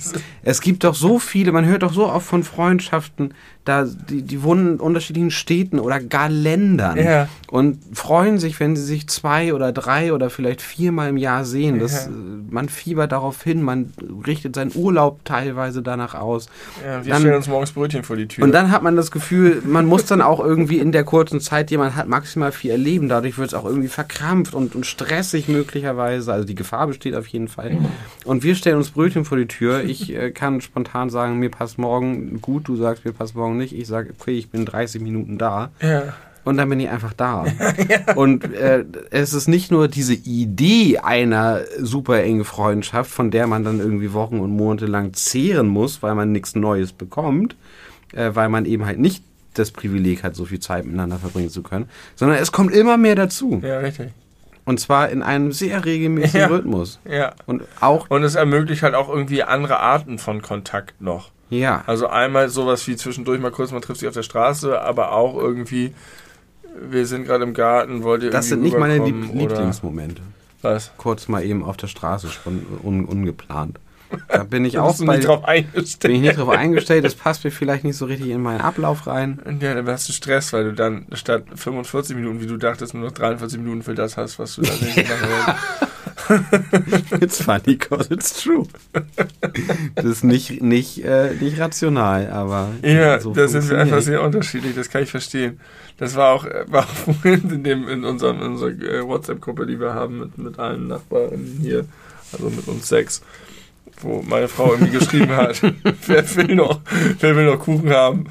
Es 0.44 0.62
gibt 0.62 0.84
doch 0.84 0.96
so 0.96 1.20
viele, 1.20 1.52
man 1.52 1.66
hört 1.66 1.84
doch 1.84 1.94
so 1.94 2.08
oft 2.10 2.26
von 2.28 2.44
Freundschaften, 2.44 3.34
da 3.66 3.86
die, 3.86 4.22
die 4.24 4.44
wohnen 4.44 4.74
in 4.74 4.80
unterschiedlichen 4.80 5.32
Städten 5.32 5.80
oder 5.80 6.00
gar 6.02 6.28
Ländern 6.30 6.98
Ja. 6.98 7.28
und 7.50 7.80
freuen 7.94 8.38
sich, 8.38 8.60
wenn 8.60 8.76
sie 8.76 8.84
sich 8.84 9.08
zwei 9.08 9.54
oder 9.54 9.72
drei 9.72 10.12
oder 10.14 10.30
vielleicht 10.30 10.62
viermal 10.62 11.10
im 11.10 11.18
Jahr 11.18 11.46
sehen. 11.46 11.80
Das, 11.80 12.06
Ja. 12.06 12.12
äh, 12.12 12.16
man 12.50 12.68
fiebert 12.68 13.12
darauf 13.14 13.42
hin, 13.42 13.62
man 13.62 13.94
richtet 14.28 14.56
seinen 14.56 14.72
Urlaub 14.76 15.24
teilweise 15.24 15.82
danach 15.82 16.14
aus. 16.14 16.48
ja, 16.86 17.06
wir 17.06 17.12
Dann- 17.14 17.22
stellen 17.22 17.36
uns 17.38 17.48
morgens 17.48 17.72
Brötchen 17.72 18.04
vor 18.04 18.16
die 18.18 18.28
Tür. 18.28 18.44
Und 18.44 18.52
dann 18.52 18.70
hat 18.72 18.84
man 18.84 18.96
das 18.98 19.12
Gefühl, 19.12 19.62
man 19.66 19.86
muss 19.86 20.06
dann 20.06 20.22
auch 20.22 20.40
irgendwie 20.40 20.80
in 20.80 20.92
der 20.92 21.04
kurzen 21.06 21.40
Zeit, 21.40 21.70
die 21.70 21.78
man 21.78 21.96
hat, 21.96 22.08
maximal 22.10 22.52
viel 22.52 22.72
erleben. 22.72 23.08
Dadurch 23.08 23.38
wird 23.38 23.48
es 23.48 23.54
auch 23.54 23.66
irgendwie 23.66 23.88
verkrampft 23.88 24.54
und, 24.54 24.76
und 24.76 24.86
stressig 24.86 25.48
möglicherweise. 25.48 26.34
Also 26.34 26.46
die 26.46 26.56
Gefahr 26.56 26.88
besteht 26.88 27.16
auf 27.16 27.28
jeden 27.28 27.48
Fall. 27.48 27.78
Und 28.26 28.44
wir 28.44 28.56
stellen 28.56 28.78
uns 28.78 28.90
Brötchen 28.92 29.24
vor 29.26 29.38
die 29.38 29.48
Tür. 29.48 29.84
Ich 29.84 30.14
äh, 30.14 30.32
kann 30.32 30.60
spontan 30.62 31.10
sagen, 31.10 31.40
mir 31.40 31.50
passt 31.50 31.78
morgen 31.78 32.42
gut. 32.42 32.68
Du 32.68 32.76
sagst, 32.76 33.06
mir 33.06 33.14
passt 33.14 33.36
morgen 33.36 33.53
warum 33.54 33.58
nicht? 33.60 33.78
Ich 33.78 33.88
sage, 33.88 34.14
okay, 34.20 34.32
ich 34.38 34.50
bin 34.50 34.66
30 34.66 35.02
Minuten 35.02 35.38
da. 35.38 35.70
Ja. 35.82 36.14
Und 36.44 36.58
dann 36.58 36.68
bin 36.68 36.80
ich 36.80 36.90
einfach 36.90 37.14
da. 37.14 37.46
Und 38.16 38.54
äh, 38.54 38.84
es 39.12 39.34
ist 39.34 39.48
nicht 39.48 39.72
nur 39.72 39.88
diese 39.88 40.14
Idee 40.14 40.98
einer 40.98 41.62
super 41.80 42.22
engen 42.22 42.44
Freundschaft, 42.44 43.10
von 43.10 43.32
der 43.32 43.48
man 43.48 43.64
dann 43.64 43.80
irgendwie 43.80 44.12
Wochen 44.12 44.40
und 44.40 44.52
Monate 44.52 44.86
lang 44.88 45.14
zehren 45.14 45.68
muss, 45.68 46.04
weil 46.04 46.16
man 46.16 46.34
nichts 46.34 46.54
Neues 46.56 46.92
bekommt, 46.92 47.56
äh, 48.12 48.32
weil 48.34 48.50
man 48.50 48.66
eben 48.66 48.86
halt 48.86 49.00
nicht 49.00 49.24
das 49.54 49.72
Privileg 49.72 50.24
hat, 50.24 50.36
so 50.36 50.44
viel 50.46 50.60
Zeit 50.60 50.84
miteinander 50.84 51.18
verbringen 51.18 51.50
zu 51.50 51.64
können, 51.64 51.88
sondern 52.16 52.40
es 52.40 52.52
kommt 52.52 52.74
immer 52.74 52.98
mehr 52.98 53.16
dazu. 53.16 53.62
Ja, 53.64 53.78
richtig. 53.80 54.10
Und 54.66 54.80
zwar 54.80 55.10
in 55.10 55.22
einem 55.22 55.52
sehr 55.52 55.86
regelmäßigen 55.86 56.42
Ja. 56.42 56.48
Rhythmus. 56.48 57.00
Ja. 57.10 57.34
Und 57.46 57.64
auch, 57.80 58.10
Und 58.10 58.24
es 58.24 58.36
ermöglicht 58.36 58.82
halt 58.84 58.96
auch 58.96 59.08
irgendwie 59.08 59.44
andere 59.44 59.80
Arten 59.80 60.18
von 60.18 60.42
Kontakt 60.42 61.00
noch. 61.02 61.32
Ja, 61.60 61.84
Also 61.88 62.08
einmal 62.08 62.50
sowas 62.50 62.86
wie 62.88 62.96
zwischendurch 62.96 63.40
mal 63.40 63.52
kurz, 63.52 63.72
man 63.72 63.82
trifft 63.82 64.00
sich 64.00 64.08
auf 64.08 64.14
der 64.14 64.24
Straße, 64.24 64.82
aber 64.82 65.12
auch 65.12 65.36
irgendwie, 65.38 65.94
wir 66.82 67.06
sind 67.06 67.26
gerade 67.26 67.44
im 67.44 67.54
Garten, 67.54 68.04
wollt 68.04 68.24
ihr 68.24 68.32
das 68.32 68.48
sind 68.50 68.62
nicht 68.62 68.78
meine 68.78 69.04
Lieb 69.04 69.16
Lieblingsmomente. 69.34 70.22
Was? 70.62 70.92
Kurz 70.98 71.28
mal 71.28 71.44
eben 71.44 71.64
auf 71.64 71.78
der 71.78 71.88
Straße, 71.88 72.30
schon 72.30 72.66
un 72.84 73.06
ungeplant. 73.06 73.80
Da 74.30 74.44
bin 74.44 74.64
ich 74.66 74.74
Da 74.76 74.84
auch 74.84 74.98
bei, 75.00 75.18
nicht 75.18 75.28
drauf 75.28 75.44
eingestellt. 75.46 76.00
bin 76.02 76.12
ich 76.16 76.22
nicht 76.22 76.38
drauf 76.38 76.50
eingestellt, 76.50 77.04
das 77.04 77.16
passt 77.16 77.44
mir 77.44 77.52
vielleicht 77.52 77.84
nicht 77.84 77.98
so 77.98 78.06
richtig 78.06 78.30
in 78.30 78.42
meinen 78.42 78.62
Ablauf 78.62 79.08
rein. 79.08 79.40
Ja, 79.60 79.74
dann 79.74 79.88
hast 79.88 80.08
du 80.08 80.14
Stress, 80.14 80.54
weil 80.54 80.66
du 80.66 80.74
dann 80.74 81.08
statt 81.14 81.44
45 81.56 82.16
Minuten, 82.16 82.42
wie 82.42 82.48
du 82.48 82.58
dachtest, 82.58 82.94
nur 82.94 83.04
noch 83.04 83.12
43 83.12 83.60
Minuten 83.60 83.84
für 83.84 83.96
das 83.96 84.18
hast, 84.18 84.40
was 84.40 84.56
du 84.56 84.62
nicht 84.62 84.80
machen 84.98 85.30
wolltest. 85.30 85.94
It's 87.20 87.42
funny 87.42 87.76
because 87.78 88.10
it's 88.12 88.42
true. 88.44 88.66
Das 89.96 90.06
ist 90.06 90.24
nicht, 90.24 90.62
nicht, 90.62 91.04
äh, 91.04 91.34
nicht 91.40 91.60
rational, 91.60 92.30
aber 92.30 92.70
Ja, 92.82 93.20
so 93.20 93.34
da 93.34 93.48
sind 93.48 93.70
wir 93.70 93.78
einfach 93.80 94.02
sehr 94.02 94.22
unterschiedlich, 94.22 94.76
das 94.76 94.90
kann 94.90 95.04
ich 95.04 95.12
verstehen. 95.12 95.60
Das 95.98 96.16
war 96.16 96.34
auch, 96.34 96.46
äh, 96.46 96.66
war 96.68 96.84
auch 96.84 96.88
vorhin 97.22 97.50
in, 97.50 97.64
dem, 97.64 97.88
in, 97.88 98.04
unserem, 98.04 98.38
in 98.42 98.52
unserer 98.54 98.70
äh, 98.72 99.06
WhatsApp-Gruppe, 99.08 99.66
die 99.66 99.80
wir 99.80 99.94
haben 99.94 100.20
mit, 100.20 100.38
mit 100.38 100.60
allen 100.60 100.88
Nachbarn 100.88 101.58
hier, 101.62 101.86
also 102.32 102.50
mit 102.50 102.68
uns 102.68 102.88
sechs, 102.88 103.22
wo 104.02 104.22
meine 104.28 104.48
Frau 104.48 104.74
irgendwie 104.74 104.98
geschrieben 104.98 105.30
hat, 105.36 105.62
wer 106.08 106.36
will 106.36 106.56
noch, 106.56 106.82
wer 107.20 107.36
will 107.36 107.46
noch 107.46 107.60
Kuchen 107.60 107.92
haben? 107.92 108.26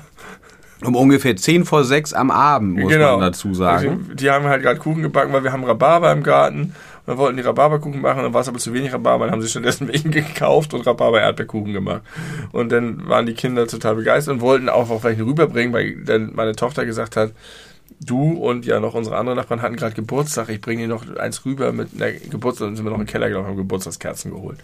Um 0.85 0.97
ungefähr 0.97 1.37
10 1.37 1.65
vor 1.65 1.85
6 1.85 2.13
am 2.13 2.33
Abend, 2.33 2.77
muss 2.81 2.91
Genau. 2.93 3.13
man 3.19 3.21
dazu 3.31 3.55
sagen. 3.55 3.89
Also, 3.89 4.15
die 4.15 4.29
haben 4.29 4.47
halt 4.47 4.63
gerade 4.65 4.81
Kuchen 4.81 5.03
gebacken, 5.03 5.33
weil 5.33 5.45
wir 5.45 5.53
haben 5.53 5.63
Rhabarber 5.63 6.11
im 6.11 6.25
Garten. 6.25 6.75
Und 7.07 7.15
wir 7.15 7.19
wollten 7.19 7.37
die 7.37 7.43
Rhabarberkuchen 7.43 8.01
machen, 8.01 8.23
dann 8.23 8.35
war 8.35 8.43
es 8.43 8.49
aber 8.49 8.59
zu 8.59 8.73
wenig 8.73 8.93
Rhabarber, 8.93 9.25
dann 9.25 9.33
haben 9.33 9.43
sie 9.43 9.49
stattdessen 9.49 9.89
welchen 9.93 10.11
gekauft 10.11 10.73
und 10.75 10.87
Rhabarber-Erdbeerkuchen 10.87 11.73
gemacht. 11.73 12.03
Und 12.53 12.71
dann 12.71 13.09
waren 13.09 13.27
die 13.27 13.35
Kinder 13.35 13.67
total 13.67 13.97
begeistert 13.97 14.35
und 14.35 14.41
wollten 14.41 14.69
auch 14.69 14.89
noch 14.89 15.03
welche 15.03 15.25
rüberbringen, 15.25 15.73
weil 15.73 15.97
dann 16.05 16.33
meine 16.35 16.55
Tochter 16.55 16.85
gesagt 16.85 17.17
hat, 17.17 17.33
du 18.01 18.33
und 18.33 18.67
ja 18.67 18.81
noch 18.81 18.95
unsere 18.95 19.17
anderen 19.17 19.37
Nachbarn 19.37 19.63
hatten 19.63 19.77
gerade 19.77 19.95
Geburtstag, 19.95 20.49
ich 20.49 20.61
bringe 20.61 20.83
dir 20.83 20.89
noch 20.89 21.17
eins 21.17 21.45
rüber 21.45 21.73
mit 21.73 21.89
einer 21.95 22.13
Geburtstag, 22.13 22.69
dann 22.69 22.77
sind 22.77 22.85
wir 22.85 22.91
noch 22.91 22.99
im 22.99 23.07
Keller 23.07 23.29
gelaufen, 23.29 23.49
haben 23.49 23.57
Geburtstagskerzen 23.57 24.33
geholt. 24.33 24.59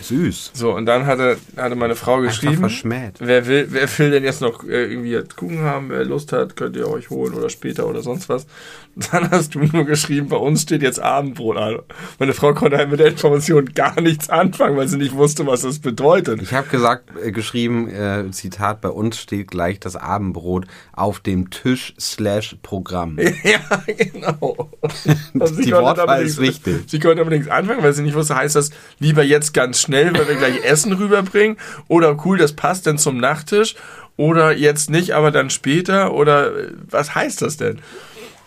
Süß. 0.00 0.52
So, 0.54 0.74
und 0.74 0.86
dann 0.86 1.06
hatte, 1.06 1.36
hatte 1.56 1.74
meine 1.74 1.94
Frau 1.94 2.20
geschrieben, 2.20 2.58
verschmäht. 2.58 3.14
Wer 3.18 3.46
will, 3.46 3.68
wer 3.70 3.98
will 3.98 4.10
denn 4.10 4.24
jetzt 4.24 4.40
noch 4.40 4.64
äh, 4.64 4.84
irgendwie 4.84 5.20
Kuchen 5.36 5.60
haben, 5.60 5.90
wer 5.90 6.04
Lust 6.04 6.32
hat, 6.32 6.56
könnt 6.56 6.76
ihr 6.76 6.88
euch 6.88 7.10
holen 7.10 7.34
oder 7.34 7.50
später 7.50 7.86
oder 7.86 8.02
sonst 8.02 8.28
was. 8.28 8.46
Dann 9.12 9.30
hast 9.30 9.54
du 9.54 9.60
nur 9.60 9.84
geschrieben, 9.84 10.28
bei 10.28 10.36
uns 10.36 10.62
steht 10.62 10.82
jetzt 10.82 11.00
Abendbrot 11.00 11.56
an. 11.56 11.78
Meine 12.18 12.34
Frau 12.34 12.52
konnte 12.52 12.76
halt 12.76 12.90
mit 12.90 13.00
der 13.00 13.08
Information 13.08 13.66
gar 13.74 14.00
nichts 14.00 14.28
anfangen, 14.28 14.76
weil 14.76 14.88
sie 14.88 14.98
nicht 14.98 15.14
wusste, 15.14 15.46
was 15.46 15.62
das 15.62 15.78
bedeutet. 15.78 16.42
Ich 16.42 16.52
habe 16.52 16.68
gesagt, 16.68 17.10
äh, 17.22 17.32
geschrieben, 17.32 17.88
äh, 17.88 18.30
Zitat, 18.30 18.80
bei 18.80 18.90
uns 18.90 19.18
steht 19.18 19.48
gleich 19.48 19.80
das 19.80 19.96
Abendbrot 19.96 20.66
auf 20.92 21.20
dem 21.20 21.50
Tisch 21.50 21.94
slash 21.98 22.56
Programm. 22.62 23.18
ja, 23.44 23.82
genau. 23.86 24.70
Und 25.34 25.46
sie 25.54 25.62
Die 25.62 25.72
Wortwahl 25.72 26.22
ist 26.22 26.38
wichtig. 26.38 26.84
Sie 26.86 26.98
konnte 26.98 27.20
aber 27.20 27.30
nichts 27.30 27.48
anfangen, 27.48 27.82
weil 27.82 27.92
sie 27.92 28.02
nicht 28.02 28.14
wusste, 28.14 28.36
heißt 28.36 28.56
das 28.56 28.70
lieber 28.98 29.22
jetzt 29.22 29.54
ganz 29.54 29.80
schnell, 29.82 30.16
weil 30.16 30.28
wir 30.28 30.36
gleich 30.36 30.64
Essen 30.64 30.92
rüberbringen? 30.92 31.56
Oder 31.88 32.16
cool, 32.24 32.38
das 32.38 32.54
passt 32.54 32.86
dann 32.86 32.96
zum 32.98 33.18
Nachtisch? 33.18 33.74
Oder 34.16 34.52
jetzt 34.52 34.88
nicht, 34.90 35.12
aber 35.12 35.30
dann 35.30 35.50
später? 35.50 36.12
Oder 36.14 36.56
äh, 36.56 36.68
was 36.88 37.14
heißt 37.14 37.42
das 37.42 37.56
denn? 37.58 37.80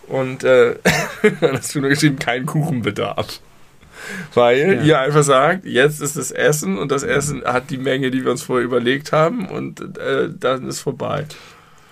Und 0.07 0.43
äh, 0.43 0.75
dann 1.41 1.57
hast 1.57 1.73
du 1.75 1.79
nur 1.81 1.89
geschrieben, 1.89 2.17
kein 2.19 2.45
Kuchenbedarf. 2.45 3.39
Weil 4.35 4.73
Ja. 4.75 4.81
ihr 4.83 4.99
einfach 4.99 5.23
sagt, 5.23 5.65
jetzt 5.65 6.01
ist 6.01 6.15
das 6.17 6.31
Essen 6.31 6.77
und 6.77 6.91
das 6.91 7.01
Essen 7.03 7.43
hat 7.43 7.69
die 7.71 7.77
Menge, 7.77 8.11
die 8.11 8.23
wir 8.23 8.31
uns 8.31 8.43
vorher 8.43 8.63
überlegt 8.65 9.11
haben 9.11 9.47
und 9.47 9.97
äh, 9.97 10.29
dann 10.39 10.67
ist 10.67 10.81
vorbei. 10.81 11.25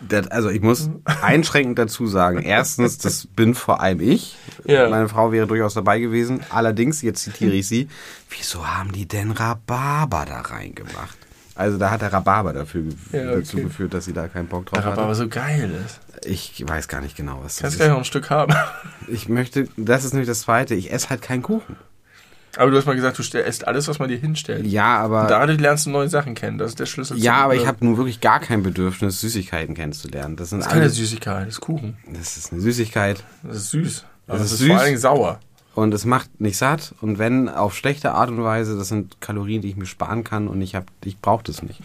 Das, 0.09 0.27
also 0.27 0.49
ich 0.49 0.61
muss 0.61 0.89
einschränkend 1.21 1.79
dazu 1.79 2.07
sagen, 2.07 2.41
erstens, 2.41 2.97
das 2.97 3.27
bin 3.27 3.55
vor 3.55 3.81
allem 3.81 3.99
ich. 3.99 4.35
Ja. 4.65 4.89
Meine 4.89 5.07
Frau 5.09 5.31
wäre 5.31 5.47
durchaus 5.47 5.73
dabei 5.73 5.99
gewesen. 5.99 6.41
Allerdings, 6.49 7.01
jetzt 7.01 7.23
zitiere 7.23 7.53
ich 7.53 7.67
sie, 7.67 7.87
wieso 8.29 8.67
haben 8.67 8.91
die 8.91 9.07
denn 9.07 9.31
Rhabarber 9.31 10.25
da 10.27 10.41
reingemacht? 10.41 11.17
Also 11.55 11.77
da 11.77 11.91
hat 11.91 12.01
der 12.01 12.11
Rhabarber 12.11 12.51
dafür 12.53 12.83
Ja, 13.11 13.21
okay. 13.29 13.35
dazu 13.41 13.57
geführt, 13.57 13.93
dass 13.93 14.05
sie 14.05 14.13
da 14.13 14.27
keinen 14.27 14.47
Bock 14.47 14.65
drauf 14.65 14.83
aber 14.83 15.03
hatte. 15.03 15.15
so 15.15 15.27
geil 15.27 15.71
ist. 15.85 15.99
Ich 16.25 16.63
weiß 16.67 16.87
gar 16.87 17.01
nicht 17.01 17.15
genau, 17.15 17.41
was 17.43 17.55
das 17.57 17.61
Kannst 17.61 17.73
ist. 17.75 17.79
gleich 17.79 17.89
noch 17.91 17.97
ein 17.99 18.05
Stück 18.05 18.29
haben. 18.29 18.53
Ich 19.07 19.29
möchte, 19.29 19.67
das 19.77 20.03
ist 20.03 20.13
nämlich 20.13 20.27
das 20.27 20.41
Zweite, 20.41 20.73
ich 20.73 20.91
esse 20.91 21.09
halt 21.09 21.21
keinen 21.21 21.43
Kuchen. 21.43 21.75
Aber 22.57 22.69
du 22.71 22.77
hast 22.77 22.85
mal 22.85 22.95
gesagt, 22.95 23.17
du 23.17 23.37
isst 23.39 23.67
alles, 23.67 23.87
was 23.87 23.97
man 23.99 24.09
dir 24.09 24.17
hinstellt. 24.17 24.65
Ja, 24.67 24.97
aber... 24.97 25.23
Und 25.23 25.31
dadurch 25.31 25.59
lernst 25.59 25.85
du 25.87 25.89
neue 25.89 26.07
Sachen 26.09 26.35
kennen. 26.35 26.57
Das 26.59 26.69
ist 26.69 26.79
der 26.79 26.85
Schlüssel. 26.85 27.17
Ja, 27.17 27.37
aber 27.37 27.55
ich 27.55 27.65
habe 27.65 27.83
nun 27.83 27.97
wirklich 27.97 28.21
gar 28.21 28.39
kein 28.39 28.61
Bedürfnis, 28.61 29.21
Süßigkeiten 29.21 29.73
kennenzulernen. 29.75 30.35
Das 30.35 30.49
sind 30.51 30.59
Das 30.59 30.67
ist 30.67 30.73
keine 30.73 30.89
Süßigkeit, 30.89 31.47
das 31.47 31.53
ist 31.55 31.61
Kuchen. 31.61 31.97
das 32.11 32.37
ist 32.37 32.51
eine 32.51 32.61
Süßigkeit 32.61 33.23
Das 33.43 33.57
ist 33.57 33.71
süß. 33.71 34.05
Das 34.27 34.37
das 34.39 34.51
ist 34.53 34.59
vor 34.59 34.67
süß. 34.67 34.77
allen 34.77 34.85
Dingen 34.85 34.99
sauer. 34.99 35.39
und 35.75 35.93
es 35.93 36.05
macht 36.05 36.39
nicht 36.39 36.57
satt. 36.57 36.93
Und 37.01 37.17
wenn 37.17 37.49
auf 37.49 37.75
schlechte 37.75 38.11
Art 38.11 38.29
und 38.29 38.43
Weise, 38.43 38.77
das 38.77 38.87
sind 38.87 39.19
Kalorien, 39.19 39.61
die 39.63 39.69
ich 39.69 39.75
mir 39.75 39.85
sparen 39.87 40.23
kann 40.23 40.47
und 40.47 40.61
ich 40.61 40.75
hab, 40.75 40.85
ich 41.03 41.19
brauche 41.19 41.43
das 41.43 41.63
nicht. 41.63 41.81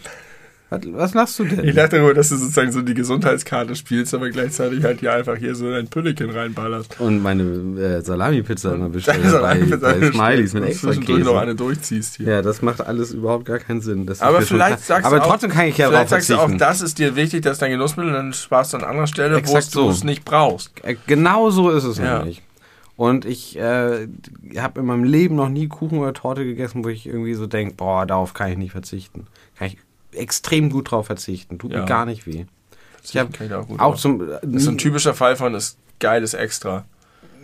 Was, 0.71 0.81
was 0.85 1.13
lachst 1.15 1.39
du 1.39 1.45
denn? 1.45 1.63
Ich 1.67 1.73
dachte 1.75 1.99
nur, 1.99 2.13
dass 2.13 2.29
du 2.29 2.35
sozusagen 2.35 2.71
so 2.71 2.81
die 2.81 2.93
Gesundheitskarte 2.93 3.75
spielst, 3.75 4.13
aber 4.13 4.29
gleichzeitig 4.29 4.83
halt 4.83 4.99
hier 4.99 5.13
einfach 5.13 5.35
hier 5.35 5.55
so 5.55 5.67
ein 5.69 5.87
Pülleken 5.87 6.29
reinballerst. 6.29 6.99
und 6.99 7.21
meine 7.23 7.43
äh, 7.81 8.01
Salami-Pizza 8.01 8.75
immer 8.75 8.89
bestelle 8.89 9.23
Also 9.23 9.39
bei, 9.41 9.59
bei 9.77 10.11
Smileys 10.11 10.53
mit 10.53 10.65
extra 10.65 10.89
zwischendurch 10.89 11.23
noch 11.23 11.31
Käse. 11.31 11.39
eine 11.41 11.55
durchziehst 11.55 12.17
hier. 12.17 12.27
Ja, 12.27 12.41
das 12.43 12.61
macht 12.61 12.81
alles 12.81 13.11
überhaupt 13.13 13.45
gar 13.45 13.57
keinen 13.59 13.81
Sinn. 13.81 14.07
Aber 14.19 14.41
vielleicht 14.43 14.81
sagst 14.85 15.05
Aber 15.07 15.17
du 15.17 15.23
auch, 15.23 15.27
trotzdem 15.31 15.49
kann 15.49 15.67
ich 15.67 15.77
ja 15.77 15.87
vielleicht 15.87 16.09
sagst 16.09 16.29
du 16.29 16.37
auch, 16.37 16.51
das 16.51 16.81
ist 16.81 16.99
dir 16.99 17.15
wichtig, 17.15 17.41
das 17.41 17.53
ist 17.53 17.61
dein 17.63 17.71
Genussmittel, 17.71 18.13
dann 18.13 18.33
sparst 18.33 18.73
du 18.73 18.77
an 18.77 18.83
anderer 18.83 19.07
Stelle, 19.07 19.35
wo 19.35 19.39
Exakt 19.39 19.73
du 19.75 19.79
so. 19.85 19.89
es 19.89 20.03
nicht 20.03 20.23
brauchst. 20.23 20.71
Äh, 20.83 20.95
Genau 21.07 21.49
so 21.49 21.71
ist 21.71 21.83
es 21.83 21.97
Ja. 21.97 22.19
nämlich. 22.19 22.43
Und 22.95 23.25
ich 23.25 23.57
äh, 23.57 24.07
habe 24.57 24.81
in 24.81 24.85
meinem 24.85 25.05
Leben 25.05 25.35
noch 25.35 25.49
nie 25.49 25.67
Kuchen 25.67 25.97
oder 25.99 26.13
Torte 26.13 26.43
gegessen, 26.43 26.83
wo 26.83 26.89
ich 26.89 27.07
irgendwie 27.07 27.33
so 27.33 27.47
denke, 27.47 27.75
boah, 27.75 28.05
darauf 28.05 28.33
kann 28.33 28.51
ich 28.51 28.57
nicht 28.57 28.71
verzichten. 28.73 29.25
Kann 29.57 29.67
ich 29.69 29.77
extrem 30.13 30.69
gut 30.69 30.91
drauf 30.91 31.05
verzichten. 31.07 31.59
Tut 31.59 31.71
Ja. 31.71 31.79
mir 31.81 31.85
gar 31.85 32.05
nicht 32.05 32.25
weh. 32.25 32.45
Ich 33.03 33.15
habe 33.17 33.31
Kann 33.31 33.47
ich 33.47 33.53
auch 33.53 33.67
auch 33.79 33.95
zum 33.97 34.19
Das 34.27 34.41
ist 34.43 34.67
ein 34.67 34.77
typischer 34.77 35.13
Fall 35.13 35.35
von 35.35 35.55
ist 35.55 35.77
geiles 35.99 36.33
Extra. 36.33 36.85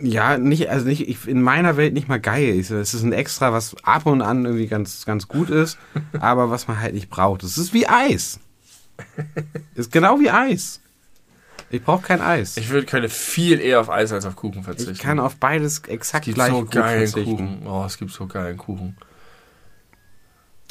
ja 0.02 0.36
nicht 0.38 0.68
also 0.68 0.86
nicht 0.86 1.08
ich, 1.08 1.26
in 1.26 1.40
meiner 1.42 1.76
Welt 1.76 1.94
nicht 1.94 2.08
mal 2.08 2.20
geil 2.20 2.48
ist. 2.56 2.70
Es 2.70 2.92
ist 2.94 3.02
ein 3.02 3.12
Extra, 3.12 3.52
was 3.52 3.74
ab 3.82 4.06
und 4.06 4.20
an 4.22 4.44
irgendwie 4.44 4.66
ganz 4.66 5.04
ganz 5.06 5.28
gut 5.28 5.48
ist, 5.50 5.78
aber 6.20 6.50
was 6.50 6.68
man 6.68 6.80
halt 6.80 6.94
nicht 6.94 7.08
braucht. 7.08 7.42
Es 7.42 7.56
ist 7.58 7.72
wie 7.72 7.88
Eis. 7.88 8.38
ist 9.74 9.90
genau 9.92 10.20
wie 10.20 10.30
Eis. 10.30 10.80
Ich 11.70 11.82
brauche 11.82 12.02
kein 12.02 12.20
Eis. 12.20 12.56
Ich 12.58 12.68
würde 12.70 12.86
könnte 12.86 13.08
viel 13.08 13.58
eher 13.60 13.80
auf 13.80 13.90
Eis 13.90 14.12
als 14.12 14.24
auf 14.24 14.36
Kuchen 14.36 14.62
verzichten. 14.62 14.92
Ich 14.92 14.98
kann 15.00 15.18
auf 15.18 15.36
beides 15.36 15.80
exakt 15.88 16.28
es 16.28 16.34
gibt 16.34 16.36
gleich 16.36 16.50
so 16.52 16.64
geilen. 16.64 17.12
Kuchen. 17.12 17.66
Oh, 17.66 17.84
es 17.84 17.98
gibt 17.98 18.12
so 18.12 18.26
geilen 18.26 18.56
Kuchen. 18.56 18.96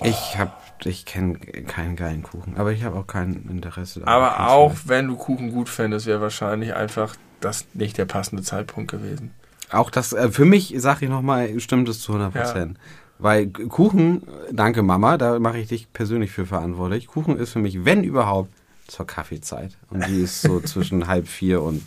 Ich 0.03 0.38
hab, 0.38 0.61
ich 0.84 1.06
kenne 1.06 1.38
keinen 1.38 1.95
geilen 1.95 2.23
Kuchen, 2.23 2.57
aber 2.57 2.72
ich 2.72 2.84
habe 2.84 2.97
auch 2.97 3.07
kein 3.07 3.45
Interesse. 3.49 4.02
daran, 4.02 4.14
Aber 4.14 4.49
auch 4.49 4.73
wenn 4.85 5.07
du 5.07 5.15
Kuchen 5.15 5.52
gut 5.52 5.69
fändest, 5.69 6.06
wäre 6.06 6.22
wahrscheinlich 6.22 6.73
einfach 6.76 7.15
das 7.39 7.65
nicht 7.73 7.97
der 7.97 8.06
passende 8.06 8.43
Zeitpunkt 8.43 8.91
gewesen. 8.91 9.31
auch 9.72 9.89
das 9.89 10.14
äh, 10.14 10.30
für 10.31 10.45
mich 10.45 10.73
sage 10.77 11.06
ich 11.06 11.11
noch 11.11 11.22
mal, 11.22 11.60
stimmt 11.60 11.88
es 11.89 12.02
zu 12.02 12.14
100 12.14 12.34
Prozent. 12.34 12.77
Weil 13.18 13.47
Kuchen, 13.47 14.23
danke 14.52 14.84
Mama, 14.84 15.18
da 15.18 15.39
mache 15.39 15.60
ich 15.60 15.68
dich 15.69 15.91
persönlich 15.93 16.31
für 16.31 16.45
verantwortlich. 16.45 17.07
Kuchen 17.07 17.38
ist 17.38 17.53
für 17.53 17.60
mich, 17.60 17.85
wenn 17.85 18.03
überhaupt, 18.03 18.52
zur 18.88 19.07
Kaffeezeit 19.07 19.72
und 19.89 20.06
die 20.07 20.22
ist 20.22 20.41
so 20.41 20.60
zwischen 20.65 21.07
halb 21.07 21.27
vier 21.27 21.61
und 21.64 21.81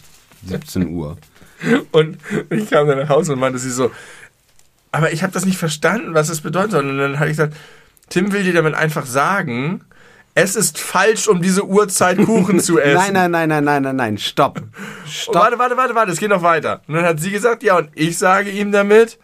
17 0.46 0.88
Uhr. 0.88 1.16
Und 1.92 2.18
ich 2.50 2.70
kam 2.70 2.88
dann 2.88 2.98
nach 2.98 3.08
Hause 3.08 3.34
und 3.34 3.40
meinte 3.40 3.58
sie 3.58 3.70
so, 3.70 3.90
aber 4.90 5.12
ich 5.12 5.22
habe 5.22 5.32
das 5.32 5.44
nicht 5.44 5.58
verstanden, 5.58 6.14
was 6.14 6.28
es 6.28 6.40
bedeuten 6.40 6.70
soll. 6.70 6.88
Und 6.88 6.98
dann 6.98 7.18
habe 7.20 7.26
ich 7.26 7.36
gesagt, 7.36 7.54
Tim 8.08 8.32
will 8.32 8.42
dir 8.42 8.54
damit 8.54 8.74
einfach 8.74 9.06
sagen, 9.06 9.84
es 10.34 10.54
ist 10.54 10.78
falsch, 10.78 11.26
um 11.26 11.42
diese 11.42 11.66
Uhrzeit 11.66 12.18
Kuchen 12.18 12.60
zu 12.60 12.78
essen. 12.80 13.12
Nein, 13.12 13.30
nein, 13.30 13.30
nein, 13.30 13.48
nein, 13.48 13.64
nein, 13.64 13.82
nein, 13.82 13.96
nein, 13.96 14.18
stopp. 14.18 14.62
Stopp. 15.10 15.34
warte, 15.34 15.58
warte, 15.58 15.76
warte, 15.76 15.94
warte, 15.94 16.12
es 16.12 16.20
geht 16.20 16.30
noch 16.30 16.42
weiter. 16.42 16.82
Und 16.86 16.94
dann 16.94 17.04
hat 17.04 17.20
sie 17.20 17.30
gesagt, 17.30 17.62
ja, 17.62 17.76
und 17.78 17.90
ich 17.94 18.18
sage 18.18 18.50
ihm 18.50 18.70
damit, 18.70 19.18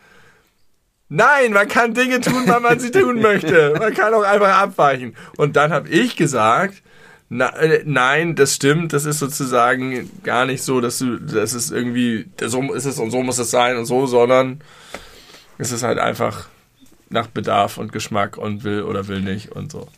nein, 1.08 1.52
man 1.52 1.68
kann 1.68 1.94
Dinge 1.94 2.20
tun, 2.20 2.42
wann 2.46 2.62
man 2.62 2.80
sie 2.80 2.90
tun 2.90 3.20
möchte. 3.20 3.74
Man 3.78 3.94
kann 3.94 4.12
auch 4.12 4.24
einfach 4.24 4.58
abweichen. 4.60 5.14
Und 5.36 5.54
dann 5.56 5.72
habe 5.72 5.88
ich 5.88 6.16
gesagt, 6.16 6.82
Na, 7.28 7.48
äh, 7.56 7.82
nein, 7.86 8.34
das 8.34 8.54
stimmt. 8.56 8.92
Das 8.92 9.04
ist 9.06 9.18
sozusagen 9.18 10.10
gar 10.24 10.46
nicht 10.46 10.62
so, 10.62 10.80
dass 10.80 10.98
du, 10.98 11.16
das 11.18 11.54
ist 11.54 11.70
irgendwie, 11.70 12.26
so 12.40 12.72
ist 12.74 12.84
es 12.84 12.98
und 12.98 13.10
so 13.10 13.22
muss 13.22 13.38
es 13.38 13.50
sein 13.50 13.76
und 13.76 13.86
so, 13.86 14.06
sondern 14.06 14.60
es 15.58 15.72
ist 15.72 15.82
halt 15.84 15.98
einfach 15.98 16.48
nach 17.10 17.26
Bedarf 17.28 17.78
und 17.78 17.92
Geschmack 17.92 18.36
und 18.36 18.64
will 18.64 18.82
oder 18.82 19.08
will 19.08 19.20
nicht 19.20 19.52
und 19.52 19.70
so. 19.72 19.88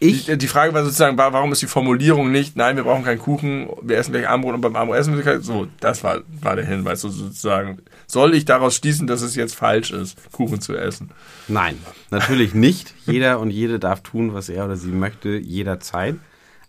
Ich, 0.00 0.26
Die, 0.26 0.38
die 0.38 0.46
Frage 0.46 0.72
war 0.74 0.84
sozusagen, 0.84 1.18
wa- 1.18 1.32
warum 1.32 1.50
ist 1.50 1.60
die 1.60 1.66
Formulierung 1.66 2.30
nicht, 2.30 2.54
nein, 2.56 2.76
wir 2.76 2.84
brauchen 2.84 3.02
keinen 3.02 3.18
Kuchen, 3.18 3.68
wir 3.82 3.96
essen 3.96 4.12
gleich 4.12 4.28
Armbrot 4.28 4.54
und 4.54 4.60
beim 4.60 4.76
Armbrot 4.76 4.96
essen 4.96 5.16
wir 5.16 5.24
kein, 5.24 5.42
so, 5.42 5.66
das 5.80 6.04
war, 6.04 6.20
war 6.40 6.54
der 6.54 6.64
Hinweis 6.66 7.00
so 7.00 7.08
sozusagen. 7.08 7.78
Soll 8.06 8.34
ich 8.34 8.44
daraus 8.44 8.76
schließen, 8.76 9.08
dass 9.08 9.22
es 9.22 9.34
jetzt 9.34 9.56
falsch 9.56 9.90
ist, 9.90 10.16
Kuchen 10.30 10.60
zu 10.60 10.76
essen? 10.76 11.10
nein, 11.48 11.76
natürlich 12.10 12.54
nicht. 12.54 12.94
Jeder 13.06 13.40
und 13.40 13.50
jede 13.50 13.80
darf 13.80 14.02
tun, 14.02 14.34
was 14.34 14.48
er 14.48 14.66
oder 14.66 14.76
sie 14.76 14.92
möchte, 14.92 15.30
jederzeit. 15.30 16.14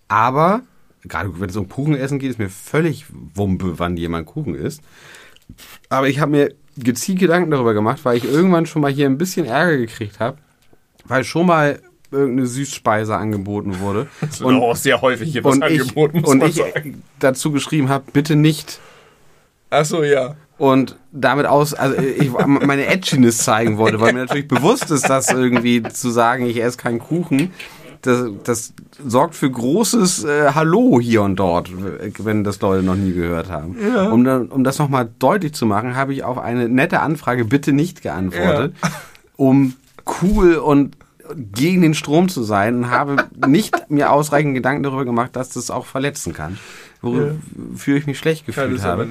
Aber, 0.07 0.61
gerade 1.03 1.39
wenn 1.39 1.49
es 1.49 1.55
um 1.55 1.69
Kuchenessen 1.69 2.17
geht, 2.17 2.31
ist 2.31 2.39
mir 2.39 2.49
völlig 2.49 3.05
Wumpe, 3.35 3.77
wann 3.77 3.95
jemand 3.95 4.25
Kuchen 4.25 4.55
isst. 4.55 4.81
Aber 5.89 6.07
ich 6.09 6.19
habe 6.19 6.31
mir 6.31 6.55
gezielt 6.83 7.19
Gedanken 7.19 7.51
darüber 7.51 7.73
gemacht, 7.73 7.99
weil 8.03 8.17
ich 8.17 8.25
irgendwann 8.25 8.65
schon 8.65 8.81
mal 8.81 8.91
hier 8.91 9.05
ein 9.05 9.17
bisschen 9.17 9.45
Ärger 9.45 9.77
gekriegt 9.77 10.19
habe, 10.19 10.37
weil 11.05 11.23
schon 11.23 11.45
mal 11.45 11.79
irgendeine 12.11 12.47
Süßspeise 12.47 13.15
angeboten 13.15 13.79
wurde. 13.79 14.07
Das 14.21 14.41
wird 14.41 14.55
auch 14.55 14.75
sehr 14.75 15.01
häufig 15.01 15.31
hier 15.31 15.43
was 15.43 15.55
und 15.55 15.65
ich, 15.65 15.81
angeboten, 15.81 16.21
muss 16.21 16.29
und 16.29 16.39
man 16.39 16.49
ich 16.49 16.55
sagen. 16.55 17.03
dazu 17.19 17.51
geschrieben 17.51 17.89
habe, 17.89 18.05
bitte 18.11 18.35
nicht. 18.35 18.79
Achso, 19.69 20.03
ja. 20.03 20.35
Und 20.57 20.97
damit 21.13 21.45
aus, 21.45 21.73
also 21.73 21.97
ich 22.01 22.31
meine 22.31 22.87
Edginess 22.87 23.37
zeigen 23.37 23.77
wollte, 23.77 24.01
weil 24.01 24.11
mir 24.11 24.25
natürlich 24.25 24.47
bewusst 24.47 24.91
ist, 24.91 25.07
dass 25.07 25.31
irgendwie 25.31 25.81
zu 25.83 26.09
sagen, 26.09 26.45
ich 26.47 26.61
esse 26.61 26.77
keinen 26.77 26.99
Kuchen, 26.99 27.53
das, 28.01 28.25
das 28.43 28.73
sorgt 29.05 29.35
für 29.35 29.49
großes 29.49 30.23
äh, 30.23 30.51
Hallo 30.53 30.99
hier 31.01 31.21
und 31.21 31.35
dort, 31.37 31.69
wenn 32.19 32.43
das 32.43 32.59
Leute 32.61 32.83
noch 32.83 32.95
nie 32.95 33.13
gehört 33.13 33.49
haben. 33.49 33.75
Um, 34.11 34.23
dann- 34.23 34.47
um 34.47 34.63
das 34.63 34.79
nochmal 34.79 35.09
deutlich 35.19 35.53
zu 35.53 35.65
machen, 35.65 35.95
habe 35.95 36.13
ich 36.13 36.23
auf 36.23 36.37
eine 36.37 36.69
nette 36.69 36.99
Anfrage 37.01 37.45
bitte 37.45 37.73
nicht 37.73 38.01
geantwortet, 38.01 38.73
um 39.35 39.73
cool 40.21 40.55
und 40.55 40.95
gegen 41.53 41.81
den 41.83 41.93
Strom 41.93 42.27
zu 42.27 42.41
sein 42.43 42.75
und 42.77 42.89
habe 42.89 43.27
nicht 43.47 43.75
mir 43.91 44.11
ausreichend 44.11 44.55
Gedanken 44.55 44.81
darüber 44.83 45.05
gemacht, 45.05 45.35
dass 45.35 45.49
das 45.49 45.69
auch 45.69 45.85
verletzen 45.85 46.33
kann. 46.33 46.57
Wofür 47.01 47.95
ich 47.97 48.07
mich 48.07 48.17
schlecht 48.17 48.45
gefühlt 48.45 48.71
habe. 48.83 49.03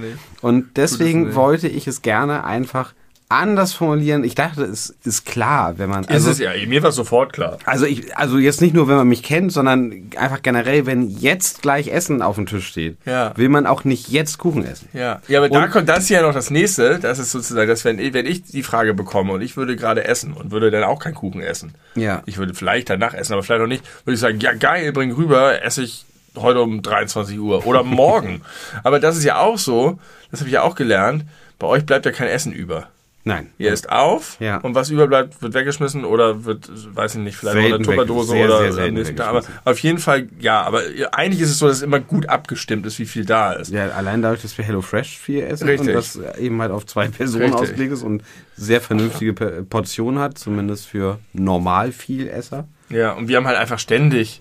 Und 0.42 0.76
deswegen 0.76 1.22
wollte 1.36 1.68
ich 1.68 1.86
es 1.86 2.02
gerne 2.02 2.44
einfach 2.44 2.92
anders 3.30 3.74
formulieren. 3.74 4.24
Ich 4.24 4.34
dachte, 4.34 4.64
es 4.64 4.94
ist 5.04 5.26
klar, 5.26 5.78
wenn 5.78 5.90
man 5.90 6.06
also, 6.06 6.30
ist 6.30 6.36
es 6.36 6.38
ja, 6.38 6.50
mir 6.66 6.82
war 6.82 6.92
sofort 6.92 7.32
klar. 7.32 7.58
also 7.66 7.84
ich 7.84 8.16
also 8.16 8.38
jetzt 8.38 8.60
nicht 8.62 8.74
nur, 8.74 8.88
wenn 8.88 8.96
man 8.96 9.08
mich 9.08 9.22
kennt, 9.22 9.52
sondern 9.52 10.10
einfach 10.16 10.40
generell, 10.42 10.86
wenn 10.86 11.10
jetzt 11.10 11.60
gleich 11.60 11.88
Essen 11.88 12.22
auf 12.22 12.36
dem 12.36 12.46
Tisch 12.46 12.66
steht, 12.66 12.96
Ja. 13.04 13.36
will 13.36 13.48
man 13.50 13.66
auch 13.66 13.84
nicht 13.84 14.08
jetzt 14.08 14.38
Kuchen 14.38 14.64
essen. 14.64 14.88
Ja, 14.94 15.20
ja 15.28 15.38
aber 15.40 15.48
da 15.50 15.64
Und- 15.64 15.70
kommt 15.70 15.88
das 15.88 16.04
ist 16.04 16.08
ja 16.08 16.22
noch 16.22 16.32
das 16.32 16.50
nächste. 16.50 16.98
Das 16.98 17.18
ist 17.18 17.30
sozusagen, 17.32 17.68
dass 17.68 17.84
wenn, 17.84 17.98
wenn 18.14 18.26
ich 18.26 18.44
die 18.44 18.62
Frage 18.62 18.94
bekomme 18.94 19.32
und 19.34 19.42
ich 19.42 19.56
würde 19.56 19.76
gerade 19.76 20.04
essen 20.04 20.32
und 20.32 20.50
würde 20.50 20.70
dann 20.70 20.84
auch 20.84 20.98
keinen 20.98 21.14
Kuchen 21.14 21.42
essen. 21.42 21.74
Ja. 21.96 22.22
Ich 22.24 22.38
würde 22.38 22.54
vielleicht 22.54 22.88
danach 22.88 23.12
essen, 23.14 23.34
aber 23.34 23.42
vielleicht 23.42 23.62
auch 23.62 23.66
nicht. 23.66 23.84
Würde 24.06 24.14
ich 24.14 24.20
sagen, 24.20 24.40
ja 24.40 24.54
geil, 24.54 24.92
bring 24.92 25.12
rüber, 25.12 25.62
esse 25.62 25.82
ich 25.82 26.06
heute 26.36 26.62
um 26.62 26.80
23 26.82 27.38
Uhr 27.38 27.66
oder 27.66 27.82
morgen. 27.82 28.42
aber 28.84 29.00
das 29.00 29.16
ist 29.18 29.24
ja 29.24 29.38
auch 29.38 29.58
so, 29.58 29.98
das 30.30 30.40
habe 30.40 30.48
ich 30.48 30.54
ja 30.54 30.62
auch 30.62 30.74
gelernt, 30.76 31.24
bei 31.58 31.66
euch 31.66 31.84
bleibt 31.84 32.06
ja 32.06 32.12
kein 32.12 32.28
Essen 32.28 32.52
über. 32.52 32.88
Nein. 33.24 33.50
Ihr 33.58 33.72
esst 33.72 33.90
auf 33.90 34.36
Ja. 34.40 34.56
und 34.58 34.74
was 34.74 34.88
überbleibt, 34.88 35.42
wird 35.42 35.52
weggeschmissen 35.52 36.04
oder 36.06 36.44
wird, 36.46 36.70
weiß 36.94 37.16
ich 37.16 37.20
nicht, 37.20 37.36
vielleicht 37.36 37.56
Selten 37.58 37.74
eine 37.74 37.84
Tupperdose 37.84 38.32
weg- 38.32 38.38
sehr, 38.38 38.46
oder 38.60 38.72
sehr 38.72 38.90
nächsten. 38.92 39.20
Aber 39.20 39.42
auf 39.66 39.78
jeden 39.80 39.98
Fall, 39.98 40.28
ja, 40.40 40.62
aber 40.62 40.80
eigentlich 41.12 41.40
ist 41.42 41.50
es 41.50 41.58
so, 41.58 41.66
dass 41.66 41.78
es 41.78 41.82
immer 41.82 42.00
gut 42.00 42.28
abgestimmt 42.28 42.86
ist, 42.86 42.98
wie 42.98 43.04
viel 43.06 43.26
da 43.26 43.52
ist. 43.52 43.70
Ja, 43.70 43.88
allein 43.90 44.22
dadurch, 44.22 44.40
dass 44.42 44.56
wir 44.56 44.64
HelloFresh 44.64 45.18
viel 45.18 45.42
essen 45.42 45.68
Richtig. 45.68 45.88
und 45.88 45.94
das 45.94 46.18
eben 46.38 46.62
halt 46.62 46.70
auf 46.72 46.86
zwei 46.86 47.08
Personen 47.08 47.44
Richtig. 47.44 47.60
ausgelegt 47.60 47.92
ist 47.92 48.02
und 48.02 48.22
sehr 48.56 48.80
vernünftige 48.80 49.34
Portionen 49.34 50.20
hat, 50.20 50.38
zumindest 50.38 50.86
für 50.86 51.18
normal 51.34 51.92
viel 51.92 52.28
Esser. 52.28 52.66
Ja, 52.88 53.12
und 53.12 53.28
wir 53.28 53.36
haben 53.36 53.46
halt 53.46 53.58
einfach 53.58 53.78
ständig 53.78 54.40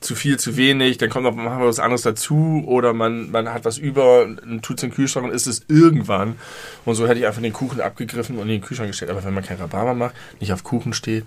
zu 0.00 0.14
viel, 0.14 0.38
zu 0.38 0.56
wenig, 0.56 0.98
dann 0.98 1.08
kommt 1.10 1.24
noch 1.24 1.34
machen 1.34 1.58
wir 1.60 1.66
was 1.66 1.78
anderes 1.80 2.02
dazu 2.02 2.62
oder 2.66 2.92
man, 2.92 3.30
man 3.30 3.52
hat 3.52 3.64
was 3.64 3.78
über 3.78 4.22
und 4.24 4.62
tut 4.62 4.78
es 4.78 4.82
in 4.84 4.90
den 4.90 4.94
Kühlschrank 4.96 5.26
und 5.26 5.32
isst 5.32 5.46
es 5.46 5.62
irgendwann. 5.68 6.36
Und 6.84 6.94
so 6.94 7.06
hätte 7.08 7.18
ich 7.20 7.26
einfach 7.26 7.42
den 7.42 7.52
Kuchen 7.52 7.80
abgegriffen 7.80 8.36
und 8.36 8.42
in 8.42 8.48
den 8.48 8.60
Kühlschrank 8.60 8.90
gestellt. 8.90 9.10
Aber 9.10 9.24
wenn 9.24 9.34
man 9.34 9.44
kein 9.44 9.56
Rhabarber 9.58 9.94
macht, 9.94 10.14
nicht 10.40 10.52
auf 10.52 10.64
Kuchen 10.64 10.92
steht, 10.92 11.24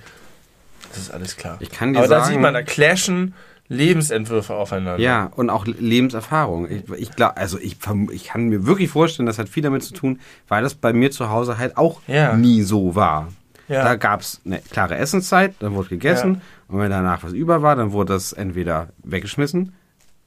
das 0.89 0.99
ist 1.03 1.11
alles 1.11 1.35
klar. 1.37 1.57
Ich 1.59 1.71
kann 1.71 1.93
dir 1.93 1.99
Aber 1.99 2.07
da 2.07 2.19
sagen- 2.21 2.33
sieht 2.33 2.41
man, 2.41 2.53
da 2.53 2.61
clashen 2.63 3.33
Lebensentwürfe 3.71 4.55
aufeinander. 4.55 4.99
Ja, 4.99 5.31
und 5.35 5.49
auch 5.51 5.65
Lebenserfahrung. 5.67 6.69
Ich, 6.71 6.83
ich 6.97 7.11
glaube, 7.15 7.37
also 7.37 7.59
ich, 7.59 7.77
ich 8.11 8.23
kann 8.25 8.49
mir 8.49 8.65
wirklich 8.65 8.89
vorstellen, 8.89 9.27
das 9.27 9.37
hat 9.37 9.47
viel 9.47 9.61
damit 9.63 9.83
zu 9.83 9.93
tun, 9.93 10.19
weil 10.47 10.63
das 10.63 10.73
bei 10.75 10.91
mir 10.91 11.11
zu 11.11 11.29
Hause 11.29 11.57
halt 11.57 11.77
auch 11.77 12.01
Ja. 12.07 12.33
nie 12.35 12.63
so 12.63 12.95
war. 12.95 13.27
Ja. 13.67 13.83
Da 13.83 13.95
gab 13.95 14.21
es 14.21 14.41
eine 14.45 14.59
klare 14.71 14.95
Essenszeit, 14.97 15.53
dann 15.59 15.75
wurde 15.75 15.89
gegessen 15.89 16.41
und 16.69 16.79
wenn 16.79 16.91
danach 16.91 17.23
was 17.23 17.33
über 17.33 17.61
war, 17.61 17.75
dann 17.75 17.91
wurde 17.91 18.13
das 18.13 18.31
entweder 18.31 18.89
weggeschmissen 19.03 19.73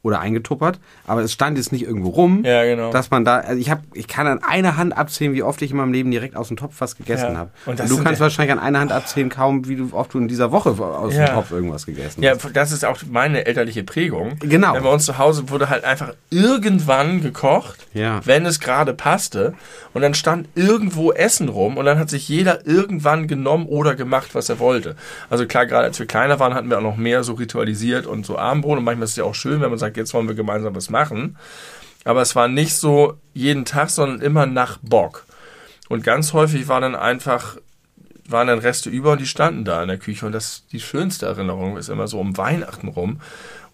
oder 0.02 0.20
eingetuppert. 0.20 0.80
Aber 1.06 1.20
es 1.22 1.32
stand 1.32 1.56
jetzt 1.58 1.70
nicht 1.72 1.82
irgendwo 1.84 2.10
rum, 2.10 2.42
Ja, 2.44 2.64
genau. 2.64 2.90
dass 2.90 3.10
man 3.10 3.24
da, 3.24 3.36
also 3.38 3.60
ich 3.60 3.70
habe, 3.70 3.82
ich 3.94 4.08
kann 4.08 4.26
an 4.26 4.42
einer 4.42 4.76
Hand 4.76 4.96
abzählen, 4.96 5.32
wie 5.32 5.42
oft 5.42 5.62
ich 5.62 5.70
in 5.70 5.76
meinem 5.76 5.92
Leben 5.92 6.10
direkt 6.10 6.34
aus 6.36 6.48
dem 6.48 6.56
Topf 6.56 6.74
was 6.80 6.96
gegessen 6.96 7.32
Ja. 7.32 7.38
habe. 7.38 7.50
Und 7.66 7.80
Und, 7.80 7.88
du 7.90 7.96
kannst 8.02 8.18
ja- 8.20 8.24
wahrscheinlich 8.24 8.52
an 8.52 8.58
einer 8.58 8.80
Hand 8.80 8.90
abzählen, 8.92 9.28
kaum 9.28 9.68
wie 9.68 9.76
du 9.76 9.90
oft 9.92 10.12
du 10.14 10.18
in 10.18 10.28
dieser 10.28 10.50
Woche 10.52 10.70
aus 10.70 11.14
Ja. 11.14 11.26
dem 11.26 11.34
Topf 11.34 11.50
irgendwas 11.52 11.86
gegessen 11.86 12.22
Ja, 12.22 12.32
hast. 12.32 12.50
das 12.54 12.72
ist 12.72 12.84
auch 12.84 12.98
meine 13.10 13.46
elterliche 13.46 13.84
Prägung. 13.84 14.36
Genau. 14.40 14.72
Denn 14.74 14.82
bei 14.82 14.88
uns 14.90 15.04
zu 15.04 15.18
Hause 15.18 15.48
wurde 15.50 15.68
halt 15.70 15.84
einfach 15.84 16.14
irgendwann 16.30 17.22
gekocht, 17.22 17.86
Ja. 17.94 18.20
wenn 18.24 18.44
es 18.46 18.60
gerade 18.60 18.94
passte. 18.94 19.54
Und 19.94 20.02
dann 20.02 20.14
stand 20.14 20.48
irgendwo 20.54 21.12
Essen 21.12 21.48
rum 21.48 21.76
und 21.76 21.84
dann 21.84 21.98
hat 21.98 22.08
sich 22.10 22.28
jeder 22.28 22.66
irgendwann 22.66 23.28
genommen 23.28 23.66
oder 23.66 23.94
gemacht, 23.94 24.34
was 24.34 24.48
er 24.48 24.58
wollte. 24.58 24.96
Also 25.30 25.46
klar, 25.46 25.66
gerade 25.66 25.84
als 25.84 25.98
wir 25.98 26.06
kleiner 26.06 26.38
waren, 26.40 26.54
hatten 26.54 26.70
wir 26.70 26.78
auch 26.78 26.82
noch 26.82 26.96
mehr 26.96 27.22
so 27.24 27.34
ritualisiert 27.34 28.06
und 28.06 28.24
so 28.26 28.38
Abendbrot. 28.38 28.78
Und 28.78 28.84
manchmal 28.84 29.04
ist 29.04 29.10
es 29.10 29.16
ja 29.16 29.24
auch 29.24 29.34
schön, 29.34 29.60
wenn 29.60 29.70
man 29.70 29.78
sagt, 29.78 29.91
jetzt 29.96 30.14
wollen 30.14 30.28
wir 30.28 30.34
gemeinsam 30.34 30.74
was 30.74 30.90
machen. 30.90 31.36
Aber 32.04 32.22
es 32.22 32.34
war 32.34 32.48
nicht 32.48 32.74
so 32.74 33.18
jeden 33.32 33.64
Tag, 33.64 33.90
sondern 33.90 34.20
immer 34.20 34.46
nach 34.46 34.78
Bock. 34.82 35.24
Und 35.88 36.04
ganz 36.04 36.32
häufig 36.32 36.68
war 36.68 36.80
dann 36.80 36.94
einfach 36.94 37.56
waren 38.28 38.46
dann 38.46 38.60
Reste 38.60 38.88
über 38.88 39.12
und 39.12 39.20
die 39.20 39.26
standen 39.26 39.64
da 39.64 39.82
in 39.82 39.88
der 39.88 39.98
Küche. 39.98 40.26
Und 40.26 40.32
das 40.32 40.64
die 40.72 40.80
schönste 40.80 41.26
Erinnerung 41.26 41.76
ist 41.76 41.88
immer 41.88 42.08
so 42.08 42.18
um 42.18 42.36
Weihnachten 42.36 42.88
rum 42.88 43.20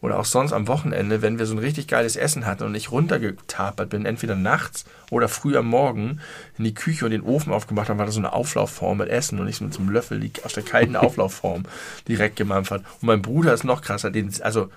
oder 0.00 0.18
auch 0.18 0.24
sonst 0.24 0.52
am 0.52 0.68
Wochenende, 0.68 1.22
wenn 1.22 1.38
wir 1.38 1.46
so 1.46 1.54
ein 1.54 1.58
richtig 1.58 1.88
geiles 1.88 2.16
Essen 2.16 2.46
hatten 2.46 2.62
und 2.62 2.74
ich 2.74 2.92
runtergetapert 2.92 3.90
bin, 3.90 4.06
entweder 4.06 4.36
nachts 4.36 4.84
oder 5.10 5.28
früh 5.28 5.56
am 5.56 5.66
Morgen 5.66 6.20
in 6.56 6.64
die 6.64 6.74
Küche 6.74 7.04
und 7.04 7.10
den 7.10 7.22
Ofen 7.22 7.52
aufgemacht 7.52 7.88
habe, 7.88 7.98
war 7.98 8.06
da 8.06 8.12
so 8.12 8.20
eine 8.20 8.32
Auflaufform 8.32 8.98
mit 8.98 9.08
Essen 9.08 9.40
und 9.40 9.48
ich 9.48 9.60
mit 9.60 9.74
so 9.74 9.80
einem 9.80 9.90
Löffel 9.90 10.20
die 10.20 10.30
aus 10.44 10.52
der 10.52 10.62
kalten 10.62 10.96
Auflaufform 10.96 11.64
direkt 12.06 12.36
gemampft. 12.36 12.70
Und 12.72 12.84
mein 13.00 13.22
Bruder 13.22 13.52
ist 13.52 13.64
noch 13.64 13.82
krasser, 13.82 14.10
den, 14.10 14.32
also 14.42 14.70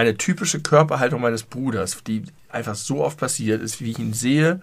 eine 0.00 0.16
typische 0.16 0.60
Körperhaltung 0.60 1.20
meines 1.20 1.42
Bruders, 1.42 1.98
die 2.06 2.22
einfach 2.48 2.74
so 2.74 3.04
oft 3.04 3.18
passiert 3.18 3.62
ist, 3.62 3.80
wie 3.80 3.90
ich 3.90 3.98
ihn 3.98 4.12
sehe, 4.12 4.60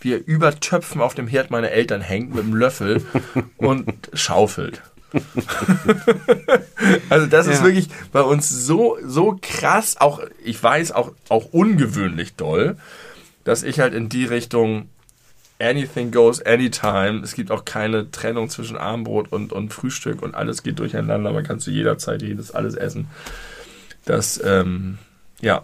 wie 0.00 0.14
er 0.14 0.26
über 0.26 0.58
Töpfen 0.58 1.00
auf 1.00 1.14
dem 1.14 1.26
Herd 1.28 1.50
meiner 1.50 1.70
Eltern 1.70 2.00
hängt 2.00 2.34
mit 2.34 2.44
einem 2.44 2.54
Löffel 2.54 3.02
und 3.56 3.92
schaufelt. 4.12 4.82
also 7.08 7.26
das 7.26 7.46
ist 7.46 7.58
Ja. 7.60 7.64
wirklich 7.64 7.88
bei 8.12 8.22
uns 8.22 8.48
so, 8.48 8.96
so 9.04 9.38
krass, 9.40 9.96
auch, 9.98 10.20
ich 10.44 10.62
weiß, 10.62 10.92
auch, 10.92 11.12
auch 11.28 11.46
ungewöhnlich 11.52 12.34
doll, 12.36 12.76
dass 13.44 13.62
ich 13.62 13.80
halt 13.80 13.94
in 13.94 14.08
die 14.08 14.24
Richtung 14.24 14.88
anything 15.58 16.10
goes 16.10 16.40
anytime. 16.44 17.20
Es 17.22 17.34
gibt 17.34 17.50
auch 17.50 17.64
keine 17.64 18.10
Trennung 18.10 18.48
zwischen 18.48 18.76
Armbrot 18.76 19.30
und, 19.32 19.52
und 19.52 19.72
Frühstück 19.72 20.22
und 20.22 20.34
alles 20.34 20.62
geht 20.62 20.78
durcheinander. 20.78 21.32
Man 21.32 21.44
kann 21.44 21.60
zu 21.60 21.70
jeder 21.70 21.98
Zeit 21.98 22.22
jedes 22.22 22.50
alles 22.52 22.74
essen. 22.74 23.08
Das, 24.04 24.40
ähm, 24.44 24.98
ja, 25.40 25.62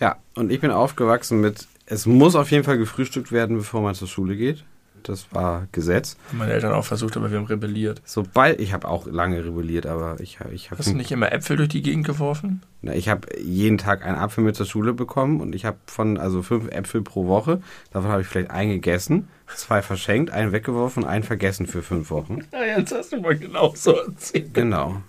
Ja, 0.00 0.16
und 0.34 0.50
ich 0.52 0.60
bin 0.60 0.70
aufgewachsen 0.70 1.40
mit, 1.40 1.66
es 1.86 2.06
muss 2.06 2.34
auf 2.36 2.50
jeden 2.50 2.64
Fall 2.64 2.78
gefrühstückt 2.78 3.32
werden, 3.32 3.56
bevor 3.56 3.80
man 3.82 3.94
zur 3.94 4.08
Schule 4.08 4.36
geht. 4.36 4.64
Das 5.04 5.26
war 5.32 5.68
Gesetz. 5.72 6.16
haben 6.28 6.38
meine 6.38 6.52
Eltern 6.52 6.72
auch 6.72 6.84
versucht, 6.84 7.16
aber 7.16 7.30
wir 7.30 7.38
haben 7.38 7.46
rebelliert. 7.46 8.02
Sobald, 8.04 8.60
ich 8.60 8.72
habe 8.72 8.86
auch 8.88 9.06
lange 9.06 9.42
rebelliert, 9.44 9.86
aber 9.86 10.16
ich, 10.20 10.38
ich 10.52 10.70
habe 10.70 10.78
Hast 10.80 10.90
du 10.90 10.96
nicht 10.96 11.12
immer 11.12 11.32
Äpfel 11.32 11.56
durch 11.56 11.68
die 11.68 11.82
Gegend 11.82 12.04
geworfen? 12.04 12.62
Na, 12.82 12.94
Ich 12.94 13.08
habe 13.08 13.28
jeden 13.40 13.78
Tag 13.78 14.04
einen 14.04 14.16
Apfel 14.18 14.44
mit 14.44 14.56
zur 14.56 14.66
Schule 14.66 14.92
bekommen 14.92 15.40
und 15.40 15.54
ich 15.54 15.64
habe 15.64 15.78
von, 15.86 16.18
also 16.18 16.42
fünf 16.42 16.68
Äpfel 16.70 17.02
pro 17.02 17.26
Woche, 17.26 17.62
davon 17.92 18.10
habe 18.10 18.22
ich 18.22 18.28
vielleicht 18.28 18.50
einen 18.50 18.70
gegessen, 18.72 19.28
zwei 19.54 19.82
verschenkt, 19.82 20.30
einen 20.30 20.52
weggeworfen 20.52 21.04
und 21.04 21.08
einen 21.08 21.24
vergessen 21.24 21.66
für 21.66 21.82
fünf 21.82 22.10
Wochen. 22.10 22.40
Ja, 22.52 22.78
jetzt 22.78 22.92
hast 22.92 23.12
du 23.12 23.20
mal 23.20 23.36
genau 23.36 23.72
so 23.76 23.92
erzählt. 23.96 24.52
Genau. 24.52 25.00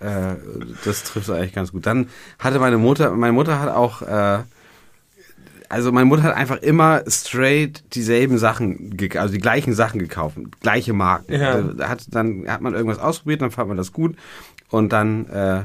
Äh, 0.00 0.36
das 0.84 1.04
trifft 1.04 1.30
eigentlich 1.30 1.52
ganz 1.52 1.72
gut. 1.72 1.86
Dann 1.86 2.08
hatte 2.38 2.58
meine 2.58 2.78
Mutter, 2.78 3.10
meine 3.12 3.32
Mutter 3.32 3.60
hat 3.60 3.70
auch, 3.70 4.02
äh, 4.02 4.38
also 5.68 5.92
meine 5.92 6.06
Mutter 6.06 6.22
hat 6.22 6.34
einfach 6.34 6.58
immer 6.58 7.02
straight 7.08 7.82
dieselben 7.94 8.38
Sachen, 8.38 8.96
also 9.16 9.34
die 9.34 9.40
gleichen 9.40 9.74
Sachen 9.74 9.98
gekauft, 9.98 10.36
gleiche 10.60 10.92
Marken. 10.92 11.32
Ja. 11.32 11.52
Also, 11.52 11.78
hat, 11.84 12.06
dann 12.10 12.48
hat 12.48 12.60
man 12.60 12.74
irgendwas 12.74 12.98
ausprobiert, 12.98 13.42
dann 13.42 13.50
fand 13.50 13.68
man 13.68 13.76
das 13.76 13.92
gut 13.92 14.16
und 14.70 14.92
dann 14.92 15.26
äh, 15.28 15.64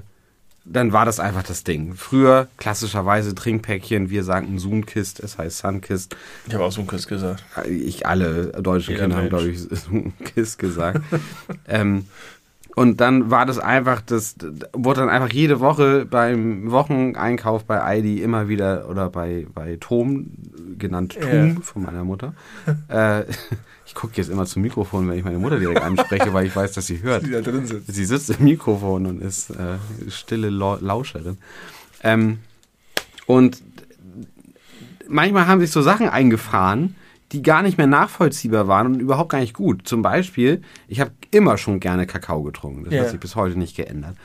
dann 0.72 0.94
war 0.94 1.06
das 1.06 1.20
einfach 1.20 1.44
das 1.44 1.64
Ding. 1.64 1.96
Früher 1.96 2.48
klassischerweise 2.58 3.34
Trinkpäckchen, 3.34 4.10
wir 4.10 4.24
sagen 4.24 4.60
Sunkist, 4.60 5.20
es 5.20 5.38
heißt 5.38 5.60
Sunkist. 5.60 6.16
Ich 6.48 6.54
habe 6.54 6.64
auch 6.64 6.72
Sunkist 6.72 7.08
gesagt. 7.08 7.44
Ich 7.68 8.06
alle 8.06 8.48
deutschen 8.62 8.92
Jeder 8.92 9.04
Kinder 9.04 9.18
haben, 9.18 9.30
Mensch. 9.30 9.30
glaube 9.30 9.50
ich, 9.50 9.60
Sunkist 9.84 10.60
gesagt. 10.60 11.02
ähm, 11.68 12.06
und 12.76 13.02
dann 13.02 13.30
war 13.32 13.46
das 13.46 13.60
einfach, 13.60 14.02
das 14.02 14.36
wurde 14.74 15.02
dann 15.02 15.10
einfach 15.10 15.30
jede 15.34 15.60
Woche 15.60 16.06
beim 16.06 16.72
Wocheneinkauf 16.72 17.66
bei 17.66 17.82
Aldi 17.82 18.22
immer 18.22 18.48
wieder 18.48 18.88
oder 18.90 19.10
bei, 19.10 19.48
bei 19.54 19.78
Tom, 19.80 20.28
genannt 20.78 21.18
Tum 21.20 21.56
Ja. 21.56 21.62
von 21.62 21.84
meiner 21.84 22.04
Mutter. 22.04 22.34
äh, 22.88 23.24
ich 23.86 23.96
gucke 23.96 24.14
jetzt 24.16 24.30
immer 24.30 24.46
zum 24.46 24.62
Mikrofon, 24.62 25.10
wenn 25.10 25.18
ich 25.18 25.24
meine 25.26 25.40
Mutter 25.40 25.60
direkt 25.60 25.82
anspreche, 25.82 26.32
weil 26.34 26.46
ich 26.46 26.56
weiß, 26.56 26.72
dass 26.74 26.86
sie 26.86 27.02
hört. 27.02 27.26
Die 27.26 27.32
da 27.32 27.42
drin 27.42 27.66
sitzt. 27.66 27.94
Sie 27.94 28.06
sitzt 28.06 28.30
im 28.30 28.44
Mikrofon 28.46 29.06
und 29.08 29.22
ist 29.22 29.50
äh, 29.50 29.78
stille 30.10 30.50
Lau- 30.50 30.78
Lauscherin. 30.80 31.38
Ähm, 32.04 32.38
und 33.26 33.62
manchmal 35.08 35.48
haben 35.48 35.60
sich 35.60 35.72
so 35.72 35.82
Sachen 35.82 36.08
eingefahren, 36.08 36.96
die 37.32 37.42
gar 37.44 37.62
nicht 37.62 37.78
mehr 37.78 37.86
nachvollziehbar 37.88 38.68
waren 38.68 38.88
und 38.88 39.00
überhaupt 39.00 39.30
gar 39.32 39.40
nicht 39.40 39.54
gut. 39.54 39.88
Zum 39.88 40.02
Beispiel, 40.02 40.62
ich 40.88 41.00
habe 41.00 41.12
immer 41.32 41.58
schon 41.58 41.80
gerne 41.80 42.08
Kakao 42.08 42.42
getrunken. 42.44 42.86
Das 42.86 42.94
Ja. 42.94 43.02
hat 43.02 43.10
sich 43.12 43.20
bis 43.20 43.36
heute 43.36 43.58
nicht 43.58 43.76
geändert. 43.76 44.16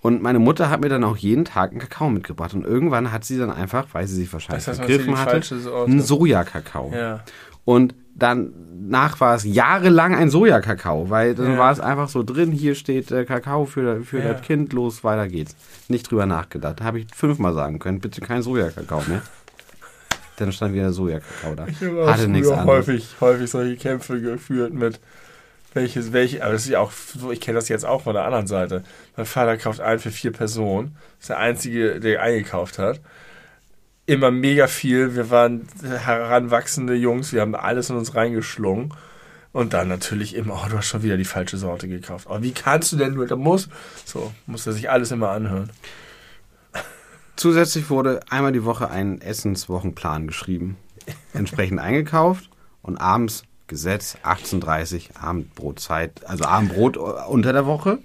Und 0.00 0.22
meine 0.22 0.38
Mutter 0.38 0.68
hat 0.68 0.80
mir 0.82 0.88
dann 0.90 1.04
auch 1.04 1.16
jeden 1.16 1.44
Tag 1.46 1.70
einen 1.70 1.80
Kakao 1.80 2.10
mitgebracht. 2.10 2.52
Und 2.54 2.64
irgendwann 2.66 3.12
hat 3.12 3.24
sie 3.24 3.38
dann 3.38 3.50
einfach, 3.50 3.86
weil 3.92 4.06
sie 4.06 4.16
sich 4.16 4.32
wahrscheinlich 4.32 4.64
Das 4.66 4.78
heißt, 4.78 4.88
die 4.88 5.14
hatte, 5.16 5.42
einen 5.86 6.02
Sojakakao. 6.02 6.92
Ja. 6.94 7.20
Und 7.64 7.94
danach 8.14 9.20
war 9.20 9.34
es 9.36 9.44
jahrelang 9.44 10.14
ein 10.14 10.28
Sojakakao, 10.30 11.10
weil 11.10 11.34
dann 11.34 11.52
Ja. 11.52 11.58
war 11.58 11.72
es 11.72 11.80
einfach 11.80 12.08
so 12.08 12.22
drin, 12.22 12.52
hier 12.52 12.74
steht 12.74 13.10
äh, 13.10 13.24
Kakao 13.24 13.64
für, 13.64 14.02
für 14.02 14.20
das 14.20 14.42
Kind, 14.42 14.72
los, 14.72 15.02
weiter 15.04 15.28
geht's. 15.28 15.56
Nicht 15.88 16.10
drüber 16.10 16.26
nachgedacht. 16.26 16.80
Da 16.80 16.84
habe 16.84 17.00
ich 17.00 17.06
fünfmal 17.14 17.54
sagen 17.54 17.78
können, 17.78 18.00
bitte 18.00 18.20
kein 18.20 18.42
Sojakakao 18.42 19.02
mehr. 19.08 19.22
Dann 20.40 20.52
stand 20.52 20.74
wieder 20.74 20.90
Sojakakao 20.90 21.54
da. 21.54 21.66
Ich 21.66 21.82
habe 21.82 22.10
Hatte 22.10 22.26
nichts 22.26 22.48
anderes. 22.48 22.86
häufig, 22.86 23.06
häufig 23.20 23.50
solche 23.50 23.76
Kämpfe 23.76 24.20
geführt 24.20 24.72
mit 24.72 24.98
welches, 25.74 26.12
welche, 26.12 26.42
aber 26.42 26.54
das 26.54 26.62
ist 26.62 26.70
ja 26.70 26.80
auch 26.80 26.90
so, 26.92 27.30
ich 27.30 27.40
kenne 27.40 27.56
das 27.56 27.68
jetzt 27.68 27.84
auch 27.84 28.02
von 28.02 28.14
der 28.14 28.24
anderen 28.24 28.46
Seite. 28.46 28.82
Mein 29.16 29.26
Vater 29.26 29.56
kauft 29.58 29.80
ein 29.80 29.98
für 29.98 30.10
vier 30.10 30.32
Personen. 30.32 30.96
Das 31.18 31.24
ist 31.24 31.28
der 31.28 31.38
Einzige, 31.38 32.00
der 32.00 32.22
eingekauft 32.22 32.78
hat. 32.78 33.00
Immer 34.06 34.30
mega 34.30 34.66
viel. 34.66 35.14
Wir 35.14 35.30
waren 35.30 35.68
heranwachsende 35.82 36.94
Jungs, 36.94 37.32
wir 37.32 37.42
haben 37.42 37.54
alles 37.54 37.90
in 37.90 37.96
uns 37.96 38.14
reingeschlungen. 38.14 38.94
Und 39.52 39.74
dann 39.74 39.88
natürlich 39.88 40.36
immer, 40.36 40.62
oh, 40.64 40.70
du 40.70 40.78
hast 40.78 40.86
schon 40.86 41.02
wieder 41.02 41.16
die 41.16 41.24
falsche 41.24 41.56
Sorte 41.58 41.86
gekauft. 41.86 42.28
Oh, 42.30 42.38
wie 42.40 42.52
kannst 42.52 42.92
du 42.92 42.96
denn 42.96 43.14
nur, 43.14 43.26
da 43.26 43.36
muss, 43.36 43.68
so, 44.04 44.32
muss 44.46 44.66
er 44.66 44.72
sich 44.72 44.88
alles 44.88 45.10
immer 45.10 45.30
anhören. 45.30 45.70
Zusätzlich 47.40 47.88
wurde 47.88 48.20
einmal 48.28 48.52
die 48.52 48.66
Woche 48.66 48.90
ein 48.90 49.22
Essenswochenplan 49.22 50.26
geschrieben. 50.26 50.76
Entsprechend 51.32 51.78
eingekauft 51.80 52.50
und 52.82 52.98
abends 52.98 53.44
Gesetz 53.66 54.18
18.30 54.22 55.16
Abendbrotzeit. 55.18 56.28
Also 56.28 56.44
Abendbrot 56.44 56.98
unter 56.98 57.54
der 57.54 57.64
Woche. 57.64 58.00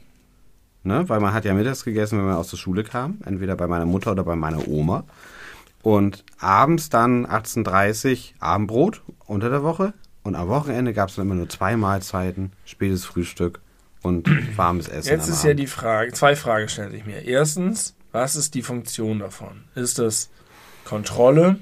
Ne? 0.84 1.10
Weil 1.10 1.20
man 1.20 1.34
hat 1.34 1.44
ja 1.44 1.54
mittags 1.54 1.84
gegessen, 1.84 2.18
wenn 2.18 2.28
man 2.28 2.36
aus 2.36 2.50
der 2.50 2.56
Schule 2.56 2.86
kam. 2.86 3.18
Entweder 3.26 3.58
bei 3.58 3.68
meiner 3.68 3.86
Mutter 3.86 4.14
oder 4.14 4.24
bei 4.24 4.38
meiner 4.38 4.70
Oma. 4.70 5.04
Und 5.82 6.24
abends 6.40 6.88
dann 6.88 7.28
18.30 7.28 8.36
Abendbrot 8.40 9.02
unter 9.26 9.50
der 9.50 9.64
Woche. 9.64 9.94
Und 10.24 10.36
am 10.36 10.48
Wochenende 10.48 10.94
gab 10.94 11.10
es 11.10 11.16
dann 11.16 11.26
immer 11.26 11.36
nur 11.36 11.50
zwei 11.50 11.76
Mahlzeiten, 11.76 12.54
spätes 12.64 13.04
Frühstück 13.04 13.60
und 14.02 14.30
warmes 14.58 14.88
Essen. 14.88 15.10
Jetzt 15.10 15.28
ist 15.28 15.44
ja 15.44 15.50
Abend. 15.50 15.60
die 15.60 15.68
Frage, 15.68 16.14
zwei 16.14 16.38
Fragen 16.38 16.70
stelle 16.70 16.96
ich 16.96 17.06
mir. 17.06 17.26
Erstens, 17.26 17.95
was 18.16 18.38
ist 18.38 18.56
die 18.56 18.62
Funktion 18.62 19.20
davon? 19.20 19.66
Ist 19.76 20.00
das 20.00 20.30
Kontrolle 20.86 21.58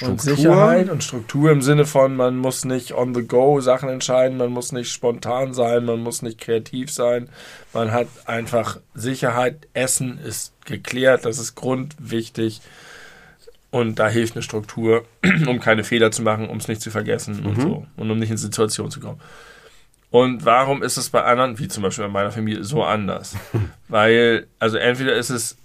und 0.00 0.20
Struktur? 0.20 0.36
Sicherheit 0.36 0.90
und 0.90 1.04
Struktur 1.04 1.52
im 1.52 1.62
Sinne 1.62 1.86
von, 1.86 2.16
man 2.16 2.36
muss 2.36 2.64
nicht 2.64 2.92
on 2.92 3.14
the 3.14 3.22
go 3.22 3.60
Sachen 3.60 3.88
entscheiden, 3.88 4.36
man 4.36 4.50
muss 4.50 4.72
nicht 4.72 4.90
spontan 4.90 5.54
sein, 5.54 5.84
man 5.84 6.00
muss 6.00 6.20
nicht 6.22 6.40
kreativ 6.40 6.90
sein, 6.90 7.28
man 7.72 7.92
hat 7.92 8.08
einfach 8.24 8.78
Sicherheit, 8.94 9.68
Essen 9.74 10.18
ist 10.18 10.52
geklärt, 10.64 11.24
das 11.24 11.38
ist 11.38 11.54
grundwichtig 11.54 12.62
und 13.70 14.00
da 14.00 14.08
hilft 14.08 14.34
eine 14.34 14.42
Struktur, 14.42 15.04
um 15.46 15.60
keine 15.60 15.84
Fehler 15.84 16.10
zu 16.10 16.22
machen, 16.22 16.48
um 16.48 16.56
es 16.56 16.66
nicht 16.66 16.82
zu 16.82 16.90
vergessen 16.90 17.46
und 17.46 17.60
so 17.60 17.86
und 17.96 18.10
um 18.10 18.18
nicht 18.18 18.30
in 18.30 18.36
Situationen 18.36 18.90
zu 18.90 18.98
kommen. 18.98 19.20
Und 20.10 20.44
warum 20.44 20.82
ist 20.82 20.96
es 20.96 21.10
bei 21.10 21.22
anderen, 21.22 21.60
wie 21.60 21.68
zum 21.68 21.84
Beispiel 21.84 22.04
bei 22.04 22.10
meiner 22.10 22.32
Familie, 22.32 22.64
so 22.64 22.82
anders? 22.82 23.36
Weil, 23.88 24.48
also 24.58 24.78
entweder 24.78 25.14
ist 25.14 25.30
es, 25.30 25.56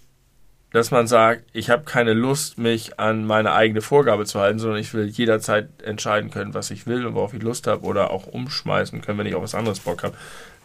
dass 0.72 0.91
man 0.91 1.07
sagt, 1.07 1.44
ich 1.53 1.69
habe 1.69 1.84
keine 1.84 2.14
Lust, 2.14 2.57
mich 2.57 2.99
an 2.99 3.26
meine 3.26 3.53
eigene 3.53 3.81
Vorgabe 3.81 4.26
zu 4.26 4.39
halten, 4.39 4.60
sondern 4.60 4.80
ich 4.80 4.94
will 4.94 5.06
jederzeit 5.07 5.69
entscheiden 5.81 6.30
können, 6.30 6.53
was 6.53 6.72
ich 6.72 6.85
will 6.88 7.06
und 7.06 7.15
worauf 7.15 7.34
ich 7.34 7.41
Lust 7.41 7.68
habe 7.68 7.84
oder 7.85 8.11
auch 8.11 8.27
umschmeißen 8.27 9.02
können, 9.02 9.18
wenn 9.19 9.27
ich 9.27 9.35
auf 9.35 9.44
was 9.44 9.56
anderes 9.56 9.80
Bock 9.80 10.03
habe, 10.03 10.15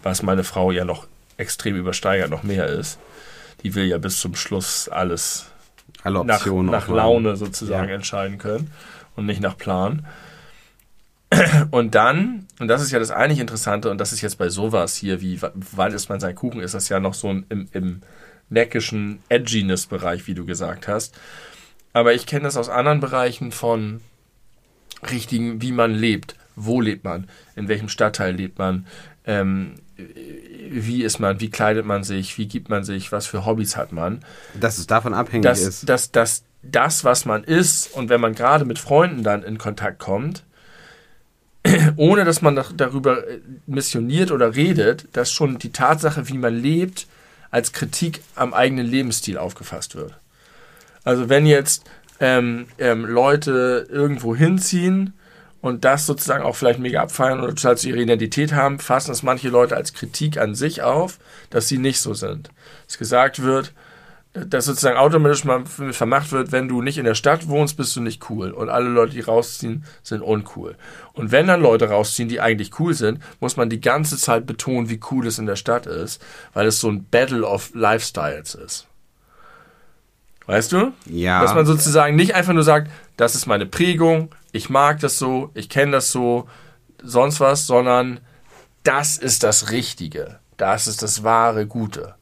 was 0.02 0.22
meine 0.22 0.44
Frau 0.44 0.72
ja 0.72 0.84
noch 0.84 1.06
extrem 1.36 1.76
übersteigert, 1.76 2.30
noch 2.30 2.42
mehr 2.42 2.66
ist. 2.66 2.98
Die 3.62 3.74
will 3.74 3.84
ja 3.86 3.98
bis 3.98 4.20
zum 4.20 4.34
Schluss 4.34 4.88
alles 4.88 5.46
Alle 6.02 6.24
nach, 6.24 6.44
nach. 6.46 6.88
Laune 6.88 7.36
sozusagen 7.36 7.88
Ja. 7.88 7.94
entscheiden 7.94 8.38
können 8.38 8.70
und 9.14 9.26
nicht 9.26 9.40
nach 9.40 9.56
Plan. 9.56 10.04
Und 11.70 11.94
dann, 11.94 12.46
und 12.58 12.68
das 12.68 12.82
ist 12.82 12.90
ja 12.92 12.98
das 12.98 13.10
eigentlich 13.10 13.38
Interessante, 13.38 13.90
und 13.90 13.96
das 13.96 14.12
ist 14.12 14.20
jetzt 14.20 14.36
bei 14.36 14.50
sowas 14.50 14.94
hier, 14.96 15.22
wie 15.22 15.40
wann 15.40 15.92
isst 15.94 16.10
man 16.10 16.20
seinen 16.20 16.34
Kuchen, 16.34 16.60
ist 16.60 16.74
das 16.74 16.90
ja 16.90 17.00
noch 17.00 17.14
so 17.14 17.28
ein, 17.30 17.46
im, 17.48 17.68
im 17.72 18.02
neckischen 18.52 19.20
Edginess-Bereich, 19.28 20.26
wie 20.26 20.34
du 20.34 20.44
gesagt 20.44 20.88
hast. 20.88 21.18
Aber 21.92 22.14
ich 22.14 22.26
kenne 22.26 22.44
das 22.44 22.56
aus 22.56 22.68
anderen 22.68 23.00
Bereichen 23.00 23.52
von 23.52 24.00
richtigen, 25.10 25.60
wie 25.62 25.72
man 25.72 25.92
lebt. 25.92 26.36
Wo 26.54 26.80
lebt 26.80 27.04
man? 27.04 27.28
In 27.56 27.68
welchem 27.68 27.88
Stadtteil 27.88 28.34
lebt 28.34 28.58
man? 28.58 28.86
Ähm, 29.26 29.74
wie 30.70 31.02
ist 31.02 31.18
man? 31.18 31.40
Wie 31.40 31.50
kleidet 31.50 31.86
man 31.86 32.04
sich? 32.04 32.38
Wie 32.38 32.46
gibt 32.46 32.68
man 32.68 32.84
sich? 32.84 33.12
Was 33.12 33.26
für 33.26 33.44
Hobbys 33.46 33.76
hat 33.76 33.92
man? 33.92 34.20
Dass 34.58 34.78
es 34.78 34.86
davon 34.86 35.14
abhängig 35.14 35.44
dass, 35.44 35.60
ist. 35.60 35.88
dass, 35.88 36.12
dass 36.12 36.44
das, 36.62 37.04
was 37.04 37.24
man 37.24 37.42
ist, 37.44 37.92
und 37.94 38.08
wenn 38.08 38.20
man 38.20 38.34
gerade 38.34 38.64
mit 38.64 38.78
Freunden 38.78 39.22
dann 39.22 39.42
in 39.42 39.58
Kontakt 39.58 39.98
kommt, 39.98 40.44
ohne 41.96 42.24
dass 42.24 42.42
man 42.42 42.56
da- 42.56 42.66
darüber 42.76 43.26
äh, 43.28 43.40
missioniert 43.66 44.30
oder 44.30 44.54
redet, 44.54 45.08
dass 45.12 45.32
schon 45.32 45.58
die 45.58 45.72
Tatsache, 45.72 46.28
wie 46.28 46.38
man 46.38 46.54
lebt, 46.54 47.06
als 47.52 47.72
Kritik 47.72 48.22
am 48.34 48.52
eigenen 48.52 48.86
Lebensstil 48.86 49.38
aufgefasst 49.38 49.94
wird. 49.94 50.18
Also 51.04 51.28
wenn 51.28 51.46
jetzt 51.46 51.84
ähm, 52.18 52.66
ähm, 52.78 53.04
Leute 53.04 53.86
irgendwo 53.88 54.34
hinziehen 54.34 55.12
und 55.60 55.84
das 55.84 56.06
sozusagen 56.06 56.42
auch 56.42 56.56
vielleicht 56.56 56.80
mega 56.80 57.02
abfeiern 57.02 57.40
oder 57.40 57.54
total 57.54 57.78
zu 57.78 57.88
ihrer 57.88 57.98
Identität 57.98 58.52
haben, 58.52 58.80
fassen 58.80 59.12
es 59.12 59.22
manche 59.22 59.48
Leute 59.48 59.76
als 59.76 59.92
Kritik 59.92 60.38
an 60.38 60.54
sich 60.54 60.82
auf, 60.82 61.18
dass 61.50 61.68
sie 61.68 61.78
nicht 61.78 62.00
so 62.00 62.14
sind. 62.14 62.50
Dass 62.86 62.98
gesagt 62.98 63.42
wird, 63.42 63.72
dass 64.34 64.64
sozusagen 64.64 64.96
automatisch 64.96 65.44
mal 65.44 65.64
vermacht 65.66 66.32
wird, 66.32 66.52
wenn 66.52 66.66
du 66.66 66.80
nicht 66.80 66.96
in 66.96 67.04
der 67.04 67.14
Stadt 67.14 67.48
wohnst, 67.48 67.76
bist 67.76 67.94
du 67.96 68.00
nicht 68.00 68.30
cool. 68.30 68.50
Und 68.50 68.70
alle 68.70 68.88
Leute, 68.88 69.12
die 69.12 69.20
rausziehen, 69.20 69.84
sind 70.02 70.22
uncool. 70.22 70.76
Und 71.12 71.32
wenn 71.32 71.46
dann 71.46 71.60
Leute 71.60 71.90
rausziehen, 71.90 72.30
die 72.30 72.40
eigentlich 72.40 72.78
cool 72.80 72.94
sind, 72.94 73.20
muss 73.40 73.58
man 73.58 73.68
die 73.68 73.80
ganze 73.80 74.16
Zeit 74.16 74.46
betonen, 74.46 74.88
wie 74.88 75.00
cool 75.10 75.26
es 75.26 75.38
in 75.38 75.44
der 75.44 75.56
Stadt 75.56 75.86
ist, 75.86 76.22
weil 76.54 76.66
es 76.66 76.80
so 76.80 76.88
ein 76.88 77.04
Battle 77.04 77.46
of 77.46 77.74
Lifestyles 77.74 78.54
ist. 78.54 78.86
Weißt 80.46 80.72
du? 80.72 80.92
Ja. 81.06 81.42
Dass 81.42 81.54
man 81.54 81.66
sozusagen 81.66 82.16
nicht 82.16 82.34
einfach 82.34 82.54
nur 82.54 82.64
sagt, 82.64 82.90
das 83.18 83.34
ist 83.34 83.46
meine 83.46 83.66
Prägung, 83.66 84.34
ich 84.50 84.70
mag 84.70 85.00
das 85.00 85.18
so, 85.18 85.50
ich 85.54 85.68
kenne 85.68 85.92
das 85.92 86.10
so, 86.10 86.48
sonst 87.02 87.38
was, 87.40 87.66
sondern 87.66 88.20
das 88.82 89.18
ist 89.18 89.42
das 89.42 89.70
Richtige. 89.70 90.38
Das 90.56 90.86
ist 90.86 91.02
das 91.02 91.22
wahre 91.22 91.66
Gute. 91.66 92.14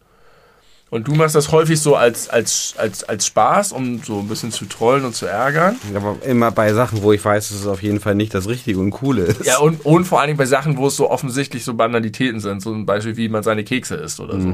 Und 0.90 1.06
du 1.06 1.14
machst 1.14 1.36
das 1.36 1.52
häufig 1.52 1.80
so 1.80 1.94
als, 1.94 2.28
als, 2.28 2.74
als, 2.76 3.04
als 3.04 3.26
Spaß, 3.26 3.70
um 3.70 4.02
so 4.02 4.18
ein 4.18 4.26
bisschen 4.26 4.50
zu 4.50 4.64
trollen 4.64 5.04
und 5.04 5.14
zu 5.14 5.24
ärgern. 5.24 5.76
Aber 5.94 6.16
immer 6.24 6.50
bei 6.50 6.72
Sachen, 6.72 7.02
wo 7.02 7.12
ich 7.12 7.24
weiß, 7.24 7.50
dass 7.50 7.60
es 7.60 7.66
auf 7.68 7.80
jeden 7.80 8.00
Fall 8.00 8.16
nicht 8.16 8.34
das 8.34 8.48
Richtige 8.48 8.80
und 8.80 8.90
Coole 8.90 9.22
ist. 9.22 9.46
Ja, 9.46 9.58
und, 9.58 9.86
und 9.86 10.04
vor 10.04 10.18
allen 10.18 10.28
Dingen 10.28 10.38
bei 10.38 10.46
Sachen, 10.46 10.76
wo 10.76 10.88
es 10.88 10.96
so 10.96 11.08
offensichtlich 11.08 11.64
so 11.64 11.74
Banalitäten 11.74 12.40
sind. 12.40 12.60
So 12.60 12.74
ein 12.74 12.86
Beispiel, 12.86 13.16
wie 13.16 13.28
man 13.28 13.44
seine 13.44 13.62
Kekse 13.62 13.94
isst 13.94 14.18
oder 14.18 14.40
so. 14.40 14.52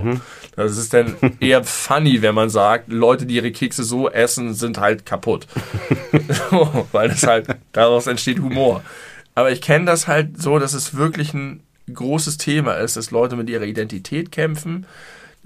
Das 0.56 0.76
ist 0.76 0.92
dann 0.92 1.16
eher 1.40 1.64
funny, 1.64 2.20
wenn 2.20 2.34
man 2.34 2.50
sagt, 2.50 2.92
Leute, 2.92 3.24
die 3.24 3.36
ihre 3.36 3.50
Kekse 3.50 3.82
so 3.82 4.10
essen, 4.10 4.52
sind 4.52 4.78
halt 4.78 5.06
kaputt. 5.06 5.46
so, 6.50 6.86
weil 6.92 7.08
das 7.08 7.26
halt, 7.26 7.46
daraus 7.72 8.06
entsteht 8.06 8.40
Humor. 8.40 8.82
Aber 9.34 9.52
ich 9.52 9.62
kenne 9.62 9.86
das 9.86 10.06
halt 10.06 10.40
so, 10.40 10.58
dass 10.58 10.74
es 10.74 10.96
wirklich 10.96 11.32
ein 11.32 11.62
großes 11.92 12.36
Thema 12.36 12.74
ist, 12.74 12.96
dass 12.96 13.10
Leute 13.10 13.36
mit 13.36 13.48
ihrer 13.48 13.64
Identität 13.64 14.32
kämpfen, 14.32 14.86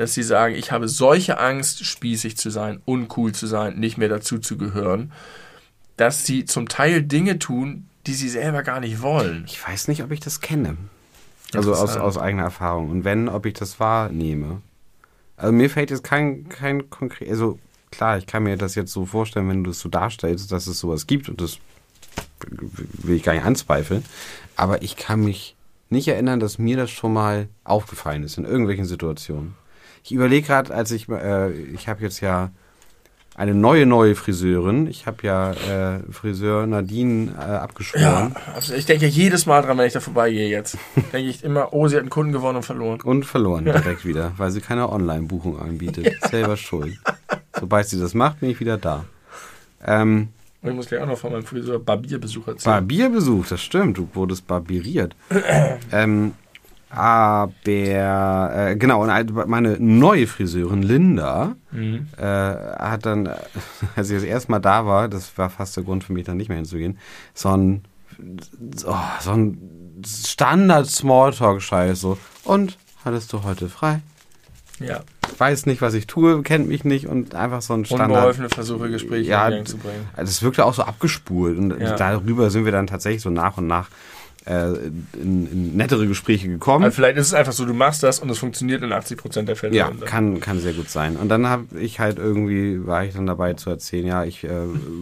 dass 0.00 0.14
sie 0.14 0.22
sagen, 0.22 0.54
ich 0.54 0.72
habe 0.72 0.88
solche 0.88 1.38
Angst, 1.38 1.84
spießig 1.84 2.38
zu 2.38 2.48
sein, 2.48 2.80
uncool 2.86 3.32
zu 3.32 3.46
sein, 3.46 3.78
nicht 3.78 3.98
mehr 3.98 4.08
dazu 4.08 4.38
zu 4.38 4.56
gehören, 4.56 5.12
dass 5.98 6.24
sie 6.24 6.46
zum 6.46 6.70
Teil 6.70 7.02
Dinge 7.02 7.38
tun, 7.38 7.86
die 8.06 8.14
sie 8.14 8.30
selber 8.30 8.62
gar 8.62 8.80
nicht 8.80 9.02
wollen. 9.02 9.44
Ich 9.46 9.62
weiß 9.62 9.88
nicht, 9.88 10.02
ob 10.02 10.10
ich 10.10 10.20
das 10.20 10.40
kenne. 10.40 10.78
Also 11.52 11.74
aus, 11.74 11.98
aus 11.98 12.16
eigener 12.16 12.44
Erfahrung. 12.44 12.88
Und 12.88 13.04
wenn, 13.04 13.28
ob 13.28 13.44
ich 13.44 13.52
das 13.52 13.78
wahrnehme. 13.78 14.62
Also 15.36 15.52
mir 15.52 15.68
fällt 15.68 15.90
jetzt 15.90 16.02
kein, 16.02 16.48
kein 16.48 16.88
konkret, 16.88 17.28
also 17.28 17.58
klar, 17.90 18.16
ich 18.16 18.26
kann 18.26 18.44
mir 18.44 18.56
das 18.56 18.76
jetzt 18.76 18.92
so 18.92 19.04
vorstellen, 19.04 19.50
wenn 19.50 19.64
du 19.64 19.70
es 19.72 19.80
so 19.80 19.90
darstellst, 19.90 20.50
dass 20.50 20.66
es 20.66 20.78
sowas 20.78 21.06
gibt 21.06 21.28
und 21.28 21.42
das 21.42 21.58
will 23.02 23.16
ich 23.16 23.22
gar 23.22 23.34
nicht 23.34 23.44
anzweifeln. 23.44 24.02
Aber 24.56 24.80
ich 24.80 24.96
kann 24.96 25.20
mich 25.20 25.56
nicht 25.90 26.08
erinnern, 26.08 26.40
dass 26.40 26.56
mir 26.56 26.78
das 26.78 26.90
schon 26.90 27.12
mal 27.12 27.48
aufgefallen 27.64 28.22
ist 28.22 28.38
in 28.38 28.46
irgendwelchen 28.46 28.86
Situationen. 28.86 29.59
Ich 30.04 30.12
überlege 30.12 30.46
gerade, 30.46 30.74
als 30.74 30.90
ich, 30.90 31.08
äh, 31.08 31.50
ich 31.50 31.88
habe 31.88 32.02
jetzt 32.02 32.20
ja 32.20 32.50
eine 33.36 33.54
neue, 33.54 33.86
neue 33.86 34.14
Friseurin. 34.16 34.86
Ich 34.86 35.06
habe 35.06 35.26
ja 35.26 35.52
äh, 35.52 36.00
Friseur 36.10 36.66
Nadine 36.66 37.32
äh, 37.38 37.40
abgeschworen. 37.40 38.02
Ja, 38.02 38.32
also 38.54 38.74
ich 38.74 38.86
denke 38.86 39.06
jedes 39.06 39.46
Mal 39.46 39.62
dran, 39.62 39.78
wenn 39.78 39.86
ich 39.86 39.92
da 39.92 40.00
vorbeigehe 40.00 40.48
jetzt. 40.48 40.76
denke 41.12 41.30
ich 41.30 41.42
immer, 41.42 41.72
oh, 41.72 41.88
sie 41.88 41.96
hat 41.96 42.02
einen 42.02 42.10
Kunden 42.10 42.32
gewonnen 42.32 42.56
und 42.56 42.64
verloren. 42.64 43.00
Und 43.00 43.24
verloren 43.24 43.64
direkt 43.64 44.04
wieder, 44.04 44.32
weil 44.36 44.50
sie 44.50 44.60
keine 44.60 44.90
Online-Buchung 44.90 45.58
anbietet. 45.58 46.06
Ja. 46.20 46.28
Selber 46.28 46.56
schuld. 46.56 46.98
Sobald 47.58 47.88
sie 47.88 47.98
das 47.98 48.14
macht, 48.14 48.40
bin 48.40 48.50
ich 48.50 48.60
wieder 48.60 48.76
da. 48.76 49.04
Ähm, 49.86 50.28
und 50.62 50.70
ich 50.70 50.76
muss 50.76 50.88
gleich 50.88 51.00
auch 51.00 51.06
noch 51.06 51.18
von 51.18 51.32
meinem 51.32 51.44
Friseur 51.44 51.78
Barbierbesuch 51.78 52.46
erzählen. 52.48 52.74
Barbierbesuch, 52.74 53.46
das 53.46 53.62
stimmt. 53.62 53.96
Du 53.96 54.08
wurdest 54.12 54.46
barbiriert. 54.46 55.16
ähm, 55.92 56.32
aber 56.90 57.52
äh, 57.64 58.76
genau, 58.76 59.02
und 59.02 59.48
meine 59.48 59.76
neue 59.78 60.26
Friseurin 60.26 60.82
Linda 60.82 61.54
mhm. 61.70 62.08
äh, 62.16 62.24
hat 62.24 63.06
dann, 63.06 63.28
als 63.96 64.10
ich 64.10 64.16
das 64.16 64.24
erste 64.24 64.50
Mal 64.50 64.58
da 64.58 64.86
war, 64.86 65.08
das 65.08 65.38
war 65.38 65.50
fast 65.50 65.76
der 65.76 65.84
Grund 65.84 66.02
für 66.02 66.12
mich 66.12 66.24
dann 66.24 66.36
nicht 66.36 66.48
mehr 66.48 66.56
hinzugehen, 66.56 66.98
so 67.32 67.50
ein, 67.50 67.84
oh, 68.84 68.96
so 69.20 69.30
ein 69.30 70.02
Standard-Smalltalk-Scheiß 70.04 72.00
so. 72.00 72.18
Und 72.44 72.76
hattest 73.04 73.32
du 73.32 73.44
heute 73.44 73.68
frei? 73.68 74.00
Ja. 74.80 75.02
Weiß 75.38 75.66
nicht, 75.66 75.82
was 75.82 75.94
ich 75.94 76.06
tue, 76.08 76.42
kennt 76.42 76.66
mich 76.66 76.84
nicht 76.84 77.06
und 77.06 77.34
einfach 77.34 77.62
so 77.62 77.74
ein 77.74 77.84
Standard. 77.84 78.10
Unbeholfene 78.10 78.48
Versuche, 78.48 78.90
Gespräche 78.90 79.30
ja, 79.30 79.46
in 79.46 79.54
Gang 79.56 79.68
zu 79.68 79.76
bringen. 79.76 80.08
Das 80.16 80.42
wirkte 80.42 80.64
auch 80.64 80.74
so 80.74 80.82
abgespult 80.82 81.56
und 81.56 81.78
ja. 81.78 81.94
darüber 81.94 82.50
sind 82.50 82.64
wir 82.64 82.72
dann 82.72 82.88
tatsächlich 82.88 83.22
so 83.22 83.30
nach 83.30 83.58
und 83.58 83.66
nach 83.66 83.90
äh, 84.50 84.90
in, 85.14 85.46
in, 85.50 85.76
nettere 85.76 86.06
Gespräche 86.06 86.48
gekommen. 86.48 86.84
Also 86.84 86.96
vielleicht 86.96 87.16
ist 87.16 87.28
es 87.28 87.34
einfach 87.34 87.52
so, 87.52 87.64
du 87.64 87.74
machst 87.74 88.02
das 88.02 88.18
und 88.18 88.28
es 88.30 88.38
funktioniert 88.38 88.82
in 88.82 88.92
80 88.92 89.16
Prozent 89.16 89.48
der 89.48 89.56
Fälle. 89.56 89.76
Ja, 89.76 89.90
kann, 90.04 90.40
kann 90.40 90.58
sehr 90.58 90.72
gut 90.72 90.90
sein. 90.90 91.16
Und 91.16 91.28
dann 91.28 91.46
habe 91.46 91.78
ich 91.78 92.00
halt 92.00 92.18
irgendwie, 92.18 92.84
war 92.86 93.04
ich 93.04 93.14
dann 93.14 93.26
dabei 93.26 93.54
zu 93.54 93.70
erzählen, 93.70 94.06
ja, 94.06 94.24
ich 94.24 94.44
äh, 94.44 94.50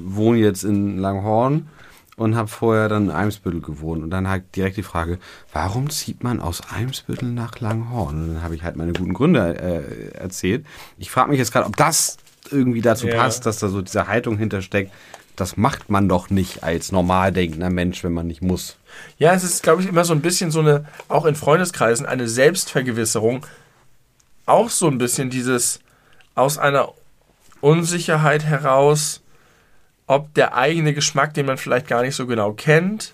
wohne 0.04 0.38
jetzt 0.38 0.64
in 0.64 0.98
Langhorn 0.98 1.68
und 2.16 2.36
habe 2.36 2.48
vorher 2.48 2.88
dann 2.88 3.04
in 3.04 3.10
Eimsbüttel 3.10 3.60
gewohnt. 3.60 4.02
Und 4.02 4.10
dann 4.10 4.28
halt 4.28 4.54
direkt 4.54 4.76
die 4.76 4.82
Frage, 4.82 5.18
warum 5.52 5.88
zieht 5.88 6.22
man 6.22 6.40
aus 6.40 6.60
Eimsbüttel 6.70 7.30
nach 7.30 7.60
Langhorn? 7.60 8.22
Und 8.22 8.34
dann 8.34 8.42
habe 8.42 8.54
ich 8.54 8.64
halt 8.64 8.76
meine 8.76 8.92
guten 8.92 9.14
Gründe 9.14 9.56
äh, 9.56 10.18
erzählt. 10.18 10.66
Ich 10.98 11.10
frage 11.10 11.30
mich 11.30 11.38
jetzt 11.38 11.52
gerade, 11.52 11.66
ob 11.66 11.76
das 11.76 12.18
irgendwie 12.50 12.82
dazu 12.82 13.06
ja. 13.06 13.16
passt, 13.16 13.46
dass 13.46 13.58
da 13.58 13.68
so 13.68 13.80
diese 13.80 14.08
Haltung 14.08 14.36
hintersteckt. 14.36 14.92
Das 15.36 15.56
macht 15.56 15.88
man 15.88 16.08
doch 16.08 16.30
nicht 16.30 16.64
als 16.64 16.90
normal 16.90 17.32
denkender 17.32 17.70
Mensch, 17.70 18.02
wenn 18.02 18.12
man 18.12 18.26
nicht 18.26 18.42
muss. 18.42 18.76
Ja, 19.18 19.34
es 19.34 19.44
ist, 19.44 19.62
glaube 19.62 19.82
ich, 19.82 19.88
immer 19.88 20.04
so 20.04 20.12
ein 20.12 20.20
bisschen 20.20 20.50
so 20.50 20.60
eine, 20.60 20.86
auch 21.08 21.24
in 21.24 21.34
Freundeskreisen, 21.34 22.06
eine 22.06 22.28
Selbstvergewisserung. 22.28 23.46
Auch 24.46 24.70
so 24.70 24.88
ein 24.88 24.98
bisschen 24.98 25.30
dieses 25.30 25.80
aus 26.34 26.58
einer 26.58 26.92
Unsicherheit 27.60 28.44
heraus, 28.44 29.22
ob 30.06 30.32
der 30.34 30.56
eigene 30.56 30.94
Geschmack, 30.94 31.34
den 31.34 31.46
man 31.46 31.58
vielleicht 31.58 31.88
gar 31.88 32.02
nicht 32.02 32.14
so 32.14 32.26
genau 32.26 32.52
kennt, 32.52 33.12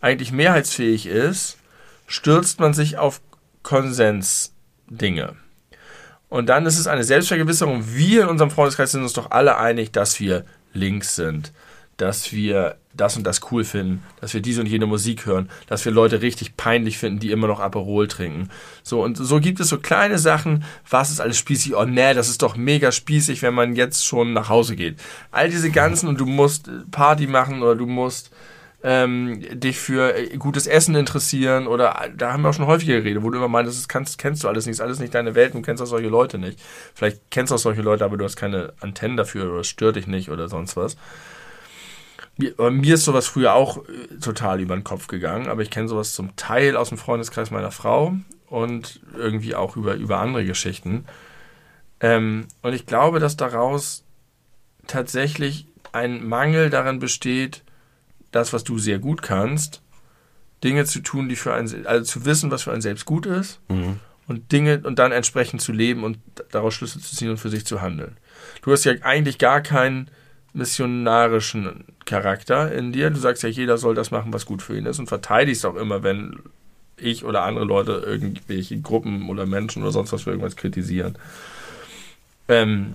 eigentlich 0.00 0.32
mehrheitsfähig 0.32 1.06
ist, 1.06 1.58
stürzt 2.06 2.60
man 2.60 2.74
sich 2.74 2.98
auf 2.98 3.20
Konsensdinge. 3.62 5.36
Und 6.28 6.46
dann 6.46 6.64
ist 6.64 6.78
es 6.78 6.86
eine 6.86 7.04
Selbstvergewisserung. 7.04 7.94
Wir 7.94 8.22
in 8.22 8.28
unserem 8.28 8.50
Freundeskreis 8.50 8.92
sind 8.92 9.02
uns 9.02 9.12
doch 9.12 9.30
alle 9.30 9.58
einig, 9.58 9.92
dass 9.92 10.18
wir 10.18 10.44
links 10.72 11.14
sind, 11.14 11.52
dass 11.98 12.32
wir 12.32 12.76
das 12.94 13.16
und 13.16 13.24
das 13.24 13.40
cool 13.50 13.64
finden, 13.64 14.02
dass 14.20 14.34
wir 14.34 14.40
diese 14.40 14.60
und 14.60 14.66
jene 14.66 14.86
Musik 14.86 15.26
hören, 15.26 15.48
dass 15.66 15.84
wir 15.84 15.92
Leute 15.92 16.22
richtig 16.22 16.56
peinlich 16.56 16.98
finden, 16.98 17.20
die 17.20 17.30
immer 17.30 17.46
noch 17.46 17.60
Aperol 17.60 18.08
trinken. 18.08 18.50
So 18.82 19.02
und 19.02 19.16
so 19.16 19.40
gibt 19.40 19.60
es 19.60 19.68
so 19.68 19.78
kleine 19.78 20.18
Sachen, 20.18 20.64
was 20.88 21.10
ist 21.10 21.20
alles 21.20 21.38
spießig? 21.38 21.74
Oh 21.74 21.84
nee, 21.84 22.14
das 22.14 22.28
ist 22.28 22.42
doch 22.42 22.56
mega 22.56 22.92
spießig, 22.92 23.42
wenn 23.42 23.54
man 23.54 23.76
jetzt 23.76 24.04
schon 24.04 24.32
nach 24.32 24.48
Hause 24.48 24.76
geht. 24.76 24.98
All 25.30 25.48
diese 25.48 25.70
ganzen 25.70 26.08
und 26.08 26.20
du 26.20 26.26
musst 26.26 26.70
Party 26.90 27.26
machen 27.26 27.62
oder 27.62 27.76
du 27.76 27.86
musst 27.86 28.30
ähm, 28.84 29.40
dich 29.52 29.78
für 29.78 30.16
äh, 30.16 30.36
gutes 30.36 30.66
Essen 30.66 30.94
interessieren 30.94 31.66
oder 31.66 32.08
da 32.16 32.32
haben 32.32 32.42
wir 32.42 32.50
auch 32.50 32.54
schon 32.54 32.66
häufiger 32.66 32.96
geredet, 33.00 33.22
wo 33.22 33.30
du 33.30 33.38
immer 33.38 33.48
meinst, 33.48 33.78
das 33.78 33.88
kannst, 33.88 34.18
kennst 34.18 34.42
du 34.42 34.48
alles 34.48 34.66
nicht, 34.66 34.74
ist 34.74 34.80
alles 34.80 34.98
nicht 34.98 35.14
deine 35.14 35.34
Welt, 35.34 35.54
du 35.54 35.62
kennst 35.62 35.82
auch 35.82 35.86
solche 35.86 36.08
Leute 36.08 36.38
nicht. 36.38 36.60
Vielleicht 36.94 37.20
kennst 37.30 37.52
du 37.52 37.54
auch 37.54 37.60
solche 37.60 37.82
Leute, 37.82 38.04
aber 38.04 38.16
du 38.16 38.24
hast 38.24 38.36
keine 38.36 38.72
Antennen 38.80 39.16
dafür 39.16 39.50
oder 39.50 39.60
es 39.60 39.68
stört 39.68 39.96
dich 39.96 40.06
nicht 40.06 40.30
oder 40.30 40.48
sonst 40.48 40.76
was. 40.76 40.96
Mir, 42.36 42.54
mir 42.70 42.94
ist 42.94 43.04
sowas 43.04 43.26
früher 43.26 43.54
auch 43.54 43.78
äh, 43.78 44.18
total 44.20 44.60
über 44.60 44.74
den 44.74 44.84
Kopf 44.84 45.06
gegangen, 45.06 45.48
aber 45.48 45.62
ich 45.62 45.70
kenne 45.70 45.88
sowas 45.88 46.12
zum 46.12 46.34
Teil 46.36 46.76
aus 46.76 46.88
dem 46.88 46.98
Freundeskreis 46.98 47.50
meiner 47.50 47.70
Frau 47.70 48.14
und 48.48 49.00
irgendwie 49.16 49.54
auch 49.54 49.76
über, 49.76 49.94
über 49.94 50.18
andere 50.18 50.44
Geschichten. 50.44 51.04
Ähm, 52.00 52.46
und 52.62 52.72
ich 52.72 52.86
glaube, 52.86 53.20
dass 53.20 53.36
daraus 53.36 54.04
tatsächlich 54.86 55.66
ein 55.92 56.26
Mangel 56.26 56.70
daran 56.70 56.98
besteht, 56.98 57.62
das, 58.30 58.52
was 58.52 58.64
du 58.64 58.78
sehr 58.78 58.98
gut 58.98 59.22
kannst, 59.22 59.82
Dinge 60.64 60.84
zu 60.84 61.00
tun, 61.00 61.28
die 61.28 61.36
für 61.36 61.54
einen, 61.54 61.86
also 61.86 62.04
zu 62.04 62.24
wissen, 62.24 62.50
was 62.50 62.62
für 62.62 62.72
einen 62.72 62.82
selbst 62.82 63.04
gut 63.04 63.26
ist 63.26 63.60
mhm. 63.68 64.00
und 64.26 64.52
Dinge 64.52 64.80
und 64.84 64.98
dann 64.98 65.12
entsprechend 65.12 65.60
zu 65.60 65.72
leben 65.72 66.02
und 66.04 66.18
daraus 66.50 66.74
Schlüsse 66.74 67.00
zu 67.00 67.14
ziehen 67.14 67.30
und 67.30 67.38
für 67.38 67.50
sich 67.50 67.66
zu 67.66 67.82
handeln. 67.82 68.16
Du 68.62 68.72
hast 68.72 68.84
ja 68.84 68.94
eigentlich 69.02 69.38
gar 69.38 69.60
keinen 69.60 70.10
missionarischen 70.52 71.84
Charakter 72.04 72.72
in 72.72 72.92
dir. 72.92 73.10
Du 73.10 73.18
sagst 73.18 73.42
ja, 73.42 73.48
jeder 73.48 73.78
soll 73.78 73.94
das 73.94 74.10
machen, 74.10 74.32
was 74.32 74.46
gut 74.46 74.62
für 74.62 74.76
ihn 74.76 74.86
ist 74.86 74.98
und 74.98 75.08
verteidigst 75.08 75.64
auch 75.64 75.76
immer, 75.76 76.02
wenn 76.02 76.38
ich 76.96 77.24
oder 77.24 77.42
andere 77.42 77.64
Leute 77.64 78.02
irgendwelche 78.06 78.80
Gruppen 78.80 79.28
oder 79.28 79.46
Menschen 79.46 79.82
oder 79.82 79.92
sonst 79.92 80.12
was 80.12 80.22
für 80.22 80.30
irgendwas 80.30 80.56
kritisieren. 80.56 81.16
Ähm, 82.48 82.94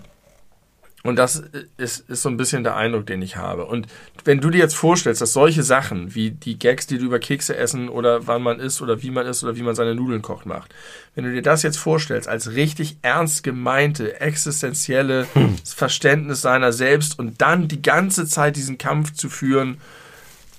und 1.03 1.15
das 1.15 1.43
ist, 1.77 2.09
ist 2.09 2.21
so 2.23 2.29
ein 2.29 2.37
bisschen 2.37 2.63
der 2.63 2.75
Eindruck, 2.75 3.05
den 3.05 3.21
ich 3.21 3.37
habe. 3.37 3.65
Und 3.65 3.87
wenn 4.25 4.41
du 4.41 4.49
dir 4.49 4.57
jetzt 4.57 4.75
vorstellst, 4.75 5.21
dass 5.21 5.31
solche 5.31 5.63
Sachen 5.63 6.15
wie 6.15 6.31
die 6.31 6.57
Gags, 6.57 6.87
die 6.87 6.97
du 6.97 7.05
über 7.05 7.19
Kekse 7.19 7.55
essen 7.55 7.87
oder 7.87 8.27
wann 8.27 8.41
man 8.41 8.59
isst 8.59 8.81
oder 8.81 9.01
wie 9.03 9.11
man 9.11 9.25
isst 9.25 9.43
oder 9.43 9.55
wie 9.55 9.61
man 9.61 9.75
seine 9.75 9.95
Nudeln 9.95 10.21
kocht 10.21 10.45
macht, 10.47 10.73
wenn 11.15 11.23
du 11.23 11.31
dir 11.31 11.43
das 11.43 11.63
jetzt 11.63 11.77
vorstellst 11.77 12.27
als 12.27 12.51
richtig 12.53 12.97
ernst 13.03 13.43
gemeinte, 13.43 14.19
existenzielle 14.19 15.27
hm. 15.33 15.55
Verständnis 15.63 16.41
seiner 16.41 16.73
selbst 16.73 17.17
und 17.17 17.41
dann 17.41 17.67
die 17.67 17.81
ganze 17.81 18.25
Zeit 18.25 18.55
diesen 18.55 18.77
Kampf 18.77 19.13
zu 19.13 19.29
führen, 19.29 19.77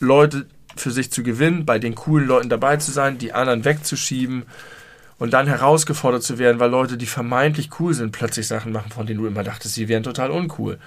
Leute 0.01 0.47
für 0.77 0.93
sich 0.93 1.10
zu 1.10 1.23
gewinnen, 1.24 1.66
bei 1.66 1.78
den 1.78 1.97
coolen 1.97 2.28
Leuten 2.28 2.48
dabei 2.48 2.77
zu 2.77 2.93
sein, 2.93 3.19
die 3.19 3.32
anderen 3.32 3.65
wegzuschieben, 3.65 4.44
und 5.18 5.32
dann 5.32 5.46
herausgefordert 5.46 6.22
zu 6.22 6.38
werden, 6.38 6.60
weil 6.60 6.70
Leute, 6.70 6.96
die 6.96 7.06
vermeintlich 7.06 7.70
cool 7.80 7.94
sind, 7.94 8.12
plötzlich 8.12 8.46
Sachen 8.46 8.72
machen, 8.72 8.90
von 8.90 9.06
denen 9.06 9.20
du 9.20 9.26
immer 9.26 9.42
dachtest, 9.42 9.74
sie 9.74 9.88
wären 9.88 10.02
total 10.02 10.30
uncool. 10.30 10.78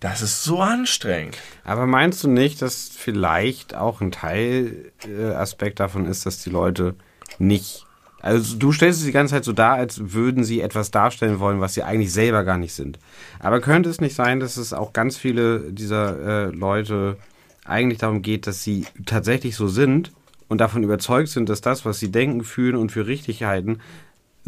Das 0.00 0.20
ist 0.20 0.44
so 0.44 0.60
anstrengend. 0.60 1.38
Aber 1.64 1.86
meinst 1.86 2.22
du 2.22 2.28
nicht, 2.28 2.60
dass 2.60 2.90
vielleicht 2.94 3.74
auch 3.74 4.00
ein 4.00 4.12
Teilaspekt 4.12 5.80
davon 5.80 6.06
ist, 6.06 6.26
dass 6.26 6.42
die 6.42 6.50
Leute 6.50 6.94
nicht. 7.38 7.86
Also 8.20 8.56
du 8.56 8.72
stellst 8.72 9.00
es 9.00 9.06
die 9.06 9.12
ganze 9.12 9.34
Zeit 9.34 9.44
so 9.44 9.52
dar, 9.52 9.74
als 9.74 10.12
würden 10.12 10.44
sie 10.44 10.60
etwas 10.60 10.90
darstellen 10.90 11.38
wollen, 11.38 11.60
was 11.60 11.74
sie 11.74 11.82
eigentlich 11.82 12.12
selber 12.12 12.44
gar 12.44 12.58
nicht 12.58 12.74
sind. 12.74 12.98
Aber 13.38 13.60
könnte 13.60 13.88
es 13.88 14.00
nicht 14.00 14.16
sein, 14.16 14.40
dass 14.40 14.56
es 14.56 14.72
auch 14.72 14.92
ganz 14.92 15.16
viele 15.16 15.72
dieser 15.72 16.48
äh, 16.48 16.50
Leute 16.50 17.16
eigentlich 17.64 17.98
darum 17.98 18.22
geht, 18.22 18.46
dass 18.46 18.62
sie 18.62 18.86
tatsächlich 19.06 19.56
so 19.56 19.68
sind 19.68 20.12
und 20.48 20.60
davon 20.60 20.82
überzeugt 20.82 21.28
sind, 21.28 21.48
dass 21.48 21.60
das, 21.60 21.84
was 21.84 21.98
sie 21.98 22.10
denken, 22.10 22.44
fühlen 22.44 22.76
und 22.76 22.92
für 22.92 23.06
richtig 23.06 23.44
halten, 23.44 23.80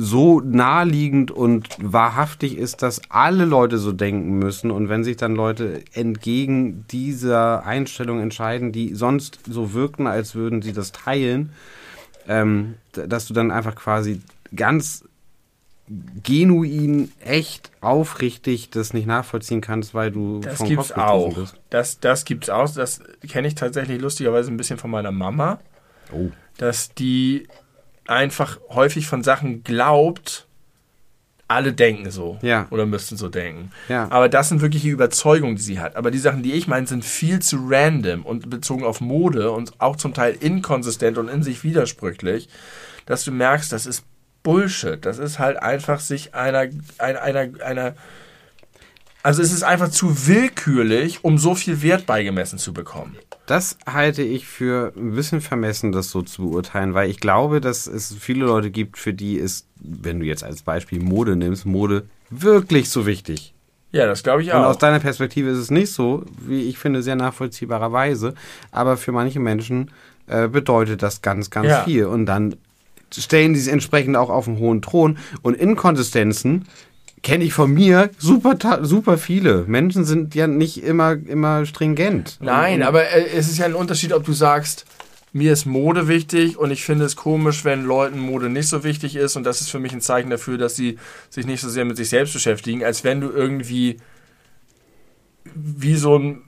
so 0.01 0.41
naheliegend 0.41 1.33
und 1.33 1.71
wahrhaftig 1.81 2.57
ist, 2.57 2.83
dass 2.83 3.03
alle 3.09 3.45
Leute 3.45 3.79
so 3.79 3.91
denken 3.91 4.39
müssen. 4.39 4.71
Und 4.71 4.89
wenn 4.89 5.03
sich 5.03 5.17
dann 5.17 5.35
Leute 5.35 5.83
entgegen 5.93 6.87
dieser 6.89 7.67
Einstellung 7.67 8.21
entscheiden, 8.21 8.71
die 8.71 8.95
sonst 8.95 9.41
so 9.51 9.75
wirkten, 9.75 10.07
als 10.07 10.37
würden 10.37 10.63
sie 10.63 10.73
das 10.73 10.93
teilen, 10.93 11.51
ähm, 12.29 12.75
dass 12.93 13.27
du 13.27 13.35
dann 13.35 13.51
einfach 13.51 13.75
quasi 13.75 14.21
ganz 14.55 15.05
genuin, 16.23 17.11
echt, 17.21 17.71
aufrichtig 17.81 18.71
das 18.71 18.93
nicht 18.93 19.07
nachvollziehen 19.07 19.61
kannst, 19.61 19.95
weil 19.95 20.11
du 20.11 20.41
das 20.41 20.59
vom 20.59 20.69
gibt's 20.69 20.91
Kopf 20.91 20.99
auch. 20.99 21.35
bist. 21.35 21.55
Das, 21.71 21.99
das 21.99 22.25
gibt's 22.25 22.51
auch. 22.51 22.71
Das 22.73 23.01
kenne 23.29 23.49
ich 23.49 23.55
tatsächlich 23.55 24.01
lustigerweise 24.01 24.51
ein 24.51 24.57
bisschen 24.57 24.79
von 24.79 24.91
meiner 24.91 25.13
Mama. 25.13 25.59
Oh. 26.13 26.31
Dass 26.57 26.95
die 26.95 27.47
einfach 28.07 28.59
häufig 28.71 29.07
von 29.07 29.23
Sachen 29.23 29.63
glaubt, 29.63 30.47
alle 31.49 31.73
denken 31.73 32.11
so. 32.11 32.39
Ja. 32.43 32.67
Oder 32.71 32.85
müssten 32.85 33.17
so 33.17 33.29
denken. 33.29 33.71
Ja. 33.89 34.11
Aber 34.11 34.29
das 34.29 34.51
sind 34.51 34.61
wirklich 34.61 34.83
die 34.83 34.91
Überzeugungen, 34.91 35.57
die 35.57 35.63
sie 35.63 35.81
hat. 35.81 35.97
Aber 35.97 36.11
die 36.11 36.19
Sachen, 36.19 36.43
die 36.43 36.53
ich 36.53 36.69
meine, 36.69 36.87
sind 36.87 37.05
viel 37.05 37.41
zu 37.41 37.59
random 37.69 38.25
und 38.25 38.51
bezogen 38.51 38.85
auf 38.85 39.01
Mode 39.01 39.51
und 39.51 39.81
auch 39.81 39.97
zum 39.97 40.13
Teil 40.13 40.37
inkonsistent 40.39 41.17
und 41.17 41.29
in 41.29 41.43
sich 41.43 41.65
widersprüchlich, 41.65 42.49
dass 43.07 43.25
du 43.25 43.33
merkst, 43.33 43.73
das 43.73 43.87
ist 43.87 44.05
Bullshit. 44.43 45.05
Das 45.05 45.19
ist 45.19 45.39
halt 45.39 45.63
einfach 45.63 46.01
sich 46.01 46.35
einer, 46.35 46.69
einer, 46.99 47.23
einer, 47.23 47.65
einer 47.65 47.95
also 49.29 49.43
es 49.43 49.53
ist 49.53 49.63
einfach 49.63 49.91
zu 49.91 50.27
willkürlich, 50.27 51.23
um 51.23 51.37
so 51.37 51.55
viel 51.55 51.83
Wert 51.83 52.07
beigemessen 52.07 52.59
zu 52.59 52.73
bekommen. 52.73 53.15
Das 53.45 53.77
halte 53.87 54.23
ich 54.23 54.47
für 54.47 54.95
ein 54.97 55.13
bisschen 55.13 55.43
vermessen, 55.43 55.93
das 55.93 56.09
so 56.11 56.23
zu 56.23 56.49
beurteilen, 56.49 56.95
weil 56.95 57.11
ich 57.11 57.21
glaube, 57.21 57.61
dass 57.61 57.87
es 57.87 58.15
viele 58.19 58.47
Leute 58.47 58.71
gibt, 58.71 58.97
für 58.97 59.13
die 59.13 59.35
ist, 59.35 59.67
wenn 59.77 60.21
du 60.21 60.25
jetzt 60.25 60.45
als 60.45 60.63
Beispiel 60.63 61.01
Mode 61.03 61.37
nimmst, 61.37 61.67
Mode 61.67 62.07
wirklich 62.31 62.89
so 62.89 63.05
wichtig. 63.05 63.53
Ja, 63.93 64.07
das 64.07 64.23
glaube 64.23 64.43
ich 64.43 64.51
auch. 64.55 64.61
Und 64.61 64.65
aus 64.65 64.79
deiner 64.79 64.99
Perspektive 65.01 65.51
ist 65.51 65.59
es 65.59 65.71
nicht 65.71 65.93
so, 65.93 66.25
wie 66.47 66.63
ich 66.63 66.79
finde, 66.79 67.03
sehr 67.03 67.17
nachvollziehbarerweise. 67.17 68.33
Aber 68.71 68.97
für 68.97 69.13
manche 69.13 69.41
Menschen 69.41 69.91
äh, 70.27 70.49
bedeutet 70.49 71.03
das 71.03 71.21
ganz, 71.21 71.51
ganz 71.51 71.69
Ja. 71.69 71.85
viel. 71.85 72.07
Und 72.07 72.25
dann 72.25 72.57
stellen 73.13 73.53
die 73.53 73.61
sich 73.61 73.73
entsprechend 73.73 74.17
auch 74.17 74.31
auf 74.31 74.49
einen 74.49 74.59
hohen 74.59 74.81
Thron. 74.83 75.19
Und 75.43 75.55
Inkonsistenzen 75.55 76.67
kenne 77.23 77.45
ich 77.45 77.53
von 77.53 77.73
mir 77.73 78.11
super, 78.19 78.57
super 78.83 79.19
viele. 79.19 79.65
Menschen 79.67 80.05
sind 80.05 80.35
ja 80.35 80.47
nicht 80.47 80.83
immer, 80.83 81.13
immer 81.13 81.67
stringent. 81.67 82.39
Nein, 82.41 82.83
aber 82.83 83.09
äh, 83.11 83.27
es 83.37 83.49
ist 83.49 83.59
ja 83.59 83.67
ein 83.67 83.75
Unterschied, 83.75 84.13
ob 84.13 84.25
du 84.25 84.33
sagst, 84.33 84.85
mir 85.33 85.53
ist 85.53 85.67
Mode 85.67 86.09
wichtig 86.09 86.57
und 86.57 86.71
ich 86.71 86.85
finde 86.85 87.05
es 87.05 87.17
komisch, 87.17 87.65
wenn 87.65 87.85
Leuten 87.85 88.19
Mode 88.19 88.49
nicht 88.49 88.69
so 88.69 88.83
wichtig 88.85 89.17
ist 89.17 89.37
und 89.37 89.45
das 89.45 89.61
ist 89.61 89.71
für 89.71 89.79
mich 89.79 89.93
ein 89.93 90.01
Zeichen 90.01 90.31
dafür, 90.31 90.59
dass 90.59 90.77
sie 90.77 90.99
sich 91.29 91.47
nicht 91.47 91.61
so 91.61 91.69
sehr 91.69 91.85
mit 91.85 91.97
sich 91.97 92.09
selbst 92.09 92.33
beschäftigen, 92.33 92.85
als 92.85 93.05
wenn 93.05 93.21
du 93.21 93.31
irgendwie 93.31 93.99
wie 95.55 95.97
so 95.97 96.19
ein 96.19 96.43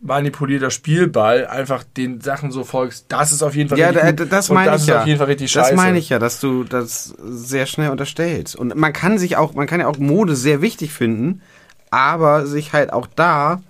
manipulierter 0.00 0.70
Spielball 0.70 1.46
einfach 1.46 1.82
den 1.84 2.20
Sachen 2.20 2.52
so 2.52 2.64
folgst, 2.64 3.06
das 3.08 3.32
ist 3.32 3.42
auf 3.42 3.54
jeden 3.54 3.68
Fall 3.68 3.78
Ja, 3.78 3.88
richtig 3.88 4.16
da, 4.16 4.24
das 4.26 4.48
meine 4.48 4.70
das 4.70 4.82
ich 4.82 4.88
ist 4.88 4.94
ja. 4.94 5.00
auf 5.00 5.06
jeden 5.06 5.18
Fall 5.18 5.26
richtig 5.26 5.50
scheiße. 5.50 5.70
Das 5.70 5.76
meine 5.76 5.98
ich 5.98 6.08
ja, 6.08 6.18
dass 6.18 6.40
du 6.40 6.64
das 6.64 7.14
sehr 7.18 7.66
schnell 7.66 7.90
unterstellst. 7.90 8.54
Und 8.54 8.76
man 8.76 8.92
kann 8.92 9.18
sich 9.18 9.36
auch, 9.36 9.54
man 9.54 9.66
kann 9.66 9.80
ja 9.80 9.88
auch 9.88 9.98
Mode 9.98 10.36
sehr 10.36 10.62
wichtig 10.62 10.92
finden, 10.92 11.42
aber 11.90 12.46
sich 12.46 12.72
halt 12.72 12.92
auch 12.92 13.06
da 13.14 13.60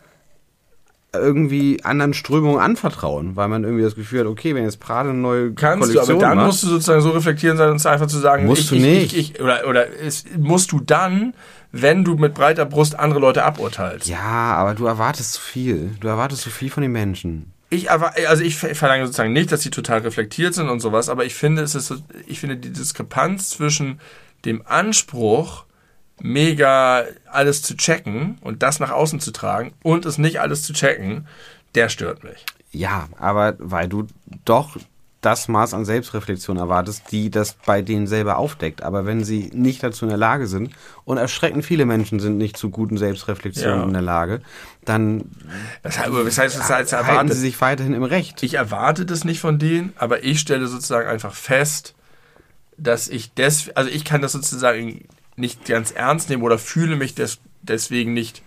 irgendwie 1.15 1.83
anderen 1.85 2.13
Strömungen 2.13 2.61
anvertrauen, 2.61 3.35
weil 3.35 3.49
man 3.49 3.65
irgendwie 3.65 3.83
das 3.83 3.95
Gefühl 3.95 4.21
hat, 4.21 4.27
okay, 4.27 4.55
wenn 4.55 4.65
jetzt 4.65 4.79
Prada 4.79 5.09
eine 5.09 5.19
neue 5.19 5.53
Kannst 5.53 5.89
du, 5.89 5.95
Kollektion 5.95 6.17
aber 6.17 6.27
dann 6.27 6.37
macht, 6.37 6.47
musst 6.49 6.63
du 6.63 6.67
sozusagen 6.69 7.01
so 7.01 7.11
reflektieren 7.11 7.57
sein 7.57 7.71
und 7.71 7.85
einfach 7.87 8.07
zu 8.07 8.19
sagen, 8.19 8.45
Musst 8.45 8.63
ich, 8.63 8.69
du 8.69 8.75
ich, 8.77 8.83
nicht. 8.83 9.17
Ich, 9.17 9.31
ich, 9.35 9.41
oder 9.41 9.67
oder 9.67 9.87
es, 10.01 10.25
musst 10.37 10.73
du 10.73 10.81
dann, 10.81 11.33
wenn 11.73 12.05
du 12.05 12.15
mit 12.17 12.35
breiter 12.35 12.65
Brust 12.65 12.99
andere 12.99 13.21
Leute 13.21 13.45
aburteilst. 13.45 14.09
ja, 14.09 14.21
aber 14.55 14.75
du 14.75 14.87
erwartest 14.87 15.35
zu 15.35 15.41
viel. 15.41 15.95
Du 16.01 16.09
erwartest 16.09 16.43
zu 16.43 16.51
viel 16.51 16.71
von 16.71 16.83
den 16.83 16.93
Menschen. 16.93 17.53
Ich 17.71 17.91
also 17.91 18.43
ich 18.43 18.57
ver- 18.57 18.75
verlange 18.75 19.05
sozusagen 19.05 19.35
nicht, 19.35 19.53
dass 19.53 19.61
sie 19.63 19.71
total 19.71 19.99
reflektiert 20.01 20.55
sind 20.55 20.71
und 20.71 20.81
sowas, 20.81 21.11
aber 21.11 21.27
ich 21.27 21.35
finde 21.35 21.61
es 21.63 21.75
ist 21.75 21.93
ich 22.27 22.41
finde 22.41 22.57
die 22.57 22.73
Diskrepanz 22.73 23.51
zwischen 23.51 24.01
dem 24.47 24.63
Anspruch 24.67 25.67
mega 26.21 27.05
alles 27.31 27.63
zu 27.63 27.77
checken 27.77 28.39
und 28.41 28.63
das 28.63 28.81
nach 28.81 28.91
außen 28.91 29.21
zu 29.21 29.31
tragen 29.33 29.73
und 29.83 30.07
es 30.07 30.19
nicht 30.19 30.41
alles 30.41 30.63
zu 30.63 30.73
checken, 30.73 31.27
der 31.75 31.89
stört 31.91 32.25
mich. 32.25 32.45
Ja, 32.71 33.09
aber 33.19 33.55
weil 33.59 33.89
du 33.89 34.07
doch 34.45 34.77
das 35.21 35.49
Maß 35.49 35.75
an 35.75 35.85
Selbstreflexion 35.85 36.59
erwartest, 36.59 37.11
die 37.11 37.29
das 37.31 37.55
bei 37.67 37.83
denen 37.83 38.07
selber 38.07 38.37
aufdeckt. 38.39 38.83
Aber 38.83 39.05
wenn 39.05 39.25
sie 39.25 39.51
nicht 39.53 39.83
dazu 39.83 40.05
in 40.05 40.11
der 40.11 40.19
Lage 40.19 40.47
sind, 40.47 40.71
und 41.05 41.19
erschreckend 41.19 41.65
viele 41.65 41.87
Menschen 41.87 42.21
sind 42.21 42.39
nicht 42.39 42.57
zu 42.57 42.71
guten 42.71 42.97
Selbstreflexionen 42.99 43.81
Ja. 43.81 43.85
in 43.87 43.93
der 43.93 44.03
Lage, 44.03 44.41
dann 44.85 45.25
Das 45.83 45.99
heißt, 45.99 46.09
das 46.15 46.39
heißt, 46.39 46.57
das 46.59 46.71
heißt 46.71 46.93
halten 46.93 47.09
erwartet. 47.09 47.35
sie 47.35 47.41
sich 47.41 47.61
weiterhin 47.61 47.95
im 47.95 48.05
Recht. 48.05 48.43
Ich 48.45 48.55
erwarte 48.55 49.07
das 49.07 49.25
nicht 49.25 49.41
von 49.41 49.59
denen, 49.59 49.93
aber 49.97 50.23
ich 50.23 50.39
stelle 50.39 50.69
sozusagen 50.69 51.09
einfach 51.09 51.35
fest, 51.35 51.95
dass 52.77 53.09
ich 53.09 53.35
des, 53.35 53.71
also 53.75 53.91
ich 53.91 54.05
kann 54.05 54.23
das 54.23 54.33
sozusagen 54.33 55.05
nicht 55.35 55.65
ganz 55.65 55.91
ernst 55.91 56.31
nehmen 56.31 56.45
oder 56.45 56.59
fühle 56.59 56.95
mich 56.95 57.15
des, 57.17 57.39
deswegen 57.63 58.13
nicht 58.13 58.43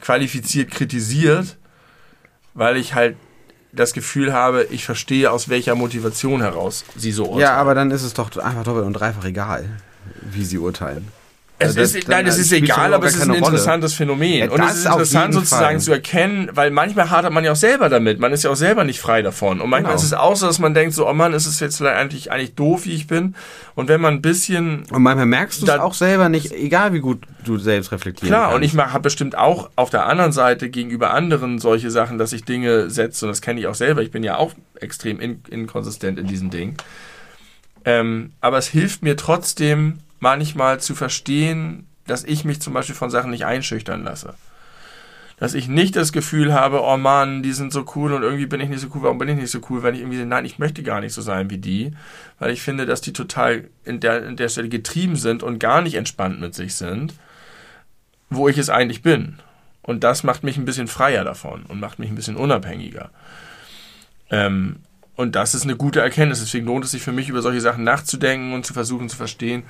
qualifiziert 0.00 0.70
kritisiert, 0.70 1.58
weil 2.54 2.76
ich 2.78 2.94
halt 2.94 3.16
das 3.72 3.92
Gefühl 3.92 4.32
habe, 4.32 4.64
ich 4.70 4.84
verstehe 4.84 5.30
aus 5.30 5.48
welcher 5.48 5.74
Motivation 5.74 6.40
heraus 6.40 6.84
sie 6.96 7.12
so 7.12 7.24
urteilen. 7.24 7.40
ja, 7.40 7.54
aber 7.54 7.74
dann 7.74 7.90
ist 7.90 8.02
es 8.02 8.14
doch 8.14 8.34
einfach 8.36 8.64
doppelt 8.64 8.86
und 8.86 8.94
dreifach 8.94 9.24
egal, 9.24 9.68
wie 10.22 10.44
sie 10.44 10.58
urteilen. 10.58 11.08
Es 11.60 11.74
Das- 11.74 11.92
ist, 11.96 12.06
nein, 12.06 12.24
es 12.26 12.38
ist 12.38 12.52
egal, 12.52 12.94
aber 12.94 13.06
es 13.08 13.14
ist 13.16 13.22
ein 13.22 13.28
keine 13.28 13.40
Rolle. 13.40 13.50
interessantes 13.56 13.92
Phänomen. 13.94 14.44
Ja, 14.44 14.50
und 14.50 14.60
es 14.62 14.76
ist 14.76 14.86
interessant 14.86 15.34
sozusagen 15.34 15.64
Fall. 15.64 15.80
zu 15.80 15.90
erkennen, 15.92 16.50
weil 16.52 16.70
manchmal 16.70 17.10
hadert 17.10 17.32
man 17.32 17.42
ja 17.42 17.50
auch 17.50 17.56
selber 17.56 17.88
damit. 17.88 18.20
Man 18.20 18.32
ist 18.32 18.44
ja 18.44 18.50
auch 18.50 18.56
selber 18.56 18.84
nicht 18.84 19.00
frei 19.00 19.22
davon. 19.22 19.60
Und 19.60 19.68
manchmal 19.68 19.94
Genau. 19.94 20.00
ist 20.00 20.04
es 20.06 20.12
auch 20.14 20.36
so, 20.36 20.46
dass 20.46 20.60
man 20.60 20.72
denkt, 20.72 20.94
so, 20.94 21.08
oh 21.08 21.12
Mann, 21.14 21.32
ist 21.32 21.46
es 21.46 21.58
jetzt 21.58 21.78
vielleicht 21.78 21.96
eigentlich, 21.96 22.30
eigentlich 22.30 22.54
doof, 22.54 22.84
wie 22.84 22.92
ich 22.94 23.08
bin. 23.08 23.34
Und 23.74 23.88
wenn 23.88 24.00
man 24.00 24.14
ein 24.14 24.22
bisschen 24.22 24.84
Und 24.90 25.02
manchmal 25.02 25.26
merkst 25.26 25.60
du 25.60 25.64
es 25.64 25.66
Dann- 25.66 25.80
auch 25.80 25.94
selber 25.94 26.28
nicht, 26.28 26.52
egal 26.52 26.92
wie 26.92 27.00
gut 27.00 27.22
du 27.44 27.58
selbst 27.58 27.90
reflektierst. 27.90 28.30
Klar, 28.30 28.54
und 28.54 28.62
ich 28.62 28.76
habe 28.76 29.00
bestimmt 29.00 29.36
auch 29.36 29.70
auf 29.74 29.90
der 29.90 30.06
anderen 30.06 30.30
Seite 30.30 30.68
gegenüber 30.70 31.10
anderen 31.12 31.58
solche 31.58 31.90
Sachen, 31.90 32.18
dass 32.18 32.32
ich 32.32 32.44
Dinge 32.44 32.88
setze, 32.88 33.24
und 33.26 33.30
das 33.32 33.40
kenne 33.42 33.58
ich 33.58 33.66
auch 33.66 33.74
selber. 33.74 34.02
Ich 34.02 34.12
bin 34.12 34.22
ja 34.22 34.36
auch 34.36 34.52
extrem 34.80 35.18
in, 35.18 35.42
inkonsistent 35.50 36.20
in 36.20 36.28
diesen 36.28 36.50
Dingen. 36.50 36.76
Ähm, 37.84 38.32
aber 38.40 38.58
es 38.58 38.68
hilft 38.68 39.02
mir 39.02 39.16
trotzdem 39.16 39.98
manchmal 40.20 40.80
zu 40.80 40.94
verstehen, 40.94 41.86
dass 42.06 42.24
ich 42.24 42.44
mich 42.44 42.60
zum 42.60 42.72
Beispiel 42.72 42.94
von 42.94 43.10
Sachen 43.10 43.30
nicht 43.30 43.44
einschüchtern 43.44 44.04
lasse. 44.04 44.34
Dass 45.38 45.54
ich 45.54 45.68
nicht 45.68 45.94
das 45.94 46.12
Gefühl 46.12 46.52
habe, 46.52 46.82
oh 46.82 46.96
Mann, 46.96 47.42
die 47.42 47.52
sind 47.52 47.72
so 47.72 47.84
cool 47.94 48.12
und 48.12 48.22
irgendwie 48.22 48.46
bin 48.46 48.60
ich 48.60 48.68
nicht 48.68 48.80
so 48.80 48.88
cool, 48.94 49.02
warum 49.02 49.18
bin 49.18 49.28
ich 49.28 49.36
nicht 49.36 49.50
so 49.50 49.60
cool, 49.70 49.82
wenn 49.82 49.94
ich 49.94 50.00
irgendwie, 50.00 50.24
nein, 50.24 50.44
ich 50.44 50.58
möchte 50.58 50.82
gar 50.82 51.00
nicht 51.00 51.12
so 51.12 51.22
sein 51.22 51.48
wie 51.50 51.58
die, 51.58 51.92
weil 52.38 52.50
ich 52.50 52.62
finde, 52.62 52.86
dass 52.86 53.00
die 53.00 53.12
total 53.12 53.68
in 53.84 54.00
der, 54.00 54.26
in 54.26 54.36
der 54.36 54.48
Stelle 54.48 54.68
getrieben 54.68 55.16
sind 55.16 55.42
und 55.42 55.60
gar 55.60 55.80
nicht 55.80 55.94
entspannt 55.94 56.40
mit 56.40 56.54
sich 56.54 56.74
sind 56.74 57.14
wo 58.30 58.48
ich 58.48 58.58
es 58.58 58.70
eigentlich 58.70 59.02
bin. 59.02 59.38
Und 59.82 60.04
das 60.04 60.22
macht 60.22 60.42
mich 60.42 60.56
ein 60.56 60.64
bisschen 60.64 60.88
freier 60.88 61.24
davon 61.24 61.62
und 61.64 61.80
macht 61.80 61.98
mich 61.98 62.10
ein 62.10 62.14
bisschen 62.14 62.36
unabhängiger. 62.36 63.10
Ähm, 64.30 64.80
und 65.16 65.34
das 65.34 65.54
ist 65.54 65.64
eine 65.64 65.76
gute 65.76 66.00
Erkenntnis. 66.00 66.40
Deswegen 66.40 66.66
lohnt 66.66 66.84
es 66.84 66.90
sich 66.90 67.02
für 67.02 67.12
mich, 67.12 67.28
über 67.28 67.42
solche 67.42 67.60
Sachen 67.60 67.84
nachzudenken 67.84 68.52
und 68.52 68.66
zu 68.66 68.74
versuchen 68.74 69.08
zu 69.08 69.16
verstehen. 69.16 69.62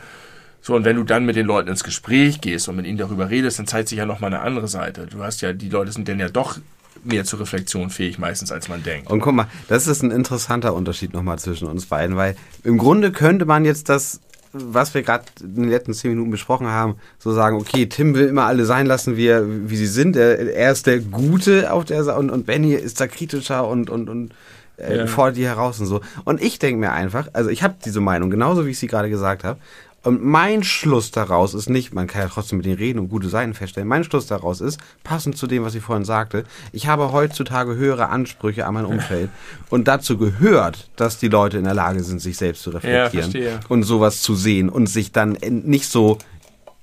So, 0.60 0.74
und 0.74 0.84
wenn 0.84 0.96
du 0.96 1.04
dann 1.04 1.24
mit 1.24 1.36
den 1.36 1.46
Leuten 1.46 1.68
ins 1.68 1.84
Gespräch 1.84 2.40
gehst 2.40 2.68
und 2.68 2.76
mit 2.76 2.86
ihnen 2.86 2.98
darüber 2.98 3.30
redest, 3.30 3.58
dann 3.58 3.66
zeigt 3.66 3.88
sich 3.88 3.98
ja 3.98 4.06
nochmal 4.06 4.32
eine 4.32 4.42
andere 4.42 4.68
Seite. 4.68 5.06
Du 5.06 5.22
hast 5.22 5.40
ja, 5.40 5.52
die 5.52 5.68
Leute 5.68 5.92
sind 5.92 6.08
dann 6.08 6.18
ja 6.20 6.28
doch 6.28 6.58
mehr 7.04 7.24
zur 7.24 7.40
Reflexion 7.40 7.90
fähig 7.90 8.18
meistens, 8.18 8.50
als 8.52 8.68
man 8.68 8.82
denkt. 8.82 9.10
Und 9.10 9.20
guck 9.20 9.32
mal, 9.34 9.46
das 9.68 9.86
ist 9.86 10.02
ein 10.02 10.10
interessanter 10.10 10.74
Unterschied 10.74 11.12
nochmal 11.14 11.38
zwischen 11.38 11.68
uns 11.68 11.86
beiden, 11.86 12.16
weil 12.16 12.34
im 12.64 12.76
Grunde 12.76 13.12
könnte 13.12 13.44
man 13.46 13.64
jetzt 13.64 13.88
das, 13.88 14.20
was 14.52 14.94
wir 14.94 15.02
gerade 15.02 15.24
in 15.40 15.54
den 15.54 15.68
letzten 15.70 15.94
zehn 15.94 16.10
Minuten 16.10 16.30
besprochen 16.30 16.66
haben, 16.66 16.96
so 17.18 17.32
sagen, 17.32 17.56
okay, 17.56 17.86
Tim 17.86 18.14
will 18.14 18.26
immer 18.26 18.44
alle 18.46 18.64
sein 18.64 18.86
lassen, 18.86 19.16
wie, 19.16 19.26
er, 19.28 19.44
wie 19.70 19.76
sie 19.76 19.86
sind. 19.86 20.16
Er, 20.16 20.38
er 20.54 20.72
ist 20.72 20.86
der 20.86 20.98
Gute 20.98 21.72
auf 21.72 21.84
der 21.84 22.02
Seite 22.02 22.18
und, 22.18 22.30
und 22.30 22.46
Benny 22.46 22.74
ist 22.74 23.00
da 23.00 23.06
kritischer 23.06 23.66
und, 23.68 23.90
und, 23.90 24.08
und 24.10 24.34
äh, 24.78 24.96
Ja. 24.98 25.06
fordert 25.06 25.36
die 25.36 25.46
heraus 25.46 25.78
und 25.80 25.86
so. 25.86 26.00
Und 26.24 26.42
ich 26.42 26.58
denke 26.58 26.80
mir 26.80 26.92
einfach, 26.92 27.28
also 27.32 27.48
ich 27.50 27.62
habe 27.62 27.76
diese 27.84 28.00
Meinung, 28.00 28.30
genauso 28.30 28.66
wie 28.66 28.70
ich 28.70 28.78
sie 28.78 28.86
gerade 28.88 29.08
gesagt 29.10 29.44
habe. 29.44 29.60
Und 30.04 30.22
mein 30.24 30.62
Schluss 30.62 31.10
daraus 31.10 31.54
ist 31.54 31.68
nicht, 31.68 31.92
man 31.92 32.06
kann 32.06 32.22
ja 32.22 32.28
trotzdem 32.28 32.58
mit 32.58 32.66
denen 32.66 32.78
reden 32.78 32.98
und 33.00 33.08
gute 33.08 33.28
Seiten 33.28 33.52
feststellen. 33.52 33.88
Mein 33.88 34.04
Schluss 34.04 34.26
daraus 34.28 34.60
ist, 34.60 34.78
passend 35.02 35.36
zu 35.36 35.46
dem, 35.48 35.64
was 35.64 35.74
ich 35.74 35.82
vorhin 35.82 36.04
sagte, 36.04 36.44
ich 36.72 36.86
habe 36.86 37.10
heutzutage 37.12 37.74
höhere 37.74 38.08
Ansprüche 38.08 38.64
an 38.64 38.74
mein 38.74 38.84
Umfeld. 38.86 39.28
Und 39.70 39.88
dazu 39.88 40.16
gehört, 40.16 40.88
dass 40.96 41.18
die 41.18 41.28
Leute 41.28 41.58
in 41.58 41.64
der 41.64 41.74
Lage 41.74 42.02
sind, 42.04 42.20
sich 42.20 42.36
selbst 42.36 42.62
zu 42.62 42.70
reflektieren 42.70 43.30
verstehe. 43.32 43.60
und 43.68 43.82
sowas 43.82 44.22
zu 44.22 44.34
sehen 44.36 44.68
und 44.68 44.86
sich 44.88 45.10
dann 45.12 45.32
nicht 45.42 45.86
so, 45.88 46.18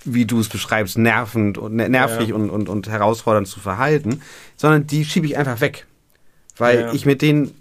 wie 0.04 0.26
du 0.26 0.40
es 0.40 0.50
beschreibst, 0.50 0.98
nervend 0.98 1.58
und 1.58 1.74
ner- 1.76 1.90
nervig 1.90 2.30
Ja. 2.30 2.36
und, 2.36 2.50
und, 2.50 2.70
und 2.70 2.88
herausfordernd 2.90 3.48
zu 3.48 3.60
verhalten, 3.60 4.22
sondern 4.58 4.86
die 4.88 5.04
schiebe 5.06 5.26
ich 5.26 5.38
einfach 5.38 5.62
weg. 5.62 5.88
Weil 6.58 6.80
Ja. 6.82 6.94
ich 6.94 7.06
mit 7.06 7.22
denen, 7.22 7.52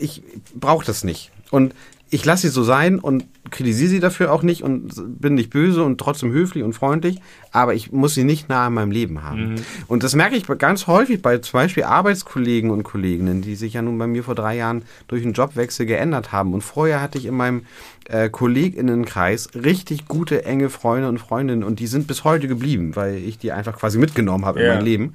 ich 0.00 0.22
brauche 0.54 0.84
das 0.86 1.04
nicht. 1.04 1.30
Und 1.50 1.74
ich 2.10 2.24
lasse 2.24 2.42
sie 2.48 2.52
so 2.52 2.64
sein 2.64 2.98
und 2.98 3.24
kritisiere 3.50 3.90
sie 3.90 4.00
dafür 4.00 4.32
auch 4.32 4.42
nicht 4.42 4.62
und 4.62 4.92
bin 5.20 5.34
nicht 5.34 5.50
böse 5.50 5.82
und 5.82 5.98
trotzdem 5.98 6.30
höflich 6.32 6.62
und 6.62 6.74
freundlich, 6.74 7.20
aber 7.50 7.74
ich 7.74 7.90
muss 7.90 8.14
sie 8.14 8.24
nicht 8.24 8.48
nah 8.48 8.68
in 8.68 8.74
meinem 8.74 8.90
Leben 8.92 9.22
haben. 9.24 9.56
Und 9.88 10.04
das 10.04 10.14
merke 10.14 10.36
ich 10.36 10.46
ganz 10.58 10.86
häufig 10.86 11.20
bei 11.22 11.38
zum 11.38 11.58
Beispiel 11.58 11.82
Arbeitskollegen 11.84 12.70
und 12.70 12.82
Kolleginnen, 12.84 13.42
die 13.42 13.56
sich 13.56 13.74
ja 13.74 13.82
nun 13.82 13.98
bei 13.98 14.06
mir 14.06 14.22
vor 14.22 14.34
drei 14.36 14.56
Jahren 14.56 14.82
durch 15.08 15.22
einen 15.24 15.32
Jobwechsel 15.32 15.86
geändert 15.86 16.30
haben. 16.32 16.54
Und 16.54 16.62
vorher 16.62 17.00
hatte 17.02 17.18
ich 17.18 17.26
in 17.26 17.34
meinem 17.34 17.62
äh, 18.08 18.28
KollegInnenkreis 18.30 19.50
richtig 19.54 20.06
gute, 20.06 20.44
enge 20.44 20.70
Freunde 20.70 21.08
und 21.08 21.18
Freundinnen 21.18 21.64
und 21.64 21.80
die 21.80 21.86
sind 21.88 22.06
bis 22.06 22.24
heute 22.24 22.48
geblieben, 22.48 22.94
weil 22.96 23.16
ich 23.16 23.38
die 23.38 23.52
einfach 23.52 23.76
quasi 23.78 23.98
mitgenommen 23.98 24.44
habe 24.46 24.60
Ja. 24.62 24.70
in 24.70 24.76
mein 24.76 24.84
Leben. 24.84 25.14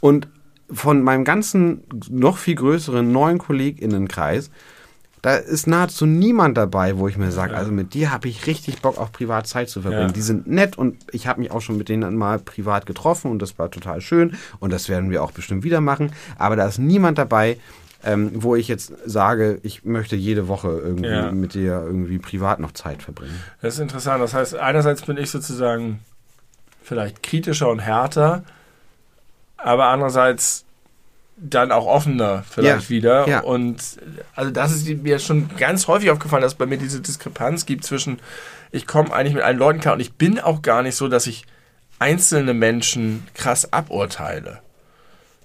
Und 0.00 0.28
von 0.72 1.02
meinem 1.02 1.24
ganzen, 1.24 1.82
noch 2.08 2.38
viel 2.38 2.54
größeren 2.54 3.10
neuen 3.12 3.38
KollegInnenkreis, 3.38 4.50
da 5.24 5.36
ist 5.36 5.66
nahezu 5.66 6.04
niemand 6.04 6.58
dabei, 6.58 6.98
wo 6.98 7.08
ich 7.08 7.16
mir 7.16 7.32
sage, 7.32 7.56
also 7.56 7.72
mit 7.72 7.94
dir 7.94 8.12
habe 8.12 8.28
ich 8.28 8.46
richtig 8.46 8.82
Bock 8.82 8.98
auf 8.98 9.10
privat 9.10 9.46
Zeit 9.46 9.70
zu 9.70 9.80
verbringen. 9.80 10.08
Ja. 10.08 10.12
Die 10.12 10.20
sind 10.20 10.46
nett 10.46 10.76
und 10.76 10.98
ich 11.12 11.26
habe 11.26 11.40
mich 11.40 11.50
auch 11.50 11.62
schon 11.62 11.78
mit 11.78 11.88
denen 11.88 12.14
mal 12.14 12.38
privat 12.38 12.84
getroffen 12.84 13.30
und 13.30 13.38
das 13.40 13.58
war 13.58 13.70
total 13.70 14.02
schön 14.02 14.36
und 14.60 14.70
das 14.70 14.90
werden 14.90 15.10
wir 15.10 15.22
auch 15.22 15.30
bestimmt 15.32 15.64
wieder 15.64 15.80
machen. 15.80 16.12
Aber 16.36 16.56
da 16.56 16.66
ist 16.66 16.78
niemand 16.78 17.16
dabei, 17.16 17.56
ähm, 18.04 18.32
wo 18.34 18.54
ich 18.54 18.68
jetzt 18.68 18.92
sage, 19.06 19.60
ich 19.62 19.86
möchte 19.86 20.14
jede 20.14 20.46
Woche 20.46 20.68
irgendwie 20.68 21.08
Ja. 21.08 21.32
mit 21.32 21.54
dir 21.54 21.82
irgendwie 21.86 22.18
privat 22.18 22.60
noch 22.60 22.72
Zeit 22.72 23.02
verbringen. 23.02 23.42
Das 23.62 23.74
ist 23.74 23.80
interessant. 23.80 24.22
Das 24.22 24.34
heißt, 24.34 24.56
einerseits 24.56 25.00
bin 25.06 25.16
ich 25.16 25.30
sozusagen 25.30 26.00
vielleicht 26.82 27.22
kritischer 27.22 27.70
und 27.70 27.78
härter, 27.78 28.44
aber 29.56 29.86
andererseits 29.86 30.66
dann 31.36 31.72
auch 31.72 31.86
offener 31.86 32.44
vielleicht 32.48 32.84
Ja, 32.84 32.88
wieder. 32.88 33.28
ja. 33.28 33.40
Und 33.40 33.76
also 34.36 34.50
das 34.50 34.72
ist 34.72 34.88
mir 35.02 35.18
schon 35.18 35.48
ganz 35.56 35.88
häufig 35.88 36.10
aufgefallen, 36.10 36.42
dass 36.42 36.52
es 36.52 36.58
bei 36.58 36.66
mir 36.66 36.78
diese 36.78 37.00
Diskrepanz 37.00 37.66
gibt 37.66 37.84
zwischen, 37.84 38.20
ich 38.70 38.86
komme 38.86 39.12
eigentlich 39.12 39.34
mit 39.34 39.42
allen 39.42 39.58
Leuten 39.58 39.80
klar 39.80 39.94
und 39.94 40.00
ich 40.00 40.14
bin 40.14 40.38
auch 40.38 40.62
gar 40.62 40.82
nicht 40.82 40.94
so, 40.96 41.08
dass 41.08 41.26
ich 41.26 41.44
einzelne 41.98 42.54
Menschen 42.54 43.24
krass 43.34 43.72
aburteile. 43.72 44.60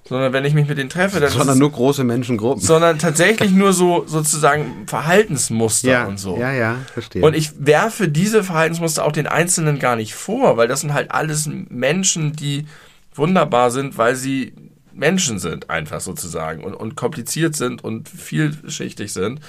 Sondern 0.07 0.33
wenn 0.33 0.43
ich 0.45 0.55
mich 0.55 0.67
mit 0.67 0.77
denen 0.79 0.89
treffe, 0.89 1.19
dann 1.19 1.27
ist 1.29 1.33
Sondern 1.35 1.53
es, 1.55 1.59
nur 1.59 1.71
große 1.71 2.03
Menschengruppen. 2.03 2.63
sondern 2.63 2.97
tatsächlich 2.97 3.51
nur 3.51 3.73
so 3.73 4.05
sozusagen 4.07 4.87
Verhaltensmuster 4.87 5.89
ja, 5.91 6.05
und 6.05 6.17
so. 6.19 6.37
ja, 6.37 6.51
ja, 6.51 6.77
verstehe. 6.93 7.23
Und 7.23 7.35
ich 7.35 7.51
werfe 7.59 8.07
diese 8.09 8.43
Verhaltensmuster 8.43 9.05
auch 9.05 9.11
den 9.11 9.27
Einzelnen 9.27 9.77
gar 9.77 9.95
nicht 9.95 10.15
vor, 10.15 10.57
weil 10.57 10.67
das 10.67 10.81
sind 10.81 10.93
halt 10.95 11.11
alles 11.11 11.47
Menschen, 11.69 12.33
die 12.33 12.65
wunderbar 13.13 13.69
sind, 13.69 13.99
weil 13.99 14.15
sie 14.15 14.53
Menschen 14.99 15.39
sind, 15.39 15.69
einfach 15.69 16.01
sozusagen, 16.01 16.63
und, 16.63 16.73
und 16.73 16.95
kompliziert 16.95 17.55
sind 17.55 17.83
und 17.83 18.09
vielschichtig 18.09 19.11
sind. 19.13 19.39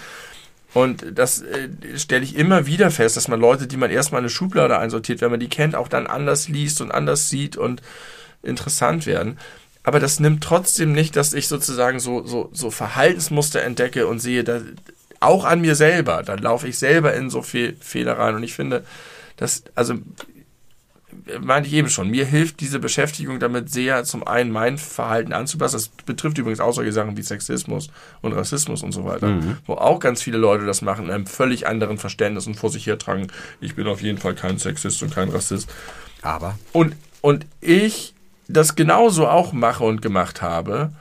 Und 0.73 1.05
das 1.15 1.43
äh, 1.43 1.69
stelle 1.97 2.25
ich 2.25 2.37
immer 2.37 2.67
wieder 2.67 2.91
fest, 2.91 3.17
dass 3.17 3.29
man 3.29 3.41
Leute, 3.41 3.67
die 3.67 3.77
man 3.77 3.91
erstmal 3.91 4.21
in 4.21 4.25
eine 4.25 4.31
Schublade 4.31 4.79
einsortiert, 4.79 5.21
wenn 5.21 5.31
man 5.31 5.41
die 5.41 5.49
kennt, 5.49 5.75
auch 5.75 5.89
dann 5.89 6.07
anders 6.07 6.49
liest 6.49 6.81
und 6.81 6.93
anders 6.93 7.29
sieht 7.29 7.57
und 7.57 7.83
interessant 8.43 9.07
werden. 9.07 9.39
Aber 9.83 9.99
das 9.99 10.21
nimmt 10.21 10.45
trotzdem 10.45 10.93
nicht, 10.93 11.17
dass 11.17 11.33
ich 11.33 11.49
sozusagen 11.49 11.99
so, 11.99 12.25
so, 12.25 12.51
so 12.53 12.71
Verhaltensmuster 12.71 13.63
entdecke 13.63 14.07
und 14.07 14.21
sehe, 14.21 14.45
da, 14.45 14.61
auch 15.21 15.45
an 15.45 15.61
mir 15.61 15.75
selber. 15.75 16.23
Da 16.23 16.35
laufe 16.35 16.69
ich 16.69 16.79
selber 16.79 17.15
in 17.15 17.31
so 17.31 17.43
viel 17.43 17.77
Fehler 17.81 18.19
rein. 18.19 18.35
Und 18.35 18.43
ich 18.43 18.55
finde, 18.55 18.85
das, 19.37 19.65
also, 19.75 19.95
meinte 21.41 21.69
ich 21.69 21.75
eben 21.75 21.89
schon, 21.89 22.09
mir 22.11 22.25
hilft 22.25 22.61
diese 22.61 22.79
Beschäftigung 22.79 23.39
damit 23.41 23.71
sehr, 23.71 24.05
zum 24.05 24.27
einen 24.27 24.51
mein 24.51 24.79
Verhalten 24.79 25.33
anzupassen. 25.33 25.77
Das 25.77 25.89
betrifft 25.89 26.39
übrigens 26.39 26.61
auch 26.61 26.73
solche 26.73 26.93
Sachen 26.93 27.17
wie 27.17 27.23
Sexismus 27.23 27.91
und 28.23 28.33
Rassismus 28.33 28.83
und 28.83 28.93
so 28.93 29.05
weiter, 29.05 29.41
wo 29.67 29.75
auch 29.75 29.99
ganz 30.01 30.23
viele 30.23 30.39
Leute 30.39 30.67
das 30.67 30.83
machen, 30.83 31.07
in 31.07 31.11
einem 31.11 31.27
völlig 31.27 31.67
anderen 31.67 31.99
Verständnis 31.99 32.47
und 32.47 32.55
vor 32.55 32.71
sich 32.71 32.87
hertragen, 32.87 33.29
ich 33.61 33.75
bin 33.75 33.87
auf 33.87 34.03
jeden 34.03 34.19
Fall 34.19 34.35
kein 34.35 34.59
Sexist 34.59 35.03
und 35.03 35.15
kein 35.15 35.29
Rassist. 35.31 35.71
Aber 36.23 36.59
Und, 36.73 36.97
und 37.21 37.47
ich 37.61 38.15
das 38.49 38.75
genauso 38.75 39.29
auch 39.29 39.53
mache 39.53 39.85
und 39.85 40.03
gemacht 40.03 40.43
habe. 40.43 40.93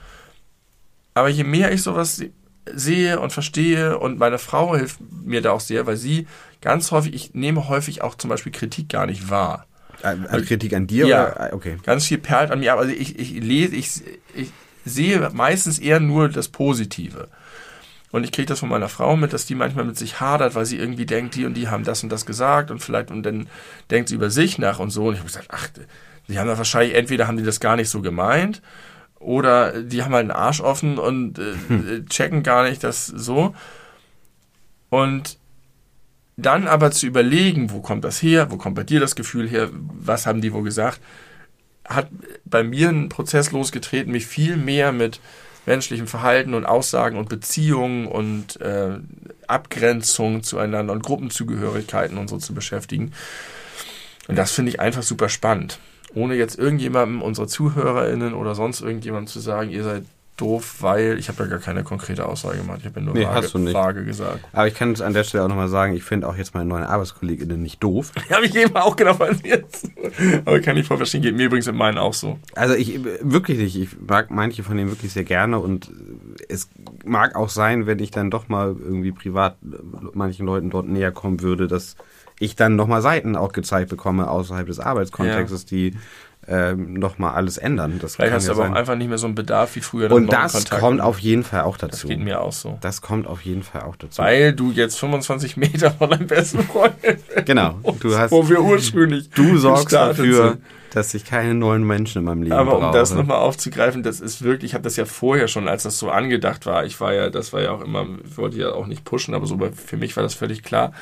Aber 1.14 1.28
je 1.28 1.44
mehr 1.44 1.72
ich 1.72 1.82
sowas 1.82 2.16
se- 2.16 2.30
sehe 2.72 3.18
und 3.18 3.32
verstehe 3.32 3.98
und 3.98 4.18
meine 4.18 4.38
Frau 4.38 4.76
hilft 4.76 5.00
mir 5.24 5.42
da 5.42 5.50
auch 5.52 5.60
sehr, 5.60 5.86
weil 5.86 5.96
sie 5.96 6.26
ganz 6.60 6.92
häufig, 6.92 7.14
ich 7.14 7.34
nehme 7.34 7.68
häufig 7.68 8.02
auch 8.02 8.14
zum 8.14 8.30
Beispiel 8.30 8.52
Kritik 8.52 8.88
gar 8.88 9.06
nicht 9.06 9.30
wahr. 9.30 9.66
Äh, 10.02 10.16
also 10.28 10.44
Kritik 10.46 10.72
an 10.74 10.86
dir 10.86 11.06
Ja. 11.06 11.32
oder? 11.32 11.50
äh, 11.50 11.54
Okay. 11.54 11.76
Ganz 11.84 12.06
viel 12.06 12.18
perlt 12.18 12.50
an 12.50 12.60
mir, 12.60 12.72
aber 12.72 12.86
ich, 12.86 13.18
ich 13.18 13.30
lese, 13.32 13.76
ich, 13.76 13.88
ich 14.34 14.50
sehe 14.84 15.28
meistens 15.32 15.78
eher 15.78 16.00
nur 16.00 16.28
das 16.28 16.48
Positive. 16.48 17.28
Und 18.12 18.24
ich 18.24 18.32
kriege 18.32 18.46
das 18.46 18.58
von 18.58 18.68
meiner 18.68 18.88
Frau 18.88 19.16
mit, 19.16 19.32
dass 19.32 19.46
die 19.46 19.54
manchmal 19.54 19.84
mit 19.84 19.96
sich 19.96 20.20
hadert, 20.20 20.56
weil 20.56 20.66
sie 20.66 20.78
irgendwie 20.78 21.06
denkt, 21.06 21.36
die 21.36 21.44
und 21.46 21.54
die 21.54 21.68
haben 21.68 21.84
das 21.84 22.02
und 22.02 22.08
das 22.10 22.26
gesagt 22.26 22.70
und 22.72 22.80
vielleicht, 22.80 23.10
und 23.12 23.22
dann 23.22 23.46
denkt 23.90 24.08
sie 24.08 24.16
über 24.16 24.30
sich 24.30 24.58
nach 24.58 24.80
und 24.80 24.90
so. 24.90 25.06
Und 25.06 25.12
ich 25.14 25.20
habe 25.20 25.28
gesagt, 25.28 25.46
ach, 25.50 25.68
die 26.26 26.38
haben 26.38 26.48
das 26.48 26.58
wahrscheinlich, 26.58 26.96
entweder 26.96 27.28
haben 27.28 27.36
die 27.36 27.44
das 27.44 27.60
gar 27.60 27.76
nicht 27.76 27.88
so 27.88 28.00
gemeint 28.02 28.62
oder 29.20 29.82
die 29.82 30.02
haben 30.02 30.12
halt 30.14 30.22
einen 30.22 30.30
Arsch 30.32 30.60
offen 30.60 30.98
und 30.98 31.38
äh, 31.38 32.04
checken 32.08 32.42
gar 32.42 32.64
nicht 32.68 32.82
das 32.82 33.06
so. 33.06 33.54
Und 34.88 35.38
dann 36.40 36.66
aber 36.66 36.90
zu 36.90 37.06
überlegen, 37.06 37.70
wo 37.70 37.80
kommt 37.80 38.04
das 38.04 38.22
her, 38.22 38.50
wo 38.50 38.56
kommt 38.56 38.76
bei 38.76 38.84
dir 38.84 39.00
das 39.00 39.16
Gefühl 39.16 39.48
her, 39.48 39.70
was 39.72 40.26
haben 40.26 40.40
die 40.40 40.52
wohl 40.52 40.64
gesagt, 40.64 41.00
hat 41.84 42.08
bei 42.44 42.62
mir 42.62 42.88
einen 42.88 43.08
Prozess 43.08 43.52
losgetreten, 43.52 44.12
mich 44.12 44.26
viel 44.26 44.56
mehr 44.56 44.92
mit 44.92 45.20
menschlichem 45.66 46.06
Verhalten 46.06 46.54
und 46.54 46.64
Aussagen 46.64 47.18
und 47.18 47.28
Beziehungen 47.28 48.06
und 48.06 48.60
äh, 48.60 48.98
Abgrenzung 49.46 50.42
zueinander 50.42 50.92
und 50.92 51.02
Gruppenzugehörigkeiten 51.02 52.18
und 52.18 52.28
so 52.28 52.38
zu 52.38 52.54
beschäftigen. 52.54 53.12
Und 54.28 54.36
das 54.36 54.52
finde 54.52 54.70
ich 54.70 54.80
einfach 54.80 55.02
super 55.02 55.28
spannend. 55.28 55.78
Ohne 56.14 56.34
jetzt 56.34 56.58
irgendjemandem, 56.58 57.22
unsere 57.22 57.46
ZuhörerInnen 57.46 58.34
oder 58.34 58.54
sonst 58.54 58.80
irgendjemandem 58.80 59.28
zu 59.28 59.40
sagen, 59.40 59.70
ihr 59.70 59.84
seid 59.84 60.04
doof, 60.40 60.76
weil 60.80 61.18
ich 61.18 61.28
habe 61.28 61.42
ja 61.42 61.48
gar 61.48 61.58
keine 61.58 61.84
konkrete 61.84 62.26
Aussage 62.26 62.58
gemacht. 62.58 62.78
Ich 62.80 62.86
habe 62.86 63.00
ja 63.00 63.06
nur 63.06 63.14
Nee, 63.14 63.24
vage, 63.24 63.74
vage 63.74 64.04
gesagt. 64.04 64.44
Aber 64.52 64.66
ich 64.66 64.74
kann 64.74 64.92
es 64.92 65.00
an 65.00 65.12
der 65.12 65.24
Stelle 65.24 65.44
auch 65.44 65.48
nochmal 65.48 65.68
sagen, 65.68 65.94
ich 65.94 66.02
finde 66.02 66.28
auch 66.28 66.36
jetzt 66.36 66.54
meine 66.54 66.68
neuen 66.68 66.84
ArbeitskollegInnen 66.84 67.62
nicht 67.62 67.82
doof. 67.82 68.12
Habe 68.30 68.46
ich 68.46 68.54
eben 68.54 68.74
auch 68.76 68.96
genau 68.96 69.16
mir. 69.42 69.64
Aber 70.44 70.60
kann 70.60 70.76
ich 70.76 70.86
voll 70.86 70.96
verstehen. 70.96 71.22
Geht 71.22 71.36
mir 71.36 71.46
übrigens 71.46 71.66
in 71.66 71.76
meinen 71.76 71.98
auch 71.98 72.14
so. 72.14 72.38
Also 72.54 72.74
ich 72.74 73.00
wirklich 73.20 73.58
nicht. 73.58 73.76
Ich 73.76 73.88
mag 74.00 74.30
manche 74.30 74.62
von 74.62 74.76
denen 74.76 74.90
wirklich 74.90 75.12
sehr 75.12 75.24
gerne 75.24 75.58
und 75.58 75.90
es 76.48 76.68
mag 77.04 77.36
auch 77.36 77.48
sein, 77.48 77.86
wenn 77.86 77.98
ich 77.98 78.10
dann 78.10 78.30
doch 78.30 78.48
mal 78.48 78.74
irgendwie 78.78 79.12
privat 79.12 79.56
manchen 80.14 80.46
Leuten 80.46 80.70
dort 80.70 80.88
näher 80.88 81.12
kommen 81.12 81.40
würde, 81.42 81.68
dass 81.68 81.96
ich 82.38 82.56
dann 82.56 82.74
nochmal 82.74 83.02
Seiten 83.02 83.36
auch 83.36 83.52
gezeigt 83.52 83.90
bekomme 83.90 84.28
außerhalb 84.28 84.66
des 84.66 84.80
Arbeitskontextes, 84.80 85.66
die 85.66 85.94
ähm, 86.50 86.94
nochmal 86.94 87.34
alles 87.34 87.58
ändern. 87.58 88.00
Das 88.02 88.16
Vielleicht 88.16 88.30
kann 88.30 88.36
hast 88.38 88.44
du 88.48 88.50
ja 88.50 88.54
aber 88.56 88.64
sein. 88.64 88.72
auch 88.72 88.76
einfach 88.76 88.96
nicht 88.96 89.08
mehr 89.08 89.18
so 89.18 89.26
einen 89.26 89.36
Bedarf 89.36 89.76
wie 89.76 89.80
früher. 89.80 90.10
Und 90.10 90.32
das 90.32 90.68
kommt 90.68 91.00
auf 91.00 91.18
jeden 91.20 91.44
Fall 91.44 91.62
auch 91.62 91.76
Das 91.76 91.90
dazu. 91.92 92.08
geht 92.08 92.18
mir 92.18 92.40
auch 92.40 92.52
so. 92.52 92.76
Das 92.80 93.00
kommt 93.02 93.26
auf 93.28 93.42
jeden 93.42 93.62
Fall 93.62 93.82
auch 93.82 93.94
dazu. 93.96 94.20
Weil 94.20 94.52
du 94.52 94.72
jetzt 94.72 94.98
25 94.98 95.56
Meter 95.56 95.92
von 95.92 96.10
deinem 96.10 96.26
besten 96.26 96.62
Freund 96.64 96.94
genau. 97.46 97.78
Du 98.00 98.16
hast, 98.18 98.32
wo 98.32 98.48
wir 98.48 98.60
ursprünglich 98.62 99.30
du 99.30 99.58
sorgst 99.58 99.92
dafür, 99.92 100.48
sind. 100.50 100.62
dass 100.92 101.14
ich 101.14 101.24
keine 101.24 101.54
neuen 101.54 101.84
Menschen 101.84 102.18
in 102.18 102.24
meinem 102.24 102.42
Leben 102.42 102.54
Aber 102.56 102.74
um 102.76 102.80
brauche. 102.82 102.98
das 102.98 103.14
nochmal 103.14 103.38
aufzugreifen, 103.38 104.02
das 104.02 104.20
ist 104.20 104.42
wirklich, 104.42 104.72
ich 104.72 104.74
habe 104.74 104.82
das 104.82 104.96
ja 104.96 105.04
vorher 105.04 105.46
schon, 105.46 105.68
als 105.68 105.84
das 105.84 105.98
so 106.00 106.10
angedacht 106.10 106.66
war, 106.66 106.84
ich 106.84 107.00
war 107.00 107.12
ja, 107.14 107.30
das 107.30 107.52
war 107.52 107.62
ja 107.62 107.70
auch 107.70 107.80
immer, 107.80 108.06
ich 108.24 108.36
wollte 108.36 108.58
ja 108.58 108.72
auch 108.72 108.86
nicht 108.88 109.04
pushen, 109.04 109.34
aber 109.34 109.46
so 109.46 109.56
für 109.86 109.96
mich 109.96 110.16
war 110.16 110.24
das 110.24 110.34
völlig 110.34 110.64
klar, 110.64 110.92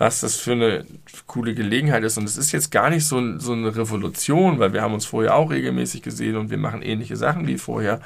was 0.00 0.20
das 0.20 0.36
für 0.36 0.52
eine 0.52 0.86
coole 1.26 1.54
Gelegenheit 1.54 2.02
ist. 2.04 2.16
Und 2.16 2.24
es 2.24 2.38
ist 2.38 2.52
jetzt 2.52 2.70
gar 2.70 2.88
nicht 2.88 3.04
so, 3.06 3.18
ein- 3.18 3.38
so 3.38 3.52
eine 3.52 3.76
Revolution, 3.76 4.58
weil 4.58 4.72
wir 4.72 4.80
haben 4.80 4.94
uns 4.94 5.04
vorher 5.04 5.34
auch 5.36 5.50
regelmäßig 5.50 6.00
gesehen 6.00 6.36
und 6.36 6.48
wir 6.50 6.56
machen 6.56 6.80
ähnliche 6.80 7.16
Sachen 7.16 7.46
wie 7.46 7.58
vorher. 7.58 8.00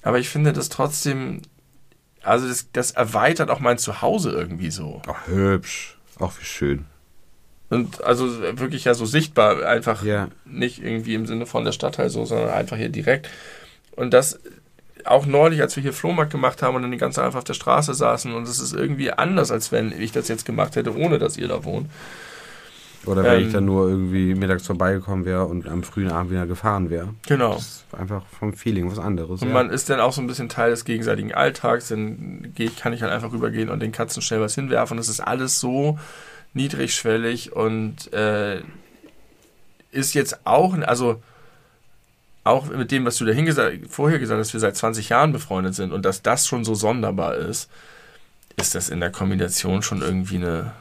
Aber 0.00 0.18
ich 0.18 0.30
finde 0.30 0.54
das 0.54 0.70
trotzdem, 0.70 1.42
also 2.22 2.48
das, 2.48 2.68
das 2.72 2.92
erweitert 2.92 3.50
auch 3.50 3.60
mein 3.60 3.76
Zuhause 3.76 4.30
irgendwie 4.30 4.70
so. 4.70 5.02
Ach, 5.06 5.26
hübsch. 5.26 5.98
Auch 6.18 6.32
wie 6.40 6.44
schön. 6.46 6.86
Und 7.68 8.02
also 8.02 8.40
wirklich 8.58 8.84
ja 8.84 8.94
so 8.94 9.04
sichtbar, 9.04 9.62
einfach 9.66 10.04
Ja. 10.04 10.28
nicht 10.46 10.82
irgendwie 10.82 11.14
im 11.14 11.26
Sinne 11.26 11.44
von 11.44 11.66
der 11.66 11.72
Stadtteil 11.72 12.08
so, 12.08 12.24
sondern 12.24 12.48
einfach 12.48 12.78
hier 12.78 12.88
direkt. 12.88 13.28
Und 13.94 14.14
das 14.14 14.40
auch 15.06 15.26
neulich, 15.26 15.60
als 15.60 15.76
wir 15.76 15.82
hier 15.82 15.92
Flohmarkt 15.92 16.32
gemacht 16.32 16.62
haben 16.62 16.76
und 16.76 16.82
dann 16.82 16.90
die 16.90 16.98
ganze 16.98 17.16
Zeit 17.16 17.26
einfach 17.26 17.38
auf 17.38 17.44
der 17.44 17.54
Straße 17.54 17.94
saßen 17.94 18.34
und 18.34 18.44
es 18.44 18.60
ist 18.60 18.72
irgendwie 18.72 19.12
anders, 19.12 19.50
als 19.50 19.72
wenn 19.72 19.92
ich 19.92 20.12
das 20.12 20.28
jetzt 20.28 20.44
gemacht 20.44 20.76
hätte, 20.76 20.96
ohne 20.96 21.18
dass 21.18 21.36
ihr 21.36 21.48
da 21.48 21.64
wohnt. 21.64 21.88
Oder 23.06 23.22
wenn 23.22 23.40
Ähm, 23.40 23.46
ich 23.46 23.52
dann 23.52 23.64
nur 23.64 23.88
irgendwie 23.88 24.34
mittags 24.34 24.66
vorbeigekommen 24.66 25.24
wäre 25.24 25.44
und 25.46 25.68
am 25.68 25.82
frühen 25.84 26.10
Abend 26.10 26.32
wieder 26.32 26.46
gefahren 26.46 26.90
wäre. 26.90 27.14
Genau. 27.28 27.54
Das 27.54 27.62
ist 27.62 27.84
einfach 27.96 28.24
vom 28.38 28.52
Feeling 28.52 28.90
was 28.90 28.98
anderes. 28.98 29.42
Und 29.42 29.48
ja. 29.48 29.54
man 29.54 29.70
ist 29.70 29.88
dann 29.88 30.00
auch 30.00 30.12
so 30.12 30.20
ein 30.20 30.26
bisschen 30.26 30.48
Teil 30.48 30.70
des 30.70 30.84
gegenseitigen 30.84 31.32
Alltags, 31.32 31.88
dann 31.88 32.52
geht, 32.54 32.76
kann 32.76 32.92
ich 32.92 33.02
halt 33.02 33.12
einfach 33.12 33.32
rübergehen 33.32 33.68
und 33.70 33.80
den 33.80 33.92
Katzen 33.92 34.22
schnell 34.22 34.40
was 34.40 34.54
hinwerfen. 34.56 34.96
Das 34.96 35.08
ist 35.08 35.20
alles 35.20 35.60
so 35.60 35.98
niedrigschwellig 36.54 37.52
und 37.52 38.12
äh, 38.12 38.60
ist 39.92 40.14
jetzt 40.14 40.44
auch, 40.44 40.76
also 40.78 41.22
auch 42.46 42.66
mit 42.68 42.90
dem, 42.90 43.04
was 43.04 43.16
du 43.16 43.24
dahin 43.24 43.46
gesagt, 43.46 43.78
vorher 43.88 44.18
gesagt 44.18 44.38
hast, 44.38 44.48
dass 44.48 44.52
wir 44.54 44.60
seit 44.60 44.76
20 44.76 45.08
Jahren 45.08 45.32
befreundet 45.32 45.74
sind 45.74 45.92
und 45.92 46.04
dass 46.04 46.22
das 46.22 46.46
schon 46.46 46.64
so 46.64 46.74
sonderbar 46.74 47.34
ist, 47.36 47.68
ist 48.56 48.74
das 48.74 48.88
in 48.88 49.00
der 49.00 49.10
Kombination 49.10 49.82
schon 49.82 50.00
irgendwie 50.00 50.36
eine, 50.36 50.72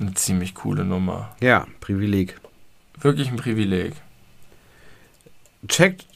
eine 0.00 0.14
ziemlich 0.14 0.54
coole 0.54 0.84
Nummer. 0.84 1.34
ja, 1.40 1.66
Privileg. 1.80 2.38
Wirklich 3.00 3.28
ein 3.28 3.36
Privileg. 3.36 3.94
Checkt 5.68 6.06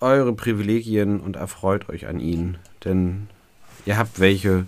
eure 0.00 0.32
Privilegien 0.32 1.20
und 1.20 1.36
erfreut 1.36 1.88
euch 1.88 2.06
an 2.06 2.20
ihnen. 2.20 2.58
Denn 2.84 3.28
ihr 3.84 3.98
habt 3.98 4.20
welche, 4.20 4.64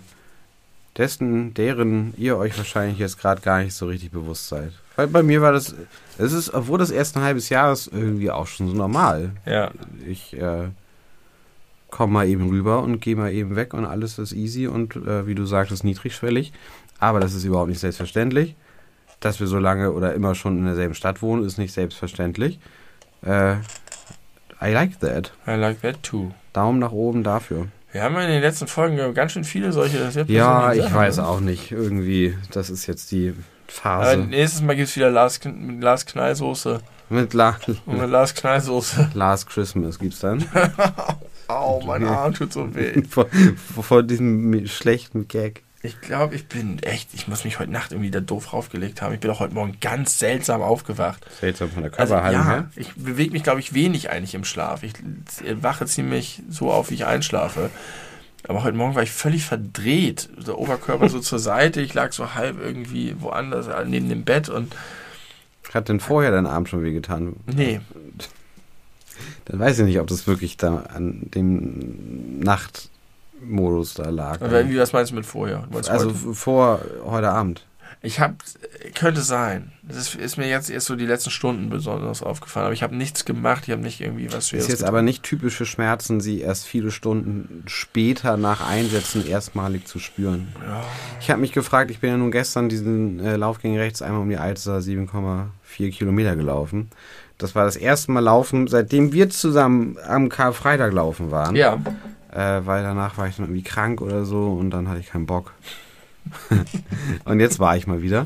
dessen, 0.97 1.53
deren 1.53 2.13
ihr 2.17 2.37
euch 2.37 2.57
wahrscheinlich 2.57 2.99
jetzt 2.99 3.17
gerade 3.17 3.41
gar 3.41 3.63
nicht 3.63 3.73
so 3.73 3.87
richtig 3.87 4.11
bewusst 4.11 4.49
seid. 4.49 4.71
Weil 4.95 5.07
bei 5.07 5.23
mir 5.23 5.41
war 5.41 5.51
das, 5.51 5.73
es 6.17 6.33
ist, 6.33 6.53
obwohl 6.53 6.77
das 6.77 6.91
erst 6.91 7.17
ein 7.17 7.23
halbes 7.23 7.49
Jahr 7.49 7.71
ist, 7.71 7.87
irgendwie 7.87 8.31
auch 8.31 8.47
schon 8.47 8.67
so 8.67 8.75
normal. 8.75 9.31
Ja, 9.45 9.71
Ich 10.07 10.33
äh, 10.35 10.69
komme 11.89 12.13
mal 12.13 12.27
eben 12.27 12.49
rüber 12.49 12.81
und 12.81 13.01
gehe 13.01 13.15
mal 13.15 13.31
eben 13.31 13.55
weg 13.55 13.73
und 13.73 13.85
alles 13.85 14.17
ist 14.17 14.33
easy 14.33 14.67
und 14.67 14.95
äh, 14.95 15.27
wie 15.27 15.35
du 15.35 15.45
sagtest, 15.45 15.83
niedrigschwellig. 15.83 16.53
Aber 16.99 17.19
das 17.19 17.33
ist 17.33 17.43
überhaupt 17.43 17.69
nicht 17.69 17.79
selbstverständlich. 17.79 18.55
Dass 19.19 19.39
wir 19.39 19.47
so 19.47 19.57
lange 19.57 19.91
oder 19.91 20.13
immer 20.13 20.35
schon 20.35 20.57
in 20.57 20.65
derselben 20.65 20.95
Stadt 20.95 21.21
wohnen, 21.21 21.45
ist 21.45 21.57
nicht 21.57 21.73
selbstverständlich. 21.73 22.59
Äh, 23.21 23.55
I 24.61 24.71
like 24.71 24.99
that. 24.99 25.31
I 25.47 25.51
like 25.51 25.81
that 25.81 26.01
too. 26.03 26.31
Daumen 26.51 26.79
nach 26.79 26.91
oben 26.91 27.23
dafür. 27.23 27.67
Wir 27.93 28.01
haben 28.03 28.15
ja 28.15 28.21
in 28.23 28.29
den 28.29 28.41
letzten 28.41 28.67
Folgen 28.67 29.13
ganz 29.13 29.31
schön 29.33 29.43
viele 29.43 29.71
solche 29.71 30.09
Ja, 30.27 30.73
ich 30.73 30.93
weiß 30.93 31.19
auch 31.19 31.39
nicht. 31.39 31.71
Irgendwie, 31.71 32.35
das 32.51 32.69
ist 32.71 32.87
jetzt 32.87 33.11
die 33.11 33.29
Aber 33.85 34.03
Phase. 34.05 34.17
nächstes 34.17 34.61
Mal 34.63 34.75
gibt 34.75 34.89
es 34.89 34.95
wieder 34.95 35.11
Lars, 35.11 35.39
Kn- 35.39 35.79
Lars 35.79 36.05
Knallsoße. 36.07 36.81
Mit 37.09 37.33
La 37.35 37.55
Und 37.85 37.99
eine 37.99 38.07
Lars 38.07 38.33
Knallsoße. 38.33 39.11
Last 39.13 39.47
Christmas 39.47 39.99
gibt's 39.99 40.19
dann. 40.21 40.43
Au, 41.47 41.81
mein 41.85 42.03
Arm 42.05 42.33
tut 42.33 42.51
so 42.51 42.73
weh. 42.73 43.03
vor, 43.09 43.27
vor 43.79 44.01
diesem 44.01 44.65
schlechten 44.67 45.27
Gag. 45.27 45.61
Ich 45.85 45.99
glaube, 45.99 46.35
ich 46.35 46.47
bin 46.47 46.79
echt, 46.81 47.13
ich 47.13 47.27
muss 47.27 47.43
mich 47.43 47.59
heute 47.59 47.69
Nacht 47.71 47.91
irgendwie 47.91 48.09
da 48.09 48.21
doof 48.21 48.53
raufgelegt 48.53 49.01
haben. 49.01 49.13
Ich 49.13 49.19
bin 49.19 49.29
auch 49.29 49.41
heute 49.41 49.53
Morgen 49.53 49.77
ganz 49.81 50.17
seltsam 50.17 50.61
aufgewacht. 50.61 51.25
Seltsam 51.41 51.69
von 51.71 51.83
der 51.83 51.91
Also, 51.99 52.13
Körperhaltung 52.13 52.41
ja, 52.41 52.49
her. 52.49 52.69
ich 52.77 52.93
bewege 52.95 53.31
mich, 53.33 53.43
glaube 53.43 53.59
ich, 53.59 53.73
wenig 53.73 54.09
eigentlich 54.09 54.33
im 54.33 54.45
Schlaf. 54.45 54.83
Ich 54.83 54.93
wache 55.61 55.85
ziemlich 55.85 56.41
so 56.49 56.71
auf, 56.71 56.89
wie 56.89 56.93
ich 56.93 57.05
einschlafe. 57.05 57.69
Aber 58.47 58.63
heute 58.63 58.77
Morgen 58.77 58.95
war 58.95 59.03
ich 59.03 59.11
völlig 59.11 59.43
verdreht. 59.43 60.29
Der 60.47 60.57
Oberkörper 60.57 61.09
so 61.09 61.19
zur 61.19 61.39
Seite. 61.39 61.81
Ich 61.81 61.93
lag 61.93 62.13
so 62.13 62.33
halb 62.33 62.59
irgendwie 62.61 63.15
woanders 63.19 63.67
äh, 63.67 63.83
neben 63.85 64.07
dem 64.07 64.23
Bett 64.23 64.47
und 64.47 64.73
Hat 65.73 65.89
denn 65.89 65.99
vorher 65.99 66.31
dein 66.31 66.45
Arm 66.47 66.65
schon 66.65 66.81
wehgetan? 66.81 67.35
nee, 67.45 67.81
Dann 69.45 69.59
weiß 69.59 69.79
ich 69.79 69.85
nicht, 69.85 69.99
ob 69.99 70.07
das 70.07 70.27
wirklich 70.27 70.55
da 70.55 70.77
an 70.93 71.23
dem 71.35 72.39
Nachtmodus 73.43 73.93
da 73.93 74.09
lag. 74.09 74.41
irgendwie, 74.41 74.77
was 74.77 74.93
meinst 74.93 75.11
du 75.11 75.15
mit 75.15 75.25
vorher? 75.25 75.67
Du 75.69 75.77
also 75.77 76.07
heute? 76.07 76.33
vor 76.33 76.81
heute 77.05 77.29
Abend. 77.29 77.65
Ich 78.05 78.19
habe, 78.19 78.35
könnte 78.95 79.21
sein. 79.21 79.71
Das 79.81 79.95
ist, 79.95 80.15
ist 80.15 80.37
mir 80.37 80.49
jetzt 80.49 80.69
erst 80.69 80.87
so 80.87 80.97
die 80.97 81.05
letzten 81.05 81.29
Stunden 81.29 81.69
besonders 81.69 82.21
aufgefallen. 82.21 82.65
Aber 82.65 82.73
ich 82.73 82.83
habe 82.83 82.95
nichts 82.95 83.23
gemacht. 83.23 83.63
Ich 83.65 83.71
habe 83.71 83.81
nicht 83.81 84.01
irgendwie 84.01 84.27
was 84.27 84.39
Ist 84.39 84.49
Schweres 84.49 84.67
jetzt 84.67 84.83
aber 84.83 85.01
nicht 85.01 85.23
typisch 85.23 85.55
für 85.55 85.65
Schmerzen, 85.65 86.19
sie 86.19 86.41
erst 86.41 86.65
viele 86.65 86.91
Stunden 86.91 87.63
später 87.65 88.35
nach 88.35 88.67
Einsätzen 88.67 89.25
erstmalig 89.25 89.87
zu 89.87 89.99
spüren. 89.99 90.49
Ja. 90.67 90.83
Ich 91.21 91.29
habe 91.29 91.39
mich 91.39 91.53
gefragt, 91.53 91.91
ich 91.91 91.99
bin 91.99 92.09
ja 92.09 92.17
nun 92.17 92.31
gestern 92.31 92.67
diesen 92.67 93.21
äh, 93.21 93.37
Lauf 93.37 93.61
gegen 93.61 93.77
rechts 93.77 94.01
einmal 94.01 94.21
um 94.21 94.29
die 94.29 94.37
Alster 94.37 94.79
7,4 94.79 95.91
Kilometer 95.91 96.35
gelaufen. 96.35 96.89
Das 97.37 97.55
war 97.55 97.63
das 97.63 97.77
erste 97.77 98.11
Mal 98.11 98.19
laufen, 98.19 98.67
seitdem 98.67 99.13
wir 99.13 99.29
zusammen 99.29 99.97
am 100.05 100.27
Karfreitag 100.27 100.91
laufen 100.91 101.31
waren. 101.31 101.55
ja. 101.55 101.79
Äh, 102.33 102.65
weil 102.65 102.81
danach 102.83 103.17
war 103.17 103.27
ich 103.27 103.35
dann 103.35 103.45
irgendwie 103.45 103.61
krank 103.63 104.01
oder 104.01 104.25
so 104.25 104.47
und 104.53 104.71
dann 104.71 104.87
hatte 104.89 104.99
ich 104.99 105.07
keinen 105.09 105.25
Bock. 105.27 105.53
und 107.25 107.39
jetzt 107.39 107.59
war 107.59 107.75
ich 107.77 107.85
mal 107.85 108.01
wieder 108.01 108.25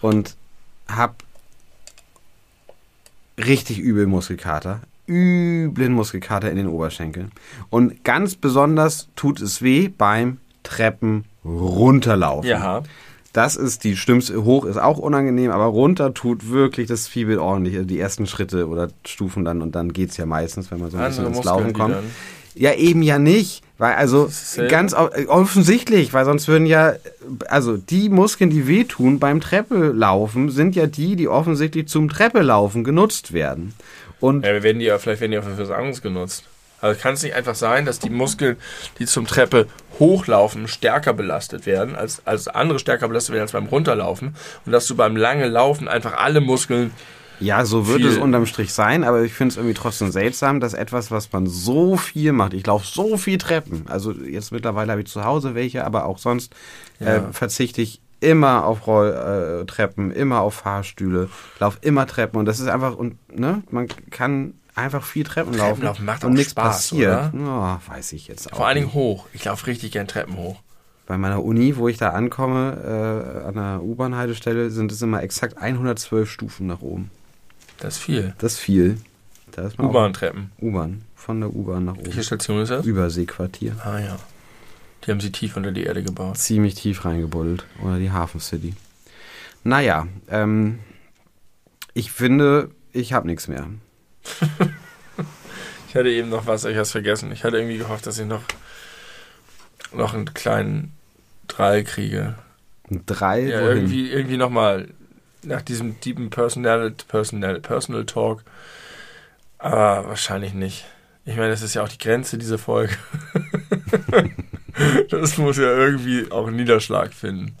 und 0.00 0.36
hab 0.88 1.22
richtig 3.38 3.78
übel 3.78 4.06
Muskelkater. 4.06 4.80
Üblen 5.08 5.92
Muskelkater 5.92 6.50
in 6.50 6.56
den 6.56 6.66
Oberschenkeln. 6.66 7.30
Und 7.70 8.02
ganz 8.04 8.34
besonders 8.34 9.08
tut 9.14 9.40
es 9.40 9.62
weh 9.62 9.88
beim 9.88 10.38
Treppen 10.64 11.24
runterlaufen. 11.44 12.48
Ja. 12.50 12.82
Das 13.32 13.54
ist 13.54 13.84
die 13.84 13.96
schlimmste. 13.96 14.42
Hoch 14.44 14.64
ist 14.64 14.78
auch 14.78 14.98
unangenehm, 14.98 15.50
aber 15.52 15.66
runter 15.66 16.14
tut 16.14 16.48
wirklich 16.50 16.88
das 16.88 17.06
Fiebel 17.06 17.38
ordentlich. 17.38 17.76
Also 17.76 17.86
die 17.86 18.00
ersten 18.00 18.26
Schritte 18.26 18.66
oder 18.66 18.88
Stufen 19.04 19.44
dann 19.44 19.62
und 19.62 19.76
dann 19.76 19.92
geht's 19.92 20.16
ja 20.16 20.26
meistens, 20.26 20.70
wenn 20.70 20.80
man 20.80 20.90
so 20.90 20.96
ein 20.96 21.04
bisschen 21.06 21.26
Andere 21.26 21.38
ins 21.38 21.46
Muskeln, 21.46 21.64
Laufen 21.64 21.72
kommt. 21.74 21.94
dann- 21.94 22.10
Ja, 22.56 22.72
eben 22.72 23.02
ja 23.02 23.18
nicht. 23.18 23.62
Weil, 23.78 23.94
also, 23.94 24.30
ganz 24.68 24.94
äh, 24.94 25.26
offensichtlich, 25.26 26.14
weil 26.14 26.24
sonst 26.24 26.48
würden 26.48 26.66
ja, 26.66 26.94
also, 27.48 27.76
die 27.76 28.08
Muskeln, 28.08 28.48
die 28.48 28.66
wehtun 28.66 29.18
beim 29.18 29.42
Treppelaufen, 29.42 30.50
sind 30.50 30.74
ja 30.74 30.86
die, 30.86 31.14
die 31.14 31.28
offensichtlich 31.28 31.86
zum 31.88 32.08
Treppelaufen 32.08 32.84
genutzt 32.84 33.34
werden. 33.34 33.74
Und 34.18 34.46
Ja, 34.46 34.62
werden 34.62 34.78
die 34.78 34.86
ja, 34.86 34.98
vielleicht 34.98 35.20
werden 35.20 35.32
die 35.32 35.38
auch 35.38 35.44
für 35.44 35.58
was 35.58 35.70
anderes 35.70 36.00
genutzt. 36.00 36.44
Also 36.80 37.00
kann 37.00 37.14
es 37.14 37.22
nicht 37.22 37.34
einfach 37.34 37.54
sein, 37.54 37.84
dass 37.84 37.98
die 37.98 38.10
Muskeln, 38.10 38.56
die 38.98 39.06
zum 39.06 39.26
Treppe 39.26 39.66
hochlaufen, 39.98 40.68
stärker 40.68 41.12
belastet 41.14 41.66
werden, 41.66 41.96
als, 41.96 42.22
als 42.26 42.48
andere 42.48 42.78
stärker 42.78 43.08
belastet 43.08 43.32
werden 43.32 43.42
als 43.42 43.52
beim 43.52 43.66
Runterlaufen 43.66 44.36
und 44.64 44.72
dass 44.72 44.86
du 44.86 44.94
beim 44.94 45.16
lange 45.16 45.48
Laufen 45.48 45.88
einfach 45.88 46.18
alle 46.18 46.40
Muskeln 46.40 46.92
ja, 47.40 47.64
so 47.64 47.86
wird 47.88 48.02
es 48.04 48.16
unterm 48.16 48.46
Strich 48.46 48.72
sein, 48.72 49.04
aber 49.04 49.22
ich 49.22 49.32
finde 49.34 49.52
es 49.52 49.56
irgendwie 49.56 49.74
trotzdem 49.74 50.10
seltsam, 50.10 50.60
dass 50.60 50.74
etwas, 50.74 51.10
was 51.10 51.32
man 51.32 51.46
so 51.46 51.96
viel 51.96 52.32
macht, 52.32 52.54
ich 52.54 52.66
laufe 52.66 52.86
so 52.86 53.16
viel 53.16 53.38
Treppen, 53.38 53.84
also 53.88 54.12
jetzt 54.12 54.52
mittlerweile 54.52 54.92
habe 54.92 55.02
ich 55.02 55.08
zu 55.08 55.24
Hause 55.24 55.54
welche, 55.54 55.84
aber 55.84 56.06
auch 56.06 56.18
sonst 56.18 56.54
äh, 57.00 57.16
Ja. 57.16 57.32
verzichte 57.32 57.82
ich 57.82 58.00
immer 58.20 58.64
auf 58.64 58.86
Rolltreppen, 58.86 59.60
äh, 59.62 59.66
Treppen, 59.66 60.10
immer 60.10 60.40
auf 60.40 60.54
Fahrstühle, 60.54 61.28
laufe 61.60 61.78
immer 61.82 62.06
Treppen 62.06 62.38
und 62.38 62.46
das 62.46 62.60
ist 62.60 62.68
einfach, 62.68 62.96
und 62.96 63.16
ne, 63.38 63.62
man 63.70 63.88
kann 64.10 64.54
einfach 64.74 65.04
viel 65.04 65.24
Treppen 65.24 65.52
laufen 65.54 65.68
Treppenlaufen 65.72 66.04
macht 66.04 66.24
und 66.24 66.32
nichts 66.34 66.52
Spaß, 66.52 66.66
passiert. 66.66 67.32
Ja, 67.34 67.80
weiß 67.86 68.12
ich 68.12 68.28
jetzt 68.28 68.52
auch. 68.52 68.56
vor 68.58 68.66
allen. 68.66 68.76
Dingen 68.76 68.94
hoch. 68.94 69.26
Ich 69.32 69.44
laufe 69.44 69.66
richtig 69.66 69.92
gern 69.92 70.06
Treppen 70.06 70.36
hoch. 70.36 70.60
Bei 71.06 71.16
meiner 71.16 71.42
Uni, 71.44 71.76
wo 71.76 71.88
ich 71.88 71.98
da 71.98 72.10
ankomme, 72.10 73.42
äh, 73.44 73.46
an 73.46 73.54
der 73.54 73.80
U-Bahn-Haltestelle, 73.82 74.70
sind 74.70 74.90
es 74.90 75.00
immer 75.02 75.22
exakt 75.22 75.56
112 75.56 76.28
Stufen 76.30 76.66
nach 76.66 76.80
oben. 76.82 77.10
Das 77.78 77.96
ist 77.96 78.02
viel. 78.02 78.34
Das 78.38 78.54
ist 78.54 78.58
viel. 78.58 78.98
Da 79.52 79.66
ist 79.66 79.78
man 79.78 79.88
U-Bahn-Treppen. 79.88 80.50
U-Bahn. 80.60 81.02
Von 81.14 81.40
der 81.40 81.50
U-Bahn 81.54 81.84
nach 81.86 81.96
Welche 81.96 82.10
oben. 82.18 82.22
Station 82.22 82.60
ist 82.62 82.68
das? 82.70 82.84
Überseequartier. 82.86 83.76
Ah 83.84 83.98
ja. 83.98 84.16
Die 85.04 85.10
haben 85.10 85.20
sie 85.20 85.30
tief 85.32 85.56
unter 85.56 85.72
die 85.72 85.84
Erde 85.84 86.02
gebaut. 86.02 86.36
Ziemlich 86.38 86.74
tief 86.74 87.04
reingebuddelt. 87.04 87.64
Oder 87.82 87.98
die 87.98 88.10
Hafen 88.10 88.40
City. 88.40 88.74
Naja, 89.64 90.06
ähm, 90.28 90.78
ich 91.94 92.12
finde, 92.12 92.70
ich 92.92 93.12
habe 93.12 93.26
nichts 93.26 93.48
mehr. 93.48 93.66
Ich 95.88 95.94
hatte 95.98 96.10
eben 96.10 96.28
noch 96.28 96.46
was, 96.46 96.64
ich 96.64 96.72
habe 96.74 96.82
es 96.82 96.90
vergessen. 96.92 97.32
Ich 97.32 97.42
hatte 97.42 97.56
irgendwie 97.56 97.78
gehofft, 97.78 98.06
dass 98.06 98.18
ich 98.18 98.26
noch, 98.26 98.42
noch 99.94 100.12
einen 100.12 100.34
kleinen 100.34 100.92
Drall 101.48 101.84
kriege. 101.84 102.34
Drei, 103.06 103.40
Ja, 103.46 103.62
wohin? 103.62 103.76
irgendwie, 103.78 104.10
irgendwie 104.10 104.36
nochmal 104.36 104.88
nach 105.46 105.62
diesem 105.62 105.98
deepen 106.00 106.30
Personal, 106.30 106.90
Personal, 107.08 107.60
Personal 107.60 108.04
Talk. 108.04 108.42
Aber 109.58 110.08
wahrscheinlich 110.08 110.54
nicht. 110.54 110.84
Ich 111.24 111.36
meine, 111.36 111.50
das 111.50 111.62
ist 111.62 111.74
ja 111.74 111.82
auch 111.82 111.88
die 111.88 111.98
Grenze 111.98 112.38
dieser 112.38 112.58
Folge. 112.58 112.94
das 115.10 115.38
muss 115.38 115.56
ja 115.56 115.76
irgendwie 115.76 116.30
auch 116.30 116.46
einen 116.46 116.56
Niederschlag 116.56 117.12
finden. 117.12 117.56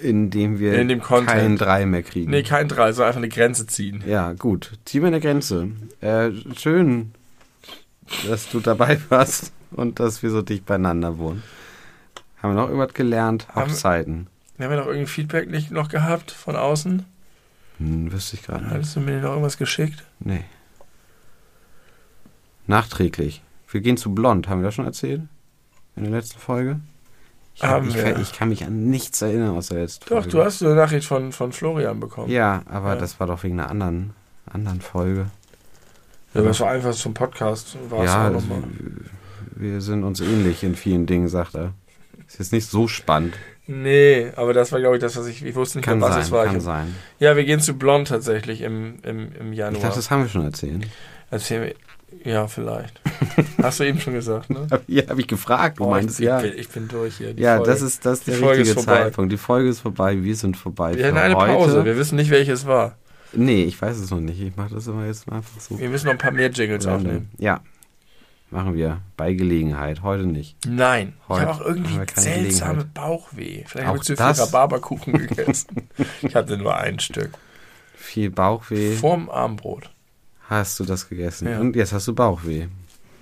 Indem 0.00 0.60
wir 0.60 0.74
In 0.74 1.00
keinen 1.00 1.56
Drei 1.56 1.84
mehr 1.84 2.04
kriegen. 2.04 2.30
Nee, 2.30 2.44
kein 2.44 2.68
Drall, 2.68 2.92
sondern 2.92 3.08
einfach 3.08 3.18
eine 3.20 3.28
Grenze 3.28 3.66
ziehen. 3.66 4.04
Ja, 4.06 4.32
gut. 4.32 4.78
Zieh 4.84 5.00
mir 5.00 5.08
eine 5.08 5.20
Grenze. 5.20 5.70
Äh, 6.00 6.30
schön, 6.56 7.12
dass 8.28 8.48
du 8.48 8.60
dabei 8.60 9.00
warst 9.08 9.52
und 9.72 9.98
dass 9.98 10.22
wir 10.22 10.30
so 10.30 10.42
dicht 10.42 10.66
beieinander 10.66 11.18
wohnen. 11.18 11.42
Haben 12.40 12.54
wir 12.54 12.62
noch 12.62 12.68
irgendwas 12.68 12.94
gelernt? 12.94 13.48
Hochzeiten. 13.56 14.28
Haben 14.58 14.70
wir 14.70 14.76
noch 14.76 14.86
irgendein 14.86 15.06
Feedback 15.06 15.48
nicht 15.50 15.70
noch 15.70 15.88
gehabt 15.88 16.30
von 16.30 16.56
außen? 16.56 17.04
Hm, 17.78 18.12
wüsste 18.12 18.36
ich 18.36 18.42
gerade 18.42 18.64
nicht. 18.64 18.74
Hattest 18.74 18.96
du 18.96 19.00
mir 19.00 19.20
noch 19.20 19.30
irgendwas 19.30 19.56
geschickt? 19.56 20.04
Nee. 20.18 20.44
Nachträglich. 22.66 23.42
Wir 23.70 23.80
gehen 23.80 23.96
zu 23.96 24.14
Blond, 24.14 24.48
haben 24.48 24.60
wir 24.60 24.66
das 24.66 24.74
schon 24.74 24.84
erzählt? 24.84 25.22
In 25.96 26.04
der 26.04 26.12
letzten 26.12 26.38
Folge? 26.38 26.80
Ich, 27.54 27.62
hab- 27.62 27.70
Haben 27.70 27.88
ich, 27.88 27.94
wir. 27.96 28.18
ich 28.18 28.32
kann 28.32 28.48
mich 28.50 28.64
an 28.64 28.88
nichts 28.88 29.20
erinnern 29.20 29.56
aus 29.56 29.68
der 29.68 29.78
letzten 29.78 30.04
Doch, 30.04 30.22
Folge. 30.22 30.28
du 30.30 30.44
hast 30.44 30.62
eine 30.62 30.74
Nachricht 30.74 31.06
von, 31.06 31.32
von 31.32 31.52
Florian 31.52 31.98
bekommen. 32.00 32.30
Ja, 32.30 32.62
aber 32.66 32.94
Ja. 32.94 32.96
das 33.00 33.18
war 33.20 33.26
doch 33.26 33.42
wegen 33.42 33.58
einer 33.58 33.70
anderen, 33.70 34.12
anderen 34.50 34.80
Folge. 34.80 35.26
Ja, 36.34 36.42
das 36.42 36.60
war 36.60 36.70
einfach 36.70 36.94
zum 36.94 37.14
Podcast. 37.14 37.76
War 37.90 38.00
es 38.04 38.10
ja, 38.12 38.30
das, 38.30 38.42
nochmal. 38.44 38.62
wir 39.56 39.80
sind 39.80 40.04
uns 40.04 40.20
ähnlich 40.20 40.62
in 40.62 40.76
vielen 40.76 41.06
Dingen, 41.06 41.28
sagt 41.28 41.54
er. 41.56 41.72
Ist 42.28 42.38
jetzt 42.38 42.52
nicht 42.52 42.68
so 42.68 42.86
spannend. 42.86 43.34
Nee, 43.70 44.32
aber 44.34 44.54
das 44.54 44.72
war, 44.72 44.80
glaube 44.80 44.96
ich, 44.96 45.00
das, 45.02 45.16
was 45.16 45.26
ich. 45.26 45.44
Ich 45.44 45.54
wusste 45.54 45.78
nicht 45.78 45.84
Kann 45.84 45.98
mehr, 45.98 46.08
was 46.08 46.14
sein, 46.14 46.24
es 46.24 46.30
war. 46.30 46.46
kann 46.46 46.56
Ich, 46.56 46.62
sein. 46.62 46.94
ja, 47.18 47.36
wir 47.36 47.44
gehen 47.44 47.60
zu 47.60 47.74
Blond 47.74 48.08
tatsächlich 48.08 48.62
im, 48.62 48.94
im, 49.02 49.30
im 49.38 49.52
Januar. 49.52 49.76
Ich 49.76 49.82
dachte, 49.82 49.96
das 49.96 50.10
haben 50.10 50.22
wir 50.22 50.28
schon 50.30 50.44
erzählt. 50.44 50.86
Erzähl 51.30 51.60
mir. 51.60 51.74
Ja, 52.24 52.48
vielleicht. 52.48 52.98
Hast 53.62 53.80
du 53.80 53.84
eben 53.84 54.00
schon 54.00 54.14
gesagt, 54.14 54.48
ne? 54.48 54.66
Ja, 54.86 55.06
habe 55.10 55.20
ich 55.20 55.26
gefragt. 55.26 55.78
Du 55.78 55.84
Oh, 55.84 55.90
meinst 55.90 56.18
ich, 56.18 56.24
ja. 56.26 56.40
ich, 56.42 56.50
bin, 56.50 56.58
ich 56.60 56.68
bin 56.70 56.88
durch 56.88 57.18
hier. 57.18 57.34
Die 57.34 57.42
Ja, 57.42 57.56
Folge. 57.56 57.70
das 57.70 57.82
ist, 57.82 58.06
das 58.06 58.18
ist 58.20 58.26
Die 58.26 58.30
der 58.30 58.40
Folge 58.40 58.60
richtige. 58.62 58.80
Zeitpunkt. 58.80 59.30
Die 59.30 59.36
Folge 59.36 59.68
ist 59.68 59.80
vorbei, 59.80 60.22
wir 60.22 60.34
sind 60.34 60.56
vorbei. 60.56 60.96
Wir 60.96 61.06
hatten 61.08 61.18
eine 61.18 61.34
heute. 61.36 61.52
Pause. 61.52 61.84
Wir 61.84 61.98
wissen 61.98 62.16
nicht, 62.16 62.30
welches 62.30 62.66
war. 62.66 62.96
Nee, 63.34 63.64
ich 63.64 63.80
weiß 63.80 63.98
es 63.98 64.10
noch 64.10 64.20
nicht. 64.20 64.40
Ich 64.40 64.56
mache 64.56 64.74
das 64.74 64.86
immer 64.86 65.04
jetzt 65.04 65.30
einfach 65.30 65.60
so. 65.60 65.78
Wir 65.78 65.90
müssen 65.90 66.06
noch 66.06 66.12
ein 66.12 66.18
paar 66.18 66.30
mehr 66.32 66.48
Jingles 66.48 66.86
aufnehmen. 66.86 67.28
Ja, 67.36 67.60
machen 68.50 68.74
wir. 68.74 69.00
Bei 69.16 69.34
Gelegenheit. 69.34 70.02
Heute 70.02 70.26
nicht. 70.26 70.56
Nein. 70.66 71.14
Heute 71.28 71.42
ich 71.42 71.48
habe 71.48 71.60
auch 71.60 71.66
irgendwie 71.66 72.00
seltsame. 72.14 72.84
Bauchweh. 72.84 73.64
Vielleicht 73.66 73.86
habe 73.86 73.98
ich 73.98 74.04
zu 74.04 74.16
viel? 74.16 74.24
Rhabarberkuchen 74.24 75.12
gegessen. 75.12 75.88
ich 76.22 76.34
hatte 76.34 76.56
nur 76.56 76.76
ein 76.76 76.98
Stück. 76.98 77.30
Viel 77.94 78.30
Bauchweh. 78.30 78.96
Vorm 78.96 79.28
Armbrot. 79.28 79.90
Hast 80.48 80.80
du 80.80 80.84
das 80.84 81.08
gegessen? 81.08 81.48
Ja. 81.48 81.60
Und 81.60 81.76
jetzt 81.76 81.92
hast 81.92 82.08
du 82.08 82.14
Bauchweh. 82.14 82.68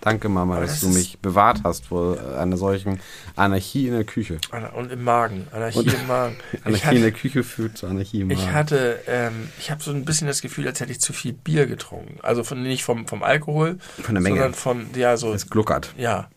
Danke, 0.06 0.28
Mama, 0.28 0.60
dass 0.60 0.70
das 0.70 0.80
du 0.82 0.88
mich 0.90 1.18
bewahrt 1.18 1.62
hast 1.64 1.86
vor 1.86 2.16
einer 2.38 2.56
solchen 2.56 3.00
Anarchie 3.34 3.88
in 3.88 3.92
der 3.94 4.04
Küche. 4.04 4.38
Und 4.76 4.92
im 4.92 5.02
Magen. 5.02 5.48
Anarchie 5.50 5.80
Und- 5.80 5.92
im 5.94 6.06
Magen. 6.06 6.36
Ich 6.52 6.64
Anarchie 6.64 6.84
hatte, 6.86 6.96
in 6.96 7.02
der 7.02 7.10
Küche 7.10 7.42
führt 7.42 7.76
zu 7.76 7.88
Anarchie 7.88 8.20
im 8.20 8.30
ich 8.30 8.38
Magen. 8.38 8.54
hatte, 8.54 9.00
ähm, 9.08 9.48
ich 9.58 9.72
habe 9.72 9.82
so 9.82 9.90
ein 9.90 10.04
bisschen 10.04 10.28
das 10.28 10.42
Gefühl, 10.42 10.64
als 10.68 10.78
hätte 10.78 10.92
ich 10.92 11.00
zu 11.00 11.12
viel 11.12 11.32
Bier 11.32 11.66
getrunken. 11.66 12.18
Also 12.22 12.44
von, 12.44 12.62
nicht 12.62 12.84
vom, 12.84 13.08
vom 13.08 13.24
Alkohol, 13.24 13.78
Von 14.00 14.14
der 14.14 14.22
Menge. 14.22 14.36
sondern 14.36 14.54
von, 14.54 14.86
ja, 14.94 15.16
so, 15.16 15.32
Es 15.34 15.50
gluckert. 15.50 15.92
ja. 15.98 16.28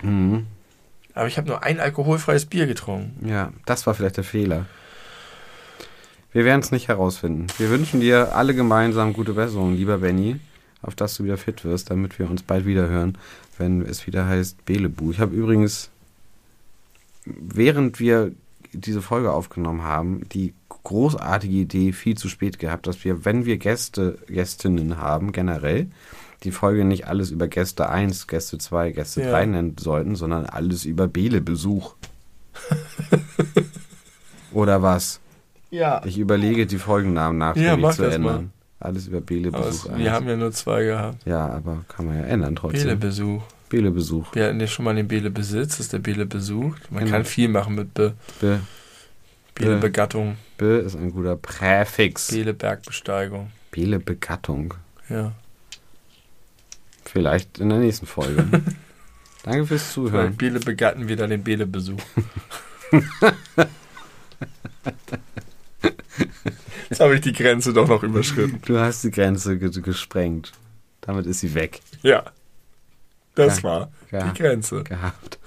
Mhm. 0.00 0.46
Aber 1.12 1.26
ich 1.26 1.36
habe 1.36 1.46
nur 1.48 1.62
ein 1.62 1.78
alkoholfreies 1.78 2.46
Bier 2.46 2.66
getrunken. 2.66 3.28
Ja, 3.28 3.52
das 3.66 3.86
war 3.86 3.92
vielleicht 3.92 4.16
der 4.16 4.24
Fehler. 4.24 4.64
Wir 6.32 6.44
werden 6.46 6.60
es 6.62 6.70
nicht 6.70 6.88
herausfinden. 6.88 7.48
Wir 7.58 7.68
wünschen 7.68 8.00
dir 8.00 8.34
alle 8.34 8.54
gemeinsam 8.54 9.12
gute 9.12 9.34
Besserung, 9.34 9.74
lieber 9.76 9.98
Benny, 9.98 10.40
auf 10.82 10.94
dass 10.94 11.16
du 11.16 11.24
wieder 11.24 11.36
fit 11.36 11.64
wirst, 11.64 11.90
damit 11.90 12.18
wir 12.18 12.30
uns 12.30 12.42
bald 12.42 12.66
wieder 12.66 12.88
hören, 12.88 13.18
wenn 13.58 13.82
es 13.82 14.06
wieder 14.06 14.26
heißt 14.26 14.64
Belebu. 14.64 15.10
Ich 15.10 15.20
habe 15.20 15.34
übrigens, 15.34 15.90
während 17.24 18.00
wir 18.00 18.32
diese 18.72 19.02
Folge 19.02 19.32
aufgenommen 19.32 19.82
haben, 19.82 20.28
die 20.30 20.54
großartige 20.68 21.54
Idee 21.54 21.92
viel 21.92 22.16
zu 22.16 22.28
spät 22.28 22.58
gehabt, 22.58 22.86
dass 22.86 23.04
wir, 23.04 23.24
wenn 23.24 23.44
wir 23.44 23.58
Gäste, 23.58 24.18
Gästinnen 24.26 24.98
haben, 24.98 25.32
generell, 25.32 25.88
die 26.44 26.52
Folge 26.52 26.84
nicht 26.84 27.06
alles 27.06 27.30
über 27.30 27.48
Gäste 27.48 27.88
1, 27.90 28.26
Gäste 28.26 28.58
2, 28.58 28.92
Gäste 28.92 29.22
Ja. 29.22 29.30
3 29.32 29.46
nennen 29.46 29.76
sollten, 29.78 30.16
sondern 30.16 30.46
alles 30.46 30.84
über 30.84 31.06
Bele-Besuch. 31.06 31.96
Oder 34.52 34.82
was? 34.82 35.20
Ja. 35.70 36.02
Ich 36.04 36.18
überlege, 36.18 36.66
die 36.66 36.78
Folgennamen 36.78 37.40
Ja, 37.40 37.48
nachträglich 37.48 37.82
mach 37.82 37.94
zu 37.94 38.04
ändern. 38.04 38.52
Alles 38.80 39.06
über 39.08 39.20
Bele-Besuch 39.20 39.66
es, 39.84 39.86
1. 39.88 39.98
wir 39.98 40.10
haben 40.12 40.26
ja 40.26 40.36
nur 40.36 40.52
zwei 40.52 40.84
gehabt. 40.84 41.18
ja, 41.26 41.46
aber 41.48 41.84
kann 41.88 42.06
man 42.06 42.16
ja 42.18 42.24
ändern 42.24 42.56
trotzdem. 42.56 42.82
Bele-Besuch. 42.84 43.42
Bele-Besuch. 43.68 44.34
Wir 44.34 44.46
hatten 44.46 44.58
ja 44.58 44.66
schon 44.66 44.84
mal 44.86 44.94
den 44.94 45.06
Bele-Besitz, 45.06 45.72
das 45.76 45.80
ist 45.80 45.92
der 45.92 45.98
Bele-Besuch. 45.98 46.74
Man 46.90 47.00
Genau. 47.04 47.10
kann 47.16 47.24
viel 47.26 47.48
machen 47.48 47.74
mit 47.76 47.92
Be 47.94 48.14
Be, 48.40 48.60
Bele-Begattung, 49.54 50.36
Be 50.56 50.78
ist 50.78 50.96
ein 50.96 51.12
guter 51.12 51.36
Präfix. 51.36 52.28
Bele-Bergbesteigung. 52.32 53.50
Bele-Begattung. 53.70 54.74
Ja. 55.08 55.32
Vielleicht 57.04 57.58
in 57.58 57.68
der 57.68 57.78
nächsten 57.78 58.06
Folge. 58.06 58.44
Danke 59.42 59.66
fürs 59.66 59.86
Bei 59.88 59.92
Zuhören. 59.92 60.36
Bele 60.36 60.58
begatten 60.60 61.06
wir 61.08 61.16
dann 61.16 61.30
den 61.30 61.42
Bele-Besuch. 61.44 62.00
Jetzt 66.90 67.00
habe 67.00 67.14
ich 67.14 67.20
die 67.20 67.32
Grenze 67.32 67.72
doch 67.72 67.88
noch 67.88 68.02
überschritten. 68.02 68.60
Du 68.66 68.78
hast 68.78 69.04
die 69.04 69.12
Grenze 69.12 69.58
ge 69.58 69.70
gesprengt. 69.80 70.52
Damit 71.00 71.24
ist 71.26 71.40
sie 71.40 71.54
weg. 71.54 71.80
Ja. 72.02 72.24
Das 73.36 73.62
war 73.62 73.90
die 74.10 74.38
Grenze. 74.38 74.82
Gehabt. 74.82 75.38